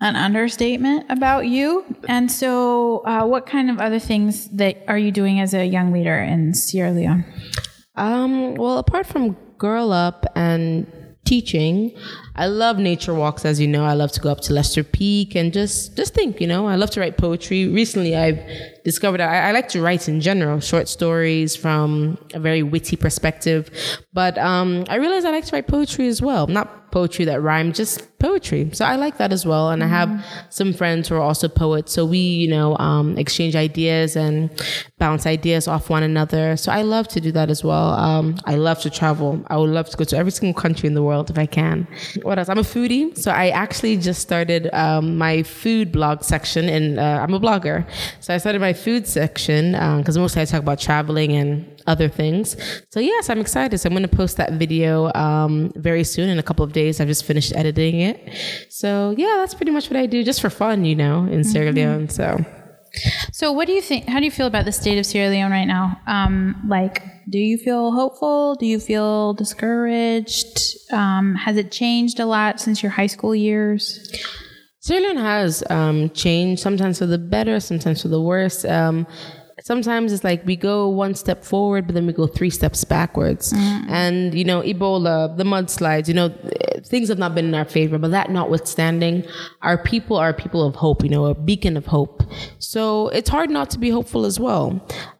an 0.00 0.16
understatement 0.16 1.06
about 1.10 1.46
you. 1.46 1.84
And 2.08 2.30
so, 2.30 2.98
uh, 3.04 3.24
what 3.26 3.46
kind 3.46 3.70
of 3.70 3.78
other 3.78 3.98
things 3.98 4.48
that 4.50 4.84
are 4.86 4.98
you 4.98 5.10
doing 5.10 5.40
as 5.40 5.54
a 5.54 5.64
young 5.64 5.92
leader 5.92 6.16
in 6.18 6.54
Sierra 6.54 6.92
Leone? 6.92 7.24
Um, 7.96 8.54
well, 8.54 8.78
apart 8.78 9.06
from 9.06 9.32
Girl 9.58 9.92
Up 9.92 10.24
and 10.36 10.86
teaching, 11.24 11.94
I 12.36 12.46
love 12.46 12.78
nature 12.78 13.12
walks, 13.12 13.44
as 13.44 13.60
you 13.60 13.66
know. 13.66 13.84
I 13.84 13.94
love 13.94 14.12
to 14.12 14.20
go 14.20 14.30
up 14.30 14.40
to 14.42 14.52
Leicester 14.52 14.84
Peak 14.84 15.34
and 15.34 15.52
just 15.52 15.96
just 15.96 16.14
think. 16.14 16.40
You 16.40 16.46
know, 16.46 16.68
I 16.68 16.76
love 16.76 16.90
to 16.90 17.00
write 17.00 17.18
poetry. 17.18 17.66
Recently, 17.66 18.16
I've 18.16 18.40
discovered 18.84 19.20
I, 19.20 19.48
I 19.48 19.52
like 19.52 19.68
to 19.70 19.82
write 19.82 20.08
in 20.08 20.20
general, 20.20 20.60
short 20.60 20.88
stories 20.88 21.56
from 21.56 22.18
a 22.34 22.38
very 22.38 22.62
witty 22.62 22.94
perspective. 22.96 23.68
But 24.12 24.38
um, 24.38 24.84
I 24.88 24.96
realized 24.96 25.26
I 25.26 25.30
like 25.30 25.44
to 25.46 25.56
write 25.56 25.66
poetry 25.66 26.06
as 26.06 26.22
well. 26.22 26.46
Not 26.46 26.77
poetry 26.90 27.24
that 27.26 27.42
rhyme, 27.42 27.72
just 27.72 28.18
poetry. 28.18 28.70
So 28.72 28.84
I 28.84 28.96
like 28.96 29.18
that 29.18 29.32
as 29.32 29.46
well. 29.46 29.70
And 29.70 29.82
mm-hmm. 29.82 29.94
I 29.94 29.96
have 29.96 30.24
some 30.50 30.72
friends 30.72 31.08
who 31.08 31.14
are 31.14 31.20
also 31.20 31.48
poets. 31.48 31.92
So 31.92 32.04
we, 32.04 32.18
you 32.18 32.48
know, 32.48 32.76
um, 32.78 33.16
exchange 33.16 33.54
ideas 33.54 34.16
and 34.16 34.50
bounce 34.98 35.26
ideas 35.26 35.68
off 35.68 35.90
one 35.90 36.02
another. 36.02 36.56
So 36.56 36.72
I 36.72 36.82
love 36.82 37.08
to 37.08 37.20
do 37.20 37.30
that 37.32 37.50
as 37.50 37.62
well. 37.62 37.90
Um, 37.90 38.36
I 38.44 38.56
love 38.56 38.80
to 38.80 38.90
travel. 38.90 39.44
I 39.48 39.56
would 39.56 39.70
love 39.70 39.88
to 39.90 39.96
go 39.96 40.04
to 40.04 40.16
every 40.16 40.32
single 40.32 40.60
country 40.60 40.86
in 40.86 40.94
the 40.94 41.02
world 41.02 41.30
if 41.30 41.38
I 41.38 41.46
can 41.46 41.86
what 42.22 42.38
else? 42.38 42.48
I'm 42.48 42.58
a 42.58 42.62
foodie, 42.62 43.16
so 43.16 43.30
I 43.30 43.48
actually 43.48 43.96
just 43.96 44.20
started 44.20 44.68
um, 44.72 45.16
my 45.18 45.42
food 45.42 45.92
blog 45.92 46.22
section, 46.22 46.68
and 46.68 46.98
uh, 46.98 47.20
I'm 47.22 47.34
a 47.34 47.40
blogger. 47.40 47.88
So 48.20 48.34
I 48.34 48.38
started 48.38 48.60
my 48.60 48.72
food 48.72 49.06
section 49.06 49.72
because 49.72 50.16
um, 50.16 50.22
mostly 50.22 50.42
I 50.42 50.44
talk 50.44 50.60
about 50.60 50.78
traveling 50.78 51.32
and 51.32 51.77
other 51.88 52.08
things. 52.08 52.56
So 52.90 53.00
yes, 53.00 53.30
I'm 53.30 53.40
excited. 53.40 53.78
So 53.78 53.88
I'm 53.88 53.94
going 53.94 54.08
to 54.08 54.16
post 54.16 54.36
that 54.36 54.52
video 54.52 55.10
um, 55.14 55.72
very 55.74 56.04
soon 56.04 56.28
in 56.28 56.38
a 56.38 56.42
couple 56.42 56.64
of 56.64 56.72
days. 56.72 57.00
I've 57.00 57.08
just 57.08 57.24
finished 57.24 57.52
editing 57.56 58.00
it. 58.00 58.16
So 58.68 59.14
yeah, 59.16 59.36
that's 59.38 59.54
pretty 59.54 59.72
much 59.72 59.90
what 59.90 59.96
I 59.96 60.06
do, 60.06 60.22
just 60.22 60.40
for 60.40 60.50
fun, 60.50 60.84
you 60.84 60.94
know, 60.94 61.20
in 61.24 61.40
mm-hmm. 61.40 61.42
Sierra 61.42 61.72
Leone. 61.72 62.08
So. 62.08 62.44
So, 63.32 63.52
what 63.52 63.66
do 63.66 63.72
you 63.72 63.82
think? 63.82 64.08
How 64.08 64.18
do 64.18 64.24
you 64.24 64.30
feel 64.30 64.46
about 64.46 64.64
the 64.64 64.72
state 64.72 64.98
of 64.98 65.04
Sierra 65.06 65.28
Leone 65.28 65.50
right 65.50 65.66
now? 65.66 66.00
Um, 66.06 66.64
like, 66.68 67.02
do 67.28 67.38
you 67.38 67.58
feel 67.58 67.92
hopeful? 67.92 68.54
Do 68.54 68.66
you 68.66 68.80
feel 68.80 69.34
discouraged? 69.34 70.58
Um, 70.90 71.34
has 71.34 71.56
it 71.56 71.70
changed 71.70 72.18
a 72.18 72.26
lot 72.26 72.60
since 72.60 72.82
your 72.82 72.90
high 72.90 73.06
school 73.06 73.34
years? 73.34 74.10
Sierra 74.80 75.02
Leone 75.02 75.16
has 75.18 75.62
um, 75.70 76.10
changed, 76.10 76.62
sometimes 76.62 76.98
for 76.98 77.06
the 77.06 77.18
better, 77.18 77.60
sometimes 77.60 78.02
for 78.02 78.08
the 78.08 78.22
worse. 78.22 78.64
Um, 78.64 79.06
sometimes 79.68 80.14
it's 80.14 80.24
like 80.24 80.40
we 80.46 80.56
go 80.56 80.88
one 80.88 81.14
step 81.14 81.44
forward, 81.44 81.86
but 81.86 81.94
then 81.94 82.06
we 82.06 82.12
go 82.14 82.26
three 82.26 82.48
steps 82.48 82.84
backwards. 82.84 83.52
Mm. 83.52 83.90
And, 83.90 84.34
you 84.34 84.42
know, 84.42 84.62
Ebola, 84.62 85.36
the 85.36 85.44
mudslides, 85.44 86.08
you 86.08 86.14
know, 86.14 86.30
things 86.86 87.10
have 87.10 87.18
not 87.18 87.34
been 87.34 87.44
in 87.44 87.54
our 87.54 87.66
favor, 87.66 87.98
but 87.98 88.10
that 88.12 88.30
notwithstanding, 88.30 89.24
our 89.60 89.76
people 89.76 90.16
are 90.16 90.32
people 90.32 90.66
of 90.66 90.74
hope, 90.74 91.04
you 91.04 91.10
know, 91.10 91.26
a 91.26 91.34
beacon 91.34 91.76
of 91.76 91.84
hope. 91.84 92.22
So 92.58 93.08
it's 93.08 93.28
hard 93.28 93.50
not 93.50 93.68
to 93.72 93.78
be 93.78 93.90
hopeful 93.90 94.24
as 94.24 94.40
well. 94.40 94.66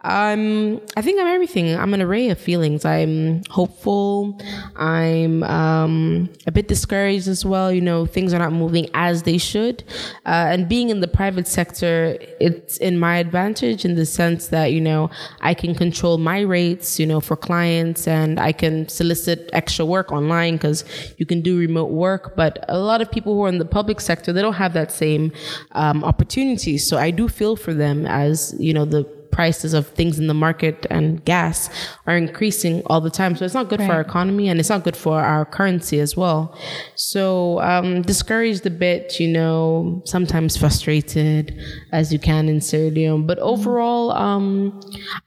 Um, 0.08 0.80
I 0.96 1.02
think 1.02 1.20
I'm 1.20 1.26
everything. 1.26 1.78
I'm 1.78 1.92
an 1.92 2.00
array 2.00 2.30
of 2.30 2.38
feelings. 2.38 2.86
I'm 2.86 3.44
hopeful. 3.50 4.40
I'm 4.76 5.42
um, 5.42 6.30
a 6.46 6.50
bit 6.50 6.66
discouraged 6.66 7.28
as 7.28 7.44
well. 7.44 7.70
You 7.70 7.82
know, 7.82 8.06
things 8.06 8.32
are 8.32 8.38
not 8.38 8.54
moving 8.54 8.88
as 8.94 9.24
they 9.24 9.36
should. 9.36 9.84
Uh, 10.24 10.48
and 10.48 10.66
being 10.66 10.88
in 10.88 11.00
the 11.00 11.08
private 11.08 11.46
sector, 11.46 12.16
it's 12.40 12.78
in 12.78 12.98
my 12.98 13.18
advantage 13.18 13.84
in 13.84 13.96
the 13.96 14.06
sense 14.06 14.48
that, 14.48 14.72
you 14.72 14.80
know, 14.80 15.10
I 15.42 15.52
can 15.52 15.74
control 15.74 16.16
my 16.16 16.40
rates, 16.40 16.98
you 16.98 17.04
know, 17.04 17.20
for 17.20 17.36
clients 17.36 18.08
and 18.08 18.40
I 18.40 18.52
can 18.52 18.88
solicit 18.88 19.50
extra 19.52 19.84
work 19.84 20.10
online 20.10 20.54
because 20.54 20.84
you 21.18 21.26
can 21.26 21.42
do 21.42 21.58
remote 21.58 21.90
work. 21.90 22.34
But 22.34 22.64
a 22.68 22.78
lot 22.78 23.02
of 23.02 23.10
people 23.10 23.34
who 23.34 23.44
are 23.44 23.48
in 23.50 23.58
the 23.58 23.66
public 23.66 24.00
sector, 24.00 24.32
they 24.32 24.40
don't 24.40 24.54
have 24.54 24.72
that 24.72 24.90
same 24.90 25.32
um, 25.72 26.02
opportunity. 26.02 26.78
So 26.78 26.96
I 26.96 27.10
do 27.10 27.28
feel 27.28 27.56
for 27.56 27.74
them 27.74 28.06
as, 28.06 28.54
you 28.58 28.72
know, 28.72 28.86
the 28.86 29.17
prices 29.30 29.74
of 29.74 29.86
things 29.88 30.18
in 30.18 30.26
the 30.26 30.34
market 30.34 30.86
and 30.90 31.24
gas 31.24 31.70
are 32.06 32.16
increasing 32.16 32.82
all 32.86 33.00
the 33.00 33.10
time. 33.10 33.36
So 33.36 33.44
it's 33.44 33.54
not 33.54 33.68
good 33.68 33.80
right. 33.80 33.86
for 33.86 33.94
our 33.94 34.00
economy 34.00 34.48
and 34.48 34.58
it's 34.60 34.68
not 34.68 34.84
good 34.84 34.96
for 34.96 35.20
our 35.20 35.44
currency 35.44 36.00
as 36.00 36.16
well. 36.16 36.56
So 36.94 37.60
um, 37.60 38.02
discouraged 38.02 38.66
a 38.66 38.70
bit, 38.70 39.20
you 39.20 39.28
know, 39.28 40.02
sometimes 40.04 40.56
frustrated 40.56 41.58
as 41.92 42.12
you 42.12 42.18
can 42.18 42.48
in 42.48 42.60
Sierra 42.60 42.90
Leone. 42.90 43.26
But 43.26 43.38
mm-hmm. 43.38 43.48
overall, 43.48 44.12
um, 44.12 44.80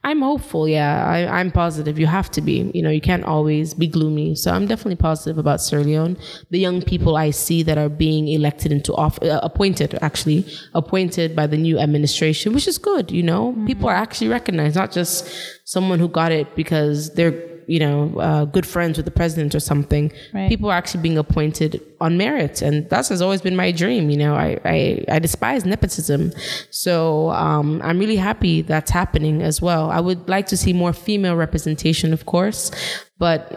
I'm 0.04 0.20
hopeful. 0.20 0.68
Yeah, 0.68 1.06
I, 1.06 1.40
am 1.40 1.50
positive. 1.50 1.98
You 1.98 2.06
have 2.06 2.30
to 2.32 2.40
be. 2.40 2.70
You 2.74 2.82
know, 2.82 2.90
you 2.90 3.00
can't 3.00 3.24
always 3.24 3.74
be 3.74 3.86
gloomy. 3.86 4.34
So 4.34 4.52
I'm 4.52 4.66
definitely 4.66 4.96
positive 4.96 5.38
about 5.38 5.60
Sierra 5.60 5.84
Leone. 5.84 6.16
The 6.50 6.58
young 6.58 6.82
people 6.82 7.16
I 7.16 7.30
see 7.30 7.62
that 7.62 7.78
are 7.78 7.88
being 7.88 8.28
elected 8.28 8.72
into 8.72 8.94
office, 8.94 9.28
uh, 9.28 9.40
appointed 9.42 9.98
actually, 10.02 10.46
appointed 10.74 11.34
by 11.34 11.46
the 11.46 11.56
new 11.56 11.78
administration, 11.78 12.52
which 12.52 12.68
is 12.68 12.78
good. 12.78 13.10
You 13.10 13.22
know, 13.22 13.52
mm-hmm. 13.52 13.66
people 13.66 13.88
are 13.92 13.96
actually 13.96 14.28
recognized, 14.28 14.76
not 14.76 14.90
just 14.90 15.28
someone 15.64 15.98
who 15.98 16.08
got 16.08 16.32
it 16.32 16.54
because 16.56 17.14
they're 17.14 17.52
you 17.66 17.78
know 17.78 18.18
uh, 18.18 18.44
good 18.44 18.66
friends 18.66 18.96
with 18.96 19.06
the 19.06 19.12
president 19.12 19.54
or 19.54 19.60
something. 19.60 20.12
Right. 20.32 20.48
People 20.48 20.70
are 20.70 20.74
actually 20.74 21.02
being 21.02 21.18
appointed 21.18 21.80
on 22.00 22.16
merit, 22.16 22.62
and 22.62 22.88
that 22.90 23.08
has 23.08 23.22
always 23.22 23.40
been 23.40 23.56
my 23.56 23.72
dream. 23.72 24.10
You 24.10 24.18
know, 24.18 24.34
I 24.34 24.58
I, 24.64 25.04
I 25.08 25.18
despise 25.18 25.64
nepotism, 25.64 26.32
so 26.70 27.30
um, 27.30 27.80
I'm 27.82 27.98
really 27.98 28.16
happy 28.16 28.62
that's 28.62 28.90
happening 28.90 29.42
as 29.42 29.60
well. 29.60 29.90
I 29.90 30.00
would 30.00 30.28
like 30.28 30.46
to 30.48 30.56
see 30.56 30.72
more 30.72 30.92
female 30.92 31.36
representation, 31.36 32.12
of 32.12 32.26
course, 32.26 32.70
but 33.18 33.50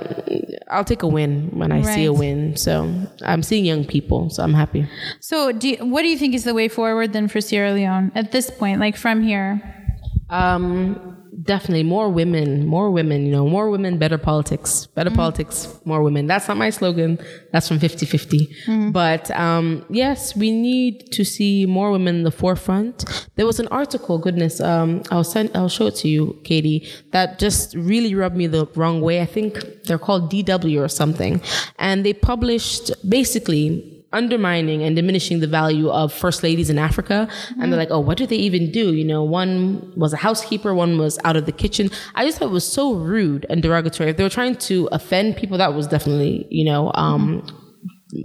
I'll 0.70 0.86
take 0.86 1.04
a 1.04 1.08
win 1.08 1.50
when 1.52 1.72
I 1.72 1.78
right. 1.78 1.96
see 1.96 2.06
a 2.06 2.14
win. 2.14 2.56
So 2.56 2.92
I'm 3.24 3.44
seeing 3.44 3.66
young 3.66 3.86
people, 3.86 4.30
so 4.30 4.44
I'm 4.44 4.54
happy. 4.54 4.88
So, 5.20 5.52
do 5.52 5.70
you, 5.70 5.78
what 5.86 6.02
do 6.04 6.08
you 6.08 6.18
think 6.18 6.34
is 6.34 6.44
the 6.44 6.54
way 6.54 6.68
forward 6.68 7.14
then 7.14 7.28
for 7.28 7.42
Sierra 7.42 7.74
Leone 7.74 8.12
at 8.16 8.32
this 8.32 8.50
point, 8.50 8.80
like 8.80 8.96
from 8.96 9.24
here? 9.24 9.85
Um, 10.30 11.26
definitely 11.44 11.84
more 11.84 12.10
women, 12.10 12.66
more 12.66 12.90
women, 12.92 13.26
you 13.26 13.32
know, 13.32 13.48
more 13.48 13.70
women, 13.70 13.98
better 13.98 14.18
politics, 14.18 14.88
better 14.88 15.10
mm 15.10 15.16
politics, 15.16 15.80
more 15.86 16.04
women. 16.04 16.28
That's 16.28 16.48
not 16.50 16.58
my 16.58 16.70
slogan. 16.70 17.18
That's 17.54 17.68
from 17.70 17.80
50 17.80 18.06
50. 18.06 18.48
mm 18.66 18.92
But 18.92 19.32
um, 19.32 19.86
yes, 19.90 20.36
we 20.36 20.52
need 20.52 21.12
to 21.14 21.24
see 21.24 21.66
more 21.66 21.92
women 21.92 22.18
in 22.18 22.24
the 22.24 22.32
forefront. 22.32 23.06
There 23.36 23.46
was 23.46 23.60
an 23.60 23.68
article, 23.70 24.18
goodness, 24.18 24.60
um, 24.60 25.04
I'll 25.10 25.24
send, 25.24 25.52
I'll 25.56 25.70
show 25.70 25.88
it 25.88 25.96
to 25.98 26.10
you, 26.10 26.40
Katie, 26.44 26.88
that 27.12 27.40
just 27.40 27.76
really 27.76 28.14
rubbed 28.14 28.36
me 28.36 28.48
the 28.48 28.66
wrong 28.76 29.02
way. 29.02 29.22
I 29.22 29.26
think 29.26 29.84
they're 29.86 30.00
called 30.00 30.32
DW 30.32 30.84
or 30.84 30.90
something. 30.90 31.42
And 31.80 32.06
they 32.06 32.14
published 32.14 32.92
basically 33.08 33.95
undermining 34.16 34.82
and 34.84 34.96
diminishing 34.96 35.40
the 35.40 35.48
value 35.48 35.90
of 35.90 36.12
first 36.14 36.42
ladies 36.42 36.70
in 36.70 36.80
Africa. 36.80 37.28
Mm-hmm. 37.30 37.62
And 37.62 37.72
they're 37.72 37.80
like, 37.80 37.92
oh, 37.92 38.00
what 38.00 38.18
do 38.18 38.26
they 38.26 38.38
even 38.38 38.72
do? 38.72 38.94
You 38.94 39.06
know, 39.06 39.24
one 39.24 39.94
was 39.96 40.14
a 40.14 40.18
housekeeper, 40.18 40.74
one 40.74 40.98
was 40.98 41.20
out 41.24 41.36
of 41.36 41.46
the 41.46 41.52
kitchen. 41.52 41.90
I 42.16 42.26
just 42.26 42.40
thought 42.40 42.50
it 42.50 42.52
was 42.52 42.68
so 42.68 42.94
rude 42.94 43.46
and 43.50 43.62
derogatory. 43.62 44.10
If 44.10 44.18
they 44.18 44.24
were 44.24 44.30
trying 44.30 44.56
to 44.70 44.90
offend 44.92 45.38
people, 45.38 45.58
that 45.58 45.74
was 45.74 45.88
definitely, 45.88 46.48
you 46.50 46.66
know, 46.66 46.92
um, 46.96 47.42
mm-hmm 47.42 47.62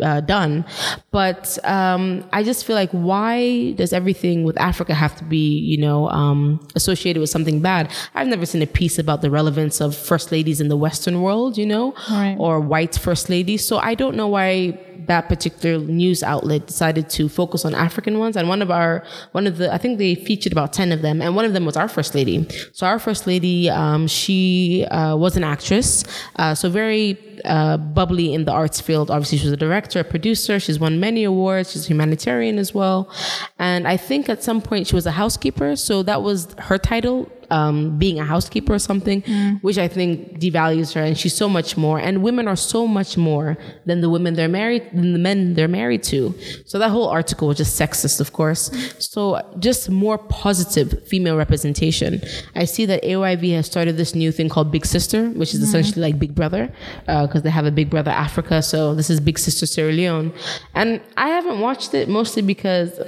uh, 0.02 0.20
done. 0.20 0.64
But 1.10 1.58
um, 1.64 2.28
I 2.32 2.42
just 2.42 2.64
feel 2.64 2.76
like 2.76 2.90
why 2.90 3.72
does 3.72 3.92
everything 3.92 4.44
with 4.44 4.58
Africa 4.58 4.94
have 4.94 5.16
to 5.16 5.24
be, 5.24 5.58
you 5.58 5.78
know, 5.78 6.08
um, 6.10 6.66
associated 6.74 7.20
with 7.20 7.30
something 7.30 7.60
bad? 7.60 7.90
I've 8.14 8.28
never 8.28 8.46
seen 8.46 8.62
a 8.62 8.66
piece 8.66 8.98
about 8.98 9.22
the 9.22 9.30
relevance 9.30 9.80
of 9.80 9.96
first 9.96 10.32
ladies 10.32 10.60
in 10.60 10.68
the 10.68 10.76
Western 10.76 11.22
world, 11.22 11.58
you 11.58 11.66
know, 11.66 11.94
Right. 12.10 12.36
or 12.38 12.60
white 12.60 12.96
first 12.96 13.28
ladies. 13.30 13.66
So 13.66 13.78
I 13.78 13.94
don't 13.94 14.16
know 14.16 14.28
why 14.28 14.78
that 15.10 15.28
particular 15.28 15.76
news 15.78 16.22
outlet 16.22 16.68
decided 16.68 17.10
to 17.10 17.28
focus 17.28 17.64
on 17.64 17.74
African 17.74 18.20
ones. 18.20 18.36
And 18.36 18.48
one 18.48 18.62
of 18.62 18.70
our, 18.70 19.02
one 19.32 19.48
of 19.48 19.56
the, 19.58 19.66
I 19.74 19.76
think 19.76 19.98
they 19.98 20.14
featured 20.14 20.52
about 20.52 20.72
10 20.72 20.92
of 20.92 21.02
them. 21.02 21.20
And 21.20 21.34
one 21.34 21.44
of 21.44 21.52
them 21.52 21.64
was 21.64 21.76
our 21.76 21.88
first 21.88 22.14
lady. 22.14 22.46
So 22.72 22.86
our 22.86 23.00
first 23.00 23.26
lady, 23.26 23.68
um, 23.68 24.06
she 24.06 24.86
uh, 24.88 25.16
was 25.16 25.36
an 25.36 25.42
actress. 25.42 26.04
Uh, 26.36 26.54
so 26.54 26.70
very 26.70 27.18
uh, 27.44 27.76
bubbly 27.76 28.32
in 28.32 28.44
the 28.44 28.52
arts 28.52 28.80
field. 28.80 29.10
Obviously, 29.10 29.38
she 29.38 29.46
was 29.46 29.52
a 29.52 29.56
director, 29.66 29.98
a 29.98 30.04
producer. 30.04 30.60
She's 30.60 30.78
won 30.78 31.00
many 31.00 31.24
awards. 31.24 31.72
She's 31.72 31.86
a 31.86 31.88
humanitarian 31.88 32.56
as 32.58 32.72
well. 32.72 33.10
And 33.58 33.88
I 33.88 33.96
think 33.96 34.28
at 34.28 34.44
some 34.44 34.62
point 34.62 34.86
she 34.86 34.94
was 34.94 35.06
a 35.06 35.16
housekeeper. 35.22 35.74
So 35.74 36.04
that 36.04 36.22
was 36.22 36.54
her 36.68 36.78
title 36.78 37.28
um, 37.50 37.98
being 37.98 38.18
a 38.18 38.24
housekeeper 38.24 38.74
or 38.74 38.78
something, 38.78 39.22
mm. 39.22 39.62
which 39.62 39.78
I 39.78 39.88
think 39.88 40.38
devalues 40.38 40.94
her. 40.94 41.02
And 41.02 41.18
she's 41.18 41.36
so 41.36 41.48
much 41.48 41.76
more. 41.76 41.98
And 41.98 42.22
women 42.22 42.48
are 42.48 42.56
so 42.56 42.86
much 42.86 43.16
more 43.16 43.56
than 43.86 44.00
the 44.00 44.10
women 44.10 44.34
they're 44.34 44.48
married, 44.48 44.88
than 44.92 45.12
the 45.12 45.18
men 45.18 45.54
they're 45.54 45.68
married 45.68 46.02
to. 46.04 46.34
So 46.66 46.78
that 46.78 46.90
whole 46.90 47.08
article 47.08 47.48
was 47.48 47.56
just 47.56 47.78
sexist, 47.78 48.20
of 48.20 48.32
course. 48.32 48.70
So 48.98 49.40
just 49.58 49.90
more 49.90 50.18
positive 50.18 51.06
female 51.06 51.36
representation. 51.36 52.20
I 52.54 52.64
see 52.64 52.86
that 52.86 53.02
AYV 53.02 53.54
has 53.54 53.66
started 53.66 53.96
this 53.96 54.14
new 54.14 54.32
thing 54.32 54.48
called 54.48 54.70
Big 54.70 54.86
Sister, 54.86 55.30
which 55.30 55.54
is 55.54 55.60
mm. 55.60 55.64
essentially 55.64 56.02
like 56.02 56.18
Big 56.18 56.34
Brother, 56.34 56.72
uh, 57.08 57.26
because 57.26 57.42
they 57.42 57.50
have 57.50 57.66
a 57.66 57.70
Big 57.70 57.90
Brother 57.90 58.10
Africa. 58.10 58.62
So 58.62 58.94
this 58.94 59.10
is 59.10 59.20
Big 59.20 59.38
Sister 59.38 59.66
Sierra 59.66 59.92
Leone. 59.92 60.32
And 60.74 61.00
I 61.16 61.28
haven't 61.28 61.60
watched 61.60 61.94
it 61.94 62.08
mostly 62.08 62.42
because 62.42 62.98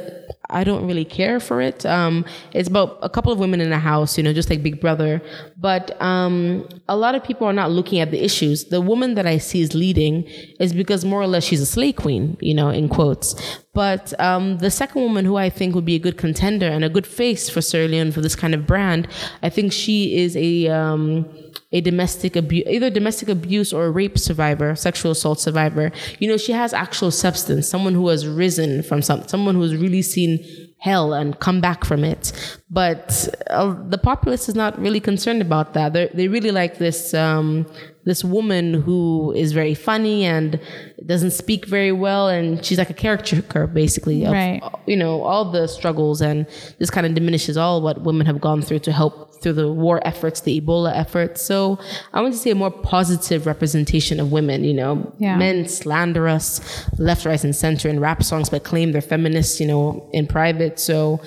I 0.53 0.64
don't 0.64 0.86
really 0.86 1.05
care 1.05 1.40
for 1.40 1.61
it. 1.61 1.84
Um, 1.86 2.24
it's 2.53 2.68
about 2.68 2.98
a 3.03 3.09
couple 3.09 3.32
of 3.32 3.38
women 3.38 3.61
in 3.61 3.72
a 3.72 3.78
house, 3.78 4.16
you 4.16 4.22
know, 4.22 4.32
just 4.32 4.50
like 4.50 4.62
Big 4.62 4.80
Brother. 4.80 5.20
But 5.57 6.00
um, 6.00 6.68
a 6.88 6.96
lot 6.96 7.14
of 7.14 7.24
people 7.24 7.46
are 7.46 7.53
not 7.53 7.70
looking 7.70 8.00
at 8.00 8.11
the 8.11 8.22
issues. 8.22 8.64
The 8.64 8.80
woman 8.80 9.14
that 9.14 9.26
I 9.26 9.38
see 9.38 9.61
is 9.61 9.74
leading 9.74 10.24
is 10.61 10.72
because 10.72 11.05
more 11.05 11.20
or 11.20 11.26
less 11.26 11.44
she's 11.44 11.61
a 11.61 11.66
slay 11.66 11.92
queen, 11.92 12.36
you 12.40 12.55
know, 12.55 12.68
in 12.68 12.88
quotes. 12.88 13.34
But 13.74 14.12
um, 14.20 14.58
the 14.58 14.70
second 14.70 15.00
woman 15.02 15.24
who 15.24 15.36
I 15.36 15.48
think 15.48 15.74
would 15.74 15.86
be 15.86 15.94
a 15.94 15.98
good 15.98 16.18
contender 16.18 16.66
and 16.66 16.84
a 16.84 16.90
good 16.90 17.06
face 17.06 17.48
for 17.48 17.62
Sierra 17.62 17.88
Leone 17.88 18.12
for 18.12 18.20
this 18.20 18.36
kind 18.36 18.54
of 18.54 18.66
brand, 18.66 19.08
I 19.42 19.48
think 19.48 19.72
she 19.72 20.18
is 20.18 20.36
a 20.36 20.68
um, 20.68 21.26
a 21.72 21.80
domestic 21.80 22.36
abuse, 22.36 22.66
either 22.68 22.90
domestic 22.90 23.28
abuse 23.28 23.72
or 23.72 23.90
rape 23.90 24.18
survivor, 24.18 24.76
sexual 24.76 25.12
assault 25.12 25.40
survivor. 25.40 25.90
You 26.18 26.28
know, 26.28 26.36
she 26.36 26.52
has 26.52 26.74
actual 26.74 27.10
substance. 27.10 27.66
Someone 27.66 27.94
who 27.94 28.08
has 28.08 28.26
risen 28.26 28.82
from 28.82 29.00
some, 29.00 29.26
someone 29.26 29.54
who 29.54 29.62
has 29.62 29.74
really 29.74 30.02
seen 30.02 30.44
hell 30.78 31.14
and 31.14 31.38
come 31.40 31.60
back 31.60 31.84
from 31.84 32.04
it. 32.04 32.32
But 32.68 33.28
uh, 33.48 33.74
the 33.88 33.98
populace 33.98 34.48
is 34.48 34.54
not 34.54 34.78
really 34.78 35.00
concerned 35.00 35.40
about 35.40 35.72
that. 35.74 35.94
They're, 35.94 36.10
they 36.12 36.28
really 36.28 36.50
like 36.50 36.78
this 36.78 37.14
um, 37.14 37.66
this 38.05 38.24
woman 38.24 38.74
who 38.74 39.32
is 39.36 39.53
very 39.53 39.74
funny 39.74 40.24
and 40.24 40.59
doesn't 41.07 41.30
speak 41.32 41.66
very 41.66 41.92
well, 41.92 42.28
and 42.28 42.64
she's 42.64 42.78
like 42.78 42.90
a 42.90 42.94
caricature 42.94 43.66
basically 43.66 44.24
of 44.24 44.32
Right. 44.32 44.61
you 44.86 44.96
know 44.96 45.22
all 45.22 45.50
the 45.53 45.66
struggles, 45.68 46.20
and 46.20 46.46
this 46.78 46.90
kind 46.90 47.07
of 47.07 47.14
diminishes 47.14 47.57
all 47.57 47.80
what 47.82 48.03
women 48.03 48.26
have 48.26 48.40
gone 48.40 48.61
through 48.62 48.80
to 48.80 48.92
help 48.92 49.28
through 49.42 49.53
the 49.55 49.72
war 49.72 50.00
efforts, 50.07 50.40
the 50.42 50.61
Ebola 50.61 50.92
efforts. 50.96 51.42
So 51.42 51.78
I 52.12 52.20
want 52.22 52.32
to 52.34 52.38
see 52.38 52.50
a 52.50 52.55
more 52.55 52.70
positive 52.70 53.44
representation 53.46 54.20
of 54.20 54.30
women. 54.30 54.62
You 54.62 54.74
know, 54.74 55.12
Yeah. 55.18 55.36
men 55.36 55.66
slander 55.68 56.28
us 56.28 56.61
left, 56.98 57.24
right, 57.24 57.42
and 57.42 57.55
center 57.55 57.88
in 57.88 57.98
rap 58.00 58.22
songs, 58.22 58.48
but 58.50 58.62
claim 58.64 58.92
they're 58.92 59.00
feminists. 59.03 59.61
You 59.61 59.66
know, 59.66 60.09
in 60.12 60.26
private. 60.26 60.78
So 60.78 61.20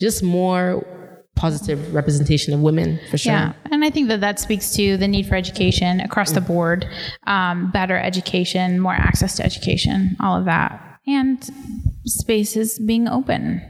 just 0.00 0.22
more 0.22 0.84
positive 1.36 1.94
representation 1.94 2.52
of 2.52 2.60
women 2.60 3.00
for 3.10 3.18
sure. 3.18 3.32
Yeah, 3.32 3.52
and 3.70 3.84
I 3.84 3.90
think 3.90 4.08
that 4.08 4.20
that 4.20 4.38
speaks 4.38 4.74
to 4.76 4.96
the 4.96 5.08
need 5.08 5.26
for 5.26 5.34
education 5.34 6.00
across 6.00 6.32
the 6.32 6.40
board, 6.40 6.86
um, 7.26 7.70
better 7.70 7.96
education, 7.96 8.78
more 8.78 8.92
access 8.94 9.36
to 9.36 9.44
education, 9.44 10.16
all 10.20 10.38
of 10.38 10.44
that, 10.44 10.98
and 11.06 11.48
spaces 12.04 12.78
being 12.78 13.08
open. 13.08 13.62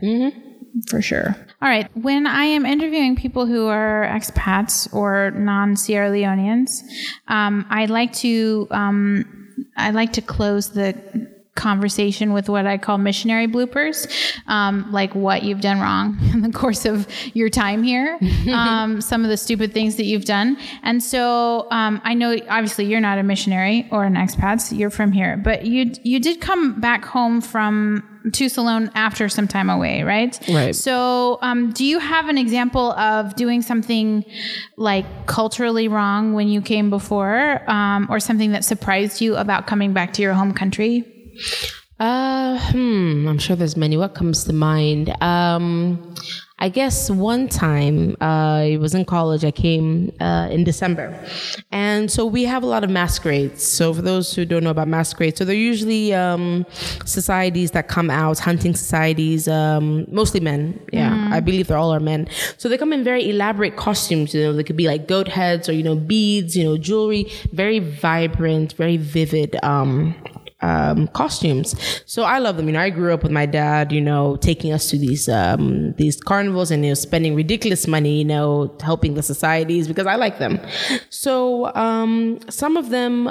For 0.89 1.03
sure. 1.03 1.37
All 1.63 1.69
right. 1.69 1.89
When 1.97 2.27
I 2.27 2.45
am 2.45 2.65
interviewing 2.65 3.17
people 3.17 3.45
who 3.45 3.67
are 3.67 4.09
expats 4.09 4.93
or 4.95 5.33
non 5.33 5.77
Sierra 5.77 6.11
Leoneans, 6.11 6.83
um, 7.29 7.67
I 7.69 7.87
like 7.87 8.13
to 8.15 8.69
um, 8.71 9.49
I 9.77 9.91
like 9.91 10.13
to 10.15 10.23
close 10.23 10.71
the 10.71 10.95
conversation 11.55 12.33
with 12.33 12.49
what 12.49 12.67
I 12.67 12.79
call 12.79 12.99
missionary 12.99 13.47
bloopers, 13.47 14.11
um, 14.47 14.91
like 14.93 15.15
what 15.15 15.43
you've 15.43 15.61
done 15.61 15.81
wrong 15.81 16.19
in 16.33 16.43
the 16.43 16.53
course 16.53 16.85
of 16.85 17.07
your 17.35 17.49
time 17.49 17.83
here, 17.83 18.19
um, 18.53 19.01
some 19.01 19.25
of 19.25 19.31
the 19.31 19.37
stupid 19.37 19.73
things 19.73 19.97
that 19.97 20.05
you've 20.05 20.25
done. 20.25 20.57
And 20.83 21.03
so 21.03 21.67
um, 21.71 22.01
I 22.05 22.15
know 22.15 22.37
obviously 22.49 22.87
you're 22.87 23.01
not 23.01 23.19
a 23.19 23.23
missionary 23.23 23.89
or 23.91 24.05
an 24.05 24.15
expat, 24.15 24.61
so 24.61 24.75
you're 24.75 24.91
from 24.91 25.13
here, 25.13 25.37
but 25.37 25.67
you 25.67 25.93
you 26.03 26.21
did 26.21 26.41
come 26.41 26.81
back 26.81 27.05
home 27.05 27.41
from 27.41 28.07
to 28.33 28.49
Salone 28.49 28.91
after 28.95 29.29
some 29.29 29.49
time 29.49 29.71
away, 29.71 30.03
right? 30.03 30.39
Right. 30.49 30.75
So, 30.75 31.39
um, 31.41 31.73
do 31.73 31.85
you 31.85 31.99
have 31.99 32.29
an 32.29 32.37
example 32.37 32.93
of 32.93 33.35
doing 33.35 33.63
something 33.63 34.25
like 34.77 35.27
culturally 35.27 35.89
wrong 35.89 36.35
when 36.35 36.49
you 36.49 36.61
came 36.61 36.91
before, 36.91 37.69
um, 37.71 38.07
or 38.11 38.21
something 38.21 38.53
that 38.53 38.65
surprised 38.65 39.21
you 39.21 39.37
about 39.37 39.67
coming 39.67 39.93
back 39.93 40.13
to 40.15 40.23
your 40.23 40.35
home 40.35 40.53
country? 40.53 41.20
Uh, 42.01 42.59
hmm, 42.71 43.29
I'm 43.29 43.39
sure 43.39 43.55
there's 43.57 43.77
many. 43.77 43.99
What 43.99 44.15
comes 44.15 44.45
to 44.45 44.55
mind? 44.55 45.11
Um, 45.23 46.15
I 46.59 46.69
guess 46.69 47.11
one 47.11 47.49
time 47.49 48.17
uh, 48.21 48.25
I 48.25 48.79
was 48.81 48.95
in 48.95 49.05
college. 49.05 49.45
I 49.45 49.51
came 49.51 50.11
uh, 50.21 50.49
in 50.51 50.65
December, 50.65 51.15
and 51.73 52.11
so 52.11 52.25
we 52.25 52.45
have 52.45 52.63
a 52.63 52.67
lot 52.67 52.85
of 52.85 52.91
masquerades. 52.91 53.67
So 53.67 53.93
for 53.93 54.01
those 54.01 54.35
who 54.35 54.47
don't 54.47 54.65
know 54.65 54.71
about 54.71 54.89
masquerades, 54.89 55.39
so 55.39 55.45
they're 55.45 55.55
usually 55.55 56.15
um, 56.15 56.65
societies 57.05 57.71
that 57.73 57.89
come 57.89 58.11
out, 58.11 58.39
hunting 58.39 58.75
societies, 58.75 59.49
um, 59.49 60.07
mostly 60.11 60.41
men. 60.41 60.81
Yeah, 60.93 61.31
I 61.33 61.41
believe 61.41 61.69
they're 61.69 61.79
all 61.79 61.93
are 61.93 62.01
men. 62.01 62.29
So 62.57 62.69
they 62.69 62.79
come 62.79 62.95
in 62.95 63.05
very 63.05 63.29
elaborate 63.29 63.77
costumes. 63.77 64.35
You 64.35 64.45
know, 64.45 64.53
they 64.55 64.65
could 64.65 64.77
be 64.77 64.87
like 64.87 65.07
goat 65.07 65.29
heads 65.29 65.69
or 65.69 65.73
you 65.73 65.83
know 65.83 65.97
beads, 65.97 66.57
you 66.57 66.65
know 66.65 66.77
jewelry, 66.79 67.31
very 67.53 67.79
vibrant, 67.79 68.75
very 68.75 68.99
vivid. 68.99 69.63
Um, 69.63 70.15
um, 70.63 71.09
costumes. 71.09 71.75
So 72.07 72.23
I 72.23 72.39
love 72.39 72.57
them. 72.57 72.67
You 72.67 72.73
know, 72.73 72.81
I 72.81 72.91
grew 72.91 73.13
up 73.13 73.23
with 73.23 73.33
my 73.33 73.47
dad, 73.47 73.93
you 73.93 74.01
know, 74.01 74.37
taking 74.37 74.73
us 74.73 74.91
to 74.91 74.99
these 74.99 75.29
um, 75.29 75.93
these 75.95 76.21
carnivals 76.21 76.71
and 76.71 76.85
you 76.85 76.91
know 76.91 76.95
spending 76.95 77.35
ridiculous 77.35 77.87
money, 77.87 78.19
you 78.19 78.25
know, 78.25 78.77
helping 78.83 79.15
the 79.15 79.23
societies 79.23 79.89
because 79.89 80.07
I 80.07 80.17
like 80.17 80.39
them. 80.39 80.61
So 81.11 81.75
um, 81.75 82.41
some 82.49 82.77
of 82.77 82.91
them. 82.91 83.31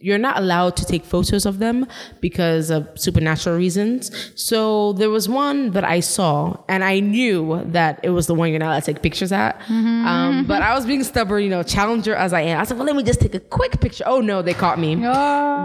You're 0.00 0.18
not 0.18 0.38
allowed 0.38 0.76
to 0.76 0.84
take 0.84 1.04
photos 1.04 1.44
of 1.46 1.58
them 1.58 1.86
because 2.20 2.70
of 2.70 2.88
supernatural 2.94 3.56
reasons. 3.56 4.10
So 4.34 4.94
there 4.94 5.10
was 5.10 5.28
one 5.28 5.70
that 5.72 5.84
I 5.84 6.00
saw, 6.00 6.56
and 6.68 6.82
I 6.84 7.00
knew 7.00 7.62
that 7.66 8.00
it 8.02 8.10
was 8.10 8.26
the 8.26 8.34
one 8.34 8.50
you're 8.50 8.58
not 8.58 8.68
allowed 8.70 8.80
to 8.84 8.92
take 8.92 9.02
pictures 9.02 9.32
at. 9.32 9.60
Um, 9.68 10.46
but 10.46 10.62
I 10.62 10.74
was 10.74 10.86
being 10.86 11.04
stubborn, 11.04 11.42
you 11.42 11.50
know, 11.50 11.62
challenger 11.62 12.14
as 12.14 12.32
I 12.32 12.40
am. 12.42 12.60
I 12.60 12.64
said, 12.64 12.76
well, 12.78 12.86
let 12.86 12.96
me 12.96 13.02
just 13.02 13.20
take 13.20 13.34
a 13.34 13.40
quick 13.40 13.80
picture. 13.80 14.04
Oh 14.06 14.20
no, 14.20 14.42
they 14.42 14.54
caught 14.54 14.78
me. 14.78 14.94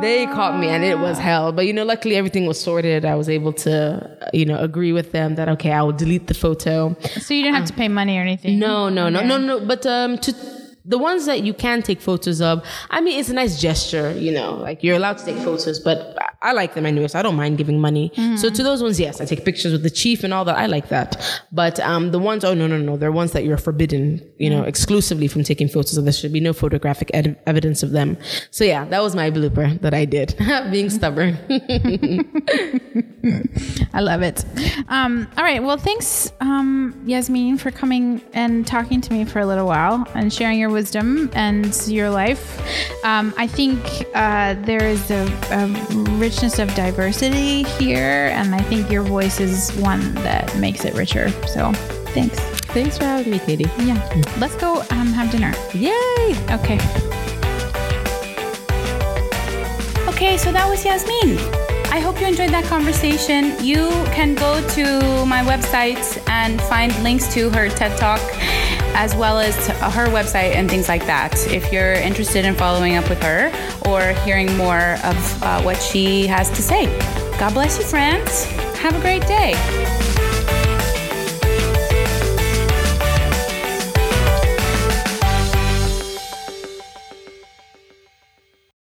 They 0.02 0.26
caught 0.28 0.60
me, 0.60 0.68
and 0.68 0.84
it 0.84 1.00
was 1.00 1.18
hell. 1.18 1.52
But 1.52 1.66
you 1.68 1.74
know, 1.74 1.86
luckily 1.86 2.16
everything 2.16 2.46
was 2.46 2.60
sorted. 2.60 3.06
I 3.06 3.16
was 3.16 3.30
able 3.30 3.54
to, 3.54 4.18
uh, 4.22 4.30
you 4.34 4.46
know, 4.46 4.60
agree 4.60 4.92
with 4.92 5.12
them 5.12 5.36
that 5.36 5.48
okay, 5.50 5.72
I 5.72 5.82
will 5.84 5.94
delete 5.94 6.28
the 6.28 6.34
photo. 6.34 6.96
So 7.20 7.34
you 7.34 7.44
didn't 7.44 7.56
have 7.56 7.66
to 7.68 7.74
pay 7.74 7.88
money 7.88 8.18
or 8.18 8.22
anything. 8.22 8.60
No, 8.60 8.90
no, 8.90 9.10
no, 9.10 9.24
no, 9.24 9.38
no. 9.38 9.60
But 9.66 9.86
um, 9.86 10.18
to 10.20 10.34
the 10.88 10.98
ones 10.98 11.26
that 11.26 11.44
you 11.44 11.54
can 11.54 11.82
take 11.82 12.00
photos 12.00 12.42
of, 12.42 12.64
I 12.92 13.02
mean, 13.02 13.20
it's 13.20 13.30
a 13.30 13.34
nice 13.34 13.60
gesture, 13.60 14.12
you 14.12 14.32
know, 14.32 14.54
like 14.56 14.84
you're 14.84 14.96
allowed 14.96 15.18
to 15.18 15.26
take 15.26 15.38
photos, 15.38 15.80
but 15.80 16.16
I- 16.42 16.52
like 16.54 16.76
them 16.76 16.86
anyway, 16.86 17.08
so 17.08 17.18
I 17.18 17.24
don't 17.24 17.36
mind 17.36 17.58
giving 17.58 17.80
money. 17.82 18.12
So 18.38 18.50
to 18.52 18.64
those 18.64 18.82
ones, 18.84 19.00
yes, 19.00 19.20
I 19.20 19.26
take 19.26 19.44
pictures 19.44 19.72
with 19.72 19.82
the 19.84 19.90
chief 19.90 20.24
and 20.24 20.32
all 20.34 20.46
that. 20.46 20.56
I 20.56 20.68
like 20.68 20.90
that. 20.90 21.42
But 21.52 21.80
um, 21.80 22.12
the 22.12 22.20
ones, 22.20 22.46
oh 22.46 22.54
no, 22.54 22.68
no, 22.68 22.78
no, 22.78 22.98
they're 22.98 23.12
ones 23.12 23.32
that 23.32 23.44
you're 23.46 23.58
forbidden, 23.58 24.22
you 24.38 24.50
know, 24.52 24.62
exclusively 24.64 25.28
from 25.28 25.44
taking 25.44 25.68
photos 25.68 25.98
of. 25.98 26.04
There 26.06 26.14
should 26.14 26.32
be 26.32 26.40
no 26.40 26.54
photographic 26.54 27.10
ed- 27.16 27.38
evidence 27.48 27.82
of 27.84 27.92
them. 27.92 28.16
So 28.52 28.64
yeah, 28.64 28.86
that 28.86 29.02
was 29.02 29.16
my 29.16 29.32
blooper 29.32 29.82
that 29.82 29.94
I 29.96 30.06
did, 30.06 30.36
being 30.72 30.90
stubborn. 30.92 31.38
I 33.94 34.02
love 34.02 34.22
it. 34.22 34.46
Um, 34.88 35.28
all 35.38 35.44
right. 35.44 35.62
Well, 35.64 35.78
thanks, 35.78 36.32
um, 36.42 36.94
Yasmin, 37.06 37.58
for 37.58 37.72
coming 37.72 38.22
and 38.34 38.66
talking 38.68 39.02
to 39.02 39.14
me 39.14 39.26
for 39.26 39.40
a 39.40 39.46
little 39.46 39.66
while 39.68 40.08
and 40.14 40.32
sharing 40.32 40.60
your 40.60 40.70
wisdom 40.76 41.32
and 41.34 41.74
your 41.88 42.10
life. 42.12 42.44
Um, 43.04 43.34
I 43.38 43.48
think 43.48 43.80
uh, 44.14 44.54
there 44.70 44.84
is 44.84 45.10
a, 45.10 45.24
a 45.52 45.68
richness 46.18 46.60
of 46.60 46.68
diversity 46.76 47.64
here, 47.80 48.30
and 48.34 48.54
I 48.54 48.60
think 48.60 48.92
your 48.92 49.04
voice 49.04 49.40
is 49.40 49.72
one 49.78 50.14
that 50.16 50.56
makes 50.58 50.86
it 50.86 50.94
richer. 50.94 51.30
So, 51.48 51.72
thanks. 52.14 52.38
Thanks 52.76 52.98
for 52.98 53.06
having 53.06 53.32
me, 53.32 53.40
Katie. 53.40 53.72
Yeah. 53.80 53.98
Let's 54.38 54.56
go 54.56 54.82
um, 54.92 55.08
have 55.18 55.32
dinner. 55.32 55.54
Yay! 55.74 56.36
Okay. 56.58 56.80
Okay, 60.12 60.38
so 60.38 60.52
that 60.52 60.68
was 60.70 60.84
Yasmin. 60.84 61.38
I 61.96 62.00
hope 62.00 62.20
you 62.20 62.28
enjoyed 62.28 62.50
that 62.50 62.66
conversation. 62.66 63.56
You 63.64 63.88
can 64.12 64.36
go 64.36 64.60
to 64.76 65.26
my 65.26 65.42
website 65.43 66.04
and 66.30 66.60
find 66.64 66.92
links 67.04 67.34
to 67.34 67.50
her 67.52 67.70
TED 67.70 67.97
Talk 67.97 68.20
as 68.96 69.13
well 69.16 69.39
as 69.39 69.55
her 69.67 70.08
website 70.08 70.55
and 70.55 70.70
things 70.70 70.88
like 70.88 71.05
that 71.05 71.36
if 71.47 71.72
you're 71.72 71.93
interested 71.93 72.46
in 72.46 72.55
following 72.55 72.96
up 72.96 73.08
with 73.09 73.22
her 73.22 73.51
or 73.86 74.13
hearing 74.24 74.55
more 74.58 74.93
of 75.04 75.43
uh, 75.43 75.62
what 75.62 75.80
she 75.82 76.26
has 76.26 76.50
to 76.50 76.62
say. 76.62 76.86
God 77.38 77.54
bless 77.54 77.78
you, 77.78 77.84
friends. 77.84 78.46
Have 78.80 78.96
a 78.96 79.01
great 79.01 79.22
day. 79.28 80.25